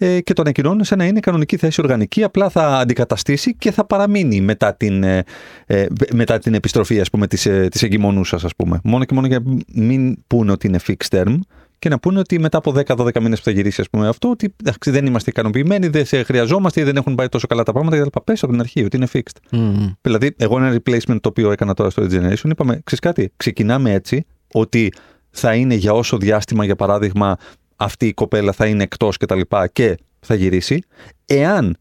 ε, 0.04 0.22
και 0.22 0.34
το 0.34 0.42
ανακοινώνουν 0.42 0.84
σαν 0.84 0.98
να 0.98 1.06
είναι 1.06 1.20
κανονική 1.20 1.58
θέση 1.58 1.82
οργανική, 1.82 2.24
απλά 2.24 2.50
θα 2.50 2.78
αντικαταστήσει 2.78 3.56
και 3.56 3.72
θα 3.72 3.86
παραμείνει 3.86 4.42
μετά 4.42 4.76
την, 4.76 5.04
ε, 5.04 5.24
ε, 5.66 5.86
μετά 6.14 6.40
την 6.40 6.54
επιστροφή 6.54 7.00
ας 7.00 7.10
πούμε, 7.10 7.28
της, 7.28 7.46
ε, 7.46 7.68
της 7.72 7.84
εγκυμονούσας, 7.84 8.44
ας 8.44 8.56
πούμε. 8.56 8.80
Μόνο 8.84 9.06
και 9.06 9.14
μόνο 9.14 9.28
για 9.28 9.44
να 9.46 9.84
μην 9.84 10.24
πούνε 10.28 10.52
ότι 10.52 10.68
είναι 10.68 10.80
fixed 10.88 11.18
term 11.18 11.36
και 11.82 11.90
να 11.90 12.00
πούνε 12.00 12.20
ότι 12.20 12.40
μετά 12.40 12.58
από 12.58 12.74
10-12 12.86 13.22
μήνες 13.22 13.38
που 13.38 13.46
θα 13.46 13.52
γυρίσει 13.52 13.82
ας 13.82 13.90
πούμε, 13.90 14.08
αυτό, 14.08 14.30
ότι 14.30 14.56
εντάξει, 14.64 14.92
δεν 14.92 15.06
είμαστε 15.06 15.30
ικανοποιημένοι, 15.30 15.88
δεν 15.88 16.06
σε 16.06 16.24
χρειαζόμαστε 16.24 16.82
ή 16.82 16.84
δεν 16.84 16.96
έχουν 16.96 17.16
πάει 17.16 17.28
τόσο 17.30 17.48
καλά 17.48 17.64
τα 17.64 17.72
πράγματα 17.72 17.98
κτλ. 17.98 18.20
Πες 18.24 18.44
από 18.44 18.52
την 18.52 18.62
αρχή 18.62 18.84
ότι 18.84 18.98
είναι 18.98 19.08
fixed. 19.14 19.38
Μμμ. 19.52 19.92
Δηλαδή, 20.02 20.36
εγώ 20.38 20.58
ένα 20.58 20.76
replacement 20.76 21.18
το 21.22 21.30
οποίο 21.30 21.52
έκανα 21.52 21.74
τώρα 21.74 21.90
στο 21.90 22.04
Generation, 22.04 22.50
είπαμε, 22.50 22.82
ξέρεις 22.84 23.00
κάτι, 23.00 23.32
ξεκινάμε 23.38 23.92
έτσι, 23.94 24.26
ότι 24.52 24.94
θα 25.30 25.56
είναι 25.56 25.76
για 25.76 25.94
όσο 25.94 26.18
διάστημα, 26.18 26.66
για 26.66 26.76
παράδειγμα, 26.76 27.38
αυτή 27.76 28.08
η 28.08 28.14
κοπέλα 28.14 28.52
θα 28.52 28.66
είναι 28.66 28.84
εκτός 28.84 29.18
και 29.18 29.26
τα 29.26 29.36
λοιπά 29.36 29.68
και 29.68 29.98
θα 30.20 30.36
γυρίσει. 30.36 30.84
Εάν 31.26 31.78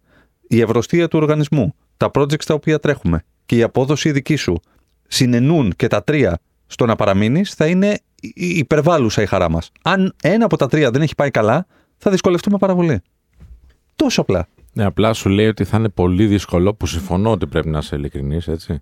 η 0.48 0.60
ευρωστία 0.60 1.08
του 1.08 1.18
οργανισμού, 1.18 1.74
τα 1.96 2.10
projects 2.14 2.44
τα 2.44 2.54
οποία 2.54 2.78
τρέχουμε 2.78 3.22
και 3.46 3.56
η 3.56 3.62
απόδοση 3.62 4.12
δική 4.12 4.36
σου 4.36 4.60
συνενούν 5.06 5.72
και 5.76 5.86
τα 5.86 6.04
τρία 6.04 6.38
στο 6.70 6.86
να 6.86 6.96
παραμείνεις, 6.96 7.54
θα 7.54 7.66
είναι 7.66 7.98
η- 8.20 8.32
η- 8.34 8.58
υπερβάλλουσα 8.58 9.22
η 9.22 9.26
χαρά 9.26 9.50
μας. 9.50 9.70
Αν 9.82 10.14
ένα 10.22 10.44
από 10.44 10.56
τα 10.56 10.66
τρία 10.66 10.90
δεν 10.90 11.02
έχει 11.02 11.14
πάει 11.14 11.30
καλά, 11.30 11.66
θα 11.96 12.10
δυσκολευτούμε 12.10 12.58
πάρα 12.58 12.74
πολύ. 12.74 13.00
Τόσο 13.96 14.20
απλά. 14.20 14.48
Ναι, 14.72 14.84
απλά 14.84 15.12
σου 15.12 15.28
λέει 15.28 15.46
ότι 15.46 15.64
θα 15.64 15.76
είναι 15.78 15.88
πολύ 15.88 16.26
δύσκολο, 16.26 16.74
που 16.74 16.86
συμφωνώ 16.86 17.30
ότι 17.30 17.46
πρέπει 17.46 17.68
να 17.68 17.78
είσαι 17.78 17.96
ειλικρινής, 17.96 18.48
έτσι. 18.48 18.80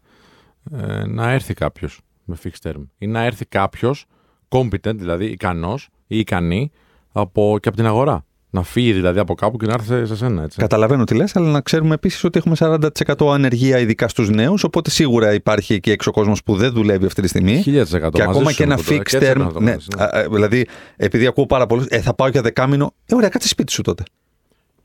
Ε, 0.73 1.07
να 1.07 1.31
έρθει 1.31 1.55
κάποιος 1.55 2.01
με 2.25 2.37
fixed 2.43 2.69
term. 2.71 2.83
Ή 2.99 3.07
να 3.07 3.23
έρθει 3.23 3.45
κάποιος 3.45 4.07
competent, 4.49 4.95
δηλαδή 4.97 5.27
ικανός 5.27 5.89
ή 6.07 6.19
ικανή 6.19 6.71
από, 7.13 7.59
και 7.61 7.69
από 7.69 7.77
την 7.77 7.87
αγορά. 7.87 8.25
Να 8.51 8.63
φύγει 8.63 8.93
δηλαδή 8.93 9.19
από 9.19 9.35
κάπου 9.35 9.57
και 9.57 9.67
να 9.67 9.73
έρθει 9.73 9.87
σε, 9.87 10.07
σε 10.07 10.17
σένα, 10.17 10.43
έτσι. 10.43 10.59
Καταλαβαίνω 10.59 11.05
τι 11.05 11.15
λες, 11.15 11.37
αλλά 11.37 11.51
να 11.51 11.61
ξέρουμε 11.61 11.95
επίσης 11.95 12.25
ότι 12.25 12.39
έχουμε 12.39 12.57
40% 12.59 13.33
ανεργία, 13.33 13.79
ειδικά 13.79 14.09
στους 14.09 14.31
νέους. 14.31 14.65
Οπότε 14.65 14.91
σίγουρα 14.91 15.35
υπάρχει 15.35 15.75
εκεί 15.75 15.91
έξω 15.91 16.11
κόσμος 16.11 16.43
που 16.43 16.57
δεν 16.57 16.73
δουλεύει 16.73 17.07
αυτή 17.07 17.23
τη 17.23 17.29
στιγμή. 17.29 17.63
1000% 17.65 17.65
Και 17.67 17.73
μαζί 17.75 18.23
ακόμα 18.23 18.51
σου 18.51 18.57
και 18.57 18.63
ένα 18.63 18.75
είμαι 18.75 18.83
τώρα. 18.85 18.99
fixed 19.01 19.03
Και 19.09 19.17
έτσι 19.17 19.33
term. 19.35 19.39
να 19.39 19.53
το 19.53 19.61
Ναι, 19.61 19.71
κάνεις, 19.71 19.87
ναι. 19.97 20.03
α, 20.03 20.07
α, 20.19 20.29
δηλαδή, 20.33 20.67
επειδή 20.97 21.27
ακούω 21.27 21.47
πάρα 21.47 21.67
πολλούς, 21.67 21.87
ε, 21.89 22.01
θα 22.01 22.15
πάω 22.15 22.29
για 22.29 22.43
δεκάμινο. 22.43 22.93
Ε, 23.07 23.15
ωραία, 23.15 23.29
κάτσε 23.29 23.49
σπίτι 23.49 23.73
σου 23.73 23.83
τότε. 23.83 24.03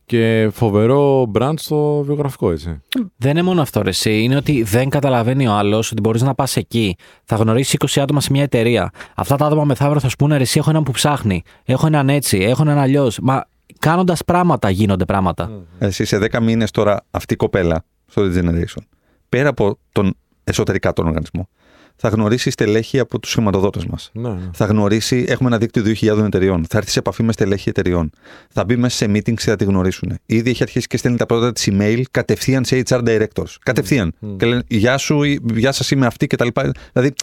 Και 0.05 0.49
φοβερό 0.53 1.31
brand 1.33 1.53
στο 1.55 2.03
βιογραφικό, 2.05 2.51
έτσι. 2.51 2.81
Δεν 3.17 3.31
είναι 3.31 3.41
μόνο 3.41 3.61
αυτό, 3.61 3.81
ρε, 3.81 3.89
εσύ. 3.89 4.23
Είναι 4.23 4.35
ότι 4.35 4.63
δεν 4.63 4.89
καταλαβαίνει 4.89 5.47
ο 5.47 5.51
άλλος 5.53 5.91
ότι 5.91 6.01
μπορείς 6.01 6.21
να 6.21 6.35
πας 6.35 6.55
εκεί. 6.57 6.95
Θα 7.23 7.35
γνωρίσει 7.35 7.77
20 7.79 7.99
άτομα 8.01 8.21
σε 8.21 8.31
μια 8.31 8.43
εταιρεία. 8.43 8.91
Αυτά 9.15 9.35
τα 9.35 9.45
άτομα 9.45 9.63
μεθαύριο 9.63 9.99
θα 9.99 10.09
σου 10.09 10.15
πούνε, 10.15 10.37
ρε, 10.37 10.43
εσύ 10.43 10.59
έχω 10.59 10.69
έναν 10.69 10.83
που 10.83 10.91
ψάχνει. 10.91 11.41
Έχω 11.65 11.87
έναν 11.87 12.09
έτσι, 12.09 12.37
έχω 12.37 12.61
έναν 12.61 12.77
αλλιώς. 12.77 13.19
Μα 13.21 13.43
κάνοντας 13.79 14.23
πράγματα 14.25 14.69
γίνονται 14.69 15.05
πράγματα. 15.05 15.65
Εσύ 15.79 16.05
σε 16.05 16.17
10 16.31 16.41
μήνες 16.41 16.71
τώρα 16.71 17.05
αυτή 17.11 17.33
η 17.33 17.37
κοπέλα 17.37 17.85
στο 18.05 18.21
The 18.23 18.39
Generation, 18.39 18.83
πέρα 19.29 19.49
από 19.49 19.79
τον 19.91 20.15
εσωτερικά 20.43 20.93
τον 20.93 21.07
οργανισμό, 21.07 21.49
θα 21.95 22.09
γνωρίσει 22.09 22.49
στελέχη 22.49 22.99
από 22.99 23.19
τους 23.19 23.33
χρηματοδότες 23.33 23.85
μας. 23.85 24.09
Ναι, 24.13 24.29
ναι. 24.29 24.49
Θα 24.53 24.65
γνωρίσει, 24.65 25.25
έχουμε 25.27 25.49
ένα 25.49 25.57
δίκτυο 25.57 25.83
2.000 25.83 26.25
εταιριών. 26.25 26.65
Θα 26.69 26.77
έρθει 26.77 26.91
σε 26.91 26.99
επαφή 26.99 27.23
με 27.23 27.31
στελέχη 27.31 27.69
εταιριών. 27.69 28.09
Θα 28.49 28.65
μπει 28.65 28.75
μέσα 28.75 28.95
σε 28.95 29.05
meetings 29.05 29.33
και 29.33 29.49
θα 29.49 29.55
τη 29.55 29.63
γνωρίσουν. 29.63 30.17
Ήδη 30.25 30.49
έχει 30.49 30.63
αρχίσει 30.63 30.87
και 30.87 30.97
στέλνει 30.97 31.17
τα 31.17 31.25
πρώτα 31.25 31.51
της 31.51 31.69
email 31.71 32.01
κατευθείαν 32.11 32.65
σε 32.65 32.83
HR 32.89 33.03
directors. 33.03 33.55
Κατευθείαν. 33.63 34.13
Και 34.37 34.45
λένε 34.45 34.63
Γεια 34.67 34.97
σου, 34.97 35.23
ή, 35.23 35.39
γεια 35.53 35.71
σας, 35.71 35.91
είμαι 35.91 36.05
αυτή 36.05 36.27
κτλ. 36.27 36.47
Δηλαδή, 36.93 37.13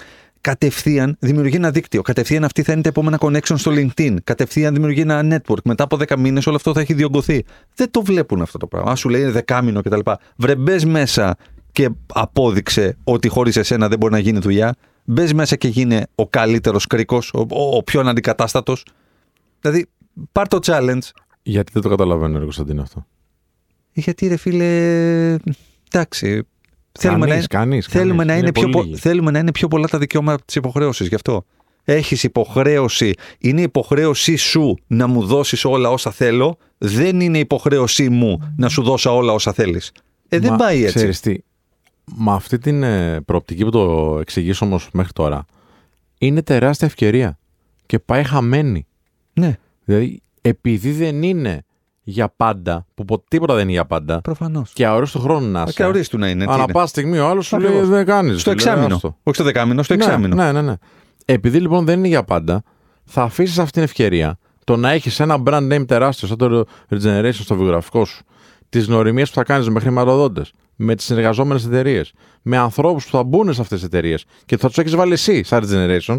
κατευθείαν 0.41 1.17
δημιουργεί 1.19 1.57
ένα 1.57 1.71
δίκτυο. 1.71 2.03
Κατευθείαν 2.03 2.45
αυτή 2.45 2.63
θα 2.63 2.73
είναι 2.73 2.83
τα 2.83 2.89
επόμενα 2.89 3.19
connection 3.21 3.55
στο 3.59 3.73
LinkedIn. 3.75 4.17
Κατευθείαν 4.25 4.75
δημιουργεί 4.75 5.01
ένα 5.01 5.23
network. 5.31 5.63
Μετά 5.65 5.85
από 5.85 5.99
10 6.09 6.17
μήνες 6.19 6.47
όλο 6.47 6.57
αυτό 6.57 6.73
θα 6.73 6.81
έχει 6.81 6.95
διωγγωθεί. 6.95 7.45
Δεν 7.75 7.91
το 7.91 8.03
βλέπουν 8.03 8.43
αυτό 8.43 8.59
το 8.59 8.67
πράγμα. 8.67 8.91
Α 8.91 8.95
σου 8.95 9.09
λέει 9.09 9.21
είναι 9.21 9.31
δεκάμινο 9.31 9.83
κτλ. 9.83 10.11
Βρε 10.37 10.57
μπες 10.57 10.85
μέσα 10.85 11.37
και 11.73 11.91
απόδειξε 12.07 12.97
ότι 13.05 13.29
χωρίς 13.29 13.57
εσένα 13.57 13.89
δεν 13.89 13.99
μπορεί 13.99 14.13
να 14.13 14.19
γίνει 14.19 14.39
δουλειά. 14.39 14.75
Μπες 15.05 15.33
μέσα 15.33 15.57
και 15.57 15.69
γίνε 15.69 16.07
ο 16.15 16.29
καλύτερος 16.29 16.87
κρίκος, 16.87 17.31
ο, 17.35 17.39
ο, 17.39 17.77
ο 17.77 17.83
πιο 17.83 18.01
αναντικατάστατος. 18.01 18.85
Δηλαδή, 19.61 19.87
πάρ 20.33 20.49
το 20.49 20.59
challenge. 20.63 21.09
Γιατί 21.43 21.73
δεν 21.73 21.83
το 21.83 21.89
καταλαβαίνω, 21.89 22.39
ρε 22.39 22.45
Κωνσταντίνο, 22.45 22.83
αυτό. 22.83 23.07
Γιατί 23.93 24.27
ρε 24.27 24.37
φίλε. 24.37 25.37
Εντάξει. 25.93 26.47
Θέλουμε, 26.99 27.27
Κανείς, 27.27 27.47
να, 27.51 27.59
κανείς, 27.59 27.87
θέλουμε, 27.87 28.11
κανείς. 28.11 28.27
να 28.27 28.33
είναι 28.33 28.43
Είναι 28.43 28.53
πιο, 28.53 28.63
πολύ 28.63 28.75
πο- 28.75 28.83
λίγοι. 28.83 28.97
θέλουμε 28.97 29.31
να 29.31 29.39
είναι 29.39 29.53
πιο 29.53 29.69
πολλά 29.69 29.87
τα 29.89 29.99
δικαιώματα 29.99 30.45
της 30.45 30.55
υποχρέωσης. 30.55 31.09
Γι' 31.09 31.15
αυτό. 31.15 31.45
Έχεις 31.85 32.23
υποχρέωση. 32.23 33.13
Είναι 33.39 33.61
υποχρέωσή 33.63 34.37
σου 34.37 34.79
να 34.87 35.07
μου 35.07 35.25
δώσεις 35.27 35.65
όλα 35.65 35.91
όσα 35.91 36.11
θέλω. 36.11 36.57
Δεν 36.79 37.21
είναι 37.21 37.39
υποχρέωσή 37.39 38.09
μου 38.09 38.53
να 38.57 38.69
σου 38.69 38.83
δώσω 38.83 39.17
όλα 39.17 39.33
όσα 39.33 39.53
θέλεις. 39.53 39.93
Ε, 40.29 40.39
δεν 40.39 40.51
Μα, 40.51 40.57
πάει 40.57 40.83
έτσι. 40.83 40.95
Ξέρεις 40.95 41.21
τι, 41.21 41.37
με 42.17 42.33
αυτή 42.33 42.59
την 42.59 42.83
ε, 42.83 43.21
προοπτική 43.21 43.65
που 43.65 43.71
το 43.71 44.17
εξηγήσω 44.21 44.67
όμως 44.67 44.89
μέχρι 44.93 45.13
τώρα, 45.13 45.45
είναι 46.19 46.43
τεράστια 46.43 46.87
ευκαιρία 46.87 47.39
και 47.87 47.99
πάει 47.99 48.25
χαμένη. 48.25 48.87
Ναι, 49.33 49.57
Δηλαδή, 49.85 50.23
επειδή 50.41 50.93
δεν 50.93 51.23
είναι 51.23 51.63
για 52.03 52.33
πάντα, 52.37 52.87
που 52.95 53.05
πο- 53.05 53.25
τίποτα 53.29 53.55
δεν 53.55 53.63
είναι 53.63 53.73
για 53.73 53.85
πάντα, 53.87 54.21
προφανώς. 54.21 54.71
και 54.73 54.87
αορίστο 54.87 55.19
χρόνο 55.19 55.47
να 55.47 55.63
είσαι. 55.63 55.73
Και 55.73 55.85
ορίστου 55.85 56.19
να 56.19 56.29
είναι. 56.29 56.45
τι 56.45 56.53
Ανά 56.53 56.63
είναι. 56.63 56.73
πάσα 56.73 56.87
στιγμή 56.87 57.19
ο 57.19 57.27
άλλος 57.29 57.47
σου 57.47 57.57
λέει 57.59 57.67
Ακριβώς. 57.69 57.89
δεν 57.89 58.07
κάνεις. 58.07 58.41
Στο 58.41 58.51
εξάμεινο. 58.51 59.01
Όχι 59.03 59.35
στο 59.35 59.45
δεκάμινο, 59.45 59.83
στο 59.83 59.95
εξάμεινο. 59.95 60.35
Ναι, 60.35 60.53
ναι, 60.53 60.63
ναι. 60.63 60.75
Επειδή 61.25 61.61
λοιπόν 61.61 61.85
δεν 61.85 61.99
είναι 61.99 62.09
για 62.09 62.23
πάντα, 62.25 62.63
θα 63.05 63.23
αφήσεις 63.23 63.59
αυτή 63.59 63.73
την 63.73 63.83
ευκαιρία 63.83 64.39
το 64.65 64.77
να 64.77 64.91
έχεις 64.91 65.21
ένα 65.21 65.43
brand 65.47 65.73
name 65.73 65.87
τεράστιο 65.87 66.29
σαν 66.29 66.37
το 66.37 66.65
Regeneration 66.91 67.31
στο 67.33 67.55
βιογραφικό 67.57 68.05
σου, 68.05 68.25
τις 68.69 68.87
γνωριμίε 68.87 69.25
που 69.25 69.31
θα 69.33 69.43
κάνεις 69.43 69.69
με 69.69 69.81
χρηματοδότες, 69.81 70.53
με 70.77 70.95
τις 70.95 71.05
συνεργαζόμενες 71.05 71.65
εταιρείες, 71.67 72.13
με 72.43 72.57
ανθρώπους 72.57 73.05
που 73.05 73.11
θα 73.11 73.23
μπουν 73.25 73.55
σε 73.55 73.61
αυτές 73.61 73.79
τις 73.79 73.87
εταιρείες 73.87 74.25
και 74.47 74.57
θα 74.57 74.69
τους 74.69 74.79
έχεις 74.79 74.95
βάλει 74.95 75.13
εσύ 75.13 75.43
σαν 75.43 75.65
Regeneration, 75.69 76.19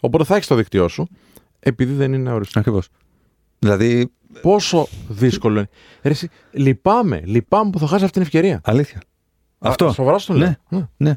οπότε 0.00 0.24
θα 0.24 0.34
έχεις 0.34 0.46
το 0.46 0.54
δίκτυό 0.54 0.88
σου, 0.88 1.08
επειδή 1.60 1.92
δεν 1.92 2.12
είναι 2.12 2.32
οριστικό. 2.32 2.58
Ακριβώς. 2.60 2.88
Δηλαδή, 3.58 4.12
Πόσο 4.42 4.86
δύσκολο 5.08 5.58
είναι. 5.58 5.68
Ρε, 6.02 6.10
εσύ, 6.10 6.28
λυπάμαι, 6.52 7.22
λυπάμαι 7.24 7.70
που 7.70 7.78
θα 7.78 7.86
χάσει 7.86 8.00
αυτή 8.04 8.12
την 8.12 8.22
ευκαιρία. 8.22 8.60
αλήθεια. 8.64 9.00
Αυτό. 9.58 9.86
Α, 9.86 9.92
Σοβαρά 9.92 10.18
σου 10.18 10.26
το 10.26 10.38
λέω. 10.38 10.48
Ναι. 10.48 10.78
Ναι. 10.78 10.86
Ναι, 10.96 11.14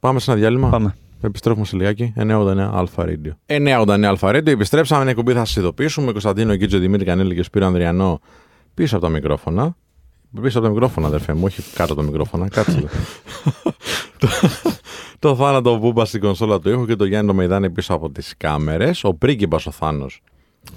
Πάμε 0.00 0.20
σε 0.20 0.30
ένα 0.30 0.40
διάλειμμα. 0.40 0.68
πάμε. 0.68 0.94
Επιστρέφουμε 1.24 1.64
σε 1.64 1.76
λιγάκι. 1.76 2.12
989 2.16 2.70
Αλφα 2.72 3.04
Radio. 3.06 3.30
989 3.46 4.02
Αλφα 4.04 4.28
Radio. 4.30 4.46
Επιστρέψαμε. 4.46 5.00
Είναι 5.02 5.10
εκπομπή, 5.10 5.32
θα 5.32 5.44
σας 5.44 5.56
ειδοποιήσουμε. 5.56 6.10
Κωνσταντίνο 6.12 6.56
Κίτζο, 6.56 6.78
Δημήτρη 6.78 7.06
Κανέλη 7.06 7.34
και 7.34 7.42
Σπύρο 7.42 7.66
Ανδριανό 7.66 8.20
πίσω 8.74 8.96
από 8.96 9.04
τα 9.04 9.10
μικρόφωνα. 9.10 9.76
Πίσω 10.42 10.58
από 10.58 10.66
τα 10.66 10.72
μικρόφωνα, 10.72 11.06
αδερφέ 11.06 11.32
μου, 11.34 11.42
όχι 11.44 11.62
κάτω 11.74 11.92
από 11.92 12.02
τα 12.02 12.06
μικρόφωνα. 12.08 12.48
Κάτσε. 12.48 12.84
το, 14.18 14.28
το 15.18 15.36
θάνατο 15.36 15.76
Μπούμπα 15.76 16.04
στην 16.04 16.20
κονσόλα 16.20 16.58
του 16.60 16.70
ήχου 16.70 16.86
και 16.86 16.96
το 16.96 17.04
Γιάννη 17.04 17.28
το 17.30 17.34
Μεϊδάνη 17.34 17.70
πίσω 17.70 17.94
από 17.94 18.10
τις 18.10 18.34
κάμερες. 18.36 19.04
Ο 19.04 19.14
πρίγκιπας 19.14 19.66
ο 19.66 19.70
Θάνος. 19.70 20.20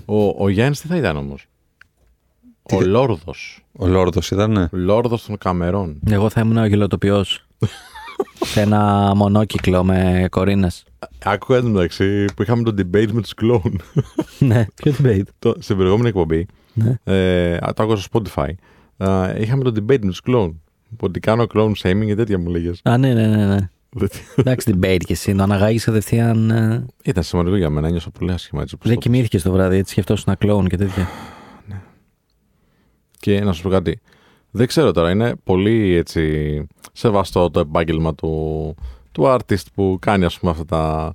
Ο, 0.05 0.43
ο 0.43 0.49
Γιάννης 0.49 0.81
τι 0.81 0.88
θα 0.88 0.95
ήταν 0.97 1.17
όμως; 1.17 1.45
Ο 2.71 2.81
Λόρδος. 2.81 3.65
Ο 3.77 3.88
Λόρδος 3.88 4.31
ήταν, 4.31 4.51
ναι. 4.51 4.67
Λόρδος 4.71 5.25
των 5.25 5.38
Καμερών. 5.38 5.99
Εγώ 6.09 6.29
θα 6.29 6.41
ήμουν 6.41 6.57
ο 6.57 6.65
γελοτοποιός. 6.65 7.45
σε 8.45 8.61
ένα 8.61 9.11
μονόκυκλο 9.15 9.83
με 9.83 10.27
κορίνες. 10.31 10.83
Άκουγα 11.23 11.57
εντωμεταξύ 11.59 12.25
που 12.36 12.41
είχαμε 12.41 12.63
το 12.63 12.73
debate 12.77 13.11
με 13.11 13.21
τους 13.21 13.33
κλόουν. 13.33 13.81
ναι, 14.39 14.65
ποιο 14.75 14.93
debate; 15.01 15.21
το, 15.39 15.55
στην 15.59 15.75
προηγούμενη 15.77 16.07
εκπομπή, 16.07 16.45
Ναι. 16.73 16.95
ε, 17.03 17.57
το 17.59 17.83
άκουσα 17.83 18.01
στο 18.03 18.21
Spotify, 18.21 18.49
ε, 18.97 19.41
είχαμε 19.41 19.63
το 19.63 19.71
debate 19.75 19.99
με 20.01 20.09
τους 20.09 20.21
κλόουν. 20.21 20.61
Που 20.97 21.05
ότι 21.07 21.19
κάνω 21.19 21.45
clone 21.53 21.71
shaming 21.81 22.05
και 22.05 22.15
τέτοια 22.15 22.39
μου 22.39 22.49
λέγες. 22.49 22.79
Α, 22.83 22.97
ναι, 22.97 23.13
ναι, 23.13 23.27
ναι. 23.27 23.45
ναι. 23.45 23.69
Εντάξει, 24.35 24.73
debate 24.81 24.97
και 25.05 25.13
εσύ. 25.13 25.35
Το 25.35 25.43
αναγάγεις 25.43 25.83
κατευθείαν. 25.83 26.49
ε, 26.49 26.85
Ήταν 27.03 27.23
σημαντικό 27.23 27.55
για 27.55 27.69
μένα, 27.69 27.89
νιώσα 27.89 28.09
πολύ 28.09 28.31
άσχημα 28.31 28.61
έτσι. 28.61 28.75
όπως 28.75 28.87
Δεν 28.87 28.95
το 28.95 29.01
κοιμήθηκες 29.01 29.41
το 29.41 29.51
βράδυ, 29.51 29.77
έτσι 29.77 29.91
σκεφτόσουν 29.91 30.23
να 30.27 30.35
κλόουν 30.35 30.67
και 30.67 30.77
τέτοια. 30.77 31.07
Και 33.19 33.39
να 33.43 33.53
σου 33.53 33.61
πω 33.61 33.69
κάτι. 33.69 33.99
Δεν 34.51 34.67
ξέρω 34.67 34.91
τώρα, 34.91 35.09
είναι 35.11 35.35
πολύ 35.43 35.93
έτσι 35.93 36.67
σεβαστό 36.93 37.49
το 37.51 37.59
επάγγελμα 37.59 38.15
του, 38.15 38.75
του 39.11 39.23
artist 39.25 39.63
που 39.73 39.97
κάνει 40.01 40.25
ας 40.25 40.39
πούμε 40.39 40.51
αυτά 40.51 40.65
τα... 40.65 41.13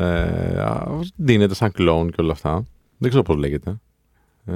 Ε, 0.00 0.60
α, 0.60 0.86
δίνεται 1.16 1.54
σαν 1.54 1.72
clone 1.78 2.08
και 2.14 2.20
όλα 2.20 2.32
αυτά. 2.32 2.66
Δεν 2.98 3.08
ξέρω 3.08 3.22
πώς 3.24 3.36
λέγεται. 3.36 3.76
Ε, 4.44 4.52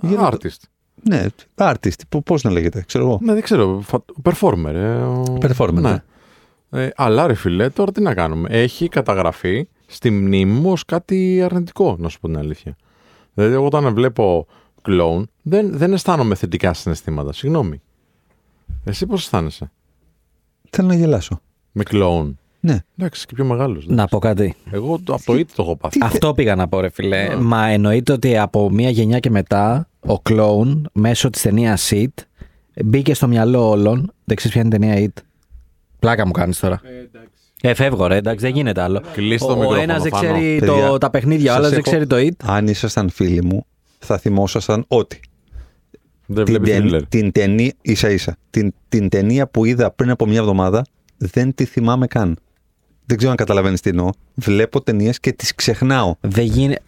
Για 0.00 0.16
το- 0.16 0.26
artist. 0.32 0.56
Ναι, 1.02 1.26
artist, 1.54 2.18
πώς 2.24 2.42
να 2.42 2.50
λέγεται, 2.50 2.82
ξέρω 2.86 3.04
εγώ. 3.04 3.18
Ναι, 3.22 3.32
δεν 3.32 3.42
ξέρω. 3.42 3.80
φα- 3.82 4.04
Performer. 4.22 4.74
Ε, 4.74 4.94
ο- 4.96 5.38
Performer, 5.40 5.72
ναι. 5.72 6.02
Ε, 6.70 6.88
αλλά 6.96 7.26
ρε 7.26 7.34
φιλέ, 7.34 7.68
τώρα 7.70 7.92
τι 7.92 8.02
να 8.02 8.14
κάνουμε. 8.14 8.48
Έχει 8.50 8.88
καταγραφεί 8.88 9.68
στη 9.86 10.10
μνήμη 10.10 10.52
μου 10.60 10.70
ως 10.72 10.84
κάτι 10.84 11.42
αρνητικό, 11.42 11.96
να 11.98 12.08
σου 12.08 12.20
πω 12.20 12.26
την 12.26 12.38
αλήθεια. 12.38 12.76
Δηλαδή, 13.34 13.54
εγώ 13.54 13.66
όταν 13.66 13.94
βλέπω 13.94 14.46
κλόουν, 14.82 15.30
δεν, 15.42 15.76
δεν 15.78 15.92
αισθάνομαι 15.92 16.34
θετικά 16.34 16.72
συναισθήματα. 16.74 17.32
Συγγνώμη. 17.32 17.80
Εσύ 18.84 19.06
πώς 19.06 19.20
αισθάνεσαι; 19.22 19.70
Θέλω 20.70 20.88
να 20.88 20.94
γελάσω. 20.94 21.40
με 21.72 21.82
κλόουν. 21.82 22.38
Ναι. 22.60 22.78
Εντάξει, 22.98 23.26
και 23.26 23.34
πιο 23.34 23.44
μεγάλος. 23.44 23.86
Να 23.86 24.06
πω 24.06 24.18
κάτι. 24.18 24.54
Εγώ 24.70 24.98
το- 25.04 25.14
από 25.14 25.22
το 25.24 25.34
ΙΤ 25.36 25.50
το 25.54 25.62
έχω 25.62 25.76
πάθει. 25.76 25.98
Αυτό 26.02 26.34
πήγα 26.34 26.54
να 26.54 26.68
πω, 26.68 26.80
ρε 26.80 26.88
φιλέ. 26.90 27.28
Ναι. 27.28 27.36
Μα 27.36 27.66
εννοείται 27.66 28.12
ότι 28.12 28.38
από 28.38 28.70
μία 28.70 28.90
γενιά 28.90 29.18
και 29.18 29.30
μετά 29.30 29.88
ο 30.06 30.20
κλόουν 30.20 30.88
μέσω 30.92 31.30
της 31.30 31.42
ταινίας 31.42 31.90
It 31.94 32.06
μπήκε 32.84 33.14
στο 33.14 33.26
μυαλό 33.28 33.68
όλων. 33.70 34.12
Δεν 34.24 34.36
ξέρεις 34.36 34.56
ποια 34.56 34.64
είναι 34.66 34.76
η 34.76 34.78
ταινία 34.78 35.10
It. 35.14 35.22
Πλάκα 36.06 36.26
μου 36.26 36.32
κάνεις 36.32 36.58
τώρα. 36.58 36.80
Ε, 36.84 36.88
εντάξει. 36.88 37.30
Ε, 37.62 37.74
φεύγω, 37.74 38.06
ρε, 38.06 38.16
εντάξει, 38.16 38.44
δεν 38.44 38.54
γίνεται 38.54 38.80
άλλο. 38.80 39.02
Κλείστε 39.12 39.46
το 39.46 39.52
Ο 39.52 39.56
μικρόφωνο, 39.56 39.80
ένας 39.82 40.02
δεν 40.02 40.10
Θάνο. 40.12 40.32
ξέρει 40.32 40.58
Παιδιά, 40.58 40.86
το, 40.88 40.98
τα 40.98 41.10
παιχνίδια, 41.10 41.44
ο 41.52 41.54
σας 41.54 41.56
άλλος 41.56 41.68
δεν 41.70 41.78
έχω- 41.78 41.90
ξέρει 41.90 42.06
το 42.06 42.16
It. 42.16 42.44
Αν 42.52 42.66
ήσασταν 42.68 43.10
φίλοι 43.10 43.44
μου, 43.44 43.66
θα 43.98 44.18
θυμόσασταν 44.18 44.84
ότι. 44.88 45.20
Δεν 46.26 46.44
την, 46.44 46.54
βλέπεις 46.54 46.72
ταινί- 46.72 46.94
thriller. 46.94 47.02
την 47.08 47.32
ταινία, 47.32 47.72
ίσα 47.82 48.10
ίσα, 48.10 48.36
την, 48.50 48.74
την 48.88 49.08
ταινία 49.08 49.46
που 49.48 49.64
είδα 49.64 49.90
πριν 49.90 50.10
από 50.10 50.26
μια 50.26 50.38
εβδομάδα 50.38 50.84
δεν 51.16 51.54
τη 51.54 51.64
θυμάμαι 51.64 52.06
καν. 52.06 52.36
Δεν 53.06 53.16
ξέρω 53.16 53.30
αν 53.30 53.36
καταλαβαίνεις 53.36 53.80
τι 53.80 53.90
εννοώ. 53.90 54.10
Βλέπω 54.34 54.80
ταινίες 54.82 55.20
και 55.20 55.32
τις 55.32 55.54
ξεχνάω. 55.54 56.14
Δεν 56.20 56.44
γίνεται. 56.44 56.82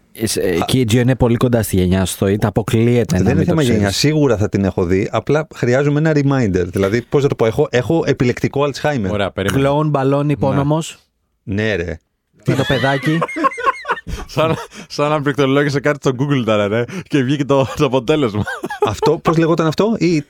Εκεί 0.61 0.81
η 0.81 0.85
Τζιο 0.85 1.01
είναι 1.01 1.15
πολύ 1.15 1.37
κοντά 1.37 1.63
στη 1.63 1.77
γενιά 1.77 2.05
σου. 2.05 2.19
Το 2.19 2.27
It 2.27 2.37
αποκλείεται 2.45 3.17
να 3.17 3.23
δεν 3.23 3.27
είναι 3.33 3.35
μην 3.35 3.45
το 3.45 3.51
θέμα 3.51 3.63
γενιά. 3.63 3.77
ξέρεις. 3.79 3.97
Σίγουρα 3.97 4.37
θα 4.37 4.49
την 4.49 4.65
έχω 4.65 4.85
δει. 4.85 5.09
Απλά 5.13 5.47
χρειάζομαι 5.55 5.99
ένα 5.99 6.13
reminder. 6.15 6.65
Δηλαδή, 6.67 7.03
πώς 7.03 7.23
να 7.23 7.29
το 7.29 7.35
πω, 7.35 7.47
έχω, 7.47 7.67
έχω 7.71 8.03
επιλεκτικό 8.07 8.65
Alzheimer. 8.71 9.09
Ωραία, 9.11 9.31
περίμενε. 9.31 9.63
Κλόουν, 9.63 9.89
μπαλόν, 9.89 10.29
υπόνομος. 10.29 10.99
Ναι, 11.43 11.75
ρε. 11.75 11.99
Με 12.47 12.55
το 12.55 12.65
παιδάκι. 12.69 13.19
Σαν, 14.27 14.55
σαν 14.89 15.11
να 15.11 15.23
πληκτρολόγησε 15.23 15.81
κάτι 15.81 15.99
στο 16.01 16.11
Google 16.19 16.43
τώρα, 16.45 16.69
ρε, 16.69 16.85
και 17.09 17.23
βγήκε 17.23 17.45
το, 17.45 17.67
το 17.77 17.85
αποτέλεσμα. 17.85 18.43
αυτό, 18.87 19.19
πώς 19.19 19.37
λεγόταν 19.37 19.67
αυτό, 19.67 19.97
It. 20.01 20.27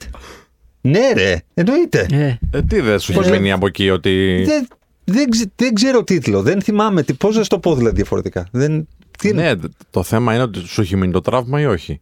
Ναι, 0.80 1.12
ρε. 1.14 1.36
Εννοείται. 1.54 2.06
Ε, 2.10 2.38
ε, 2.58 2.62
τι 2.62 2.80
δεν 2.80 2.98
σου 3.00 3.12
Πώς 3.12 3.22
έχει 3.22 3.30
δεν- 3.30 3.40
μείνει 3.40 3.52
από 3.52 3.66
εκεί 3.66 3.90
ότι. 3.90 4.42
Δεν, 4.46 4.68
δεν, 5.04 5.30
ξε- 5.30 5.50
δεν 5.56 5.74
ξέρω 5.74 6.04
τίτλο. 6.04 6.42
Δεν 6.42 6.62
θυμάμαι. 6.62 7.02
τι- 7.02 7.12
Πώς 7.14 7.36
να 7.36 7.42
σου 7.42 7.48
το 7.48 7.58
πω 7.58 7.74
δηλαδή 7.74 7.94
διαφορετικά. 7.96 8.46
Δεν, 8.50 8.88
τι 9.18 9.28
είναι; 9.28 9.42
Ναι, 9.54 9.60
το 9.90 10.02
θέμα 10.02 10.34
είναι 10.34 10.42
ότι 10.42 10.58
σου 10.58 10.80
έχει 10.80 10.96
μείνει 10.96 11.12
το 11.12 11.20
τραύμα 11.20 11.60
ή 11.60 11.66
όχι; 11.66 12.00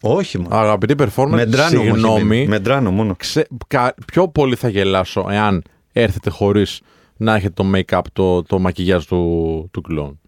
Όχι, 0.00 0.38
μόνο. 0.38 0.56
Αγαπητή 0.56 0.94
performance, 0.98 1.28
Μεντράνο 1.30 1.82
μου 1.82 1.82
έχει 1.84 1.90
μείνει. 1.92 2.00
συγγνώμη, 2.00 2.46
Μεντράνο 2.46 2.90
μόνο. 2.90 3.14
ξε, 3.16 3.46
κα- 3.66 3.94
πιο 4.06 4.28
πολύ 4.28 4.54
θα 4.56 4.68
γελάσω 4.68 5.26
εάν 5.30 5.62
έρθετε 5.92 6.30
χωρίς 6.30 6.80
να 7.16 7.34
έχετε 7.34 7.62
το 7.62 7.70
make-up, 7.74 8.00
το, 8.12 8.42
το 8.42 8.58
μακιγιάζ 8.58 9.04
του, 9.04 9.68
του 9.72 9.80
κλόν. 9.80 10.20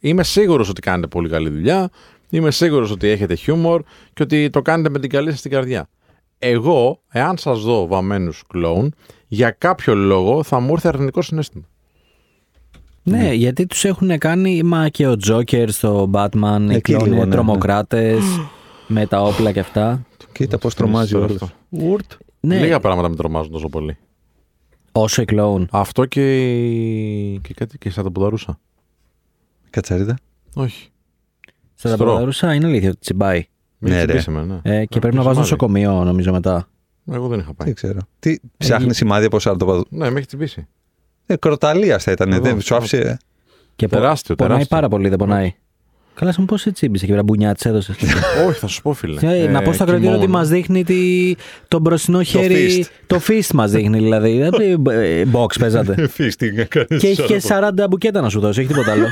Είμαι 0.00 0.22
σίγουρος 0.24 0.68
ότι 0.68 0.80
κάνετε 0.80 1.06
πολύ 1.06 1.28
καλή 1.28 1.48
δουλειά, 1.48 1.90
είμαι 2.30 2.50
σίγουρος 2.50 2.90
ότι 2.90 3.08
έχετε 3.08 3.34
χιούμορ 3.34 3.82
και 4.12 4.22
ότι 4.22 4.50
το 4.50 4.62
κάνετε 4.62 4.88
με 4.88 4.98
την 4.98 5.10
καλή 5.10 5.30
σας 5.30 5.40
την 5.40 5.50
καρδιά. 5.50 5.88
Εγώ, 6.38 7.02
εάν 7.10 7.36
σας 7.38 7.60
δω 7.62 7.86
βαμμένους 7.86 8.42
κλόουν, 8.48 8.94
για 9.26 9.50
κάποιο 9.50 9.94
λόγο 9.94 10.42
θα 10.42 10.60
μου 10.60 10.72
έρθει 10.72 10.88
αρνητικό 10.88 11.22
συνέστημα. 11.22 11.64
Ναι, 13.10 13.32
γιατί 13.32 13.66
τους 13.66 13.84
έχουν 13.84 14.18
κάνει. 14.18 14.62
Μα 14.62 14.88
και 14.88 15.06
ο 15.06 15.16
Τζόκερ 15.16 15.70
στο 15.70 16.10
Batman. 16.12 16.66
Οι 16.70 16.74
Εκεί 16.74 16.80
κλόουν 16.80 17.04
λίγο, 17.04 17.16
είναι 17.16 17.24
ναι, 17.24 17.30
τρομοκράτες. 17.30 18.22
με 18.88 19.06
τα 19.06 19.22
όπλα 19.22 19.52
και 19.52 19.60
αυτά. 19.60 20.06
Κοίτα 20.32 20.58
πώς 20.58 20.74
τρομάζει 20.74 21.14
ο 21.16 21.24
Αυτό. 21.24 21.36
άλλος. 21.44 21.54
Ουρτ. 21.92 22.12
Ναι, 22.40 22.58
Λίγα 22.60 22.80
πράγματα 22.80 23.08
με 23.08 23.16
τρομάζουν 23.16 23.52
τόσο 23.52 23.68
πολύ. 23.68 23.96
όσο 24.92 25.22
οι 25.22 25.24
κλόουν. 25.24 25.68
Αυτό 25.72 26.04
και, 26.04 26.44
η- 27.32 27.40
και 27.40 27.54
κάτι 27.54 27.78
και 27.78 27.90
σαν 27.90 28.04
τα 28.04 28.10
ποδαρούσα. 28.10 28.58
Κατσαρίδα. 29.70 30.18
Όχι. 30.54 30.88
Στα 31.74 31.88
τα 31.88 31.94
Στρώ. 31.94 32.06
ποδαρούσα 32.06 32.54
είναι 32.54 32.66
αλήθεια 32.66 32.88
ότι 32.88 32.98
τσιμπάει. 32.98 33.44
Μην 33.78 33.92
Ναι, 33.92 33.98
ρε. 33.98 34.04
τσιμπήσει 34.06 34.30
με, 34.30 34.44
ναι. 34.44 34.54
Ε, 34.76 34.84
και 34.84 34.96
Ε, 34.96 35.00
πρέπει 35.00 35.14
να 35.16 35.22
ποιος 35.22 35.24
βάζουν 35.24 35.44
σημάδι. 35.44 35.72
νοσοκομείο 35.72 36.04
νομίζω 36.04 36.32
μετά. 36.32 36.68
Εγώ 37.12 37.28
δεν 37.28 37.38
είχα 37.38 37.54
πάει. 37.54 37.66
Δεν 37.66 37.74
ξέρω. 37.74 37.98
Τι 38.18 38.36
ψάχνει 38.56 38.94
σημάδι 38.94 39.26
από 39.26 39.38
άλλο 39.44 39.56
το 39.56 39.66
παδο- 39.66 39.84
Ναι, 39.90 40.10
με 40.10 40.18
έχει 40.18 40.26
τσιμπήσει. 40.26 40.66
Ε, 41.26 41.36
κροταλίας 41.36 42.02
θα 42.02 42.12
ήταν. 42.12 42.32
Εδώ, 42.32 42.40
Δεν 42.42 42.60
σου 42.60 42.74
εδώ. 42.74 42.76
άφησε. 42.76 43.18
Και 43.76 43.88
πο- 43.88 43.96
Τεράστιο, 43.96 44.34
πονάει 44.34 44.52
τεράστιο. 44.52 44.76
πάρα 44.76 44.88
πολύ, 44.88 45.08
δεν 45.08 45.18
πονάει. 45.18 45.54
Καλά, 46.14 46.32
σου 46.32 46.44
πώς 46.44 46.60
σε 46.60 46.70
τσίμπησε 46.72 47.04
και 47.06 47.10
πέρα 47.10 47.22
μπουνιά 47.22 47.54
της 47.54 47.64
έδωσες. 47.66 47.96
Όχι, 48.48 48.58
θα 48.58 48.66
σου 48.66 48.82
πω, 48.82 48.92
φίλε. 48.92 49.20
Ε, 49.42 49.48
να 49.48 49.62
πω 49.62 49.72
στο 49.72 49.82
ακροατήριο 49.82 50.10
ότι 50.14 50.20
κοιμόμουν. 50.20 50.30
μας 50.30 50.48
δείχνει 50.48 50.84
τη, 50.84 51.34
το 51.68 51.78
μπροστινό 51.80 52.22
χέρι. 52.22 52.84
fist. 52.84 52.90
Το 53.06 53.20
fist 53.28 53.50
μας 53.54 53.70
δείχνει 53.70 53.98
δηλαδή. 53.98 54.38
Δεν 54.48 54.50
πει, 54.82 54.90
ε, 54.92 55.24
Box 55.32 55.58
παίζατε. 55.60 56.06
Φίστινγκ 56.16 56.58
έκανε. 56.58 56.86
και 56.98 57.06
έχει 57.08 57.22
και 57.22 57.40
40 57.48 57.70
μπουκέτα 57.90 58.20
να 58.20 58.28
σου 58.28 58.40
δώσει, 58.40 58.60
έχει 58.60 58.68
τίποτα 58.68 58.92
άλλο. 58.92 59.06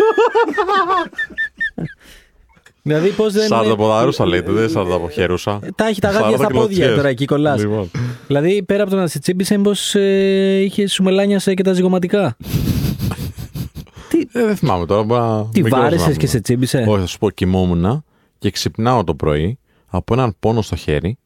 Δηλαδή 2.84 3.08
πώς 3.10 3.32
δεν. 3.32 3.46
Σαρδαποδαρούσα 3.46 4.26
λέτε, 4.26 4.52
δεν 4.52 4.68
σαρδαποχερούσα. 4.70 5.60
Τα 5.74 5.86
έχει 5.86 6.00
τα 6.00 6.10
γάντια 6.10 6.36
στα 6.36 6.46
πόδια 6.48 6.94
τώρα 6.94 7.08
εκεί 7.08 7.24
κολλάς. 7.24 7.60
Λοιπόν. 7.60 7.90
Δηλαδή 8.26 8.62
πέρα 8.62 8.82
από 8.82 8.90
το 8.92 8.96
να 8.96 9.06
σε 9.06 9.18
τσίμπησε, 9.18 9.56
μήπως 9.56 9.94
ε, 9.94 10.60
είχες 10.64 10.92
σου 10.92 11.02
μελάνιασε 11.02 11.54
και 11.54 11.62
τα 11.62 11.72
ζυγωματικά; 11.72 12.36
Ε, 14.36 14.44
δεν 14.46 14.56
θυμάμαι 14.56 14.86
τώρα. 14.86 15.02
μπορεί 15.02 15.20
να- 15.20 15.48
Τι 15.52 15.62
μικρός 15.62 15.70
να 15.78 15.84
βάρεσες 15.84 16.06
ήμουν. 16.06 16.18
και 16.18 16.26
σε 16.26 16.40
τσίμπησε; 16.40 16.84
Όχι, 16.88 17.00
θα 17.00 17.06
σου 17.06 17.18
πω, 17.18 17.30
κοιμόμουν 17.30 18.04
και 18.38 18.50
ξυπνάω 18.50 19.04
το 19.04 19.14
πρωί 19.14 19.58
από 19.86 20.14
έναν 20.14 20.36
πόνο 20.40 20.62
στο 20.62 20.76
χέρι 20.76 21.18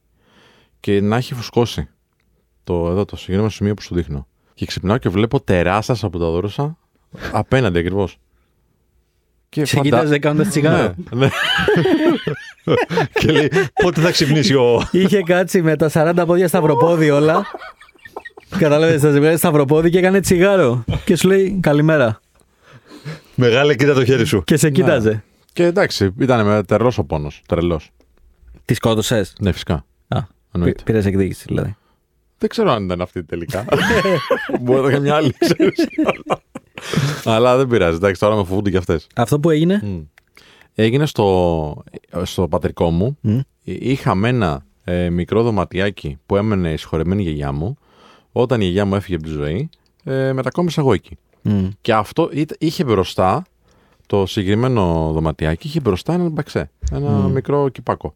και 0.80 1.00
να 1.00 1.16
έχει 1.16 1.34
φουσκώσει. 1.34 1.88
το, 2.64 2.88
εδώ, 2.90 3.04
το 3.04 3.16
συγκεκριμένο 3.16 3.48
σημείο 3.50 3.74
που 3.74 3.82
σου 3.82 3.94
δείχνω. 3.94 4.26
Και 4.54 4.66
ξυπνάω 4.66 4.96
και 4.98 5.08
βλέπω 5.08 5.40
τεράστια 5.40 5.96
από 6.02 6.18
τα 6.18 6.24
δόρωσα 6.30 6.78
απέναντι 7.32 7.78
ακριβώς. 7.78 8.18
Και 9.48 9.64
Σε 9.64 9.80
κοίταζε 9.80 10.18
κάνοντας 10.18 10.48
τσιγάρο. 10.48 10.94
Ναι, 11.10 11.26
ναι. 11.26 11.28
και 13.12 13.30
λέει, 13.32 13.50
πότε 13.82 14.00
θα 14.00 14.10
ξυπνήσει 14.10 14.54
ο. 14.54 14.88
Είχε 14.90 15.22
κάτσει 15.22 15.62
με 15.62 15.76
τα 15.76 15.90
40 15.92 16.22
πόδια 16.26 16.48
σταυροπόδι 16.48 17.10
όλα. 17.10 17.46
Κατάλαβες, 18.58 19.00
θα 19.00 19.10
ζευγάρι 19.10 19.36
σταυροπόδι 19.36 19.90
και 19.90 19.98
έκανε 19.98 20.20
τσιγάρο. 20.20 20.84
Και 21.04 21.16
σου 21.16 21.28
λέει 21.28 21.58
καλημέρα. 21.62 22.20
Μεγάλε, 23.34 23.74
κοίτα 23.74 23.94
το 23.94 24.04
χέρι 24.04 24.24
σου. 24.26 24.42
Και 24.44 24.56
σε 24.56 24.70
κοίταζε. 24.70 25.24
Και 25.52 25.64
εντάξει, 25.64 26.14
ήταν 26.18 26.64
τρελός 26.66 26.98
ο 26.98 27.04
πόνος. 27.04 27.42
Τρελός. 27.46 27.90
Τη 28.64 28.74
σκότωσες; 28.74 29.32
Ναι, 29.40 29.52
φυσικά. 29.52 29.84
Α, 30.08 30.18
Εννοείται. 30.52 30.82
πήρες 30.84 31.06
εκδίκηση 31.06 31.44
δηλαδή. 31.46 31.76
Δεν 32.38 32.48
ξέρω 32.48 32.70
αν 32.72 32.84
ήταν 32.84 33.00
αυτή 33.00 33.24
τελικά. 33.24 33.64
Μπορεί 34.60 34.80
να 34.82 34.88
ήταν 34.88 35.02
μια 35.02 35.14
άλλη, 35.14 35.34
ξέρεις. 35.38 35.86
Αλλά 37.24 37.56
δεν 37.56 37.66
πειράζει. 37.66 37.96
Εντάξει, 37.96 38.20
τώρα 38.20 38.34
με 38.36 38.44
φοβούνται 38.44 38.70
και 38.70 38.76
αυτές. 38.76 39.06
Αυτό 39.14 39.40
που 39.40 39.50
έγινε; 39.50 39.80
Έγινε 40.74 41.06
στο, 41.06 41.82
στο 42.22 42.48
πατρικό 42.48 42.90
μου. 42.90 43.18
Μμ. 43.20 43.38
Είχαμε 43.64 44.28
ένα 44.28 44.64
ε, 44.84 45.10
μικρό 45.10 45.42
δωματιάκι 45.42 46.18
που 46.26 46.36
έμενε 46.36 46.72
η 46.72 46.76
συγχωρεμένη 46.76 47.22
γιαγιά 47.22 47.52
μου. 47.52 47.76
Όταν 48.32 48.60
η 48.60 48.64
γιαγιά 48.64 48.84
μου 48.84 48.94
έφυγε 48.94 49.14
από 49.14 49.24
τη 49.24 49.30
ζωή, 49.30 49.68
ε, 50.04 50.32
μετακόμισα 50.32 50.80
εγώ 50.80 50.92
εκεί. 50.92 51.16
Μμ. 51.42 51.68
Και 51.80 51.92
αυτό 51.94 52.28
ήτα- 52.32 52.56
είχε 52.58 52.84
μπροστά, 52.84 53.42
το 54.06 54.26
συγκεκριμένο 54.26 55.10
δωματιάκι, 55.12 55.66
είχε 55.66 55.80
μπροστά 55.80 56.12
ένα 56.12 56.28
μπαξέ. 56.28 56.70
Ένα 56.92 57.10
μικρό 57.10 57.68
κυπάκο. 57.68 58.14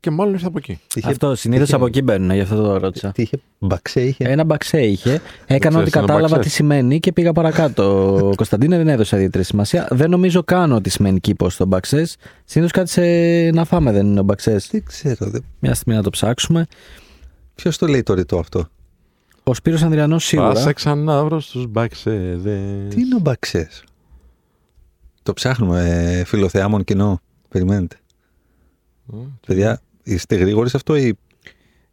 Και 0.00 0.10
μάλλον 0.10 0.32
ήρθε 0.32 0.46
από 0.46 0.58
εκεί. 0.58 0.80
Είχε- 0.94 1.08
Αυτό 1.08 1.34
συνήθως 1.34 1.66
είχε- 1.66 1.76
από 1.76 1.86
εκεί 1.86 2.02
μπαίνουν, 2.02 2.30
γι' 2.30 2.40
αυτό 2.40 2.62
το 2.62 2.76
ρώτησα. 2.76 3.12
Τι 3.12 3.22
είχε, 3.22 3.38
μπαξέ 3.58 4.00
είχε. 4.00 4.24
Ένα 4.28 4.44
μπαξέ 4.44 4.80
είχε. 4.80 5.10
Έκανα 5.10 5.22
ξέρεις 5.46 5.76
ότι 5.76 5.90
τι 5.90 5.98
είναι 5.98 6.06
κατάλαβα 6.06 6.28
μπαξές. 6.34 6.44
τι 6.46 6.50
σημαίνει 6.50 7.00
και 7.00 7.12
πήγα 7.12 7.32
παρακάτω. 7.32 8.14
Ο 8.16 8.34
Κωνσταντίνε 8.40 8.76
δεν 8.76 8.88
έδωσε 8.88 9.16
ιδιαίτερη 9.16 9.44
σημασία. 9.44 9.88
Δεν 9.90 10.10
νομίζω 10.10 10.42
καν 10.42 10.72
ότι 10.72 10.90
σημαίνει 10.90 11.20
κήπο 11.20 11.48
το 11.56 11.66
μπαξέ. 11.66 12.06
Συνήθως 12.44 12.72
κάτι 12.72 12.90
σε 12.90 13.02
να 13.50 13.64
φάμε 13.64 13.92
δεν 13.92 14.06
είναι 14.06 14.20
ο 14.20 14.22
μπαξέ. 14.22 14.60
Δεν 14.70 14.84
ξέρω. 14.84 15.30
Δεν... 15.30 15.44
Μια 15.58 15.74
στιγμή 15.74 15.94
να 15.96 16.02
το 16.02 16.10
ψάξουμε. 16.10 16.66
Ποιος 17.54 17.78
το 17.78 17.86
λέει 17.86 18.02
το 18.02 18.14
ρητό 18.14 18.38
αυτό; 18.38 18.68
Ο 19.42 19.54
Σπύρος 19.54 19.82
Ανδριανός 19.82 20.24
σίγουρα. 20.24 20.54
Θα 20.54 20.60
σε 20.60 20.72
ξανά 20.72 21.24
βρω 21.24 21.40
στους 21.40 21.66
μπαξέδες. 21.66 22.94
Τι 22.94 23.00
είναι 23.00 23.14
ο 23.14 23.18
μπαξές; 23.18 23.84
Το 25.22 25.32
ψάχνουμε, 25.32 25.88
ε, 26.18 26.24
φιλοθεάμων 26.24 26.84
κοινό. 26.84 27.20
Περιμένετε. 27.48 27.96
Παιδιά, 29.46 29.80
είστε 30.14 30.36
γρήγοροι 30.36 30.68
σε 30.68 30.76
αυτό 30.76 30.96
ή. 30.96 31.14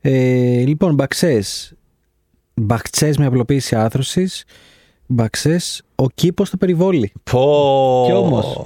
Ε, 0.02 0.64
λοιπόν, 0.66 0.94
μπαξές. 0.94 1.74
Μπαξές 2.54 3.18
με 3.18 3.26
απλοποίηση 3.26 3.76
άθρωση. 3.76 4.28
Μπαξές. 5.06 5.84
Ο 5.96 6.10
κήπος 6.10 6.48
στο 6.48 6.58
περιβόλι. 6.58 7.12
Πω! 7.32 8.04
Κι 8.08 8.14
όμως. 8.14 8.62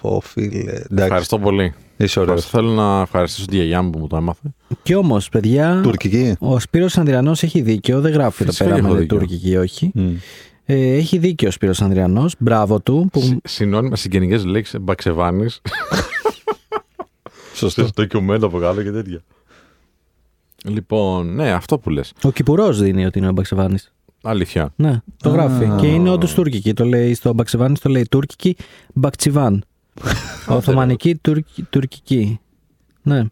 Πω, 0.00 0.20
φίλε. 0.20 0.58
Εντάξει, 0.58 0.86
Ευχαριστώ 0.96 1.38
πολύ. 1.38 1.72
είσαι 1.96 2.20
ωραίος. 2.20 2.46
Θέλω 2.46 2.70
να 2.70 3.00
ευχαριστήσω 3.00 3.46
τη 3.46 3.54
γιαγιά 3.56 3.82
μου 3.82 3.90
που 3.90 3.98
μου 3.98 4.06
το 4.06 4.16
έμαθε. 4.16 4.54
Και 4.82 4.96
όμως, 4.96 5.28
παιδιά. 5.28 5.80
Τουρκική. 5.82 6.34
Ο 6.38 6.58
Σπύρος 6.58 6.98
Ανδριανός 6.98 7.42
έχει 7.42 7.60
δίκιο. 7.60 8.00
Δεν 8.00 8.12
γράφει 8.12 8.42
εδώ 8.42 8.50
Φυσικά 8.50 8.68
πέρα 8.70 8.76
έχω 8.84 8.88
με 8.94 9.00
δίκιο. 9.00 9.18
τουρκική, 9.18 9.56
όχι. 9.56 9.90
Μμ. 9.94 10.14
Ε, 10.64 10.74
έχει 10.94 11.18
δίκιο 11.18 11.48
ο 11.48 11.50
Σπύρος 11.50 11.82
Ανδριανός. 11.82 12.34
Μπράβο 12.38 12.80
του. 12.80 13.08
Που... 13.12 13.20
Συ- 13.20 13.36
Συνώνυμα 13.44 13.96
συγγενικές 13.96 14.44
λέξεις 14.44 14.80
μπαξεβάνη. 14.80 15.46
Σωστό. 17.54 17.82
Στο 17.86 17.90
ντοκιουμέντο 18.02 18.46
από 18.46 18.58
κάτω 18.58 18.82
και 18.82 18.90
τέτοια. 18.90 19.20
Λοιπόν, 20.64 21.34
ναι, 21.34 21.50
αυτό 21.52 21.78
που 21.78 21.90
λες. 21.90 22.12
Ο 22.22 22.30
Κυπουρός 22.30 22.80
δίνει 22.80 23.06
ότι 23.06 23.18
είναι 23.18 23.28
ο 23.28 23.32
Μπαξεβάνης. 23.32 23.92
Αλήθεια. 24.22 24.72
Ναι, 24.76 25.00
το 25.16 25.30
Α. 25.30 25.32
γράφει. 25.32 25.68
Και 25.80 25.86
είναι 25.86 26.10
όντως 26.10 26.34
τουρκική. 26.34 26.72
Το 26.74 26.84
λέει 26.84 27.14
στο 27.14 27.32
Μπαξεβάνης, 27.32 27.80
το 27.80 27.88
λέει 27.88 28.06
τουρκική 28.10 28.56
Μπακτσιβάν. 28.94 29.64
Οθωμανική 30.48 31.14
τουρκ- 31.16 31.46
τουρκική. 31.70 32.40
Ναι. 33.02 33.22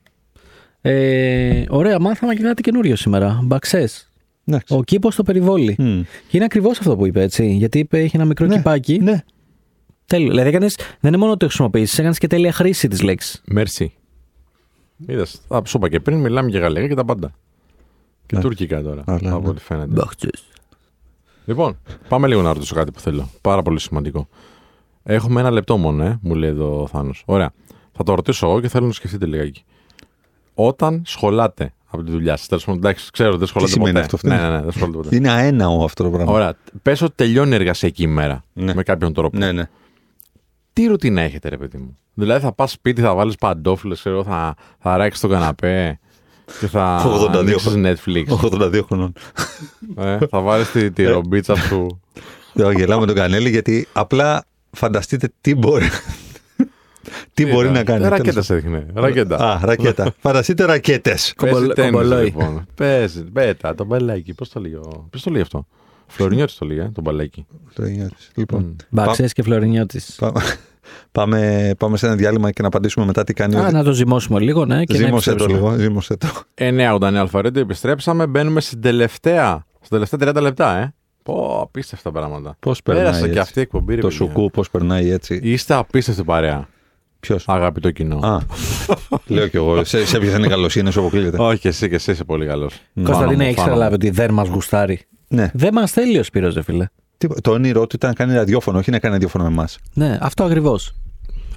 Ε, 0.80 1.64
ωραία, 1.68 2.00
μάθαμε 2.00 2.34
και 2.34 2.42
κάτι 2.42 2.62
καινούριο 2.62 2.96
σήμερα. 2.96 3.40
Μπαξές. 3.42 4.08
Εντάξει. 4.44 4.74
Ο 4.74 4.82
κήπος 4.82 5.12
στο 5.14 5.22
περιβόλι. 5.22 5.74
Μμ. 5.78 6.00
Και 6.02 6.36
είναι 6.36 6.44
ακριβώς 6.44 6.78
αυτό 6.78 6.96
που 6.96 7.06
είπε, 7.06 7.22
έτσι. 7.22 7.46
Γιατί 7.52 7.78
είπε 7.78 7.98
έχει 7.98 8.16
ένα 8.16 8.24
μικρό 8.24 8.46
Ναι, 8.46 8.56
κυπάκι. 8.56 8.98
Ναι. 8.98 9.24
Τέλειο. 10.06 10.28
Δηλαδή 10.30 10.48
έκανες, 10.48 10.74
δεν 10.76 10.86
είναι 11.12 11.16
μόνο 11.16 11.30
ότι 11.30 11.38
το 11.38 11.46
χρησιμοποιήσεις, 11.46 11.98
έκανες 11.98 12.18
και 12.18 12.26
τέλεια 12.26 12.52
χρήση 12.52 12.88
της 12.88 13.02
λέξης. 13.02 13.42
Μέρσι. 13.44 13.92
Είδες. 15.06 15.40
Θα 15.48 15.62
σου 15.66 15.76
είπα 15.76 15.88
και 15.88 16.00
πριν, 16.00 16.18
μιλάμε 16.20 16.48
για 16.50 16.60
γαλλικά 16.60 16.88
και 16.88 16.94
τα 16.94 17.04
πάντα. 17.04 17.32
Και 18.26 18.36
Ναι. 18.36 18.42
τουρκικά 18.42 18.82
τώρα. 18.82 19.02
Αλλά, 19.06 19.32
από 19.32 19.42
ναι. 19.42 19.48
ό,τι 19.48 19.60
φαίνεται. 19.60 20.02
Λοιπόν, 21.44 21.78
πάμε 22.08 22.26
λίγο 22.26 22.42
να 22.42 22.52
ρωτήσω 22.52 22.74
κάτι 22.74 22.90
που 22.90 23.00
θέλω. 23.00 23.28
Πάρα 23.40 23.62
πολύ 23.62 23.80
σημαντικό. 23.80 24.28
Έχουμε 25.02 25.40
ένα 25.40 25.50
λεπτό 25.50 25.76
μόνο, 25.76 26.04
ε, 26.04 26.18
μου 26.22 26.34
λέει 26.34 26.50
εδώ 26.50 26.82
ο 26.82 26.86
Θάνος. 26.86 27.22
Ωραία. 27.26 27.52
Θα 27.92 28.04
το 28.04 28.14
ρωτήσω 28.14 28.46
εγώ 28.48 28.60
και 28.60 28.68
θέλω 28.68 28.82
να 28.82 28.88
το 28.88 28.94
σκεφτείτε 28.94 29.26
λιγάκι. 29.26 29.64
Όταν 30.54 31.02
σχολάτε 31.06 31.72
από 31.86 32.02
τη 32.02 32.10
δουλειά 32.10 32.36
σας, 32.36 32.46
τέλος 32.48 32.64
πάντων, 32.64 32.80
εντάξει, 32.80 33.10
ξέρω 33.10 33.28
ότι 33.30 33.38
δεν 33.38 33.46
σχολάτε 33.46 33.72
σημαίνει 33.72 33.92
ποτέ. 33.92 34.04
αυτό, 34.04 34.16
αυτό; 34.16 34.28
Ναι, 34.28 34.34
είναι; 34.34 34.48
ναι, 34.48 34.56
ναι, 34.56 34.62
δεν 34.62 34.72
σχολάτε 34.72 34.96
ποτέ. 34.96 35.16
Είναι 35.16 35.30
αέναο 35.30 35.84
αυτό 35.84 36.04
το 36.04 36.10
πράγμα. 36.10 36.32
Ωραία. 36.32 36.54
Πες 36.82 37.00
ότι 37.00 37.12
τελειώνει 37.16 37.50
η 37.52 37.54
εργασιακή 37.54 38.02
ημέρα 38.02 38.44
Ναι. 38.52 38.74
με 38.74 38.82
κάποιον 38.82 39.12
τρόπο. 39.12 39.38
Ναι, 39.38 39.52
ναι. 39.52 39.68
Τι 40.72 40.86
ρουτίνα 40.86 41.20
έχετε, 41.20 41.48
ρε 41.48 41.56
παιδί 41.56 41.78
μου; 41.78 41.96
Δηλαδή 42.14 42.44
θα 42.44 42.52
πας 42.52 42.70
σπίτι, 42.70 43.00
θα 43.00 43.14
βάλεις 43.14 43.34
παντόφιλες, 43.36 43.98
ξέρω, 43.98 44.24
θα, 44.24 44.54
θα 44.78 44.96
ράξει 44.96 45.20
τον 45.20 45.30
καναπέ 45.30 45.98
και 46.60 46.66
θα 46.66 47.02
82 47.06 47.36
ανοίξεις 47.36 47.72
Netflix. 47.76 48.24
82 48.26 48.80
χρονών. 48.86 49.12
ε, 49.96 50.18
θα 50.30 50.40
βάλεις 50.40 50.70
τη, 50.70 50.90
τη 50.90 51.04
ρομπίτσα 51.04 51.54
σου. 51.56 52.00
Δεν 52.52 52.70
γελάω 52.72 53.00
με 53.00 53.06
τον 53.06 53.14
Κανέλη 53.14 53.50
γιατί 53.50 53.88
απλά 53.92 54.44
φανταστείτε 54.70 55.28
τι 55.40 55.54
μπορεί. 55.54 55.88
τι 57.34 57.46
μπορεί 57.46 57.70
να 57.70 57.84
κάνει. 57.84 58.02
Ρακέτας 58.08 58.26
τέλος 58.32 58.46
σε 58.46 58.54
δείχνει. 58.54 58.86
Ρακέτα. 58.94 59.36
Α, 59.36 59.60
ρακέτα. 59.64 60.14
Φανταστείτε 60.18 60.64
ρακέτες. 60.64 61.32
Κομπολ- 61.36 61.54
Παίζει 61.58 61.72
τέννις, 61.74 61.92
κομπολόι. 61.92 62.24
λοιπόν. 62.24 62.66
Παίζει, 62.74 63.22
πέτα, 63.24 63.74
το 63.74 63.84
μπαλάκι. 63.84 64.34
Πώς 64.34 64.48
το 64.48 64.60
λέει, 64.60 64.72
ο- 64.72 65.08
πώς 65.10 65.22
το 65.22 65.30
λέει 65.30 65.40
αυτό; 65.42 65.66
Φλωρινιώτης 66.12 66.56
το 66.58 66.66
λέει, 66.66 66.78
ε, 66.78 66.90
το 66.94 67.00
μπαλάκι. 67.00 67.46
Λοιπόν, 68.34 68.76
Μπαξέ 68.88 69.26
και 69.26 69.42
Φλωρινιώτης. 69.42 70.16
πά- 70.20 70.42
πάμε, 71.12 71.70
πάμε 71.78 71.96
σε 71.96 72.06
ένα 72.06 72.14
διάλειμμα 72.16 72.50
και 72.50 72.62
να 72.62 72.68
απαντήσουμε 72.68 73.06
μετά 73.06 73.24
τι 73.24 73.32
κάνει. 73.34 73.56
ο- 73.56 73.62
Α, 73.62 73.70
να 73.70 73.82
το 73.84 73.92
ζυμώσουμε 73.92 74.40
λίγο, 74.40 74.64
ναι. 74.64 74.84
Και 74.84 74.98
να 74.98 75.04
Ζήμωσε 75.06 75.24
το 75.24 75.30
επιστρέψουμε. 75.34 75.70
λίγο. 75.70 75.82
Ζήμωσε 75.82 76.16
το. 76.16 76.26
989 76.54 77.20
Αλφαρέντο, 77.20 77.60
επιστρέψαμε. 77.60 78.26
Μπαίνουμε 78.26 78.60
στην 78.60 78.80
τελευταία, 78.80 79.66
στα 79.80 79.88
τελευταία 79.88 80.18
30 80.34 80.40
λεπτά, 80.40 80.76
ε. 80.76 80.94
Πω, 81.22 81.60
απίστευτα 81.62 82.10
πράγματα. 82.12 82.56
Πώς 82.60 82.82
περνάει. 82.82 83.04
Πέρασε 83.04 83.20
έτσι. 83.20 83.32
και 83.32 83.38
αυτή 83.40 83.58
η 83.58 83.62
εκπομπή, 83.62 83.94
ρε 83.94 84.00
Το 84.00 84.06
παιδιά. 84.08 84.26
σουκού, 84.26 84.50
πώς 84.50 84.70
περνάει 84.70 85.10
έτσι. 85.10 85.40
Είστε 85.42 85.74
απίστευτη 85.74 86.24
παρέα. 86.24 86.68
Ποιος; 87.20 87.44
Αγαπητό 87.48 87.90
κοινό. 87.90 88.16
Α, 88.26 88.38
λέω 89.26 89.46
κι 89.48 89.56
εγώ. 89.56 89.84
Σε, 89.84 90.06
σε 90.06 90.16
έπιασε 90.16 90.40
η 90.44 90.48
καλοσύνη, 90.48 90.92
σου 90.92 91.00
αποκλείεται. 91.00 91.36
Όχι, 91.42 91.68
εσύ 91.68 91.88
και 91.88 91.94
εσύ 91.94 92.10
είσαι 92.10 92.24
πολύ 92.24 92.46
καλός. 92.46 92.74
Κωνσταντίνε, 93.02 93.44
έχεις 93.46 93.62
καταλάβει 93.62 93.94
ότι 93.94 94.10
δεν 94.10 94.30
μας 94.32 94.48
γουστάρει. 94.48 95.00
Ναι. 95.32 95.50
Δεν 95.54 95.72
μας 95.72 95.90
θέλει 95.92 96.18
ο 96.18 96.22
Σπύρος, 96.22 96.54
ρε 96.54 96.62
φίλε. 96.62 96.86
Τι- 97.18 97.40
Το 97.40 97.50
όνειρό 97.50 97.86
του 97.86 97.96
ήταν 97.96 98.10
να 98.10 98.16
κάνει 98.16 98.34
ραδιόφωνο, 98.34 98.78
όχι 98.78 98.90
να 98.90 98.98
κάνει 98.98 99.14
ραδιόφωνο 99.14 99.44
με 99.44 99.50
εμάς. 99.50 99.78
Ναι, 99.94 100.18
αυτό 100.20 100.44
ακριβώς. 100.44 100.92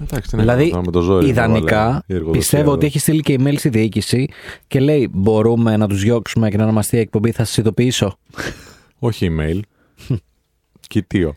Εντάξει, 0.02 0.30
τι 0.30 0.36
να 0.36 0.42
Δηλαδή, 0.42 0.60
κάνω 0.62 0.70
τώρα 0.70 0.82
με 0.84 0.90
το 0.92 1.00
ζόρι. 1.00 1.28
ιδανικά, 1.28 1.84
βάλε 1.84 1.98
η 2.06 2.14
εργοδοσία 2.14 2.38
πιστεύω 2.40 2.62
εδώ. 2.62 2.72
ότι 2.72 2.86
έχει 2.86 2.98
στείλει 2.98 3.20
και 3.20 3.36
email 3.40 3.54
στη 3.58 3.68
διοίκηση 3.68 4.28
και 4.66 4.80
λέει: 4.80 5.08
Μπορούμε 5.12 5.76
να 5.76 5.86
τους 5.88 6.00
διώξουμε 6.02 6.48
και 6.50 6.56
να 6.56 6.62
ονομαστεί 6.62 6.96
η 6.96 7.00
εκπομπή, 7.00 7.30
θα 7.30 7.44
σας 7.44 7.56
ειδοποιήσω. 7.56 8.18
Όχι 8.98 9.30
email. 9.38 9.60
Κοιτίο. 10.88 11.34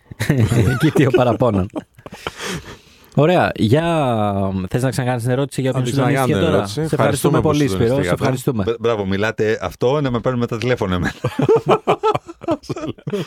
Εκεί 0.73 0.91
τι 0.91 1.05
ο 1.05 1.09
παραπώνων. 1.09 1.69
Ωραία. 3.19 3.51
Για... 3.55 3.83
Θες 4.69 4.81
να 4.83 4.89
ξανακάνεις 4.89 5.21
την 5.23 5.31
ερώτηση 5.31 5.61
για 5.61 5.69
όποιον 5.69 5.85
την 5.85 5.93
συντονίστηκε 5.93 6.23
ξανακάνω 6.23 6.39
την 6.39 6.45
τώρα. 6.47 6.57
ερώτηση. 6.57 6.87
Σε 6.87 6.95
Ευχαριστούμε 6.95 7.37
ευχαριστούμε 7.37 7.37
που 7.37 7.43
πολύ, 7.47 7.57
Σπύρος. 7.67 7.77
Σε 7.77 7.83
συντονιστήκατε. 7.87 8.21
ευχαριστούμε. 8.21 8.63
Μπ- 8.63 8.79
Μπράβο, 8.79 9.05
μιλάτε 9.05 9.59
αυτό 9.61 10.01
να 10.01 10.11
με 10.11 10.19
παίρνουν 10.19 10.47
τα 10.47 10.57
τηλέφωνα 10.57 10.95
εμένα. 10.95 11.13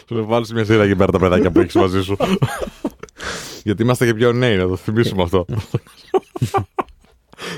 Σου 0.07 0.15
λέω 0.15 0.25
βάλεις 0.25 0.53
μια 0.53 0.65
σειρά 0.65 0.83
εκεί 0.83 0.97
πέρα 0.97 1.13
τα 1.13 1.19
παιδάκια 1.19 1.51
που 1.51 1.61
έχεις 1.61 1.75
μαζί 1.75 2.03
σου. 2.03 2.17
Γιατί 3.65 3.83
είμαστε 3.83 4.07
και 4.07 4.15
πιο 4.15 4.33
νέοι, 4.33 4.57
να 4.57 4.67
το 4.69 4.77
θυμίσουμε 4.77 5.23
αυτό. 5.23 5.45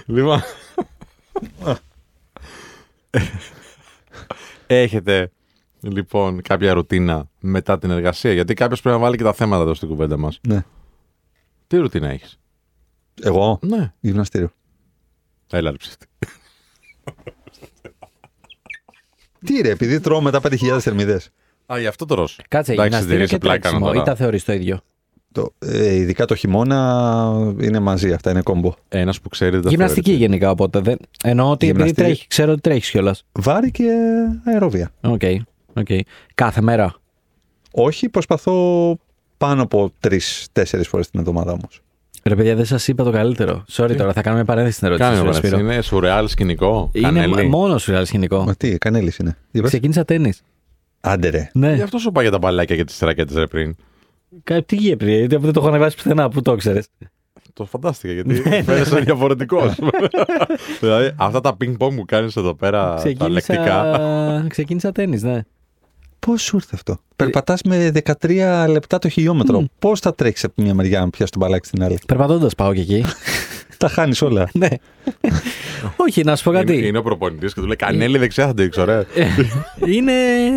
λοιπόν. 0.06 0.40
Έχετε 4.66 5.30
λοιπόν 5.80 6.42
κάποια 6.42 6.72
ρουτίνα 6.72 7.28
μετά 7.40 7.78
την 7.78 7.90
εργασία; 7.90 8.32
Γιατί 8.32 8.54
κάποιος 8.54 8.80
πρέπει 8.80 8.96
να 8.96 9.02
βάλει 9.02 9.16
και 9.16 9.22
τα 9.22 9.32
θέματα 9.32 9.62
εδώ 9.62 9.74
στην 9.74 9.88
κουβέντα 9.88 10.16
μας. 10.16 10.40
ναι. 10.48 10.64
Τι 11.66 11.76
ρουτίνα 11.76 12.08
έχεις. 12.08 12.38
Εγώ, 13.22 13.58
Ναι. 13.62 13.92
γυμναστήριο. 14.00 14.50
Έλα, 15.50 15.70
ρε 15.70 15.76
ψεύτη. 15.76 16.06
Τι 19.44 19.60
ρε, 19.62 19.70
επειδή 19.70 20.00
τρώω 20.00 20.20
μετά 20.20 20.40
5.000 20.42 20.78
θερμίδες. 20.80 21.30
Α, 21.72 21.78
γι' 21.78 21.86
αυτό 21.86 22.04
το 22.04 22.14
ρώσο. 22.14 22.42
Κάτσε, 22.48 22.72
Εντάξει, 22.72 22.88
γυμναστήριο 22.90 23.16
δεν 23.16 23.24
είσαι 23.26 23.34
και 23.34 23.40
πλάκα 23.40 23.60
τρέξιμο. 23.60 23.86
τώρα. 23.86 24.00
Ή 24.00 24.04
τα 24.04 24.14
θεωρείς 24.14 24.44
το 24.44 24.52
ίδιο; 24.52 24.80
Το, 25.32 25.54
ε, 25.58 25.94
ειδικά 25.94 26.24
το 26.24 26.34
χειμώνα 26.34 27.54
είναι 27.60 27.78
μαζί 27.78 28.12
αυτά, 28.12 28.30
είναι 28.30 28.42
combo. 28.42 28.74
Ένας 28.88 29.20
που 29.20 29.28
ξέρει 29.28 29.50
δεν 29.50 29.62
τα 29.62 29.68
Γυμναστική 29.70 30.02
θεωρείται. 30.10 30.26
γενικά 30.26 30.50
οπότε. 30.50 30.80
Δεν... 30.80 30.98
Εννοώ 31.22 31.50
ότι 31.50 31.66
επειδή 31.68 31.78
Γυμναστική. 31.88 32.02
τρέχει, 32.06 32.26
ξέρω 32.26 32.52
ότι 32.52 32.60
τρέχεις 32.60 32.90
κιόλας. 32.90 33.24
Βάρη 33.32 33.70
και 33.70 33.90
αερόβια. 34.44 34.90
Οκ. 35.00 35.20
οκ. 35.74 35.86
Κάθε 36.34 36.60
μέρα. 36.60 36.94
Όχι, 37.72 38.08
προσπαθώ 38.08 38.98
πάνω 39.46 39.62
από 39.62 39.92
τρεις-τέσσερις 40.00 40.84
φορές 40.84 41.10
την 41.10 41.20
εβδομάδα 41.20 41.52
όμως. 41.52 41.80
Ρε 42.24 42.34
παιδιά, 42.34 42.54
δεν 42.54 42.64
σας 42.64 42.88
είπα 42.88 43.04
το 43.04 43.10
καλύτερο. 43.10 43.64
Sorry 43.72 43.94
τώρα, 43.96 44.12
θα 44.12 44.22
κάνουμε 44.22 44.44
παρένθεση 44.44 44.76
στην 44.76 44.86
ερώτηση. 44.86 45.08
Κάνε 45.08 45.20
σου, 45.20 45.24
ένα 45.26 45.34
Σπύρο. 45.34 45.58
Είναι 45.58 45.82
σουρεάλ 45.82 46.28
σκηνικό. 46.28 46.90
Είναι 46.92 47.06
Κανέλη. 47.06 47.48
μόνος 47.48 47.82
σου 47.82 47.90
ρεάλ 47.90 48.06
σκηνικό. 48.06 48.44
Μα 48.44 48.54
τι, 48.54 48.78
κανέλης 48.78 49.16
είναι. 49.16 49.36
Για 49.50 49.60
πες. 49.62 49.70
Ξεκίνησα 49.70 50.04
τέννη. 50.04 50.32
Άντε 51.00 51.28
ρε. 51.28 51.50
Ναι. 51.52 51.74
Γι' 51.74 51.82
αυτό 51.82 51.98
σου 51.98 52.08
είπα 52.08 52.22
για 52.22 52.30
τα 52.30 52.38
μπαλάκια 52.38 52.76
και 52.76 52.84
τις 52.84 52.98
ρακέτες 52.98 53.36
ρε 53.36 53.46
πριν. 53.46 53.76
Κα- 54.44 54.62
Τι 54.64 54.76
γύρω, 54.76 55.06
γιατί 55.06 55.36
δεν 55.36 55.52
το 55.52 55.60
έχω 55.60 55.68
ανεβάσει 55.68 55.96
πουθενά, 55.96 56.28
πού 56.28 56.42
το 56.42 56.54
ξέρεις. 56.56 56.86
Το 57.52 57.64
φαντάστηκα 57.64 58.12
γιατί 58.12 58.34
φαίνεσαι 58.62 59.00
διαφορετικός. 59.00 59.74
δηλαδή 60.80 61.12
αυτά 61.16 61.40
τα 61.40 61.56
ping 61.60 61.76
pong 61.78 61.94
που 61.96 62.04
κάνεις 62.06 62.36
εδώ 62.36 62.54
πέρα, 62.54 62.94
τα 63.18 63.28
λεκτικά. 63.28 63.62
Ξεκίνησα, 63.82 64.44
ξεκίνησα 64.48 64.92
τέννη, 64.92 65.20
ναι. 65.20 65.42
Πώς 66.26 66.42
σου 66.42 66.56
ήρθε 66.56 66.70
αυτό; 66.74 66.98
Περπατάς 67.16 67.62
με 67.62 67.90
13 68.20 68.66
λεπτά 68.68 68.98
το 68.98 69.08
χιλιόμετρο. 69.08 69.64
Πώς 69.78 70.00
θα 70.00 70.14
τρέξεις 70.14 70.44
από 70.44 70.54
τη 70.54 70.62
μια 70.62 70.74
μεριά 70.74 71.00
να 71.00 71.10
πιάσεις 71.10 71.30
τον 71.30 71.40
μπαλάκι 71.40 71.66
στην 71.66 71.82
άλλη; 71.82 71.98
Περπατώντας 72.06 72.54
πάω 72.54 72.74
και 72.74 72.80
εκεί. 72.80 73.04
τα 73.78 73.88
χάνεις 73.88 74.22
όλα. 74.22 74.48
ναι. 74.60 74.68
Όχι, 75.96 76.22
να 76.24 76.36
σου 76.36 76.44
πω 76.44 76.50
Είναι, 76.50 76.60
κάτι. 76.60 76.86
είναι 76.86 76.98
ο 76.98 77.02
προπονητής 77.02 77.54
και 77.54 77.60
του 77.60 77.66
λέει 77.66 77.76
Κανέλη 77.76 78.18
δεξιά 78.18 78.46
θα 78.46 78.54
το 78.54 78.62
δείξω, 78.62 78.84
ρε. 78.84 79.04
είναι. 79.86 80.12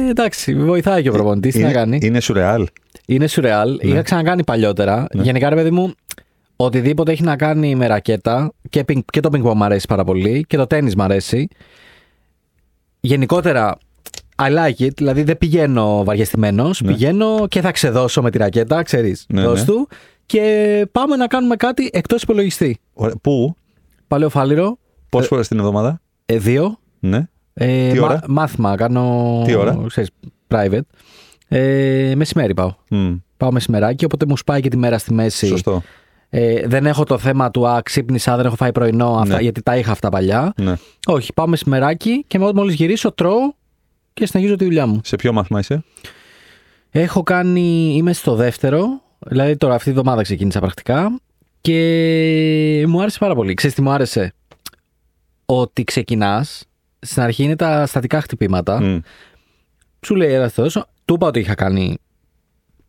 Εντάξει, 0.09 0.55
βοηθάει 0.55 1.01
και 1.01 1.09
ο 1.09 1.11
προπονητής. 1.11 1.53
Τι 1.53 1.59
να 1.61 1.65
είναι, 1.69 1.77
κάνει. 1.77 1.99
είναι 2.01 2.19
σουρεάλ. 2.19 2.67
Είναι 3.05 3.27
σουρεάλ. 3.27 3.79
Είχα 3.81 4.01
ξανακάνει 4.01 4.43
παλιότερα. 4.43 5.07
Γενικά, 5.11 5.49
ρε 5.49 5.55
παιδί 5.55 5.71
μου, 5.71 5.93
οτιδήποτε 6.55 7.11
έχει 7.11 7.23
να 7.23 7.35
κάνει 7.35 7.75
με 7.75 7.87
ρακέτα 7.87 8.53
και, 8.69 8.83
πινκ- 8.83 9.09
και 9.11 9.19
το 9.19 9.29
ping 9.33 9.43
pong 9.45 9.53
μου 9.55 9.63
αρέσει 9.63 9.85
πάρα 9.87 10.03
πολύ 10.03 10.45
και 10.47 10.57
το 10.57 10.67
τέννη 10.67 10.93
μου 10.97 11.03
αρέσει. 11.03 11.47
Γενικότερα, 12.99 13.77
I 14.39 14.49
like 14.49 14.83
it, 14.85 14.93
δηλαδή 14.95 15.23
δεν 15.23 15.37
πηγαίνω 15.37 16.03
βαριεστημένος. 16.03 16.81
Πηγαίνω 16.85 17.45
και 17.47 17.61
θα 17.61 17.71
ξεδώσω 17.71 18.21
με 18.21 18.29
τη 18.31 18.37
ρακέτα, 18.37 18.83
ξέρεις. 18.83 19.25
Ναι, 19.29 19.41
δώσ' 19.41 19.59
ναι. 19.59 19.65
του. 19.65 19.87
Και 20.25 20.85
πάμε 20.91 21.15
να 21.15 21.27
κάνουμε 21.27 21.55
κάτι 21.55 21.89
εκτός 21.93 22.21
υπολογιστή. 22.21 22.77
Ωραία. 22.93 23.15
Πού, 23.21 23.55
Παλαιό 24.07 24.29
φάληρο, 24.29 24.77
πόσες 25.09 25.27
φορές 25.27 25.47
την 25.47 25.57
εβδομάδα; 25.59 26.01
ε, 26.25 26.37
δύο. 26.37 26.79
Ναι. 26.99 27.27
Ε, 27.53 27.91
Τι 27.91 27.99
μα- 27.99 28.05
ώρα; 28.05 28.19
μάθημα, 28.27 28.75
κάνω. 28.75 29.41
Τι 29.45 29.53
ώρα; 29.55 29.77
Ξέρεις, 29.87 30.09
private. 30.47 30.79
Ε, 31.47 32.13
μεσημέρι 32.15 32.53
πάω. 32.53 32.73
Μμ, 32.89 33.13
Πάω 33.37 33.51
μεσημεράκι, 33.51 34.05
οπότε 34.05 34.25
μου 34.25 34.37
σπάει 34.37 34.61
και 34.61 34.69
τη 34.69 34.77
μέρα 34.77 34.97
στη 34.97 35.13
μέση. 35.13 35.47
Σωστό. 35.47 35.81
Ε, 36.29 36.67
δεν 36.67 36.85
έχω 36.85 37.03
το 37.03 37.17
θέμα 37.17 37.51
του 37.51 37.67
Α, 37.67 37.81
ξύπνησα, 37.83 38.35
δεν 38.35 38.45
έχω 38.45 38.55
φάει 38.55 38.71
πρωινό, 38.71 39.15
αυτά, 39.21 39.35
Ναι. 39.35 39.41
γιατί 39.41 39.61
τα 39.61 39.77
είχα 39.77 39.91
αυτά 39.91 40.09
παλιά. 40.09 40.53
Ναι. 40.61 40.73
Όχι, 41.07 41.33
πάω 41.33 41.47
μεσημεράκι 41.47 42.23
και 42.27 42.39
μόλις 42.39 42.75
γυρίσω, 42.75 43.11
τρώω 43.11 43.53
και 44.17 44.25
συνεχίζω 44.25 44.55
τη 44.55 44.63
δουλειά 44.63 44.87
μου. 44.87 45.01
Σε 45.03 45.15
ποιο 45.15 45.33
μάθημα 45.33 45.59
είσαι; 45.59 45.83
Έχω 46.89 47.23
κάνει, 47.23 47.93
είμαι 47.95 48.13
στο 48.13 48.35
δεύτερο, 48.35 49.01
δηλαδή 49.19 49.57
τώρα 49.57 49.73
αυτή 49.73 49.89
τη 49.89 49.91
βδομάδα 49.91 50.21
ξεκίνησα 50.21 50.59
πρακτικά 50.59 51.19
και 51.61 52.85
μου 52.87 53.01
άρεσε 53.01 53.17
πάρα 53.19 53.35
πολύ. 53.35 53.53
Ξέρεις 53.53 53.75
τι 53.75 53.81
μου 53.81 53.89
άρεσε, 53.89 54.33
ότι 55.45 55.83
ξεκινάς, 55.83 56.65
στην 56.99 57.21
αρχή 57.21 57.43
είναι 57.43 57.55
τα 57.55 57.85
στατικά 57.85 58.21
χτυπήματα, 58.21 58.81
Μμ, 58.81 58.99
σου 60.05 60.15
λέει 60.15 60.33
έλα 60.33 60.49
θα 60.49 60.63
δώσω. 60.63 60.85
Του 61.05 61.13
είπα 61.13 61.27
ότι 61.27 61.39
είχα 61.39 61.55
κάνει 61.55 61.97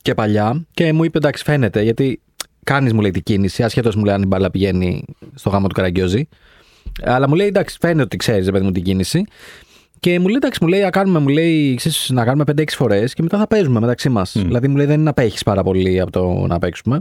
και 0.03 0.15
παλιά 0.15 0.67
και 0.71 0.93
μου 0.93 1.05
είπε 1.05 1.19
εντάξει 1.19 1.45
φαίνεται 1.45 1.83
γιατί 1.83 2.21
κάνεις 2.65 2.93
μου 2.93 3.01
λέει 3.01 3.11
την 3.11 3.23
κίνηση 3.23 3.63
ασχέτως 3.63 3.95
μου 3.95 4.05
λέει 4.05 4.15
αν 4.15 4.23
η 4.23 4.27
μπάλα 4.27 4.51
πηγαίνει 4.51 5.05
στο 5.35 5.51
γάμο 5.51 5.67
του 5.67 5.75
Καραγκιόζη 5.75 6.29
αλλά 7.03 7.29
μου 7.29 7.35
λέει 7.35 7.47
εντάξει 7.47 7.77
φαίνεται 7.81 8.03
ότι 8.03 8.17
ξέρεις 8.17 8.47
ρε 8.47 8.53
παιδί 8.53 8.65
μου 8.65 8.73
την 8.73 8.83
κίνηση 8.83 9.25
και 10.01 10.19
μου 10.21 10.27
λέει 10.27 10.37
εντάξει 10.37 10.59
μου 10.63 10.69
λέει 10.69 10.81
να 10.81 10.91
κάνουμε, 10.91 11.19
μου 11.19 11.29
λέει, 11.29 11.75
ξέρεις, 11.75 12.11
να 12.13 12.25
κάνουμε 12.25 12.45
5-6 12.57 12.65
φορές 12.69 13.15
και 13.15 13.23
μετά 13.23 13.39
θα 13.39 13.47
παίζουμε 13.47 13.81
μεταξύ 13.81 14.09
μας 14.09 14.33
δηλαδή 14.37 14.69
μου 14.69 14.77
λέει 14.77 14.87
δεν 14.87 14.95
είναι 14.95 15.05
να 15.05 15.13
παίχεις 15.15 15.43
πάρα 15.43 15.63
πολύ 15.63 16.01
από 16.01 16.11
το 16.11 16.47
να 16.47 16.59
παίξουμε 16.59 17.01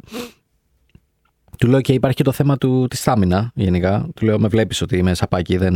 του 1.57 1.68
λέω 1.68 1.82
και 1.82 1.94
υπάρχει 1.94 2.18
και 2.18 2.24
το 2.24 2.32
θέμα 2.32 2.57
του, 2.57 2.88
της 2.90 2.99
στάμινα 2.99 3.52
γενικά. 3.56 4.10
Του 4.15 4.26
λέω 4.26 4.40
με 4.40 4.48
βλέπεις 4.48 4.82
ότι 4.82 4.98
είμαι 4.98 5.14
σαπάκι, 5.14 5.57
δεν, 5.57 5.76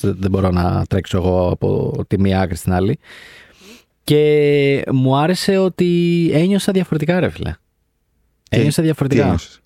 δεν 0.00 0.30
μπορώ 0.30 0.50
να 0.50 0.84
τρέξω 0.88 1.16
εγώ 1.16 1.48
από 1.48 1.92
τη 2.08 2.20
μία 2.20 2.40
άκρη 2.40 2.56
στην 2.56 2.72
άλλη. 2.72 2.98
Και 4.04 4.82
μου 4.92 5.16
άρεσε 5.16 5.56
ότι 5.58 6.30
ένιωσα 6.32 6.72
διαφορετικά 6.72 7.20
ρε 7.20 7.28
φίλε. 7.28 7.50
Τι- 8.50 8.56
Ένιωσα 8.58 8.80
Τι 8.80 8.86
διαφορετικά. 8.86 9.24
ένιωσες; 9.24 9.60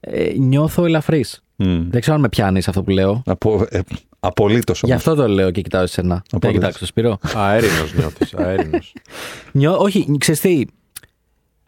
Ε, 0.00 0.32
νιώθω 0.38 0.84
ελαφρύς. 0.84 1.42
Μμ. 1.56 1.90
Δεν 1.90 2.00
ξέρω 2.00 2.16
αν 2.16 2.22
με 2.22 2.28
πιάνεις 2.28 2.68
αυτό 2.68 2.82
που 2.82 2.90
λέω. 2.90 3.22
Απο, 3.26 3.66
ε, 3.70 3.80
απολύτως 4.20 4.80
Γι' 4.84 4.90
όμως. 4.92 5.06
αυτό 5.06 5.22
το 5.22 5.28
λέω 5.28 5.50
και 5.50 5.60
κοιτάω 5.60 5.82
εσένα. 5.82 6.14
Δεν 6.14 6.22
Απολύτως. 6.32 6.52
κοιτάξω 6.60 6.78
το 6.78 6.86
Σπύρο. 6.86 7.18
Αέρινο 7.34 7.72
νιώθεις. 7.96 8.34
Αέρινο. 8.34 8.78
Νιώ, 9.52 9.76
όχι, 9.78 10.16
ξέρεις 10.18 10.40
τι. 10.40 10.64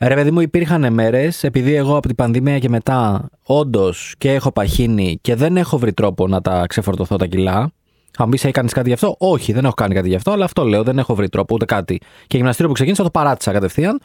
Ρε 0.01 0.15
παιδί 0.15 0.31
μου, 0.31 0.41
υπήρχαν 0.41 0.93
μέρες, 0.93 1.45
επειδή 1.45 1.75
εγώ 1.75 1.97
από 1.97 2.07
την 2.07 2.17
πανδημία 2.17 2.59
και 2.59 2.69
μετά 2.69 3.29
όντως 3.43 4.15
και 4.19 4.33
έχω 4.33 4.53
παχύνει 4.53 5.19
και 5.21 5.35
δεν 5.35 5.57
έχω 5.57 5.79
βρει 5.79 5.93
τρόπο 5.93 6.29
να 6.29 6.41
τα 6.41 6.65
ξεφορτωθώ 6.69 7.17
τα 7.17 7.27
κιλά. 7.27 7.73
Θα 8.11 8.25
μου 8.25 8.31
πεις, 8.31 8.45
έχει 8.45 8.53
κάνει 8.53 8.69
κάτι 8.69 8.89
γι' 8.89 8.95
αυτό; 8.95 9.15
Όχι, 9.19 9.53
δεν 9.53 9.65
έχω 9.65 9.75
κάνει 9.75 9.95
κάτι 9.95 10.09
γι' 10.09 10.15
αυτό, 10.15 10.31
αλλά 10.31 10.45
αυτό 10.45 10.65
λέω, 10.65 10.83
δεν 10.83 10.99
έχω 10.99 11.15
βρει 11.15 11.29
τρόπο 11.29 11.55
ούτε 11.55 11.65
κάτι. 11.65 12.01
Και 12.27 12.37
γυμναστήριο 12.37 12.69
που 12.69 12.75
ξεκίνησα 12.75 13.03
το 13.03 13.11
παράτησα 13.11 13.53
κατευθείαν. 13.53 14.01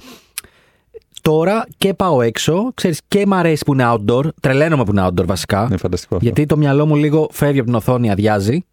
Τώρα 1.24 1.66
και 1.78 1.94
πάω 1.94 2.22
έξω, 2.22 2.72
ξέρεις, 2.74 3.02
και 3.08 3.26
μ' 3.26 3.34
αρέσει 3.34 3.64
που 3.66 3.74
είναι 3.74 3.84
outdoor. 3.88 4.24
Τρελαίνομαι 4.42 4.84
που 4.84 4.92
είναι 4.92 5.06
outdoor 5.08 5.26
βασικά. 5.26 5.66
Είναι 5.68 5.78
φανταστικό. 5.78 6.16
αυτό. 6.16 6.26
Γιατί 6.28 6.46
το 6.46 6.58
μυαλό 6.58 6.86
μου 6.86 6.96
λίγο 6.96 7.28
φεύγει 7.32 7.58
από 7.58 7.68
την 7.68 7.76
οθόνη, 7.76 8.12
αδειάζει. 8.12 8.66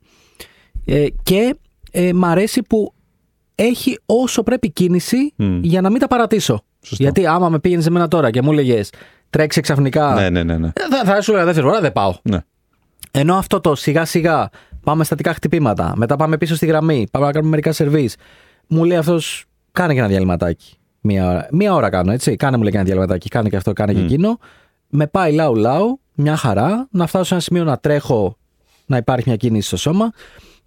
Ε, 0.85 1.07
και 1.23 1.57
ε, 1.91 2.13
μ' 2.13 2.25
αρέσει 2.25 2.63
που 2.63 2.93
έχει 3.55 3.99
όσο 4.07 4.43
πρέπει 4.43 4.71
κίνηση 4.71 5.33
Μμ. 5.37 5.59
για 5.63 5.81
να 5.81 5.91
μην 5.91 6.01
τα 6.01 6.07
παρατήσω. 6.07 6.63
Σωστό. 6.83 7.03
Γιατί 7.03 7.27
άμα 7.27 7.49
με 7.49 7.59
πήγαινες 7.59 7.85
σε 7.85 7.91
μένα 7.91 8.09
τώρα 8.09 8.31
και 8.31 8.43
μου 8.43 8.53
έλεγε 8.53 8.81
τρέξει 9.31 9.61
ξαφνικά. 9.61 10.15
Ναι, 10.15 10.31
ναι, 10.31 10.43
ναι. 10.43 10.59
ναι. 10.59 10.67
ε, 10.67 10.73
Θα, 10.91 11.05
θα 11.05 11.21
σου 11.23 11.31
έλεγα 11.31 11.47
δεύτερη 11.47 11.67
φορά, 11.67 11.81
δεν 11.81 11.93
πάω. 11.93 12.15
ναι. 12.23 12.39
Ενώ 13.11 13.35
αυτό 13.35 13.61
το 13.61 13.75
σιγά 13.75 14.05
σιγά 14.05 14.49
πάμε 14.85 15.05
στατικά 15.05 15.35
χτυπήματα, 15.35 15.93
μετά 15.97 16.17
πάμε 16.17 16.39
πίσω 16.39 16.55
στη 16.55 16.67
γραμμή, 16.67 17.07
πάμε 17.11 17.27
να 17.27 17.33
κάνουμε 17.33 17.51
μερικά 17.51 17.73
σερβίς. 17.73 18.17
Μου 18.67 18.85
λέει 18.85 18.97
αυτός, 18.97 19.45
κάνε 19.73 19.93
και 19.93 19.99
ένα 19.99 20.09
διαλυματάκι. 20.09 20.75
Μία 21.01 21.29
ώρα. 21.29 21.49
Μία 21.51 21.75
ώρα 21.75 21.91
κάνω, 21.91 22.13
έτσι. 22.13 22.37
Κάνε 22.37 22.57
μου 22.57 22.63
λέει 22.63 22.71
και 22.71 22.77
ένα 22.79 22.87
διαλυματάκι, 22.87 23.29
κάνε 23.29 23.49
και 23.49 23.57
αυτό, 23.57 23.73
κάνε 23.73 23.93
και 23.93 24.01
εκείνο. 24.01 24.39
Με 24.89 25.07
πάει 25.07 25.33
λαού 25.33 25.55
λαού, 25.55 26.01
μια 26.15 26.37
χαρά, 26.37 26.89
να 26.91 27.07
φτάσω 27.07 27.25
σε 27.25 27.35
ένα 27.35 27.43
σημείο 27.43 27.65
να 27.65 27.79
τρέχω, 27.79 28.37
να 28.87 28.97
υπάρχει 28.97 29.29
μια 29.29 29.37
κίνηση 29.37 29.67
στο 29.67 29.77
σώμα 29.77 30.13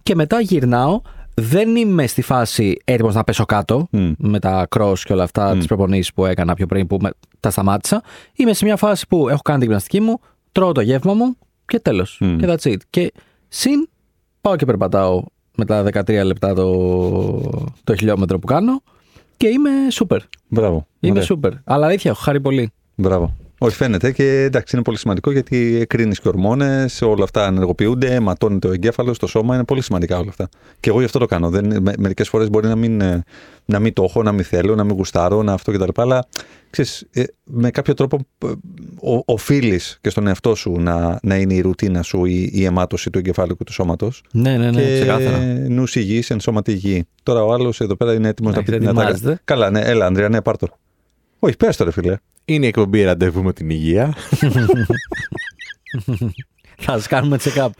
και 0.03 0.15
μετά 0.15 0.39
γυρνάω. 0.39 1.01
Δεν 1.35 1.75
είμαι 1.75 2.07
στη 2.07 2.21
φάση 2.21 2.77
έτοιμος 2.83 3.15
να 3.15 3.23
πέσω 3.23 3.45
κάτω 3.45 3.87
Μμ. 3.91 4.11
με 4.17 4.39
τα 4.39 4.67
cross 4.75 4.99
και 5.03 5.13
όλα 5.13 5.23
αυτά, 5.23 5.57
τις 5.57 5.67
προπονήσεις 5.67 6.13
που 6.13 6.25
έκανα 6.25 6.53
πιο 6.53 6.65
πριν 6.65 6.87
που 6.87 6.97
με, 7.01 7.09
τα 7.39 7.49
σταμάτησα. 7.49 8.03
Είμαι 8.33 8.53
σε 8.53 8.65
μια 8.65 8.75
φάση 8.75 9.07
που 9.07 9.29
έχω 9.29 9.41
κάνει 9.41 9.59
την 9.59 9.67
γυμναστική 9.67 9.99
μου, 9.99 10.19
τρώω 10.51 10.71
το 10.71 10.81
γεύμα 10.81 11.13
μου 11.13 11.37
και 11.65 11.79
τέλος. 11.79 12.17
Μμ. 12.19 12.37
Και 12.37 12.45
that's 12.47 12.71
it. 12.71 12.77
Και 12.89 13.13
συν 13.47 13.89
πάω 14.41 14.55
και 14.55 14.65
περπατάω 14.65 15.23
με 15.55 15.65
τα 15.65 15.83
13 15.83 16.23
λεπτά 16.25 16.53
το, 16.53 16.71
το 17.83 17.95
χιλιόμετρο 17.95 18.39
που 18.39 18.47
κάνω 18.47 18.81
και 19.43 19.49
είμαι 19.49 19.71
super. 19.91 20.17
Μπράβο. 20.47 20.87
Είμαι 20.99 21.11
Ωραία. 21.19 21.27
super. 21.29 21.51
Αλλά 21.63 21.85
αλήθεια, 21.85 22.11
έχω 22.11 22.21
χάρη 22.21 22.39
πολύ. 22.41 22.71
Μπράβο. 22.95 23.35
Όχι, 23.65 23.75
φαίνεται 23.75 24.11
και 24.11 24.41
εντάξει, 24.43 24.75
είναι 24.75 24.83
πολύ 24.83 24.97
σημαντικό 24.97 25.31
γιατί 25.31 25.77
εκρίνεις 25.81 26.19
και 26.19 26.27
ορμόνες, 26.27 27.01
όλα 27.01 27.23
αυτά 27.23 27.45
ενεργοποιούνται, 27.47 28.19
ματώνεται 28.19 28.67
ο 28.67 28.71
εγκέφαλος, 28.71 29.17
το 29.17 29.27
σώμα, 29.27 29.55
είναι 29.55 29.63
πολύ 29.63 29.81
σημαντικά 29.81 30.17
όλα 30.17 30.29
αυτά. 30.29 30.49
Και 30.79 30.89
εγώ 30.89 30.99
γι' 30.99 31.05
αυτό 31.05 31.19
το 31.19 31.25
κάνω. 31.25 31.49
Δεν, 31.49 31.81
με, 31.81 31.93
μερικές 31.97 32.29
φορές 32.29 32.49
μπορεί 32.49 32.67
να 32.67 32.75
μην, 32.75 33.01
ε, 33.01 33.23
να 33.65 33.79
μην 33.79 33.93
το 33.93 34.03
έχω, 34.03 34.23
να 34.23 34.31
μην 34.31 34.43
θέλω, 34.43 34.75
να 34.75 34.83
μην 34.83 34.95
γουστάρω, 34.95 35.43
να 35.43 35.53
αυτό 35.53 35.71
κτλ. 35.71 36.01
Αλλά 36.01 36.25
ξέρεις, 36.69 37.05
ε, 37.11 37.23
με 37.43 37.69
κάποιο 37.69 37.93
τρόπο 37.93 38.19
ε, 38.45 38.47
ο- 39.09 39.23
οφείλεις 39.25 39.97
και 40.01 40.09
στον 40.09 40.27
εαυτό 40.27 40.55
σου 40.55 40.71
να, 40.79 41.19
να 41.23 41.35
είναι 41.35 41.53
η 41.53 41.61
ρουτίνα 41.61 42.01
σου 42.01 42.25
η, 42.25 42.49
η 42.53 42.63
αιμάτωση 42.65 43.09
του 43.09 43.17
εγκεφάλου 43.17 43.57
και 43.57 43.63
του 43.63 43.73
σώματος. 43.73 44.23
Ναι, 44.31 44.57
ναι, 44.57 44.71
ναι, 44.71 44.81
και 44.83 44.93
ξεκάθαρα. 44.93 45.37
νους 45.69 45.95
υγιής, 45.95 46.29
εν 46.29 46.39
σώματι 46.39 46.71
υγιή. 46.71 47.07
Τώρα 47.23 47.43
ο 47.43 47.53
άλλος 47.53 47.81
εδώ 47.81 47.95
πέρα 47.95 48.13
είναι 48.13 48.27
έτοιμος 48.27 48.53
να 48.53 48.59
Εντάξει, 48.59 48.77
πει 48.79 48.85
την 48.85 48.95
ετοιμάζεται. 48.97 49.27
ατάκα. 49.27 49.41
Καλά, 49.43 49.69
ναι, 49.69 49.79
έλα, 49.81 50.05
Ανδρέα, 50.05 50.29
ναι, 50.29 50.41
πάρ' 50.41 50.57
το. 50.57 50.67
Όχι, 51.39 51.57
πες 51.57 51.77
το 51.77 51.83
ρε 51.83 51.91
φίλε. 51.91 52.17
Είναι 52.45 52.65
η 52.65 52.67
εκπομπή 52.67 53.03
ραντεβού 53.03 53.43
με 53.43 53.53
την 53.53 53.69
υγεία. 53.69 54.15
Θα 56.77 56.91
σας 56.91 57.07
κάνουμε 57.07 57.37
check-up. 57.43 57.69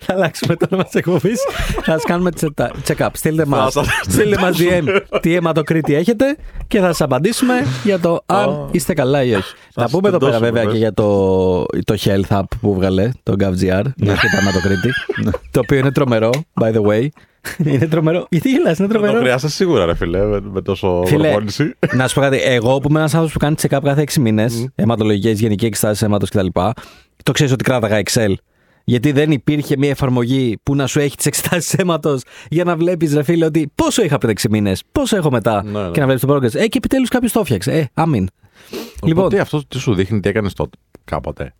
Θα 0.00 0.12
αλλάξουμε 0.14 0.56
το 0.56 0.66
όνομα 0.70 0.84
της 0.84 0.94
εκπομπής. 0.94 1.40
θα 1.82 1.92
σας 1.92 2.02
κάνουμε 2.02 2.30
τσετα- 2.30 2.70
check-up. 2.88 3.08
Στείλτε 3.12 3.44
μας. 3.46 3.72
Θα 3.72 3.84
σας- 3.84 4.00
Στείλτε 4.14 4.38
μας 4.40 4.56
DM 4.60 5.00
τι 5.20 5.34
αιματοκρίτη 5.34 5.94
έχετε 5.94 6.36
και 6.68 6.78
θα 6.80 6.86
σας 6.86 7.00
απαντήσουμε 7.00 7.54
για 7.84 7.98
το 8.00 8.20
αν 8.26 8.68
είστε 8.70 8.94
καλά 8.94 9.22
ή 9.22 9.34
όχι. 9.34 9.42
Θα 9.42 9.56
Θα 9.74 9.80
σας 9.80 9.90
πούμε 9.90 10.08
εδώ 10.08 10.18
πέρα 10.18 10.30
τεντώσουμε, 10.30 10.50
βέβαια 10.50 10.64
πες. 10.64 10.72
και 10.72 10.78
για 10.78 10.92
το, 10.94 11.64
το 11.84 11.94
Health 12.00 12.38
App 12.38 12.42
που 12.60 12.74
βγάλε, 12.74 13.10
το 13.22 13.32
GovGR, 13.38 13.84
για 13.96 14.14
το 14.14 14.38
αιματοκρίτη. 14.40 14.90
το 15.50 15.60
οποίο 15.60 15.78
είναι 15.78 15.92
τρομερό, 15.92 16.30
by 16.60 16.72
the 16.74 16.82
way. 16.82 17.06
είναι 17.72 17.86
τρομερό. 17.86 18.26
Γιατί 18.30 18.50
γελάς, 18.50 18.78
είναι 18.78 18.86
Θα 18.88 18.92
το 18.94 18.98
τρομερό. 19.00 19.18
χρειάζεσαι 19.20 19.54
σίγουρα, 19.54 19.84
ρε 19.84 19.94
φίλε, 19.94 20.24
με, 20.24 20.40
με 20.40 20.62
τόσο 20.62 21.02
Φίλε, 21.06 21.22
προπόνηση. 21.28 21.74
να 21.94 22.08
σου 22.08 22.14
πω 22.14 22.20
κάτι. 22.20 22.38
Εγώ 22.42 22.78
που 22.78 22.86
είμαι 22.90 22.98
ένας 22.98 23.14
άνθρωπος 23.14 23.32
που 23.32 23.38
κάνει 23.38 23.54
check-up 23.62 23.78
κάθε 23.84 24.00
6 24.14 24.20
μήνες, 24.20 24.68
αιματολογικές, 24.74 25.40
γενική 25.40 25.66
εξετάσει 25.66 26.04
αίματο 26.04 26.26
κτλ., 26.26 26.46
το 27.22 27.32
ξέρεις 27.32 27.52
ότι 27.52 27.64
κράταγα 27.64 28.00
Excel. 28.04 28.32
Γιατί 28.90 29.12
δεν 29.12 29.30
υπήρχε 29.30 29.76
μια 29.76 29.90
εφαρμογή 29.90 30.58
που 30.62 30.74
να 30.74 30.86
σου 30.86 31.00
έχει 31.00 31.16
τις 31.16 31.26
εξετάσεις 31.26 31.72
αίματος 31.74 32.22
για 32.48 32.64
να 32.64 32.76
βλέπεις, 32.76 33.14
ρε 33.14 33.22
φίλε, 33.22 33.44
ότι 33.44 33.72
πόσο 33.74 34.02
είχα 34.02 34.18
πριν 34.18 34.34
6 34.40 34.48
μήνες, 34.50 34.82
πόσο 34.92 35.16
έχω 35.16 35.30
μετά 35.30 35.62
Ναι, 35.62 35.80
ναι. 35.80 35.90
και 35.90 36.00
να 36.00 36.06
βλέπεις 36.06 36.24
το 36.26 36.34
progress. 36.34 36.54
Ε, 36.54 36.66
και 36.66 36.78
επιτέλους 36.78 37.08
κάποιος 37.08 37.32
το 37.32 37.40
έφτιαξε. 37.40 37.72
Ε, 37.72 37.86
αμήν. 37.94 38.28
Λοιπόν, 39.02 39.24
Λοιπόν, 39.24 39.40
αυτό 39.40 39.66
τι 39.68 39.78
σου 39.78 39.94
δείχνει, 39.94 40.20
τι 40.20 40.28
έκανες 40.28 40.52
τότε, 40.52 40.78
κάποτε; 41.04 41.54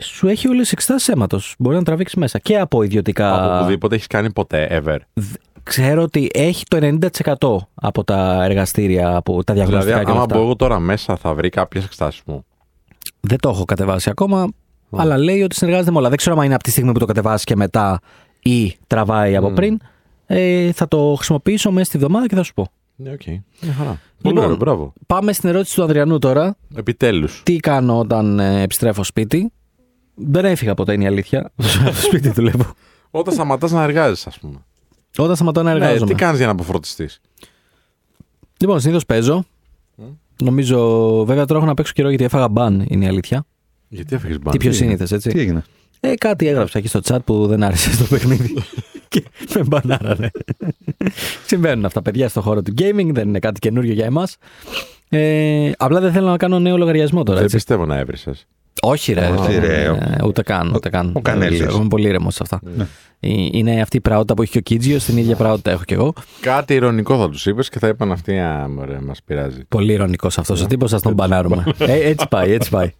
σου 0.00 0.28
έχει 0.28 0.48
όλες 0.48 0.60
τις 0.62 0.72
εξετάσεις 0.72 1.08
αίματος. 1.08 1.54
Μπορεί 1.58 1.76
να 1.76 1.82
τραβήξεις 1.82 2.16
μέσα 2.18 2.38
και 2.38 2.58
από 2.58 2.82
ιδιωτικά. 2.82 3.44
Από 3.44 3.56
οπουδήποτε 3.58 3.94
έχεις 3.94 4.06
κάνει 4.06 4.32
ποτέ, 4.32 4.82
ever. 4.84 4.98
Ξέρω 5.62 6.02
ότι 6.02 6.30
έχει 6.34 6.64
το 6.68 6.76
90% 6.76 7.56
από 7.74 8.04
τα 8.04 8.44
εργαστήρια, 8.44 9.16
από 9.16 9.44
τα 9.44 9.54
διαγνωστικά 9.54 9.84
Δηλαδή, 9.84 10.04
και 10.04 10.10
όλα 10.10 10.20
άμα 10.20 10.22
αυτά. 10.22 10.36
μπω 10.36 10.42
εγώ 10.44 10.56
τώρα 10.56 10.78
μέσα, 10.78 11.16
θα 11.16 11.34
βρει 11.34 11.48
κάποιες 11.48 11.84
εξετάσεις 11.84 12.22
μου. 12.26 12.44
Δεν 13.20 13.38
το 13.38 13.48
έχω 13.48 13.64
κατεβάσει 13.64 14.10
ακόμα, 14.10 14.48
αλλά 14.96 15.18
λέει 15.18 15.42
ότι 15.42 15.54
συνεργάζεται 15.54 15.90
με 15.90 15.98
όλα. 15.98 16.08
Δεν 16.08 16.18
ξέρω 16.18 16.36
αν 16.38 16.44
είναι 16.44 16.54
από 16.54 16.62
τη 16.62 16.70
στιγμή 16.70 16.92
που 16.92 16.98
το 16.98 17.04
κατεβάσει 17.06 17.44
και 17.44 17.56
μετά 17.56 18.00
ή 18.42 18.76
τραβάει 18.86 19.36
από 19.36 19.50
πριν. 19.50 19.80
Ε, 20.26 20.72
θα 20.72 20.88
το 20.88 21.14
χρησιμοποιήσω 21.16 21.70
μέσα 21.70 21.84
στη 21.84 21.98
βδομάδα 21.98 22.26
και 22.26 22.34
θα 22.34 22.42
σου 22.42 22.54
πω. 22.54 22.66
Ναι, 22.96 23.10
οκ. 23.10 23.26
Μια 23.26 23.72
χαρά. 23.78 24.00
Πολύ 24.22 24.34
Λοιπόν, 24.34 24.44
ωραίο, 24.44 24.56
μπράβο. 24.56 24.92
Πάμε 25.06 25.32
στην 25.32 25.48
ερώτηση 25.48 25.74
του 25.74 25.82
Ανδριανού 25.82 26.18
τώρα. 26.18 26.56
Επιτέλους. 26.74 27.40
Τι 27.44 27.56
κάνω 27.56 27.98
όταν 27.98 28.38
ε, 28.38 28.62
επιστρέφω 28.62 29.04
σπίτι; 29.04 29.52
Δεν 30.14 30.44
έφυγα 30.44 30.74
ποτέ, 30.74 30.92
είναι 30.92 31.04
η 31.04 31.06
αλήθεια. 31.06 31.52
Στο 31.62 31.92
σπίτι 32.06 32.28
δουλεύω. 32.30 32.64
Όταν 33.10 33.34
σταματάς 33.34 33.70
να 33.70 33.82
εργάζεσαι, 33.82 34.28
ας 34.28 34.38
πούμε. 34.38 34.64
Όταν 35.18 35.34
σταματώ 35.36 35.62
να 35.62 35.72
Ναι, 35.74 35.84
εργάζομαι. 35.84 36.06
τι 36.10 36.14
κάνεις 36.14 36.36
για 36.38 36.46
να 36.46 36.52
αποφροντιστείς; 36.52 37.20
Λοιπόν, 38.60 38.80
συνήθως 38.80 39.06
παίζω. 39.06 39.44
Νομίζω, 40.42 40.78
βέβαια 41.24 41.44
τώρα 41.44 41.58
έχω 41.58 41.68
να 41.68 41.74
παίξω 41.74 41.92
καιρό 41.92 42.08
γιατί 42.08 42.24
έφαγα 42.24 42.48
μπαν, 42.48 42.84
είναι 42.88 43.04
η 43.04 43.08
αλήθεια. 43.08 43.44
Γιατί 43.92 44.14
έφυγε 44.14 44.38
μπαν. 44.38 44.52
Τι 44.52 44.58
πιο 44.58 44.72
σύνηθε, 44.72 45.14
έτσι; 45.14 45.28
Τι 45.28 45.40
έγινε; 45.40 45.64
Ε, 46.00 46.14
κάτι 46.14 46.46
έγραψα 46.46 46.78
εκεί 46.78 46.88
στο 46.88 47.00
chat 47.04 47.18
που 47.24 47.46
δεν 47.46 47.62
άρεσε 47.62 47.92
στο 47.92 48.04
παιχνίδι. 48.04 48.54
και 49.08 49.24
με 49.54 49.62
μπανάρανε. 49.64 50.30
Συμβαίνουν 51.46 51.84
αυτά, 51.84 52.02
παιδιά, 52.02 52.28
στο 52.28 52.40
χώρο 52.40 52.62
του 52.62 52.74
gaming. 52.78 53.08
Δεν 53.12 53.28
είναι 53.28 53.38
κάτι 53.38 53.58
καινούριο 53.60 53.92
για 53.92 54.04
εμάς. 54.04 54.36
Ε, 55.14 55.70
απλά 55.78 56.00
δεν 56.00 56.12
θέλω 56.12 56.26
να 56.28 56.36
κάνω 56.36 56.58
νέο 56.58 56.76
λογαριασμό 56.76 57.22
τώρα. 57.22 57.34
Δεν 57.36 57.44
Έτσι. 57.44 57.56
πιστεύω 57.56 57.86
να 57.86 57.98
έβρισες. 57.98 58.46
Όχι, 58.82 59.12
ρε. 59.12 59.26
Όχι, 59.26 59.52
δεν- 59.52 59.60
ρε, 59.60 59.88
ο- 59.88 59.94
ε, 59.94 60.16
ούτε 60.24 60.42
καν. 60.42 60.72
Ούτε 60.74 60.88
καν. 60.88 61.12
ο 61.14 61.20
Κανέλης. 61.20 61.60
Εγώ 61.60 61.76
είμαι 61.78 61.88
πολύ 61.88 62.08
ήρεμος 62.08 62.34
σε 62.34 62.40
αυτά. 62.42 62.60
Ε, 63.20 63.28
Είναι 63.52 63.80
αυτή 63.80 63.96
η 63.96 64.00
πραγότητα 64.00 64.34
που 64.34 64.42
έχει 64.42 64.50
και 64.52 64.58
ο 64.58 64.60
Κίτζιος, 64.60 65.04
την 65.04 65.16
ίδια 65.16 65.36
πραγότητα 65.36 65.70
έχω 65.70 65.82
και 65.84 65.94
εγώ. 65.94 66.12
Κάτι 66.40 66.74
ηρωνικό 66.74 67.18
θα 67.18 67.28
τους 67.28 67.46
είπες 67.46 67.68
και 67.68 67.78
θα 67.78 67.88
είπαν 67.88 68.12
αυτοί, 68.12 68.38
α, 68.38 68.68
μωρέ, 68.68 68.98
μας 69.00 69.20
πειράζει. 69.24 69.60
Πολύ 69.68 69.92
ηρωνικός 69.92 70.38
αυτός 70.38 70.62
ο 70.62 70.66
τύπος, 70.66 70.92
ας 70.92 71.02
τον 71.02 71.12
μπανάρουμε. 71.14 71.64
ε, 71.78 72.08
έτσι 72.08 72.26
πάει, 72.30 72.52
έτσι 72.52 72.70
πάει. 72.70 72.90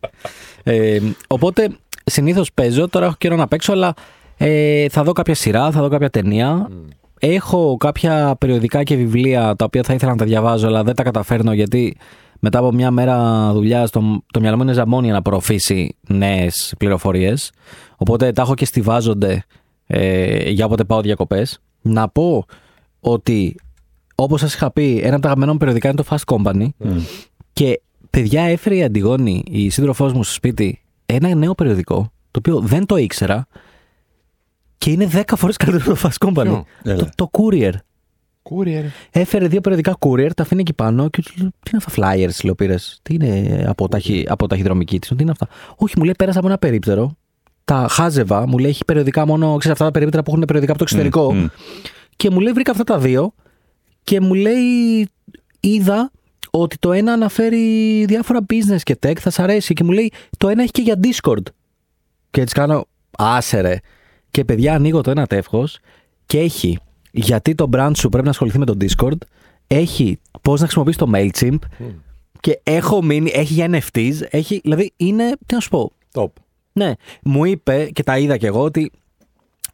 Ε, 0.63 0.99
οπότε 1.27 1.69
συνήθως 2.05 2.53
παίζω, 2.53 2.89
τώρα 2.89 3.07
έχω 3.07 3.15
καιρό 3.19 3.37
να 3.37 3.49
παίξω, 3.49 3.73
αλλά 3.73 3.95
ε, 4.37 4.89
θα 4.89 5.03
δω 5.03 5.13
κάποια 5.13 5.35
σειρά, 5.35 5.71
θα 5.71 5.81
δω 5.81 5.89
κάποια 5.89 6.11
ταινία. 6.11 6.69
Έχω 7.25 7.77
κάποια 7.77 8.37
περιοδικά 8.39 8.83
και 8.83 8.97
βιβλία 8.97 9.57
τα 9.57 9.65
οποία 9.65 9.83
θα 9.83 9.95
ήθελα 9.95 10.11
να 10.11 10.17
τα 10.17 10.25
διαβάζω, 10.25 10.67
αλλά 10.67 10.83
δεν 10.83 10.95
τα 10.95 11.03
καταφέρνω 11.03 11.53
γιατί 11.53 11.97
μετά 12.41 12.59
από 12.59 12.73
μια 12.73 12.91
μέρα 12.91 13.51
δουλειά 13.53 13.89
το, 13.89 14.23
το 14.33 14.41
μυαλό 14.41 14.57
μου 14.57 14.63
είναι 14.63 14.73
ζαμόνι 14.73 15.05
για 15.05 15.15
να 15.15 15.23
προωθήσει 15.23 15.97
νέες 16.09 16.75
πληροφορίες. 16.79 17.53
Οπότε 17.97 18.33
τα 18.33 18.43
έχω 18.43 18.55
και 18.55 18.65
στηβάζονται 18.65 19.45
ε, 19.87 20.51
για 20.51 20.65
όποτε 20.65 20.85
πάω 20.85 21.01
διακοπές. 21.01 21.61
Να 21.83 22.09
πω 22.09 22.45
ότι 23.01 23.57
όπως 24.15 24.41
σας 24.41 24.55
είχα 24.55 24.71
πει, 24.71 25.01
ένα 25.03 25.13
από 25.13 25.21
τα 25.21 25.27
αγαπημένα 25.27 25.53
μου 25.53 25.59
περιοδικά 25.59 25.89
είναι 25.89 26.03
το 26.03 26.07
Fast 26.11 26.35
Company. 26.35 26.69
Και 27.53 27.81
παιδιά, 28.11 28.43
έφερε 28.43 28.77
η 28.77 28.83
Αντιγόνη, 28.83 29.43
η 29.51 29.71
σύντροφός 29.71 30.13
μου 30.13 30.25
στο 30.25 30.33
σπίτι, 30.33 30.83
ένα 31.07 31.35
νέο 31.35 31.55
περιοδικό, 31.55 32.13
το 32.31 32.39
οποίο 32.39 32.61
δεν 32.61 32.87
το 32.87 32.97
ήξερα 32.97 33.47
και 34.83 34.91
είναι 34.91 35.09
10 35.13 35.23
φορές 35.37 35.57
καλύτερο 35.57 35.93
από 35.93 36.01
το 36.03 36.09
Fast 36.09 36.27
Company. 36.29 36.45
Ποιο; 36.45 36.67
Έλα. 36.83 36.97
Το, 36.97 37.09
το 37.15 37.31
Courier. 37.33 37.73
Courier. 38.43 38.85
Έφερε 39.11 39.47
δύο 39.47 39.61
περιοδικά 39.61 39.97
Courier, 39.99 40.31
τα 40.37 40.43
αφήνει 40.43 40.61
εκεί 40.61 40.73
πάνω 40.73 41.09
και 41.09 41.23
του 41.23 41.33
λέω: 41.37 41.49
Τι 41.49 41.71
είναι 41.73 41.83
αυτά, 41.87 41.93
flyers, 41.97 42.45
λέω 42.45 42.55
πήρε. 42.55 42.75
Τι 43.03 43.15
είναι 43.15 43.65
από, 43.69 43.89
ταχυ, 43.89 44.25
από 44.29 44.47
ταχυδρομική 44.47 44.99
της, 44.99 45.09
τι 45.09 45.23
είναι 45.23 45.31
αυτά. 45.31 45.49
Όχι, 45.77 45.95
μου 45.97 46.05
λέει: 46.05 46.15
Πέρασα 46.19 46.39
από 46.39 46.47
ένα 46.49 46.59
περίπτερο. 46.59 47.17
Τα 47.65 47.87
χάζευα, 47.91 48.47
μου 48.49 48.59
λέει: 48.59 48.71
Έχει 48.71 48.85
περιοδικά 48.85 49.27
μόνο, 49.27 49.47
ξέρεις 49.57 49.73
αυτά 49.73 49.85
τα 49.85 49.91
περίπτερα 49.91 50.23
που 50.23 50.31
έχουν 50.31 50.45
περιοδικά 50.45 50.73
από 50.73 50.85
το 50.85 50.87
εξωτερικό. 50.91 51.35
μμ. 51.35 51.47
Και 52.17 52.31
μου 52.31 52.41
λέει: 52.41 52.53
Βρήκα 52.53 52.71
αυτά 52.71 52.85
τα 52.85 52.99
δύο 52.99 53.35
και 54.03 54.21
μου 54.21 54.35
λέει: 54.35 55.09
Είδα 55.61 56.11
ότι 56.51 56.77
το 56.79 56.93
ένα 56.93 57.13
αναφέρει 57.13 58.05
διάφορα 58.09 58.41
business 58.53 58.81
και 58.83 58.99
tech, 59.07 59.17
θα 59.19 59.31
σ' 59.31 59.39
αρέσει. 59.39 59.75
Και 59.75 59.85
μου 59.85 59.91
λέει: 59.91 60.13
Το 60.39 60.49
ένα 60.49 60.63
έχει 60.63 60.71
και 60.71 60.83
για 60.83 61.01
Discord. 61.03 61.43
Και 62.31 62.41
έτσι 62.41 62.55
κάνω, 62.55 62.87
άσερε. 63.19 63.77
Και 64.33 64.45
παιδιά, 64.45 64.75
ανοίγω 64.75 65.01
το 65.01 65.11
ένα 65.11 65.27
τεύχος 65.27 65.79
και 66.27 66.39
έχει 66.39 66.79
γιατί 67.11 67.55
το 67.55 67.69
brand 67.73 67.91
σου 67.95 68.09
πρέπει 68.09 68.25
να 68.25 68.31
ασχοληθεί 68.31 68.59
με 68.59 68.65
το 68.65 68.77
Discord. 68.81 69.17
Έχει 69.67 70.19
πώς 70.43 70.61
να 70.61 70.67
χρησιμοποιήσει 70.67 70.99
το 70.99 71.11
Mailchimp. 71.15 71.59
Και 72.41 72.61
έχω 72.63 73.03
μείνει, 73.03 73.31
έχει 73.35 73.53
για 73.53 73.69
NFTs. 73.71 74.13
Έχει, 74.31 74.61
δηλαδή 74.63 74.93
είναι, 74.97 75.33
τι 75.47 75.55
να 75.55 75.61
σου 75.61 75.69
πω. 75.69 75.93
Top. 76.15 76.27
Ναι, 76.73 76.93
μου 77.23 77.45
είπε 77.45 77.89
και 77.93 78.03
τα 78.03 78.19
είδα 78.19 78.37
κι 78.37 78.47
εγώ 78.47 78.63
ότι 78.63 78.91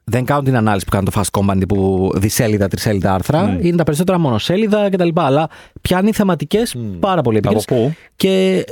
δεν 0.05 0.25
κάνουν 0.25 0.45
την 0.45 0.57
ανάλυση 0.57 0.85
που 0.85 0.91
κάνει 0.91 1.11
το 1.11 1.21
Fast 1.21 1.41
Company 1.41 1.63
που 1.69 2.11
δισέλιδα, 2.15 2.69
τρισέλιδα 2.69 3.15
άρθρα. 3.15 3.59
Είναι 3.61 3.77
τα 3.77 3.85
περισσότερα 3.85 4.19
μονοσέλιδα 4.19 4.91
κτλ. 4.91 5.09
Αλλά 5.15 5.51
πιάνει 5.81 6.13
θεματικές 6.13 6.77
πάρα 7.01 7.23
πολύ 7.23 7.39
Από 7.39 7.51
επίκαιρε. 7.51 7.81
πού; 7.81 7.95
Και 8.17 8.65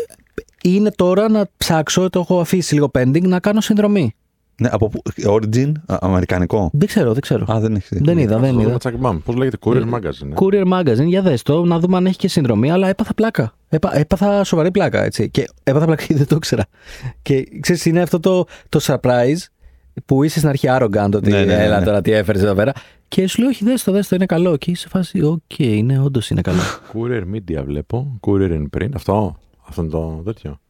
είναι 0.62 0.90
τώρα 0.90 1.28
να 1.28 1.48
ψάξω, 1.56 2.10
το 2.10 2.20
έχω 2.20 2.40
αφήσει 2.40 2.74
λίγο 2.74 2.90
pending, 2.98 3.22
να 3.22 3.40
κάνω 3.40 3.60
συνδρομή. 3.60 4.14
Ναι, 4.60 4.68
από 4.72 4.88
πού; 4.88 5.02
Origin, 5.26 5.72
α, 5.86 5.96
αμερικανικό. 6.00 6.70
Δεν 6.72 6.88
ξέρω, 6.88 7.12
δεν 7.12 7.22
ξέρω. 7.22 7.52
Α, 7.52 7.60
δεν 7.60 7.74
έχεις. 7.74 7.88
δεν 8.02 8.18
είδα, 8.18 8.38
δεν 8.38 8.58
είδα. 8.58 8.78
Πώς 9.24 9.34
λέγεται, 9.34 9.56
Courier 9.60 9.94
Magazine. 9.94 10.30
ε; 10.30 10.34
Courier 10.34 10.72
Magazine, 10.72 11.06
για 11.06 11.22
δες 11.22 11.42
το, 11.42 11.64
να 11.64 11.78
δούμε 11.78 11.96
αν 11.96 12.06
έχει 12.06 12.16
και 12.16 12.28
συνδρομή, 12.28 12.70
αλλά 12.70 12.88
έπαθα 12.88 13.14
πλάκα. 13.14 13.54
Έπα, 13.68 13.96
έπαθα 13.98 14.44
σοβαρή 14.44 14.70
πλάκα, 14.70 15.04
έτσι. 15.04 15.30
Και 15.30 15.48
έπαθα 15.62 15.84
πλάκα 15.86 16.02
γιατί 16.02 16.18
δεν 16.22 16.26
το 16.26 16.36
ήξερα. 16.36 16.64
Και 17.22 17.48
ξέρεις, 17.60 17.84
είναι 17.84 18.00
αυτό 18.00 18.20
το, 18.20 18.46
το 18.68 18.80
surprise 18.82 19.38
που 20.04 20.22
είσαι 20.22 20.38
στην 20.38 20.48
αρχή 20.48 20.66
arrogant 20.70 21.10
ότι 21.14 21.30
Ναι, 21.30 21.38
ναι, 21.38 21.44
ναι, 21.44 21.64
έλα 21.64 21.78
ναι. 21.78 21.84
τώρα 21.84 22.00
τι 22.00 22.12
έφερες 22.12 22.42
εδώ 22.42 22.54
πέρα. 22.54 22.72
Και 23.08 23.28
σου 23.28 23.40
λέει, 23.40 23.50
όχι, 23.50 23.64
δες 23.64 23.84
το, 23.84 23.92
δες 23.92 24.08
το, 24.08 24.14
είναι 24.14 24.26
καλό. 24.26 24.56
Και 24.56 24.70
είσαι 24.70 24.80
σε 24.80 24.88
φάση, 24.88 25.22
οκ, 25.22 25.58
είναι, 25.58 26.00
όντως 26.00 26.30
είναι 26.30 26.40
καλό. 26.40 26.58
Courier 26.92 27.22
Media 27.34 27.62
βλέπω. 27.64 28.20
Courier 28.26 28.50
in 28.50 28.64
Print. 28.78 28.90
Αυτό. 28.94 29.36
Αυτό 29.68 29.82
είναι 29.82 29.90
το 29.90 30.22
τέτοιο. 30.24 30.60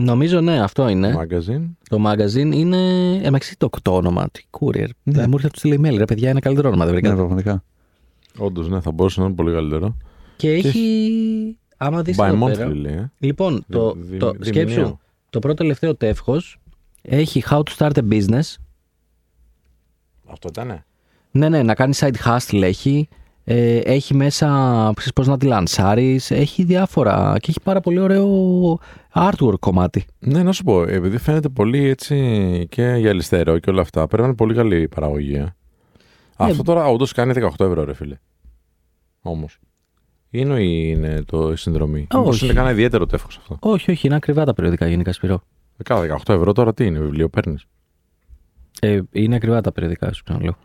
Νομίζω, 0.00 0.40
ναι, 0.40 0.62
αυτό 0.62 0.88
είναι. 0.88 1.14
Magazine. 1.18 1.68
Το 1.88 2.02
magazine 2.10 2.54
είναι. 2.54 3.12
Εμαξί 3.22 3.56
το, 3.56 3.68
το 3.82 3.94
όνομα. 3.94 4.28
Τι 4.32 4.42
courier. 4.50 4.86
Ναι. 5.02 5.20
Ναι. 5.20 5.26
Μου 5.26 5.34
ήρθε 5.34 5.46
από 5.46 5.60
το 5.60 5.68
email, 5.88 5.96
ρε 5.96 6.04
παιδιά, 6.04 6.30
είναι 6.30 6.40
καλύτερο 6.40 6.68
όνομα. 6.68 6.84
Δεν 6.84 6.92
βρήκα. 6.94 7.08
Ναι, 7.08 7.14
πραγματικά. 7.16 7.64
Όντως, 8.38 8.68
ναι, 8.68 8.80
θα 8.80 8.90
μπορούσε 8.90 9.20
να 9.20 9.26
είναι 9.26 9.34
πολύ 9.34 9.52
καλύτερο. 9.52 9.96
Και 10.36 10.50
έχει. 10.52 11.58
Άμα 11.76 12.02
δεις. 12.02 12.16
By 12.20 12.42
monthly 12.42 12.72
λέει. 12.74 12.92
ε. 12.94 13.10
Λοιπόν, 13.18 13.64
το, 13.68 13.94
Δι- 13.98 14.18
το, 14.18 14.30
δι- 14.30 14.44
σκέψου, 14.44 14.68
διμηνιαίο. 14.74 15.00
το 15.30 15.38
πρώτο 15.38 15.54
τελευταίο 15.56 15.94
τεύχος 15.94 16.58
έχει 17.02 17.42
How 17.50 17.58
to 17.62 17.76
start 17.76 17.92
a 17.92 18.08
business. 18.12 18.54
Αυτό 20.26 20.48
ήταν. 20.48 20.84
Ναι, 21.30 21.48
ναι, 21.48 21.62
να 21.62 21.74
κάνει 21.74 21.94
side 21.96 22.14
hustle 22.24 22.62
έχει. 22.62 23.08
Ε, 23.50 23.76
έχει 23.76 24.14
μέσα, 24.14 24.46
ξέρεις 24.94 25.12
πώς 25.12 25.26
να 25.26 25.38
τη 25.38 25.46
λανσάρεις. 25.46 26.30
Έχει 26.30 26.64
διάφορα 26.64 27.36
και 27.40 27.46
έχει 27.50 27.60
πάρα 27.62 27.80
πολύ 27.80 27.98
ωραίο 27.98 28.28
artwork 29.14 29.58
κομμάτι. 29.60 30.04
Ναι, 30.18 30.42
να 30.42 30.52
σου 30.52 30.64
πω, 30.64 30.82
επειδή 30.82 31.18
φαίνεται 31.18 31.48
πολύ 31.48 31.88
έτσι 31.88 32.66
και 32.68 32.94
γυαλιστερό 32.98 33.58
και 33.58 33.70
όλα 33.70 33.80
αυτά, 33.80 34.06
πρέπει 34.06 34.22
να 34.22 34.28
είναι 34.28 34.36
πολύ 34.36 34.54
καλή 34.54 34.80
η 34.80 34.88
παραγωγή. 34.88 35.34
ε. 35.34 35.54
Αυτό 36.36 36.62
τώρα 36.62 36.86
όντως 36.86 37.12
κάνει 37.12 37.32
18 37.36 37.66
ευρώ, 37.66 37.84
ρε 37.84 37.94
φίλε. 37.94 38.16
Όμως. 39.20 39.58
Είναι 40.30 40.60
ή 40.62 40.94
είναι 40.96 41.22
το 41.26 41.52
η 41.52 41.56
συνδρομή; 41.56 42.00
Μήπως 42.14 42.28
Όχι. 42.34 42.44
είναι 42.44 42.54
κανένα 42.54 42.72
ιδιαίτερο 42.72 43.06
τεύχο 43.06 43.28
αυτό. 43.38 43.56
Όχι, 43.60 43.90
όχι, 43.90 44.06
είναι 44.06 44.16
ακριβά 44.16 44.44
τα 44.44 44.54
περιοδικά 44.54 44.86
γενικά 44.88 45.12
Σπυρό. 45.12 45.42
Ε, 45.76 45.82
Κάνα 45.82 46.18
18 46.26 46.34
ευρώ 46.34 46.52
τώρα 46.52 46.74
τι 46.74 46.86
είναι, 46.86 46.98
βιβλίο 46.98 47.28
παίρνεις; 47.28 47.64
Ε, 48.80 49.00
είναι 49.12 49.34
ακριβά 49.34 49.60
τα 49.60 49.72
περιοδικά 49.72 50.12
σου 50.12 50.22
ξαναλέω. 50.24 50.56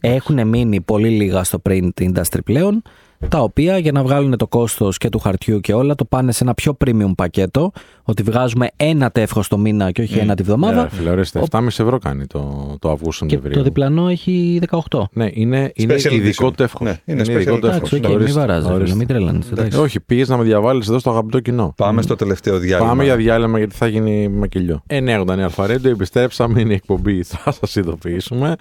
Έχουν 0.00 0.48
μείνει 0.48 0.80
πολύ 0.80 1.08
λίγα 1.08 1.44
στο 1.44 1.62
print 1.68 1.88
industry 2.00 2.38
πλέον. 2.44 2.82
τα 3.28 3.38
οποία 3.40 3.78
για 3.78 3.92
να 3.92 4.02
βγάλουν 4.02 4.36
το 4.36 4.46
κόστος 4.46 4.98
και 4.98 5.08
του 5.08 5.18
χαρτιού 5.18 5.60
και 5.60 5.74
όλα 5.74 5.94
το 5.94 6.04
πάνε 6.04 6.32
σε 6.32 6.44
ένα 6.44 6.54
πιο 6.54 6.76
premium 6.84 7.12
πακέτο, 7.16 7.72
ότι 8.02 8.22
βγάζουμε 8.22 8.68
ένα 8.76 9.10
τεύχος 9.10 9.48
το 9.48 9.58
μήνα 9.58 9.90
και 9.90 10.02
όχι 10.02 10.18
ένα 10.18 10.34
τη 10.34 10.42
βδομάδα. 10.42 10.84
Ε, 10.84 10.88
φίλε, 10.88 11.10
ορίστε, 11.10 11.42
7,5 11.50 11.66
ευρώ 11.66 11.98
κάνει 11.98 12.26
το, 12.26 12.74
το 12.80 12.90
Αυγούστου 12.90 13.26
και 13.26 13.34
Σεπτεμβρίου. 13.34 13.62
το 13.62 13.68
διπλανό 13.68 14.08
έχει 14.08 14.60
18. 14.90 15.02
Ναι, 15.12 15.28
είναι, 15.32 15.72
είναι 15.74 15.94
Special 15.94 16.12
ειδικό 16.12 16.46
edition. 16.46 16.56
τεύχος. 16.56 16.86
Ναι, 16.86 17.00
είναι 17.04 17.22
special 17.22 17.28
ειδικό 17.30 17.54
edition. 17.56 17.60
τεύχος. 17.60 17.92
Εντάξει, 17.92 17.96
οκ, 17.96 18.04
Ορίστε, 18.04 18.24
μην 18.24 18.32
βαράζει, 18.34 18.66
ορίστε. 18.66 18.84
φίλε, 18.84 18.96
μην 18.96 19.06
τρελάνεις. 19.06 19.50
εντάξει. 19.50 19.78
Όχι, 19.78 20.00
πήγε 20.00 20.24
να 20.26 20.36
με 20.36 20.44
διαβάλεις 20.44 20.88
εδώ 20.88 20.98
στο 20.98 21.10
αγαπητό 21.10 21.40
κοινό. 21.40 21.72
Πάμε 21.76 22.02
στο 22.02 22.16
τελευταίο 22.16 22.58
διάλειμμα. 22.58 22.88
Πάμε 22.88 23.04
για 23.04 23.16
διάλειμμα 23.16 23.58
γιατί 23.58 23.74
θα 23.74 23.86
γίνει 23.86 24.28
μακελιό. 24.28 24.82
989 24.86 25.38
Alpha 25.42 25.63
Radio, 25.63 25.88
επιστρέψαμε, 25.88 26.60
είναι 26.60 26.72
η 26.72 26.74
εκπομπή. 26.74 27.22
Θα 27.22 27.52
σας 27.52 27.74
ειδοποιήσουμε. 27.76 28.54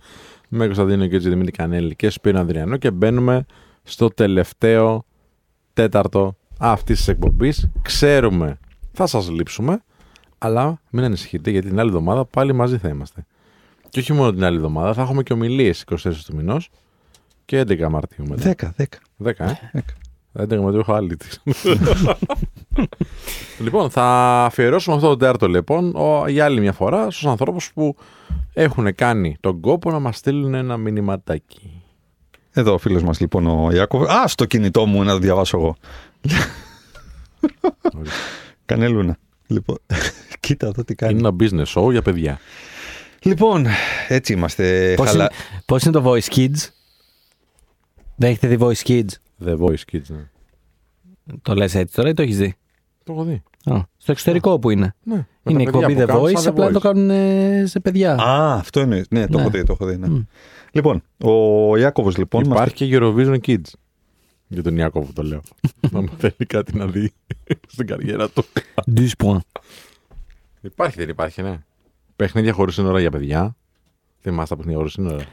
Με 0.54 0.66
Κωνσταντίνο 0.66 1.08
και 1.08 1.18
Δημήτρη 1.18 1.52
Κανέλη 1.52 1.96
και 1.96 2.10
Σπύρο 2.10 2.40
Ανδριανό 2.40 2.78
και 2.78 2.92
μπαίνουμε 2.92 3.46
στο 3.84 4.08
τελευταίο 4.08 5.06
τέταρτο 5.74 6.36
αυτής 6.60 6.98
της 6.98 7.08
εκπομπής. 7.08 7.70
Ξέρουμε, 7.82 8.60
θα 8.92 9.08
σας 9.08 9.30
λείψουμε, 9.30 9.84
αλλά 10.38 10.82
μην 10.90 11.04
ανησυχείτε 11.04 11.52
γιατί 11.52 11.68
την 11.68 11.80
άλλη 11.80 11.90
εβδομάδα 11.90 12.26
πάλι 12.26 12.54
μαζί 12.54 12.78
θα 12.78 12.90
είμαστε. 12.90 13.26
Και 13.90 14.00
όχι 14.00 14.14
μόνο 14.14 14.32
την 14.32 14.44
άλλη 14.44 14.56
εβδομάδα, 14.56 14.94
θα 14.94 15.02
έχουμε 15.02 15.24
και 15.24 15.34
ομιλίες 15.34 15.86
24 15.90 15.96
του 16.26 16.36
μηνός 16.36 16.70
και 17.46 17.62
11 17.62 17.88
Μαρτίου 17.90 18.26
μετά. 18.28 18.56
10, 18.58 18.64
10. 18.64 18.86
10, 19.18 19.46
ε; 19.46 19.54
Δέκα. 19.72 20.58
11 20.58 20.62
Μαρτίου 20.62 20.80
έχω 20.80 20.94
άλλη 20.94 21.18
της. 21.18 21.42
λοιπόν, 23.64 23.90
θα 23.90 24.06
αφιερώσουμε 24.46 24.96
αυτό 24.96 25.08
το 25.08 25.18
τέταρτο 25.18 25.48
λοιπόν 25.48 25.96
ο, 25.96 26.28
για 26.28 26.46
άλλη 26.46 26.60
μια 26.60 26.74
φορά 26.74 27.12
στους 27.12 27.26
ανθρώπους 27.26 27.74
που 27.74 27.96
έχουν 28.54 28.96
κάνει 28.96 29.38
τον 29.40 29.60
κόπο 29.60 29.92
να 29.92 30.00
μας 30.00 30.18
στείλουν 30.18 30.54
ένα 30.54 30.78
μηνυματάκι. 30.78 31.82
Εδώ 32.52 32.74
ο 32.74 32.78
φίλος 32.78 33.04
μας 33.04 33.20
λοιπόν 33.20 33.48
ο 33.48 33.72
Ιάκωβος. 33.72 34.10
Α, 34.10 34.28
στο 34.28 34.46
κινητό 34.46 34.86
μου 34.86 35.04
να 35.04 35.12
το 35.12 35.20
διαβάσω 35.20 35.58
εγώ. 35.58 35.76
Κανελούνα. 38.66 39.18
Λοιπόν, 39.48 39.78
κοίτα 40.40 40.68
εδώ 40.68 40.84
τι 40.84 40.96
κάνει. 40.96 41.20
Είναι 41.20 41.28
ένα 41.28 41.36
business 41.40 41.82
show 41.82 41.92
για 41.92 42.02
παιδιά. 42.02 42.40
Λοιπόν, 43.24 43.66
έτσι 44.08 44.34
είμαστε. 44.34 44.94
Πώς, 44.98 45.08
χαλα... 45.08 45.24
είναι, 45.24 45.62
πώς 45.66 45.84
είναι 45.84 45.94
το 45.94 46.12
Voice 46.12 46.36
Kids? 46.36 46.70
Δεν 48.16 48.30
έχετε 48.30 48.48
δει 48.48 48.58
Voice 48.60 48.88
Kids? 48.88 49.10
The 49.46 49.58
Voice 49.58 49.84
Kids. 49.92 50.08
Ναι. 50.08 50.30
Το 51.42 51.56
λες 51.56 51.76
έτσι 51.76 51.96
τώρα 51.96 52.10
ή 52.10 52.14
το 52.14 52.22
έχεις 52.22 52.38
δει; 52.38 52.56
Το 53.04 53.14
έχω 53.14 53.24
δει. 53.24 53.44
Α, 53.64 53.82
στο 53.98 54.12
εξωτερικό 54.12 54.60
που 54.60 54.70
είναι. 54.70 54.96
Ναι. 55.04 55.28
Με 55.44 55.52
Είναι 55.52 55.62
η 55.62 55.66
τα 55.66 55.72
παιδιά 55.72 55.88
εκπομπή 55.88 55.96
που 55.96 56.02
The 56.02 56.08
κάνουν 56.08 56.24
Voice, 56.30 56.40
σαν 56.42 56.44
The 56.44 56.56
απλά 56.56 56.68
Voice. 56.68 56.72
το 56.74 56.80
κάνουν 56.80 57.10
ε, 57.10 57.64
σε 57.66 57.80
παιδιά. 57.80 58.14
Α, 58.16 58.54
αυτό 58.54 58.82
είναι. 58.82 59.04
Ναι, 59.10 59.28
το 59.28 59.36
Ναι. 59.38 59.42
έχω 59.42 59.52
δει. 59.52 59.64
Το 59.64 59.74
έχω 59.74 59.86
δει 59.86 59.98
ναι. 59.98 60.08
Μμ. 60.08 60.24
Λοιπόν, 60.72 61.04
ο 61.24 61.78
Ιάκωβος 61.78 62.18
λοιπόν. 62.18 62.48
μας- 62.48 62.58
Υπάρχει 62.58 62.74
και 62.74 62.98
Eurovision 63.02 63.38
Kids. 63.48 63.72
Για 64.48 64.64
τον 64.64 64.78
Ιάκωβο 64.78 65.12
το 65.14 65.24
λέω. 65.24 65.42
να 65.92 66.02
μου 66.02 66.10
θέλει 66.18 66.46
κάτι 66.48 66.78
να 66.78 66.88
δει 66.88 67.12
στην 67.74 67.88
καριέρα 67.88 68.30
του. 68.30 68.44
10 68.96 69.08
points. 69.18 69.38
Υπάρχει, 70.62 70.98
δεν 70.98 71.10
υπάρχει, 71.10 71.42
ναι. 71.42 71.60
Παιχνίδια 72.16 72.54
χωρίς 72.54 72.74
σύνορα 72.76 73.00
για 73.00 73.12
παιδιά. 73.12 73.56
Θυμάστε 74.22 74.50
τα 74.50 74.56
παιχνίδια 74.56 74.78
χωρίς 74.78 74.94
σύνορα. 74.94 75.24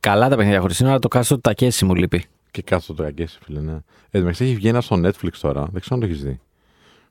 Καλά 0.00 0.28
τα 0.28 0.36
παιχνίδια 0.36 0.60
χωρίς 0.60 0.76
σύνορα, 0.76 0.98
το 0.98 1.08
κάστο 1.08 1.34
του 1.34 1.40
Τακέση 1.40 1.84
μου 1.84 1.94
λείπει. 1.94 2.24
Και 2.50 2.62
κάτω 2.62 2.94
το 2.94 3.02
αγκέσει, 3.04 3.38
φίλε, 3.42 3.60
ναι. 3.60 3.76
Ε, 4.10 4.18
μεταξύ 4.18 4.44
έχει 4.44 4.54
βγει 4.54 4.68
ένα 4.68 4.80
στο 4.80 4.96
Netflix 4.96 5.30
τώρα, 5.40 5.68
δεν 5.72 5.80
ξέρω 5.80 5.94
αν 5.94 6.00
το 6.00 6.06
έχεις 6.06 6.22
δει. 6.22 6.40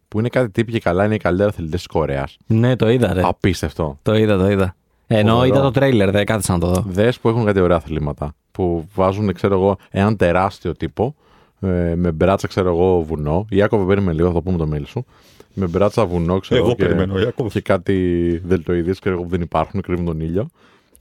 Που 0.08 0.20
είναι 0.20 0.30
κάτι 0.30 0.50
τύποι 0.50 0.72
και 0.72 0.80
καλά, 0.80 1.06
είναι 1.06 1.16
οι 1.16 1.18
καλύτεροι 1.18 1.50
αθλητές 1.50 1.78
της 1.78 1.88
Κορέας. 1.88 2.38
Ναι, 2.48 2.76
το 2.76 2.90
είδα, 2.90 3.14
ρε. 3.14 3.22
Απίστευτο. 3.26 4.00
Το 4.02 4.16
είδα, 4.16 4.38
το 4.38 4.50
είδα. 4.50 4.76
Ενώ 5.08 5.34
Φοβερό. 5.34 5.54
είδα 5.54 5.62
το 5.62 5.72
τρέιλερ, 5.72 6.12
δεν 6.12 6.26
κάθισα 6.26 6.54
να 6.54 6.60
το 6.60 6.68
δω. 6.68 6.84
Δες 6.88 7.20
που 7.20 7.30
έχουν 7.30 7.46
κάτι 7.46 7.60
ωραία 7.60 7.78
αθλήματα. 7.78 8.36
Που 8.52 8.88
βάζουν, 8.96 9.34
ξέρω 9.34 9.54
εγώ, 9.54 9.78
έναν 9.90 10.18
τεράστιο 10.18 10.74
τύπο 10.74 11.16
ε, 11.60 11.96
με 11.96 12.12
μπράτσα, 12.12 12.48
ξέρω 12.48 12.70
εγώ, 12.70 13.02
βουνό. 13.02 13.46
Ιάκωβε, 13.50 13.86
παίρνουμε 13.86 14.14
λίγο, 14.14 14.28
θα 14.28 14.34
το 14.34 14.42
πούμε 14.42 14.58
το 14.58 14.70
mail 14.74 14.86
σου. 14.86 15.06
Με 15.54 15.68
μπράτσα 15.68 16.06
βουνό, 16.06 16.40
ξέρω 16.40 16.62
Εγώ 16.62 16.76
και, 16.76 16.86
περιμένω, 16.86 17.20
Ιάκωβο. 17.20 17.50
και 17.50 17.62
κάτι 17.62 18.42
δελτοειδίες, 18.46 19.00
ξέρω 19.00 19.16
εγώ, 19.16 19.24
που 19.24 19.30
δεν 19.30 19.42
υπάρχουν, 19.42 19.82
κρύβουν 19.82 20.06
τον 20.06 20.20
ήλιο. 20.20 20.48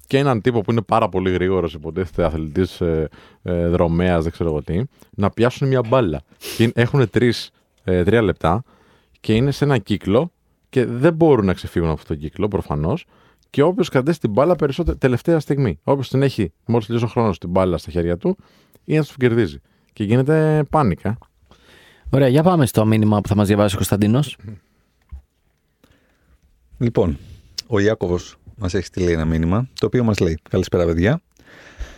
Και 0.06 0.18
έναν 0.18 0.40
τύπο 0.40 0.60
που 0.60 0.70
είναι 0.70 0.82
πάρα 0.82 1.08
πολύ 1.08 1.30
γρήγορος, 1.30 1.74
υποτίθεται 1.74 2.24
αθλητής 2.24 2.80
ε, 2.80 3.08
ε, 3.42 3.68
δρομέας, 3.68 4.22
δεν 4.22 4.32
ξέρω 4.32 4.50
εγώ 4.50 4.62
τι, 4.62 4.82
να 5.10 5.30
πιάσουν 5.30 5.68
μια 5.68 5.80
μπάλα. 5.88 6.20
Και 6.56 6.72
έχουν 6.74 7.10
τρεις, 7.10 7.50
ε, 7.84 8.02
τρία 8.02 8.22
λεπτά 8.22 8.62
και 9.20 9.34
είναι 9.34 9.50
σε 9.50 9.64
ένα 9.64 9.78
κύκλο 9.78 10.32
και 10.68 10.84
δεν 10.84 11.14
μπορούν 11.14 11.44
να 11.46 11.54
ξεφύγουν 11.54 11.88
από 11.88 12.00
αυτόν 12.00 12.16
τον 12.16 12.26
κύκλο 12.26 12.48
προφανώς. 12.48 13.04
Και 13.50 13.62
όποιος 13.62 13.88
κρατήσει 13.88 14.20
την 14.20 14.30
μπάλα 14.30 14.56
περισσότερο, 14.56 14.96
τελευταία 14.96 15.40
στιγμή. 15.40 15.78
Όποιος 15.82 16.08
την 16.08 16.22
έχει, 16.22 16.52
μόλις 16.66 16.86
τελειώσει 16.86 17.06
ο 17.06 17.08
χρόνος, 17.08 17.38
την 17.38 17.48
μπάλα 17.48 17.78
στα 17.78 17.90
χέρια 17.90 18.16
του, 18.16 18.36
είναι 18.84 18.98
να 18.98 19.04
του 19.04 19.14
κερδίζει. 19.16 19.60
Και 19.92 20.04
γίνεται 20.04 20.62
πάνικα. 20.70 21.18
Ωραία, 22.10 22.28
για 22.28 22.42
πάμε 22.42 22.66
στο 22.66 22.86
μήνυμα 22.86 23.20
που 23.20 23.28
θα 23.28 23.36
μας 23.36 23.46
διαβάσει 23.46 23.74
ο 23.74 23.76
Κωνσταντίνος. 23.76 24.36
Λοιπόν, 26.78 27.18
ο 27.66 27.78
Ιάκωβος 27.78 28.36
μας 28.56 28.74
έχει 28.74 28.86
στείλει 28.86 29.12
ένα 29.12 29.24
μήνυμα, 29.24 29.68
το 29.80 29.86
οποίο 29.86 30.04
μας 30.04 30.18
λέει 30.18 30.38
«Καλησπέρα 30.50 30.84
παιδιά. 30.84 31.20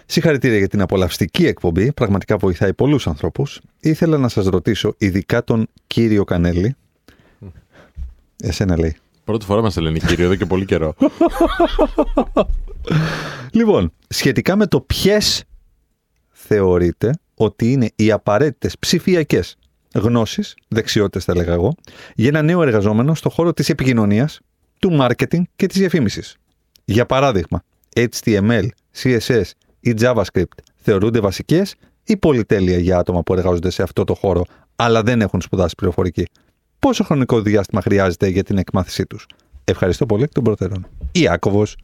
Συγχαρητήρια 0.06 0.58
για 0.58 0.68
την 0.68 0.80
απολαυστική 0.80 1.46
εκπομπή, 1.46 1.92
πραγματικά 1.92 2.36
βοηθάει 2.36 2.74
πολλούς 2.74 3.06
ανθρώπους. 3.06 3.60
Ήθελα 3.80 4.18
να 4.18 4.28
σας 4.28 4.46
ρωτήσω, 4.46 4.94
ειδικά 4.98 5.44
τον 5.44 5.66
κύριο 5.86 6.24
Κανέλη, 6.24 6.76
εσένα 8.42 8.78
λέει, 8.78 8.96
Πρώτη 9.24 9.44
φορά 9.44 9.62
μας 9.62 9.76
λένε 9.76 9.98
κύριο 9.98 10.24
εδώ 10.24 10.34
και 10.34 10.46
πολύ 10.46 10.64
καιρό. 10.64 10.94
Λοιπόν, 13.50 13.92
σχετικά 14.08 14.56
με 14.56 14.66
το 14.66 14.80
ποιες 14.80 15.44
θεωρείτε 16.28 17.18
ότι 17.34 17.72
είναι 17.72 17.90
οι 17.96 18.10
απαραίτητες 18.10 18.78
ψηφιακές 18.78 19.56
γνώσεις, 19.94 20.54
δεξιότητες 20.68 21.24
θα 21.24 21.32
έλεγα 21.32 21.52
εγώ, 21.52 21.74
για 22.14 22.28
ένα 22.28 22.42
νέο 22.42 22.62
εργαζόμενο 22.62 23.14
στο 23.14 23.28
χώρο 23.28 23.52
της 23.52 23.68
επικοινωνίας, 23.68 24.40
του 24.78 24.98
marketing 25.00 25.42
και 25.56 25.66
της 25.66 25.78
διαφήμισης. 25.78 26.36
Για 26.84 27.06
παράδειγμα, 27.06 27.62
HTML, 27.96 28.66
CSS 29.02 29.50
ή 29.80 29.94
JavaScript 30.00 30.58
θεωρούνται 30.76 31.20
βασικές 31.20 31.74
ή 32.04 32.16
πολυτέλεια 32.16 32.78
για 32.78 32.98
άτομα 32.98 33.22
που 33.22 33.32
εργάζονται 33.32 33.70
σε 33.70 33.82
αυτό 33.82 34.04
το 34.04 34.14
χώρο, 34.14 34.44
αλλά 34.76 35.02
δεν 35.02 35.20
έχουν 35.20 35.40
σπουδάσει 35.40 35.74
πληροφορική; 35.74 36.26
Πόσο 36.78 37.04
χρονικό 37.04 37.40
διάστημα 37.40 37.80
χρειάζεται 37.80 38.28
για 38.28 38.42
την 38.42 38.58
εκμάθησή 38.58 39.06
τους. 39.06 39.26
Ευχαριστώ 39.64 40.06
πολύ 40.06 40.22
εκ 40.22 40.32
των 40.32 40.44
προτέρων. 40.44 40.86
Ιάκωβος. 41.12 41.76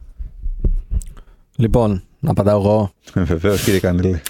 Λοιπόν, 1.57 2.03
να 2.21 2.31
απαντάω 2.31 2.59
εγώ. 2.61 2.93
Βεβαίως, 3.15 3.65
κύριε 3.65 3.81
Κανέλη. 3.81 4.21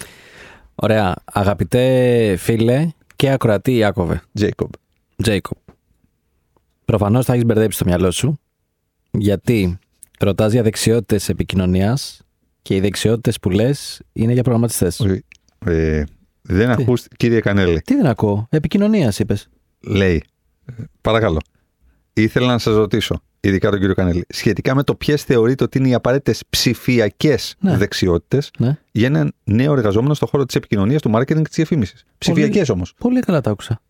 Ωραία. 0.75 1.15
Αγαπητέ 1.25 2.35
φίλε 2.37 2.89
και 3.15 3.29
ακροατή 3.31 3.75
Ιάκωβε, 3.75 4.21
Τζέικομπ. 4.33 4.69
Τζέικοπ. 5.21 5.57
Προφανώς 6.85 7.25
θα 7.25 7.33
έχεις 7.33 7.45
μπερδέψει 7.45 7.79
το 7.79 7.85
μυαλό 7.85 8.11
σου, 8.11 8.39
γιατί 9.11 9.79
ρωτάς 10.19 10.51
για 10.51 10.63
δεξιότητες 10.63 11.29
επικοινωνίας 11.29 12.21
και 12.61 12.75
οι 12.75 12.79
δεξιότητες 12.79 13.39
που 13.39 13.49
λες 13.49 14.01
είναι 14.13 14.33
για 14.33 14.41
προγραμματιστές. 14.41 14.99
Ε, 15.65 16.03
δεν 16.41 16.75
Τι; 16.75 16.81
ακούς, 16.81 17.07
κύριε 17.17 17.39
Κανέλη. 17.39 17.81
Τι 17.81 17.95
δεν 17.95 18.05
ακούω, 18.05 18.47
επικοινωνίας 18.49 19.19
είπες. 19.19 19.49
Λέει, 19.79 20.15
ε, 20.15 20.19
παρακαλώ, 21.01 21.39
ήθελα 22.13 22.47
να 22.47 22.57
σας 22.57 22.75
ρωτήσω, 22.75 23.21
ειδικά 23.39 23.69
τον 23.69 23.79
κύριο 23.79 23.95
Κανέλη, 23.95 24.25
σχετικά 24.29 24.75
με 24.75 24.83
το 24.83 24.95
ποιες 24.95 25.23
θεωρείτε 25.23 25.63
ότι 25.63 25.77
είναι 25.77 25.87
οι 25.87 25.93
απαραίτητες 25.93 26.43
ψηφιακές 26.49 27.55
Ναι. 27.59 27.77
δεξιότητες 27.77 28.51
Ναι. 28.59 28.77
για 28.91 29.07
έναν 29.07 29.33
νέο 29.43 29.73
εργαζόμενο 29.73 30.13
στον 30.13 30.27
χώρο 30.27 30.45
της 30.45 30.55
επικοινωνίας, 30.55 31.01
του 31.01 31.11
marketing 31.15 31.25
και 31.25 31.41
της 31.41 31.55
διαφήμισης. 31.55 32.03
Ψηφιακές 32.17 32.69
όμως. 32.69 32.93
Πολύ 32.97 33.19
καλά 33.19 33.41
τα 33.41 33.51
άκουσα. 33.51 33.81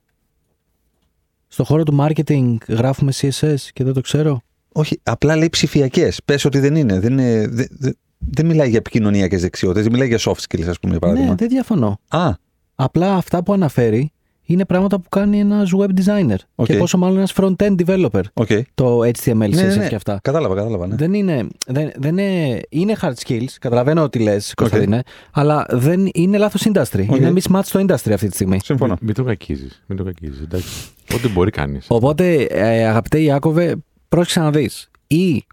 Στο 1.47 1.63
χώρο 1.63 1.83
του 1.83 1.97
marketing 1.99 2.55
γράφουμε 2.67 3.11
CSS 3.15 3.55
και 3.73 3.83
δεν 3.83 3.93
το 3.93 4.01
ξέρω. 4.01 4.41
Όχι, 4.71 4.99
απλά 5.03 5.35
λέει 5.35 5.49
ψηφιακές. 5.49 6.19
Πες 6.25 6.45
ότι 6.45 6.59
δεν 6.59 6.75
είναι. 6.75 6.99
Δεν, 6.99 7.11
είναι, 7.11 7.47
δεν, 7.47 7.67
δεν, 7.71 7.97
δεν 8.17 8.45
μιλάει 8.45 8.69
για 8.69 8.77
επικοινωνιακές 8.77 9.41
δεξιότητες, 9.41 9.83
δεν 9.83 9.91
μιλάει 9.91 10.07
για 10.07 10.19
soft 10.19 10.41
skills, 10.49 10.67
ας 10.67 10.79
πούμε, 10.79 10.91
για 10.91 10.99
παράδειγμα. 10.99 11.29
Ναι, 11.29 11.35
δεν 11.35 11.47
διαφωνώ. 11.49 11.99
Α, 12.07 12.31
Απλά 12.75 13.15
αυτά 13.15 13.43
που 13.43 13.53
αναφέρει 13.53 14.11
είναι 14.45 14.65
πράγματα 14.65 14.99
που 14.99 15.09
κάνει 15.09 15.39
ένας 15.39 15.71
web 15.77 15.89
designer. 15.89 16.35
Ok. 16.55 16.65
Και 16.65 16.75
πόσο 16.77 16.97
μάλλον 16.97 17.17
ένας 17.17 17.33
front-end 17.35 17.75
developer. 17.85 18.21
ok. 18.33 18.47
Το 18.73 18.99
HTML, 18.99 19.33
CSS 19.33 19.49
Ναι, 19.49 19.63
ναι, 19.63 19.75
ναι. 19.75 19.87
και 19.87 19.95
αυτά. 19.95 20.19
Κατάλαβα, 20.21 20.55
κατάλαβα. 20.55 20.87
Ναι. 20.87 20.95
Δεν 20.95 21.13
είναι, 21.13 21.47
δεν, 21.67 21.91
δεν 21.95 22.17
είναι, 22.17 22.61
είναι 22.69 22.95
hard 23.01 23.13
skills, 23.25 23.45
καταλαβαίνω 23.59 24.03
ότι 24.03 24.19
λες, 24.19 24.53
Κωνσταντίνε, 24.53 25.01
αλλά 25.31 25.65
δεν 25.69 26.09
είναι 26.13 26.37
λάθος 26.37 26.67
industry. 26.73 27.05
Ok. 27.09 27.15
Είναι 27.15 27.33
mismatch 27.35 27.59
στο 27.63 27.79
industry 27.79 28.11
αυτή 28.11 28.27
τη 28.27 28.33
στιγμή. 28.33 28.59
Συμφωνώ. 28.63 28.91
Μην, 28.93 28.99
μην 29.05 29.13
το 29.13 29.23
κακίζεις. 29.23 29.83
Μην 29.85 29.97
το 29.97 30.03
κακίζεις. 30.03 30.41
Εντάξει. 30.41 30.69
Ό,τι 31.15 31.29
μπορεί 31.29 31.51
κάνεις. 31.51 31.85
Οπότε, 31.89 32.41
ε, 32.41 32.85
αγαπητέ 32.87 33.19
Ιάκωβε, 33.19 33.75
πρόσεξε 34.09 34.39
να 34.39 34.51
δεις. 34.51 34.89
Ή 35.07 35.45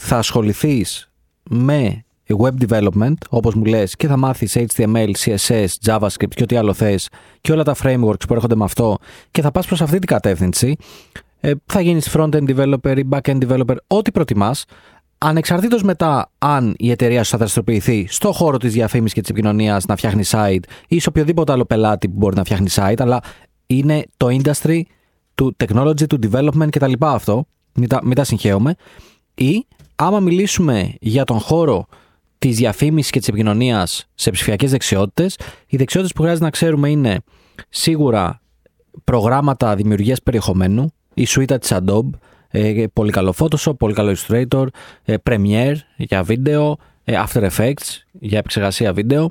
θα 0.00 0.16
ασχοληθείς 0.16 1.10
με 1.50 2.04
web 2.38 2.68
development, 2.68 3.14
όπως 3.28 3.54
μου 3.54 3.64
λες, 3.64 3.96
και 3.96 4.06
θα 4.06 4.16
μάθεις 4.16 4.56
HTML, 4.58 5.10
CSS, 5.18 5.66
JavaScript 5.86 6.34
και 6.34 6.42
ό,τι 6.42 6.56
άλλο 6.56 6.72
θες 6.72 7.08
και 7.40 7.52
όλα 7.52 7.62
τα 7.62 7.74
frameworks 7.82 8.26
που 8.28 8.34
έρχονται 8.34 8.56
με 8.56 8.64
αυτό 8.64 8.98
και 9.30 9.42
θα 9.42 9.50
πας 9.50 9.66
προς 9.66 9.80
αυτή 9.82 9.98
την 9.98 10.06
κατεύθυνση. 10.06 10.76
Ε, 11.40 11.52
θα 11.66 11.80
γίνεις 11.80 12.16
front-end 12.16 12.56
developer 12.56 12.98
ή 12.98 13.08
back-end 13.10 13.38
developer, 13.48 13.76
ό,τι 13.86 14.10
προτιμάς, 14.10 14.64
ανεξαρτήτως 15.18 15.82
μετά 15.82 16.30
αν 16.38 16.74
η 16.78 16.90
εταιρεία 16.90 17.24
σου 17.24 17.30
θα 17.30 17.38
δραστηριοποιηθεί 17.38 18.06
στο 18.08 18.32
χώρο 18.32 18.56
της 18.56 18.72
διαφήμισης 18.72 19.14
και 19.14 19.20
της 19.20 19.30
επικοινωνίας 19.30 19.86
να 19.86 19.96
φτιάχνει 19.96 20.22
site 20.26 20.62
ή 20.88 20.98
σε 20.98 21.08
οποιοδήποτε 21.08 21.52
άλλο 21.52 21.64
πελάτη 21.64 22.08
που 22.08 22.14
μπορεί 22.16 22.36
να 22.36 22.44
φτιάχνει 22.44 22.68
site, 22.70 22.98
αλλά 22.98 23.20
είναι 23.66 24.04
το 24.16 24.26
industry 24.30 24.80
του 25.34 25.56
technology, 25.64 26.06
του 26.08 26.18
development 26.30 26.68
κτλ. 26.70 26.92
αυτό, 26.98 27.46
μην 27.74 27.88
τα, 27.88 28.00
μην 28.04 28.14
τα 28.14 28.24
συγχαίουμε. 28.24 28.74
Ή 29.34 29.66
άμα 29.96 30.20
μιλήσουμε 30.20 30.94
για 31.00 31.24
τον 31.24 31.38
χώρο 31.38 31.86
της 32.40 32.56
διαφήμισης 32.56 33.10
και 33.10 33.18
της 33.18 33.28
επικοινωνίας 33.28 34.06
σε 34.14 34.30
ψηφιακές 34.30 34.70
δεξιότητες, 34.70 35.36
οι 35.66 35.76
δεξιότητες 35.76 36.14
που 36.14 36.22
χρειάζεται 36.22 36.44
να 36.44 36.50
ξέρουμε 36.50 36.90
είναι 36.90 37.20
σίγουρα 37.68 38.40
προγράμματα 39.04 39.74
δημιουργίας 39.74 40.22
περιεχομένου, 40.22 40.92
η 41.14 41.26
suite 41.28 41.60
της 41.60 41.72
Adobe, 41.72 42.10
ε, 42.48 42.84
πολύ 42.92 43.10
καλό 43.10 43.34
Photoshop, 43.38 43.76
πολύ 43.78 43.94
καλό 43.94 44.16
Illustrator, 44.16 44.66
ε, 45.04 45.14
Premiere 45.22 45.74
για 45.96 46.22
βίντεο, 46.22 46.76
ε, 47.04 47.22
After 47.26 47.50
Effects 47.50 48.02
για 48.12 48.38
επεξεργασία 48.38 48.92
βίντεο. 48.92 49.30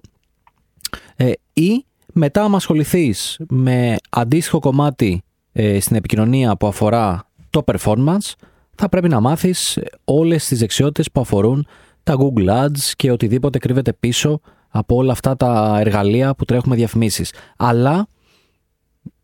Ε, 1.16 1.32
ή 1.54 1.86
μετά 2.14 2.44
άμα 2.44 2.58
ασχοληθείς 2.58 3.40
με 3.50 3.96
αντίστοιχο 4.10 4.60
κομμάτι 4.60 5.22
ε, 5.52 5.80
στην 5.80 5.96
επικοινωνία 5.96 6.56
που 6.56 6.68
αφορά 6.68 7.28
το 7.50 7.64
performance 7.66 8.34
θα 8.76 8.90
πρέπει 8.90 9.10
να 9.10 9.20
μάθεις 9.20 9.80
όλες 10.04 10.46
τις 10.46 10.60
δεξιότητες 10.60 11.12
που 11.12 11.22
αφορούν 11.22 11.68
τα 12.10 12.18
Google 12.20 12.66
Ads 12.66 12.92
και 12.96 13.12
οτιδήποτε 13.12 13.58
κρύβεται 13.58 13.94
πίσω 13.94 14.42
από 14.70 14.96
όλα 14.96 15.12
αυτά 15.12 15.36
τα 15.36 15.78
εργαλεία 15.80 16.36
που 16.36 16.46
τρέχουμε 16.46 16.76
διαφημίσεις. 16.76 17.34
Αλλά 17.58 18.08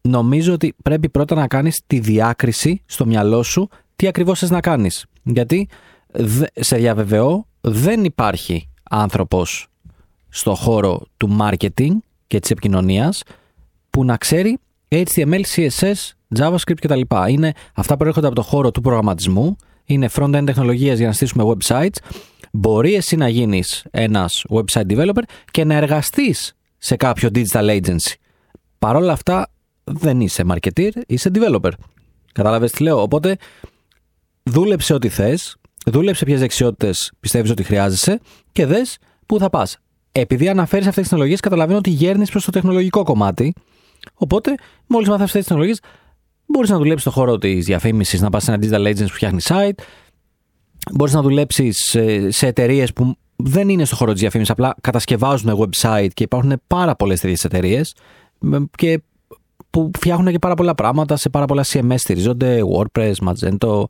νομίζω 0.02 0.54
ότι 0.54 0.74
πρέπει 0.84 1.10
πρώτα 1.10 1.36
να 1.36 1.48
κάνεις 1.48 1.82
τη 1.88 2.00
διάκριση 2.00 2.82
στο 2.86 3.06
μυαλό 3.06 3.44
σου 3.44 3.70
τι 3.96 4.08
ακριβώς 4.08 4.40
θες 4.40 4.50
να 4.50 4.60
κάνεις. 4.60 5.06
Γιατί 5.24 5.68
σε 6.56 6.78
διαβεβαιώ 6.78 7.48
δεν 7.62 8.04
υπάρχει 8.04 8.70
άνθρωπος 8.90 9.68
στο 10.30 10.56
χώρο 10.56 11.02
του 11.18 11.38
marketing 11.42 11.92
και 12.28 12.40
της 12.40 12.52
επικοινωνίας 12.52 13.24
που 13.90 14.06
να 14.06 14.18
ξέρει 14.18 14.58
HTML, 14.90 15.42
CSS, 15.56 16.12
JavaScript 16.38 16.80
κτλ. 16.82 17.02
Είναι 17.28 17.54
αυτά 17.74 17.98
που 17.98 18.04
έρχονται 18.04 18.28
από 18.28 18.36
το 18.36 18.42
χώρο 18.42 18.72
του 18.72 18.82
προγραμματισμού, 18.82 19.56
είναι 19.86 20.10
front-end 20.16 20.44
τεχνολογίες 20.46 20.98
για 20.98 21.08
να 21.08 21.14
στήσουμε 21.14 21.44
websites. 21.48 21.96
Μπορεί 22.58 22.94
εσύ 22.94 23.16
να 23.16 23.30
γίνεις 23.30 23.86
ένας 23.92 24.44
website 24.50 24.86
developer 24.88 25.22
και 25.52 25.64
να 25.64 25.76
εργαστείς 25.76 26.54
σε 26.78 26.96
κάποιο 26.96 27.30
digital 27.34 27.82
agency. 27.82 28.14
Παρ' 28.80 28.96
όλα 28.96 29.12
αυτά 29.12 29.52
δεν 29.84 30.22
είσαι 30.22 30.44
marketer, 30.48 30.90
είσαι 31.08 31.32
developer. 31.34 31.72
Κατάλαβες 32.34 32.72
τι 32.72 32.84
λέω; 32.84 33.02
Οπότε 33.02 33.38
δούλεψε 34.44 34.94
ό,τι 34.94 35.10
θες, 35.10 35.56
δούλεψε 35.86 36.26
ποιες 36.26 36.40
δεξιότητες 36.40 37.12
πιστεύεις 37.20 37.52
ότι 37.52 37.64
χρειάζεσαι 37.64 38.20
και 38.52 38.66
δες 38.66 38.98
πού 39.26 39.40
θα 39.40 39.50
πας. 39.50 39.78
Επειδή 40.12 40.50
αναφέρεις 40.50 40.88
αυτές 40.88 41.02
τις 41.02 41.10
τεχνολογίες, 41.10 41.40
καταλαβαίνω 41.40 41.78
ότι 41.78 41.90
γέρνεις 41.90 42.30
προς 42.30 42.46
το 42.46 42.52
τεχνολογικό 42.52 43.04
κομμάτι. 43.04 43.54
Οπότε, 44.14 44.56
μόλις 44.88 45.08
μάθεις 45.08 45.24
αυτές 45.24 45.40
τις 45.40 45.48
τεχνολογίες, 45.48 45.80
μπορείς 46.46 46.70
να 46.70 46.78
δουλέψεις 46.78 47.02
στον 47.02 47.14
χώρο 47.14 47.38
της 47.38 47.66
διαφήμισης, 47.66 48.22
να 48.22 48.30
πας 48.30 48.44
σε 48.44 48.52
ένα 48.54 48.64
digital 48.64 48.88
agency 48.88 49.08
που 49.08 49.14
φτιάχνει 49.14 49.40
site. 49.44 49.80
Μπορείς 50.94 51.14
να 51.14 51.22
δουλέψεις 51.22 51.98
σε 52.28 52.48
εταιρείες 52.48 52.94
που 52.94 53.16
δεν 53.36 53.70
είναι 53.70 53.86
στον 53.86 53.98
χώρο 53.98 54.12
της 54.12 54.22
διαφήμισης, 54.22 54.52
απλά 54.54 54.76
κατασκευάζουν 54.82 55.58
website 55.58 56.08
και 56.14 56.24
υπάρχουν 56.24 56.62
πάρα 56.68 56.96
πολλές 56.96 57.20
τέτοιες 57.20 57.44
εταιρείες 57.44 57.96
και 58.78 59.02
που 59.70 59.92
φτιάχνουν 59.98 60.32
και 60.32 60.40
πάρα 60.40 60.54
πολλά 60.54 60.76
πράγματα 60.76 61.16
σε 61.16 61.30
πάρα 61.30 61.46
πολλά 61.46 61.66
CMS 61.68 61.96
στηριζόνται, 61.96 62.60
WordPress, 62.76 63.14
Magento, 63.26 63.84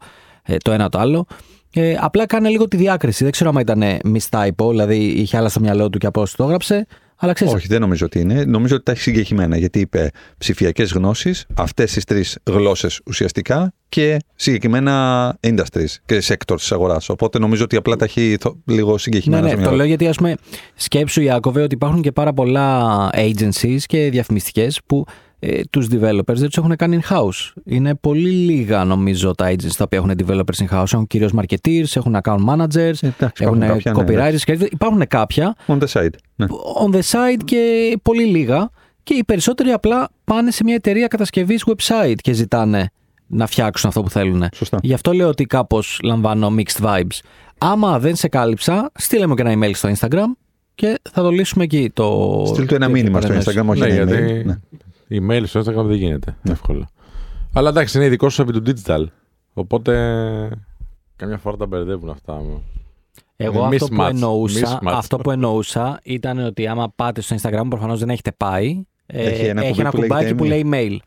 ε, 0.43 0.57
το 0.57 0.71
ένα 0.71 0.89
το 0.89 0.99
άλλο. 0.99 1.25
Ε, 1.73 1.95
απλά 1.99 2.25
κάνε 2.25 2.49
λίγο 2.49 2.67
τη 2.67 2.77
διάκριση. 2.77 3.23
Δεν 3.23 3.31
ξέρω 3.31 3.49
αν 3.49 3.57
ήταν 3.57 3.83
mistypo, 4.05 4.69
δηλαδή 4.69 4.97
είχε 4.97 5.37
άλλα 5.37 5.49
στο 5.49 5.59
μυαλό 5.59 5.89
του 5.89 5.97
και 5.97 6.07
από 6.07 6.21
όσο 6.21 6.35
το 6.37 6.43
έγραψε. 6.43 6.87
Αλλά 7.17 7.33
ξέρεις... 7.33 7.53
Όχι, 7.53 7.67
δεν 7.67 7.81
νομίζω 7.81 8.05
ότι 8.05 8.19
είναι. 8.19 8.45
Νομίζω 8.45 8.75
ότι 8.75 8.83
τα 8.83 8.91
έχει 8.91 9.01
συγκεκριμένα. 9.01 9.57
Γιατί 9.57 9.79
είπε 9.79 10.11
ψηφιακές 10.37 10.91
γνώσεις, 10.91 11.45
αυτές 11.53 11.91
τις 11.91 12.03
τρεις 12.03 12.37
γλώσσες 12.43 13.01
ουσιαστικά 13.05 13.73
και 13.89 14.17
συγκεκριμένα 14.35 15.37
industries 15.39 15.95
και 16.05 16.23
sectors 16.27 16.55
της 16.55 16.71
αγοράς. 16.71 17.09
Οπότε 17.09 17.39
νομίζω 17.39 17.63
ότι 17.63 17.75
απλά 17.75 17.95
τα 17.95 18.05
έχει 18.05 18.37
λίγο 18.65 18.97
συγκεκριμένα. 18.97 19.47
Ναι, 19.47 19.53
ναι, 19.53 19.63
το 19.63 19.71
λέω 19.71 19.85
γιατί 19.85 20.07
ας 20.07 20.17
πούμε 20.17 20.35
σκέψου 20.75 21.21
Ιάκωβε 21.21 21.61
ότι 21.61 21.75
υπάρχουν 21.75 22.01
και 22.01 22.11
πάρα 22.11 22.33
πολλά 22.33 23.09
agencies 23.13 23.79
και 23.85 24.09
διαφημιστικές 24.09 24.79
που 24.85 25.05
ε, 25.39 25.61
τους 25.69 25.87
developers 25.91 26.35
δεν 26.35 26.45
τους 26.45 26.57
έχουν 26.57 26.75
κάνει 26.75 26.99
in-house. 27.03 27.51
Είναι 27.63 27.95
πολύ 27.95 28.29
λίγα 28.29 28.83
νομίζω 28.83 29.35
τα 29.35 29.49
agencies 29.51 29.75
τα 29.77 29.83
οποία 29.83 29.97
έχουν 29.97 30.11
developers 30.25 30.65
in-house. 30.67 30.93
Έχουν 30.93 31.07
κυρίως 31.07 31.31
marketeers, 31.37 31.95
έχουν 31.95 32.17
account 32.23 32.45
managers, 32.49 32.93
Εντάξει, 33.01 33.43
έχουν 33.43 33.59
κάποια, 33.59 33.93
ναι, 33.93 34.03
copywriters. 34.03 34.39
και 34.43 34.57
υπάρχουν 34.71 35.07
κάποια 35.07 35.55
On 35.67 35.77
the 35.79 35.87
side. 35.93 36.09
Ναι. 36.35 36.45
on 36.85 36.95
the 36.95 36.99
side 36.99 37.41
και 37.45 37.93
πολύ 38.01 38.25
λίγα. 38.25 38.69
Και 39.03 39.13
οι 39.13 39.23
περισσότεροι 39.23 39.69
απλά 39.71 40.09
πάνε 40.23 40.51
σε 40.51 40.63
μια 40.63 40.75
εταιρεία 40.75 41.07
κατασκευής 41.07 41.63
website 41.67 42.15
και 42.15 42.33
ζητάνε 42.33 42.89
να 43.27 43.47
φτιάξουν 43.47 43.89
αυτό 43.89 44.01
που 44.03 44.09
θέλουν. 44.09 44.43
Σωστά. 44.55 44.77
Γι' 44.81 44.93
αυτό 44.93 45.11
λέω 45.11 45.27
ότι 45.27 45.45
κάπως 45.45 45.99
λαμβάνω 46.03 46.53
mixed 46.57 46.85
vibes. 46.85 47.19
Άμα 47.57 47.99
δεν 47.99 48.15
σε 48.15 48.27
κάλυψα, 48.27 48.91
στείλε 48.95 49.27
μου 49.27 49.33
και 49.33 49.41
ένα 49.41 49.53
email 49.53 49.71
στο 49.73 49.89
Instagram 49.97 50.37
και 50.75 50.99
θα 51.11 51.21
το 51.21 51.29
λύσουμε 51.29 51.63
εκεί. 51.63 51.91
Το... 51.93 52.43
Στείλ 52.47 52.65
του 52.65 52.75
ένα 52.75 52.87
μήνυμα 52.87 53.21
στο 53.21 53.33
Instagram, 53.33 53.65
όχι 53.65 53.79
Ναι, 53.79 53.85
ένα 53.85 53.95
γιατί 53.95 54.41
email. 54.41 54.45
Ναι. 54.45 54.59
Email 55.09 55.41
στο 55.45 55.59
Instagram 55.59 55.85
δεν 55.85 55.95
γίνεται 55.95 56.37
εύκολα. 56.49 56.89
Αλλά 57.53 57.69
εντάξει, 57.69 57.97
είναι 57.97 58.05
ειδικός 58.05 58.33
σου 58.33 58.41
επί 58.41 58.51
του 58.51 58.61
digital. 58.65 59.03
Οπότε 59.53 59.91
καμιά 61.15 61.37
φορά 61.37 61.57
τα 61.57 61.65
μπερδεύουν 61.65 62.09
αυτά. 62.09 62.41
Εγώ 63.37 63.65
Είναι 63.65 63.75
αυτό 63.75 63.87
που, 63.87 63.95
mismatch. 64.01 64.09
εννοούσα, 64.09 64.79
Mismatch. 64.79 64.91
αυτό 64.93 65.17
που 65.17 65.31
εννοούσα 65.31 65.99
ήταν 66.03 66.39
ότι 66.45 66.67
άμα 66.67 66.89
πάτε 66.95 67.21
στο 67.21 67.35
Instagram, 67.41 67.65
προφανώς 67.69 67.99
δεν 67.99 68.09
έχετε 68.09 68.31
πάει, 68.37 68.83
ε, 69.05 69.23
Έχει 69.29 69.45
ένα 69.45 69.61
κουμπί 69.69 69.83
που 69.83 69.89
κουμπάκι 69.89 70.13
λέγεται 70.13 70.33
που 70.35 70.43
λέει 70.43 70.65
email. 70.71 70.97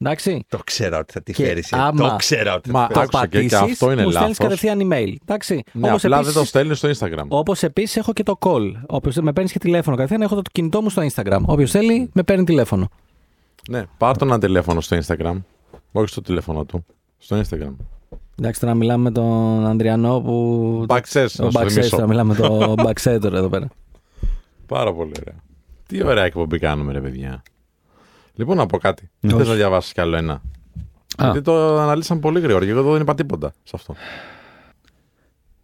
Εντάξει. 0.00 0.44
Το 0.48 0.58
ξέρα 0.64 0.98
ότι 0.98 1.12
θα 1.12 1.22
τη 1.22 1.32
Και 1.32 1.44
φέρεις, 1.44 1.72
ε. 1.72 1.76
άμα- 1.78 2.10
Το 2.10 2.16
ξέρα 2.16 2.54
ότι 2.54 2.70
θα 2.70 2.78
Μα 2.78 2.86
τη 2.86 2.92
φέρεις. 2.94 3.08
άκουσα 3.08 3.26
και- 3.26 3.40
και 3.40 3.48
πατήσεις, 3.48 3.72
αυτό 3.72 3.92
είναι 3.92 4.02
μου 4.02 4.10
στέλνεις 4.10 4.38
λάθος. 4.38 4.38
κατευθείαν 4.38 4.78
email. 4.82 5.14
Εντάξει. 5.22 5.62
Ναι, 5.72 5.88
Όπως 5.88 6.04
απλά 6.04 6.16
επίσης- 6.16 6.34
δεν 6.34 6.42
το 6.42 6.48
στέλνεις 6.48 6.78
στο 6.78 6.88
Instagram. 6.88 7.24
Όπως 7.28 7.62
επίσης 7.62 7.96
έχω 7.96 8.12
και 8.12 8.22
το 8.22 8.38
call. 8.40 8.72
Όποιος 8.86 9.16
με 9.16 9.32
παίρνεις 9.32 9.52
και 9.52 9.58
τηλέφωνο 9.58 9.96
κατευθείαν, 9.96 10.22
έχω 10.22 10.34
το 10.34 10.42
κινητό 10.52 10.82
μου 10.82 10.90
στο 10.90 11.02
Instagram. 11.12 11.40
Όποιος 11.44 11.70
θέλει, 11.70 12.10
με 12.12 12.22
παίρνει 12.22 12.44
τηλέφωνο. 12.44 12.88
Ναι, 13.68 13.82
πάρ' 13.98 14.16
τον 14.16 14.28
ένα 14.28 14.38
τηλέφωνο 14.38 14.80
στο 14.80 14.98
Instagram. 15.02 15.36
Όχι 15.92 16.08
στο 16.08 16.20
τηλέφωνο 16.20 16.64
του. 16.64 16.84
Στο 17.18 17.40
Instagram. 17.40 17.74
Εντάξει, 18.38 18.60
τώρα 18.60 18.74
μιλάμε 18.74 19.02
με 19.02 19.10
τον 19.10 19.66
Ανδριανό 19.66 20.20
που. 20.20 20.84
Backsets, 20.88 21.26
Ο 21.40 21.44
να 21.44 21.50
σου 21.50 21.58
Backsets, 21.58 21.68
θυμίσω. 21.68 21.90
τώρα 21.96 22.06
μιλάμε 22.06 22.34
με 22.38 22.48
τον 22.48 22.74
Backsets 22.86 23.18
τώρα 23.20 23.38
εδώ 23.38 23.48
πέρα. 23.48 23.68
Πάρα 24.66 24.92
πολύ 24.94 25.12
ωραία. 25.20 25.34
Τι 25.86 26.04
ωραία 26.06 26.24
εκπομπή 26.24 26.58
κάνουμε, 26.58 26.92
ρε 26.92 27.00
παιδιά. 27.00 27.42
Λοιπόν, 28.34 28.56
να 28.56 28.66
πω 28.66 28.78
κάτι. 28.78 29.10
Δεν 29.20 29.34
Όχι. 29.34 29.42
θε 29.42 29.48
να 29.48 29.54
διαβάσεις 29.54 29.92
κι 29.92 30.00
άλλο 30.00 30.16
ένα. 30.16 30.32
Α. 30.32 30.40
Γιατί 31.24 31.40
το 31.40 31.78
αναλύσαμε 31.78 32.20
πολύ 32.20 32.40
γρήγορα 32.40 32.64
και 32.64 32.70
εγώ 32.70 32.80
εδώ 32.80 32.92
δεν 32.92 33.00
είπα 33.00 33.14
τίποτα 33.14 33.52
σε 33.62 33.72
αυτό. 33.74 33.94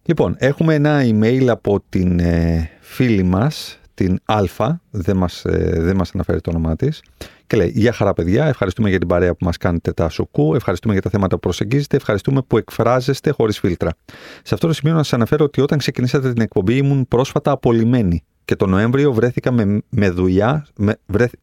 Λοιπόν, 0.03 0.35
έχουμε 0.39 0.75
ένα 0.75 1.01
email 1.05 1.47
από 1.49 1.81
την 1.89 2.19
ε, 2.19 2.71
φίλη 2.81 3.23
μας, 3.23 3.79
την 3.95 4.21
Αλφα, 4.25 4.81
δεν 4.91 5.17
μας, 5.17 5.45
ε, 5.45 5.75
δεν 5.81 5.97
μας 5.97 6.11
αναφέρει 6.15 6.41
το 6.41 6.51
όνομά 6.51 6.77
της. 6.77 7.03
Και 7.55 7.61
λέει, 7.61 7.73
γεια 7.75 7.93
χαρά 7.93 8.13
παιδιά, 8.13 8.47
ευχαριστούμε 8.47 8.89
για 8.89 8.99
την 8.99 9.09
παρέα 9.09 9.31
που 9.35 9.45
μας 9.45 9.57
κάνετε 9.57 9.93
τα 9.93 10.09
σουκού, 10.09 10.55
ευχαριστούμε 10.55 10.93
για 10.93 11.03
τα 11.03 11.11
θέματα 11.11 11.35
που 11.35 11.41
προσεγγίζετε, 11.41 11.97
ευχαριστούμε 11.97 12.43
που 12.43 12.59
εκφράζεστε 12.59 13.31
χωρίς 13.31 13.59
φίλτρα. 13.59 13.91
Σε 14.43 14.55
αυτό 14.55 14.67
το 14.67 14.73
σημείο 14.73 14.95
να 14.95 15.03
σας 15.03 15.13
αναφέρω 15.13 15.45
ότι 15.45 15.61
όταν 15.61 15.79
ξεκινήσατε 15.79 16.33
την 16.33 16.43
εκπομπή 16.43 16.77
ήμουν 16.77 17.09
πρόσφατα 17.09 17.51
απολυμμένη 17.51 18.23
και 18.45 18.57
το 18.57 18.67
Νοέμβριο 18.67 19.13
βρέθηκα 19.13 19.53
με, 19.53 19.83
με 19.89 20.11
δουλειά, 20.11 20.67
με, 20.77 20.97
βρέθη- 21.07 21.39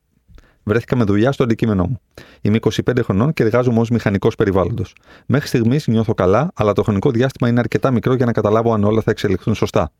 βρέθηκα 0.63 0.95
με 0.95 1.03
δουλειά 1.03 1.31
στο 1.31 1.43
αντικείμενό 1.43 1.83
μου. 1.83 1.99
Είμαι 2.41 2.57
25 2.61 3.03
χρονών 3.03 3.33
και 3.33 3.43
εργάζομαι 3.43 3.79
ως 3.79 3.89
μηχανικός 3.89 4.35
περιβάλλοντος. 4.35 4.95
Μέχρι 5.25 5.47
στιγμής 5.47 5.87
νιώθω 5.87 6.13
καλά, 6.13 6.51
αλλά 6.55 6.73
το 6.73 6.83
χρονικό 6.83 7.11
διάστημα 7.11 7.49
είναι 7.49 7.59
αρκετά 7.59 7.91
μικρό 7.91 8.13
για 8.13 8.25
να 8.25 8.31
καταλάβω 8.31 8.73
αν 8.73 8.83
όλα 8.83 9.01
θα 9.01 9.11
εξελιχθούν 9.11 9.55
σωστά. 9.55 9.91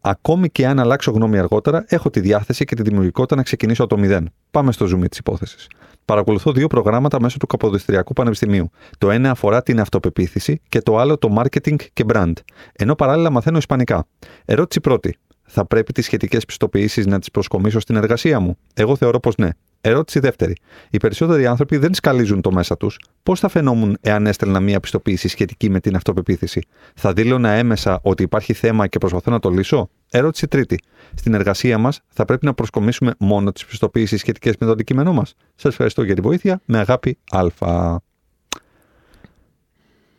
Ακόμη 0.00 0.48
και 0.48 0.66
αν 0.66 0.78
αλλάξω 0.78 1.10
γνώμη 1.10 1.38
αργότερα, 1.38 1.84
έχω 1.88 2.10
τη 2.10 2.20
διάθεση 2.20 2.64
και 2.64 2.74
τη 2.74 2.82
δημιουργικότητα 2.82 3.36
να 3.36 3.42
ξεκινήσω 3.42 3.84
από 3.84 3.94
το 3.94 4.00
μηδέν. 4.00 4.32
Πάμε 4.50 4.72
στο 4.72 4.86
zoom 4.86 5.08
της 5.08 5.18
υπόθεσης. 5.18 5.66
Παρακολουθώ 6.04 6.52
δύο 6.52 6.66
προγράμματα 6.66 7.20
μέσω 7.20 7.38
του 7.38 7.46
Καποδιστριακού 7.46 8.12
Πανεπιστημίου. 8.12 8.70
Το 8.98 9.10
ένα 9.10 9.30
αφορά 9.30 9.62
την 9.62 9.80
αυτοπεποίθηση 9.80 10.60
και 10.68 10.80
το 10.80 10.98
άλλο 10.98 11.18
το 11.18 11.42
marketing 11.42 11.76
και 11.92 12.04
brand. 12.12 12.32
Ενώ 12.72 12.94
παράλληλα 12.94 13.30
μαθαίνω 13.30 13.58
Ισπανικά. 13.58 14.06
Ερώτηση 14.44 14.80
πρώτη. 14.80 15.16
Θα 15.50 15.66
πρέπει 15.66 15.92
τις 15.92 16.04
σχετικές 16.04 16.44
πιστοποιήσεις 16.44 17.06
να 17.06 17.18
τις 17.18 17.30
προσκομίσω 17.30 17.80
στην 17.80 17.96
εργασία 17.96 18.40
μου; 18.40 18.58
Εγώ 18.74 18.96
θεωρώ 18.96 19.20
πως 19.20 19.36
ναι. 19.36 19.48
Ερώτηση 19.80 20.18
δεύτερη. 20.18 20.56
Οι 20.90 20.96
περισσότεροι 20.96 21.46
άνθρωποι 21.46 21.76
δεν 21.76 21.94
σκαλίζουν 21.94 22.40
το 22.40 22.52
μέσα 22.52 22.76
τους. 22.76 22.98
Πώς 23.22 23.40
θα 23.40 23.48
φαινόμουν 23.48 23.98
εάν 24.00 24.26
έστελνα 24.26 24.60
μία 24.60 24.80
πιστοποίηση 24.80 25.28
σχετική 25.28 25.70
με 25.70 25.80
την 25.80 25.96
αυτοπεποίθηση; 25.96 26.60
Θα 26.94 27.12
δήλωνα 27.12 27.50
έμεσα 27.50 28.00
ότι 28.02 28.22
υπάρχει 28.22 28.52
θέμα 28.52 28.86
και 28.86 28.98
προσπαθώ 28.98 29.30
να 29.30 29.38
το 29.38 29.48
λύσω; 29.48 29.90
Ερώτηση 30.10 30.48
τρίτη. 30.48 30.82
Στην 31.14 31.34
εργασία 31.34 31.78
μας 31.78 32.00
θα 32.08 32.24
πρέπει 32.24 32.46
να 32.46 32.54
προσκομίσουμε 32.54 33.14
μόνο 33.18 33.52
τις 33.52 33.64
πιστοποιήσει 33.64 34.16
σχετικές 34.16 34.54
με 34.58 34.66
το 34.66 34.72
αντικείμενό 34.72 35.12
μας; 35.12 35.34
Σας 35.54 35.70
ευχαριστώ 35.72 36.02
για 36.02 36.14
τη 36.14 36.20
βοήθεια. 36.20 36.60
Με 36.64 36.78
αγάπη, 36.78 37.18
Α. 37.30 37.96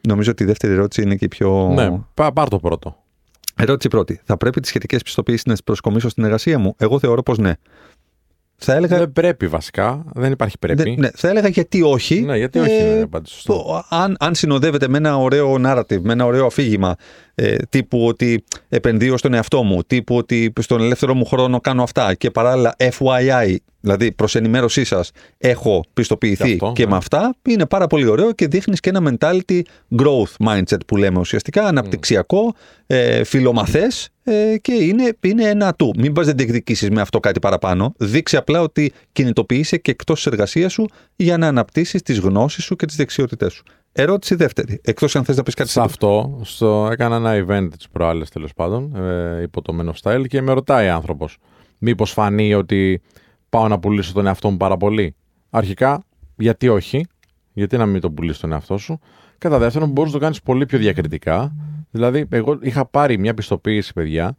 Νομίζω 0.07 0.31
ότι 0.31 0.43
η 0.43 0.45
δεύτερη 0.45 0.73
ερώτηση 0.73 1.01
είναι 1.01 1.15
και 1.15 1.25
η 1.25 1.27
πιο. 1.27 1.71
Ναι, 1.73 1.99
πά, 2.13 2.33
πάρ 2.33 2.47
το 2.47 2.59
πρώτο. 2.59 3.03
Ερώτηση 3.55 3.87
πρώτη. 3.87 4.21
Θα 4.23 4.37
πρέπει 4.37 4.59
τις 4.59 4.69
σχετικές 4.69 5.03
πιστοποιήσει 5.03 5.43
να 5.45 5.53
τις 5.53 5.63
προσκομίσω 5.63 6.09
στην 6.09 6.23
εργασία 6.23 6.59
μου; 6.59 6.75
Εγώ 6.77 6.99
θεωρώ 6.99 7.23
πως 7.23 7.37
ναι. 7.37 7.53
Θα 8.61 8.73
έλεγα, 8.73 8.97
Δεν 8.97 9.11
πρέπει 9.11 9.47
βασικά. 9.47 10.03
Δεν 10.13 10.31
υπάρχει 10.31 10.57
πρέπει. 10.57 10.83
δεν- 10.83 10.95
ναι, 10.99 11.09
θα 11.15 11.29
έλεγα 11.29 11.47
γιατί 11.47 11.81
όχι. 11.81 12.21
Ναι, 12.21 12.37
γιατί 12.37 12.59
όχι, 12.59 12.71
Ε, 12.71 12.91
είναι 12.91 13.01
απάντηση 13.01 13.33
σωστό. 13.33 13.53
το- 13.53 13.83
αν, 13.89 14.15
αν 14.19 14.35
συνοδεύεται 14.35 14.87
με 14.87 14.97
ένα 14.97 15.17
ωραίο 15.17 15.55
narrative, 15.65 15.99
με 16.01 16.13
ένα 16.13 16.25
ωραίο 16.25 16.45
αφήγημα, 16.45 16.95
ε, 17.41 17.55
τύπου 17.69 18.05
ότι 18.05 18.43
επενδύω 18.69 19.17
στον 19.17 19.33
εαυτό 19.33 19.63
μου, 19.63 19.83
τύπου 19.83 20.15
ότι 20.15 20.53
στον 20.59 20.81
ελεύθερο 20.81 21.13
μου 21.13 21.25
χρόνο 21.25 21.59
κάνω 21.59 21.83
αυτά 21.83 22.13
και 22.13 22.31
παράλληλα 22.31 22.75
FYI, 22.77 23.55
δηλαδή 23.79 24.11
προς 24.11 24.35
ενημέρωσή 24.35 24.83
σας, 24.83 25.11
έχω 25.37 25.83
πιστοποιηθεί 25.93 26.43
Και 26.43 26.53
αυτό, 26.53 26.71
και 26.75 26.83
ναι. 26.83 26.89
με 26.89 26.95
αυτά, 26.95 27.35
είναι 27.47 27.65
πάρα 27.65 27.87
πολύ 27.87 28.05
ωραίο 28.05 28.31
και 28.31 28.47
δείχνεις 28.47 28.79
και 28.79 28.89
ένα 28.89 29.17
mentality 29.19 29.61
growth 29.97 30.47
mindset 30.47 30.85
που 30.87 30.97
λέμε 30.97 31.19
ουσιαστικά, 31.19 31.67
αναπτυξιακό, 31.67 32.53
ε, 32.87 33.23
φιλομαθές 33.23 34.09
ε, 34.23 34.57
και 34.61 34.73
είναι, 34.73 35.17
είναι 35.21 35.43
ένα 35.43 35.73
του. 35.73 35.93
Μην 35.97 36.13
πας 36.13 36.25
δεν 36.25 36.37
διεκδικήσει 36.37 36.91
με 36.91 37.01
αυτό 37.01 37.19
κάτι 37.19 37.39
παραπάνω. 37.39 37.93
Δείξει 37.97 38.37
απλά 38.37 38.61
ότι 38.61 38.91
κινητοποιείσαι 39.11 39.77
και 39.77 39.91
εκτός 39.91 40.15
της 40.15 40.25
εργασίας 40.25 40.71
σου 40.71 40.85
για 41.15 41.37
να 41.37 41.47
αναπτύσσεις 41.47 42.01
τις 42.01 42.19
γνώσεις 42.19 42.63
σου 42.63 42.75
και 42.75 42.85
τις 42.85 42.95
δεξιότητές 42.95 43.53
σου. 43.53 43.63
Ερώτηση 44.01 44.35
δεύτερη. 44.35 44.81
Εκτός 44.83 45.15
αν 45.15 45.23
θες 45.23 45.37
να 45.37 45.43
πεις 45.43 45.53
κάτι 45.53 45.69
Σε 45.69 45.81
αυτό, 45.81 46.39
στο, 46.43 46.89
έκανα 46.91 47.15
ένα 47.15 47.45
event 47.45 47.67
τις 47.77 47.89
προάλλες 47.89 48.29
τέλος 48.29 48.53
πάντων, 48.53 48.95
ε, 48.95 49.41
υπό 49.41 49.61
το 49.61 49.77
Men 49.79 49.85
of 49.85 49.93
Style 50.01 50.27
και 50.27 50.41
με 50.41 50.53
ρωτάει 50.53 50.87
άνθρωπος, 50.87 51.37
Μήπως 51.77 52.11
φανεί 52.11 52.53
ότι 52.53 53.01
πάω 53.49 53.67
να 53.67 53.79
πουλήσω 53.79 54.13
τον 54.13 54.27
εαυτό 54.27 54.49
μου 54.49 54.57
πάρα 54.57 54.77
πολύ; 54.77 55.15
Αρχικά, 55.49 56.03
γιατί 56.35 56.67
όχι, 56.67 57.05
γιατί 57.53 57.77
να 57.77 57.85
μην 57.85 58.01
τον 58.01 58.13
πουλήσει 58.13 58.41
τον 58.41 58.51
εαυτό 58.51 58.77
σου; 58.77 58.99
Κατά 59.37 59.57
δεύτερον, 59.57 59.89
μπορείς 59.89 60.11
να 60.11 60.17
το 60.17 60.23
κάνεις 60.23 60.41
πολύ 60.41 60.65
πιο 60.65 60.77
διακριτικά. 60.77 61.55
Δηλαδή, 61.91 62.25
εγώ 62.29 62.57
είχα 62.61 62.85
πάρει 62.85 63.17
μια 63.17 63.33
πιστοποίηση, 63.33 63.93
παιδιά, 63.93 64.35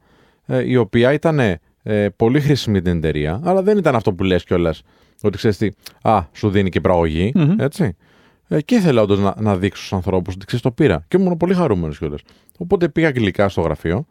ε, 0.46 0.68
η 0.68 0.76
οποία 0.76 1.12
ήταν 1.12 1.38
ε, 1.38 2.08
πολύ 2.16 2.40
χρήσιμη 2.40 2.78
για 2.80 2.90
την 2.90 2.98
εταιρεία, 2.98 3.40
αλλά 3.44 3.62
δεν 3.62 3.78
ήταν 3.78 3.94
αυτό 3.94 4.12
που 4.12 4.24
λες 4.24 4.44
κιόλας. 4.44 4.82
Ότι 5.22 5.36
ξέρεις 5.36 5.56
τι, 5.56 5.68
Α, 6.02 6.22
σου 6.32 6.50
δίνει 6.50 6.70
και 6.70 6.80
πραγωγή, 6.80 7.32
έτσι. 7.58 7.96
Ε, 8.52 8.60
και 8.60 8.74
ήθελα 8.74 9.02
όντως 9.02 9.18
να, 9.18 9.34
να 9.38 9.56
δείξω 9.56 9.80
στους 9.80 9.92
ανθρώπους 9.92 10.34
ότι 10.34 10.46
ξέρεις 10.46 10.64
το 10.64 10.70
πήρα. 10.70 11.04
Και 11.08 11.16
ήμουν 11.16 11.36
πολύ 11.36 11.54
χαρούμενος 11.54 11.98
κιόλας. 11.98 12.20
Οπότε 12.58 12.88
πήγα 12.88 13.08
αγγλικά 13.08 13.48
στο 13.48 13.60
γραφείο 13.60 14.06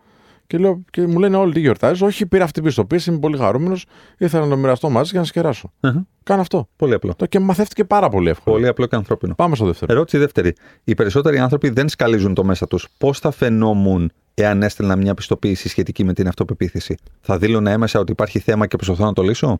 και, 0.47 0.57
λέω, 0.57 0.81
και 0.91 1.07
μου 1.07 1.19
λένε 1.19 1.37
όλοι 1.37 1.53
τι 1.53 1.59
γιορτάζεις; 1.59 2.01
Όχι, 2.01 2.25
πήρα 2.25 2.43
αυτή 2.43 2.55
την 2.55 2.63
πιστοποίηση, 2.63 3.09
είμαι 3.09 3.19
πολύ 3.19 3.37
χαρούμενος. 3.37 3.85
Ήθελα 4.17 4.43
να 4.43 4.49
το 4.49 4.57
μοιραστώ 4.57 4.89
μαζί 4.89 5.11
και 5.11 5.17
να 5.17 5.23
σκεράσω. 5.23 5.71
Αχα. 5.79 6.07
Κάνω 6.23 6.41
αυτό. 6.41 6.69
Πολύ 6.75 6.93
απλό. 6.93 7.15
Το 7.15 7.25
και 7.25 7.39
μαθεύτηκε 7.39 7.83
πάρα 7.83 8.09
πολύ 8.09 8.29
εύκολα. 8.29 8.55
Πολύ 8.55 8.67
απλό 8.67 8.85
και 8.85 8.95
ανθρώπινο. 8.95 9.35
Πάμε 9.35 9.55
στο 9.55 9.65
δεύτερο. 9.65 9.93
Ερώτηση 9.93 10.17
δεύτερη. 10.17 10.55
Οι 10.83 10.93
περισσότεροι 10.93 11.39
άνθρωποι 11.39 11.69
δεν 11.69 11.89
σκαλίζουν 11.89 12.33
το 12.33 12.43
μέσα 12.43 12.67
τους. 12.67 12.87
Πώς 12.97 13.19
θα 13.19 13.31
φαινόμουν 13.31 14.11
εάν 14.33 14.63
έστελνα 14.63 14.95
μια 14.95 15.13
πιστοποίηση 15.13 15.69
σχετική 15.69 16.03
με 16.03 16.13
την 16.13 16.27
αυτοπεποίθηση; 16.27 16.97
Θα 17.21 17.37
δήλωνα 17.37 17.71
έμεσα 17.71 17.99
ότι 17.99 18.11
υπάρχει 18.11 18.39
θέμα 18.39 18.67
και 18.67 18.75
προσπαθώ 18.75 19.05
να 19.05 19.13
το 19.13 19.21
λύσω; 19.21 19.59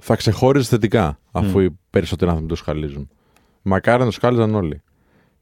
Θα 0.00 0.16
ξεχώριζε 0.16 0.68
θετικά, 0.68 1.18
αφού 1.30 1.60
οι 1.60 1.78
περισσότεροι 1.90 2.30
άνθρωποι 2.30 2.50
το 2.50 2.56
σχαλίζουν. 2.56 3.08
Μακάρι 3.62 3.98
να 3.98 4.04
το 4.04 4.10
σχάλιζαν 4.10 4.54
όλοι. 4.54 4.82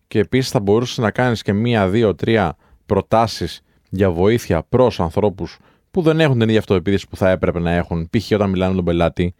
Και 0.06 0.18
επίσης 0.18 0.50
θα 0.50 0.60
μπορούσες 0.60 0.98
να 0.98 1.10
κάνεις 1.10 1.42
και 1.42 1.52
μία, 1.52 1.88
δύο, 1.88 2.14
τρία 2.14 2.56
προτάσεις 2.86 3.62
για 3.90 4.10
βοήθεια 4.10 4.62
προς 4.68 5.00
ανθρώπους 5.00 5.58
που 5.90 6.02
δεν 6.02 6.20
έχουν 6.20 6.38
την 6.38 6.48
ίδια 6.48 6.58
αυτοεπίθεση 6.58 7.08
που 7.08 7.16
θα 7.16 7.30
έπρεπε 7.30 7.58
να 7.58 7.70
έχουν. 7.70 8.10
Π.χ. 8.10 8.30
όταν 8.30 8.50
μιλάνε 8.50 8.70
με 8.70 8.76
τον 8.76 8.84
πελάτη, 8.84 9.34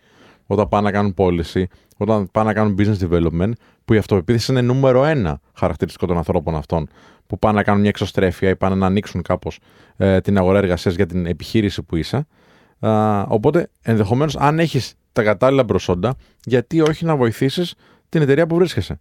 όταν 0.47 0.69
πάνε 0.69 0.85
να 0.85 0.93
κάνουν 0.93 1.15
policy, 1.17 1.63
όταν 1.97 2.31
πάνε 2.31 2.49
να 2.49 2.55
κάνουν 2.55 2.77
business 2.79 3.09
development, 3.09 3.53
που 3.85 3.95
η 3.95 3.99
αυτοεπίθεση 3.99 4.53
είναι 4.53 4.61
νούμερο 4.61 5.05
ένα 5.05 5.41
χαρακτηριστικό 5.55 6.07
των 6.07 6.17
ανθρώπων 6.17 6.57
αυτών. 6.57 6.89
Που 7.27 7.39
πάνε 7.39 7.55
να 7.55 7.63
κάνουν 7.63 7.81
μια 7.81 7.89
εξωστρέφεια 7.89 8.49
ή 8.49 8.57
πάνε 8.57 8.75
να 8.75 8.87
ανοίξουν 8.87 9.23
κάπως 9.23 9.59
ε, 9.97 10.21
την 10.21 10.39
αγορά 10.39 10.59
εργασίας 10.59 10.95
για 10.95 11.07
την 11.07 11.27
επιχείρηση 11.27 11.83
που 11.83 11.97
είσαι. 11.97 12.27
Α, 12.81 13.23
οπότε, 13.23 13.71
ενδεχομένως, 13.83 14.37
αν 14.37 14.59
έχεις 14.59 14.95
τα 15.13 15.23
κατάλληλα 15.23 15.65
προσόντα, 15.65 16.15
γιατί 16.45 16.81
όχι 16.81 17.05
να 17.05 17.17
βοηθήσεις 17.17 17.75
την 18.11 18.23
εταιρεία 18.23 18.47
που 18.47 18.55
βρίσκεσαι. 18.55 19.01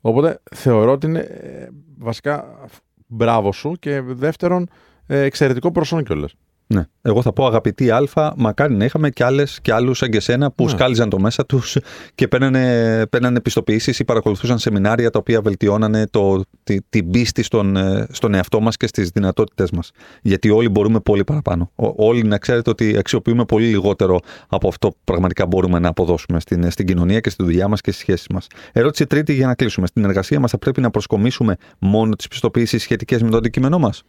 Οπότε, 0.00 0.40
θεωρώ 0.54 0.92
ότι 0.92 1.06
είναι 1.06 1.18
ε, 1.18 1.68
βασικά 1.98 2.66
μπράβο 3.06 3.52
σου 3.52 3.72
και 3.78 4.00
δεύτερον, 4.00 4.68
ε, 5.06 5.20
εξαιρετικό 5.20 5.70
προσόν 5.72 6.04
κιόλας. 6.04 6.34
Ναι. 6.66 6.84
Εγώ 7.02 7.22
θα 7.22 7.32
πω 7.32 7.46
αγαπητή 7.46 7.90
Α, 7.90 8.32
μακάρι 8.36 8.74
να 8.74 8.84
είχαμε 8.84 9.10
και, 9.10 9.24
άλλες, 9.24 9.58
και 9.62 9.72
άλλους 9.72 9.98
σαν 9.98 10.10
και 10.10 10.16
εσένα 10.16 10.50
που 10.50 10.64
Ναι. 10.64 10.70
σκάλιζαν 10.70 11.08
το 11.08 11.18
μέσα 11.20 11.46
τους 11.46 11.76
και 12.14 12.28
παίρνανε, 12.28 13.06
παίρνανε 13.10 13.40
πιστοποιήσεις 13.40 13.98
ή 13.98 14.04
παρακολουθούσαν 14.04 14.58
σεμινάρια 14.58 15.10
τα 15.10 15.18
οποία 15.18 15.40
βελτιώνανε 15.40 16.06
το, 16.06 16.44
τη, 16.64 16.78
την 16.88 17.10
πίστη 17.10 17.42
στον, 17.42 17.76
ε, 17.76 18.06
στον 18.10 18.34
εαυτό 18.34 18.60
μας 18.60 18.76
και 18.76 18.86
στις 18.86 19.08
δυνατότητέ 19.08 19.66
μας. 19.72 19.90
Γιατί 20.22 20.50
όλοι 20.50 20.68
μπορούμε 20.68 21.00
πολύ 21.00 21.24
παραπάνω. 21.24 21.70
Ο- 21.74 22.06
όλοι 22.06 22.22
να 22.22 22.38
ξέρετε 22.38 22.70
ότι 22.70 22.96
αξιοποιούμε 22.98 23.44
πολύ 23.44 23.66
λιγότερο 23.66 24.18
από 24.48 24.68
αυτό 24.68 24.88
που 24.88 24.96
πραγματικά 25.04 25.46
μπορούμε 25.46 25.78
να 25.78 25.88
αποδώσουμε 25.88 26.40
στην, 26.40 26.70
στην 26.70 26.86
κοινωνία 26.86 27.20
και 27.20 27.30
στη 27.30 27.44
δουλειά 27.44 27.68
μας 27.68 27.80
και 27.80 27.90
στις 27.90 28.02
σχέσεις 28.02 28.26
μας. 28.28 28.46
Ερώτηση 28.72 29.06
τρίτη 29.06 29.32
για 29.32 29.46
να 29.46 29.54
κλείσουμε. 29.54 29.86
Στην 29.86 30.04
εργασία 30.04 30.40
μας 30.40 30.50
θα 30.50 30.58
πρέπει 30.58 30.80
να 30.80 30.90
προσκομίσουμε 30.90 31.56
μόνο 31.78 32.14
τις 32.16 32.28
πιστοποιήσεις 32.28 32.82
σχετικές 32.82 33.22
με 33.22 33.30
το 33.30 33.36
αντικείμενό 33.36 33.78
μας; 33.78 34.02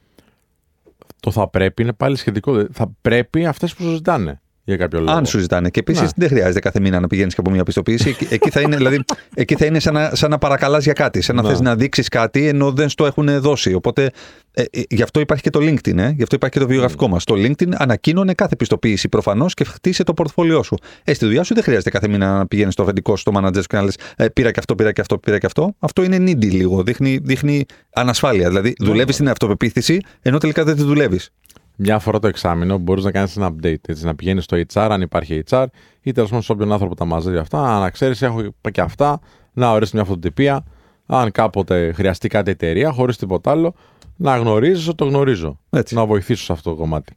Το 1.25 1.31
θα 1.31 1.49
πρέπει 1.49 1.81
είναι 1.81 1.93
πάλι 1.93 2.15
σχετικό. 2.15 2.65
Θα 2.71 2.95
πρέπει 3.01 3.45
αυτές 3.45 3.75
που 3.75 3.83
σου 3.83 3.89
ζητάνε 3.89 4.41
για 4.65 4.77
κάποιο 4.77 4.99
λόγο. 4.99 5.11
Αν 5.17 5.25
σου 5.25 5.39
ζητάνε. 5.39 5.69
Και 5.69 5.79
επίσης 5.79 6.01
Ναι. 6.01 6.09
δεν 6.15 6.27
χρειάζεται 6.29 6.59
κάθε 6.59 6.79
μήνα 6.79 6.99
να 6.99 7.07
πηγαίνεις 7.07 7.33
και 7.33 7.39
από 7.39 7.51
μια 7.51 7.63
πιστοποίηση. 7.63 8.09
Εκεί, 8.09 8.27
εκεί 8.29 8.49
θα 8.49 8.61
είναι, 8.61 8.75
δηλαδή, 8.75 9.03
εκεί 9.33 9.55
θα 9.55 9.65
είναι 9.65 9.79
σαν 9.79 9.93
να, 9.93 10.11
σαν 10.13 10.29
να 10.29 10.37
παρακαλάς 10.37 10.83
για 10.83 10.93
κάτι. 10.93 11.21
Σαν 11.21 11.35
να 11.35 11.41
Ναι. 11.41 11.49
θες 11.49 11.59
να 11.59 11.75
δείξεις 11.75 12.07
κάτι 12.07 12.47
ενώ 12.47 12.71
δεν 12.71 12.89
στο 12.89 13.05
έχουν 13.05 13.39
δώσει. 13.39 13.73
Οπότε 13.73 14.11
ε, 14.51 14.61
ε, 14.71 14.81
γι' 14.89 15.01
αυτό 15.01 15.19
υπάρχει 15.19 15.43
και 15.43 15.49
το 15.49 15.59
LinkedIn. 15.61 15.97
Ε, 15.97 16.09
γι' 16.09 16.23
αυτό 16.23 16.35
υπάρχει 16.35 16.49
και 16.49 16.59
το 16.59 16.67
βιογραφικό 16.67 17.07
μας. 17.07 17.23
Το 17.23 17.33
LinkedIn 17.37 17.69
ανακοίνωνε 17.77 18.33
κάθε 18.33 18.55
πιστοποίηση 18.55 19.09
προφανώς 19.09 19.53
και 19.53 19.63
χτίσε 19.63 20.03
το 20.03 20.13
πορτφόλιό 20.13 20.63
σου. 20.63 20.77
Ε, 21.03 21.13
στη 21.13 21.25
δουλειά 21.25 21.43
σου 21.43 21.53
δεν 21.53 21.63
χρειάζεται 21.63 21.89
κάθε 21.89 22.07
μήνα 22.07 22.37
να 22.37 22.47
πηγαίνεις 22.47 22.73
στο 22.73 22.83
αφεντικό 22.83 23.15
σου, 23.15 23.21
στο 23.21 23.31
manager 23.35 23.55
σου 23.55 23.67
και 23.67 23.75
να 23.75 23.83
λες: 23.83 23.97
ε, 24.15 24.27
Πήρα 24.27 24.51
και 24.51 24.59
αυτό, 24.59 24.75
πήρα 24.75 24.91
και 24.91 25.01
αυτό, 25.01 25.17
πήρα 25.17 25.37
και 25.39 25.45
αυτό. 25.45 25.75
Αυτό 25.79 26.03
είναι 26.03 26.17
needy 26.17 26.51
λίγο. 26.51 26.83
Δείχνει, 26.83 27.19
δείχνει 27.23 27.65
ανασφάλεια. 27.93 28.47
Δηλαδή 28.47 28.73
δουλεύεις 28.79 29.15
στην 29.15 29.29
αυτοπεποίθηση 29.29 29.99
ενώ 30.21 30.37
τελικά 30.37 30.63
δεν 30.63 30.75
τη 30.75 30.83
δουλεύεις. 30.83 31.29
Μια 31.75 31.99
φορά 31.99 32.19
το 32.19 32.27
εξάμεινο 32.27 32.77
μπορείς 32.77 33.03
να 33.03 33.11
κάνεις 33.11 33.37
ένα 33.37 33.49
update. 33.55 33.87
Έτσι, 33.87 34.05
να 34.05 34.15
πηγαίνεις 34.15 34.43
στο 34.43 34.57
HR, 34.73 34.87
αν 34.91 35.01
υπάρχει 35.01 35.43
HR, 35.49 35.65
ή 36.01 36.11
τέλος 36.11 36.29
πάντων 36.29 36.43
σε 36.43 36.51
όποιον 36.51 36.71
άνθρωπο 36.71 36.95
τα 36.95 37.05
μαζεύει 37.05 37.37
αυτά. 37.37 37.79
Να 37.79 37.89
ξέρεις, 37.89 38.21
έχω 38.21 38.41
και 38.71 38.81
αυτά. 38.81 39.19
Να 39.53 39.71
ορίσει 39.71 39.95
μια 39.95 40.05
φωτοτυπία. 40.05 40.65
Αν 41.05 41.31
κάποτε 41.31 41.91
χρειαστεί 41.91 42.27
κάτι 42.27 42.49
η 42.49 42.51
εταιρεία, 42.51 42.91
χωρίς 42.91 43.17
τίποτα 43.17 43.51
άλλο, 43.51 43.73
να 44.15 44.37
γνωρίζει 44.37 44.87
ότι 44.87 44.97
το 44.97 45.05
γνωρίζω. 45.05 45.59
Έτσι. 45.69 45.95
Να 45.95 46.05
βοηθήσω 46.05 46.43
σε 46.43 46.51
αυτό 46.51 46.69
το 46.69 46.75
κομμάτι. 46.75 47.15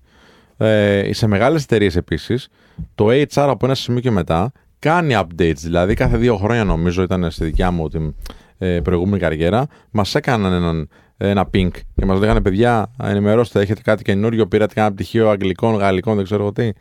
Ε, 0.56 1.10
σε 1.12 1.26
μεγάλες 1.26 1.62
εταιρείες 1.62 1.96
επίσης, 1.96 2.48
το 2.94 3.06
HR 3.10 3.26
από 3.32 3.66
ένα 3.66 3.74
σημείο 3.74 4.00
και 4.00 4.10
μετά 4.10 4.52
κάνει 4.78 5.14
updates. 5.16 5.56
Δηλαδή, 5.56 5.94
κάθε 5.94 6.16
δύο 6.16 6.36
χρόνια, 6.36 6.64
νομίζω, 6.64 7.02
ήταν 7.02 7.30
στη 7.30 7.44
δικιά 7.44 7.70
μου 7.70 7.88
την 7.88 8.14
ε, 8.58 8.80
προηγούμενη 8.80 9.18
καριέρα, 9.18 9.66
μας 9.90 10.14
έκαναν 10.14 10.52
έναν, 10.52 10.88
ένα 11.18 11.48
ping 11.54 11.70
και 11.94 12.04
μας 12.04 12.18
λέγανε: 12.18 12.40
Παιδιά, 12.40 12.90
ενημερώστε, 13.02 13.60
έχετε 13.60 13.80
κάτι 13.82 14.02
καινούριο, 14.02 14.46
πήρατε 14.46 14.74
κανένα 14.74 14.94
πτυχίο 14.94 15.28
αγγλικών, 15.28 15.74
γαλλικών, 15.74 16.16
δεν 16.16 16.24
ξέρω 16.24 16.42
εγώ 16.42 16.52
τι. 16.52 16.72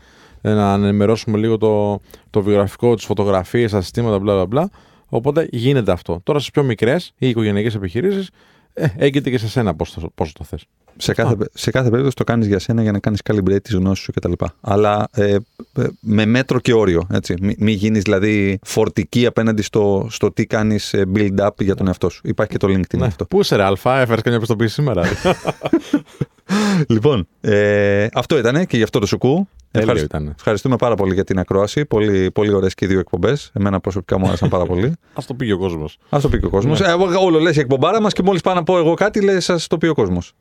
Ε, 0.41 0.53
να 0.53 0.73
ενημερώσουμε 0.73 1.37
λίγο 1.37 1.57
το, 1.57 1.99
το 2.29 2.41
βιογραφικό, 2.41 2.95
τις 2.95 3.05
φωτογραφίες, 3.05 3.71
τα 3.71 3.81
συστήματα, 3.81 4.19
μπλα 4.19 4.33
μπλα 4.33 4.45
μπλα. 4.45 4.69
Οπότε 5.09 5.47
γίνεται 5.51 5.91
αυτό. 5.91 6.19
Τώρα 6.23 6.39
στις 6.39 6.51
πιο 6.51 6.63
μικρές 6.63 7.13
ή 7.17 7.29
οικογενειακές 7.29 7.75
επιχειρήσεις, 7.75 8.29
ε, 8.73 8.87
έγκυται 8.97 9.29
και 9.29 9.37
σε 9.37 9.47
σένα 9.47 9.75
πώς 9.75 9.93
το, 9.93 10.09
πώς 10.15 10.33
το 10.33 10.43
θες. 10.43 10.65
Σε 10.97 11.13
κάθε, 11.13 11.35
σε 11.53 11.71
κάθε 11.71 11.89
περίπτωση 11.89 12.15
το 12.15 12.23
κάνεις 12.23 12.47
για 12.47 12.59
σένα 12.59 12.81
για 12.81 12.91
να 12.91 12.99
κάνεις 12.99 13.19
calibrate 13.29 13.61
τι 13.61 13.75
γνώσει 13.75 14.01
σου 14.03 14.11
κτλ. 14.11 14.31
Αλλά 14.61 15.07
ε, 15.11 15.23
ε, 15.33 15.37
με 15.99 16.25
μέτρο 16.25 16.59
και 16.59 16.73
όριο. 16.73 17.07
Έτσι. 17.11 17.33
Μην 17.41 17.55
μη 17.59 17.71
γίνεις 17.71 18.01
δηλαδή 18.01 18.59
φορτική 18.63 19.25
απέναντι 19.25 19.61
στο, 19.61 20.07
στο 20.09 20.31
τι 20.31 20.45
κάνεις 20.45 20.95
build 21.15 21.37
up 21.39 21.49
για 21.57 21.75
τον 21.75 21.87
εαυτό 21.87 22.09
σου. 22.09 22.21
Υπάρχει 22.23 22.51
και 22.51 22.57
το 22.57 22.67
LinkedIn 22.67 23.01
αυτό. 23.01 23.25
Πού 23.25 23.39
είσαι, 23.39 23.55
ρε 23.55 23.63
Αλφα, 23.63 23.99
έφερες 23.99 24.21
και 24.21 24.29
μια 24.29 24.39
πιστοποίηση 24.39 24.73
σήμερα. 24.73 25.03
Λοιπόν, 26.87 27.27
ε, 27.41 28.07
αυτό 28.13 28.37
ήταν 28.37 28.65
και 28.65 28.77
γι' 28.77 28.83
αυτό 28.83 28.99
το 28.99 29.05
σουκού. 29.05 29.47
Τέλειο 29.71 29.89
Ευχαριστ- 29.91 30.05
ήτανε. 30.05 30.33
Ευχαριστούμε 30.37 30.75
πάρα 30.75 30.95
πολύ 30.95 31.13
για 31.13 31.23
την 31.23 31.39
ακρόαση. 31.39 31.85
Πολύ, 31.85 32.31
πολύ 32.31 32.53
ωραίες 32.53 32.73
και 32.73 32.85
οι 32.85 32.87
δύο 32.87 32.99
εκπομπές. 32.99 33.51
Εμένα 33.53 33.79
προσωπικά 33.79 34.19
μου 34.19 34.27
άρεσαν 34.27 34.49
πάρα 34.49 34.65
πολύ. 34.65 34.85
Α 34.87 35.23
το 35.27 35.33
πήγε 35.33 35.53
ο 35.53 35.57
κόσμος. 35.57 35.97
Α 36.09 36.19
το 36.21 36.29
πει 36.29 36.39
και 36.39 36.45
ο 36.45 36.49
κόσμος. 36.49 36.79
Ναι. 36.79 36.87
Ε, 36.87 36.89
εγώ 36.89 37.07
όλο 37.25 37.39
λες 37.39 37.55
η 37.55 37.59
εκπομπάρα 37.59 38.01
μας 38.01 38.13
και 38.13 38.23
μόλις 38.23 38.41
πάω 38.41 38.53
να 38.53 38.63
πω 38.63 38.77
εγώ 38.77 38.93
κάτι, 38.93 39.21
λέει 39.21 39.39
σα 39.39 39.59
το 39.59 39.77
πει 39.77 39.87
ο 39.87 39.93
κόσμος. 39.93 40.33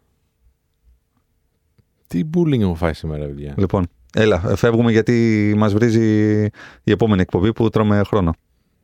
Τι 2.06 2.22
bullying 2.34 2.60
έχω 2.60 2.74
φάει 2.74 2.94
σήμερα, 2.94 3.26
παιδιά; 3.26 3.54
Λοιπόν, 3.56 3.86
έλα, 4.14 4.42
ε, 4.48 4.56
φεύγουμε 4.56 4.92
γιατί 4.92 5.54
μας 5.56 5.72
βρίζει 5.72 6.44
η 6.82 6.90
επόμενη 6.90 7.20
εκπομπή 7.20 7.52
που 7.52 7.68
τρώμε 7.68 8.02
χρόνο. 8.06 8.32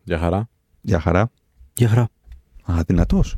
Για 0.04 0.18
χαρά. 0.18 0.48
Γεια 0.80 1.00
χαρά. 1.00 1.30
Γεια 1.74 1.88
χαρά. 1.88 2.08
Α, 2.64 2.82
δυνατός. 2.86 3.36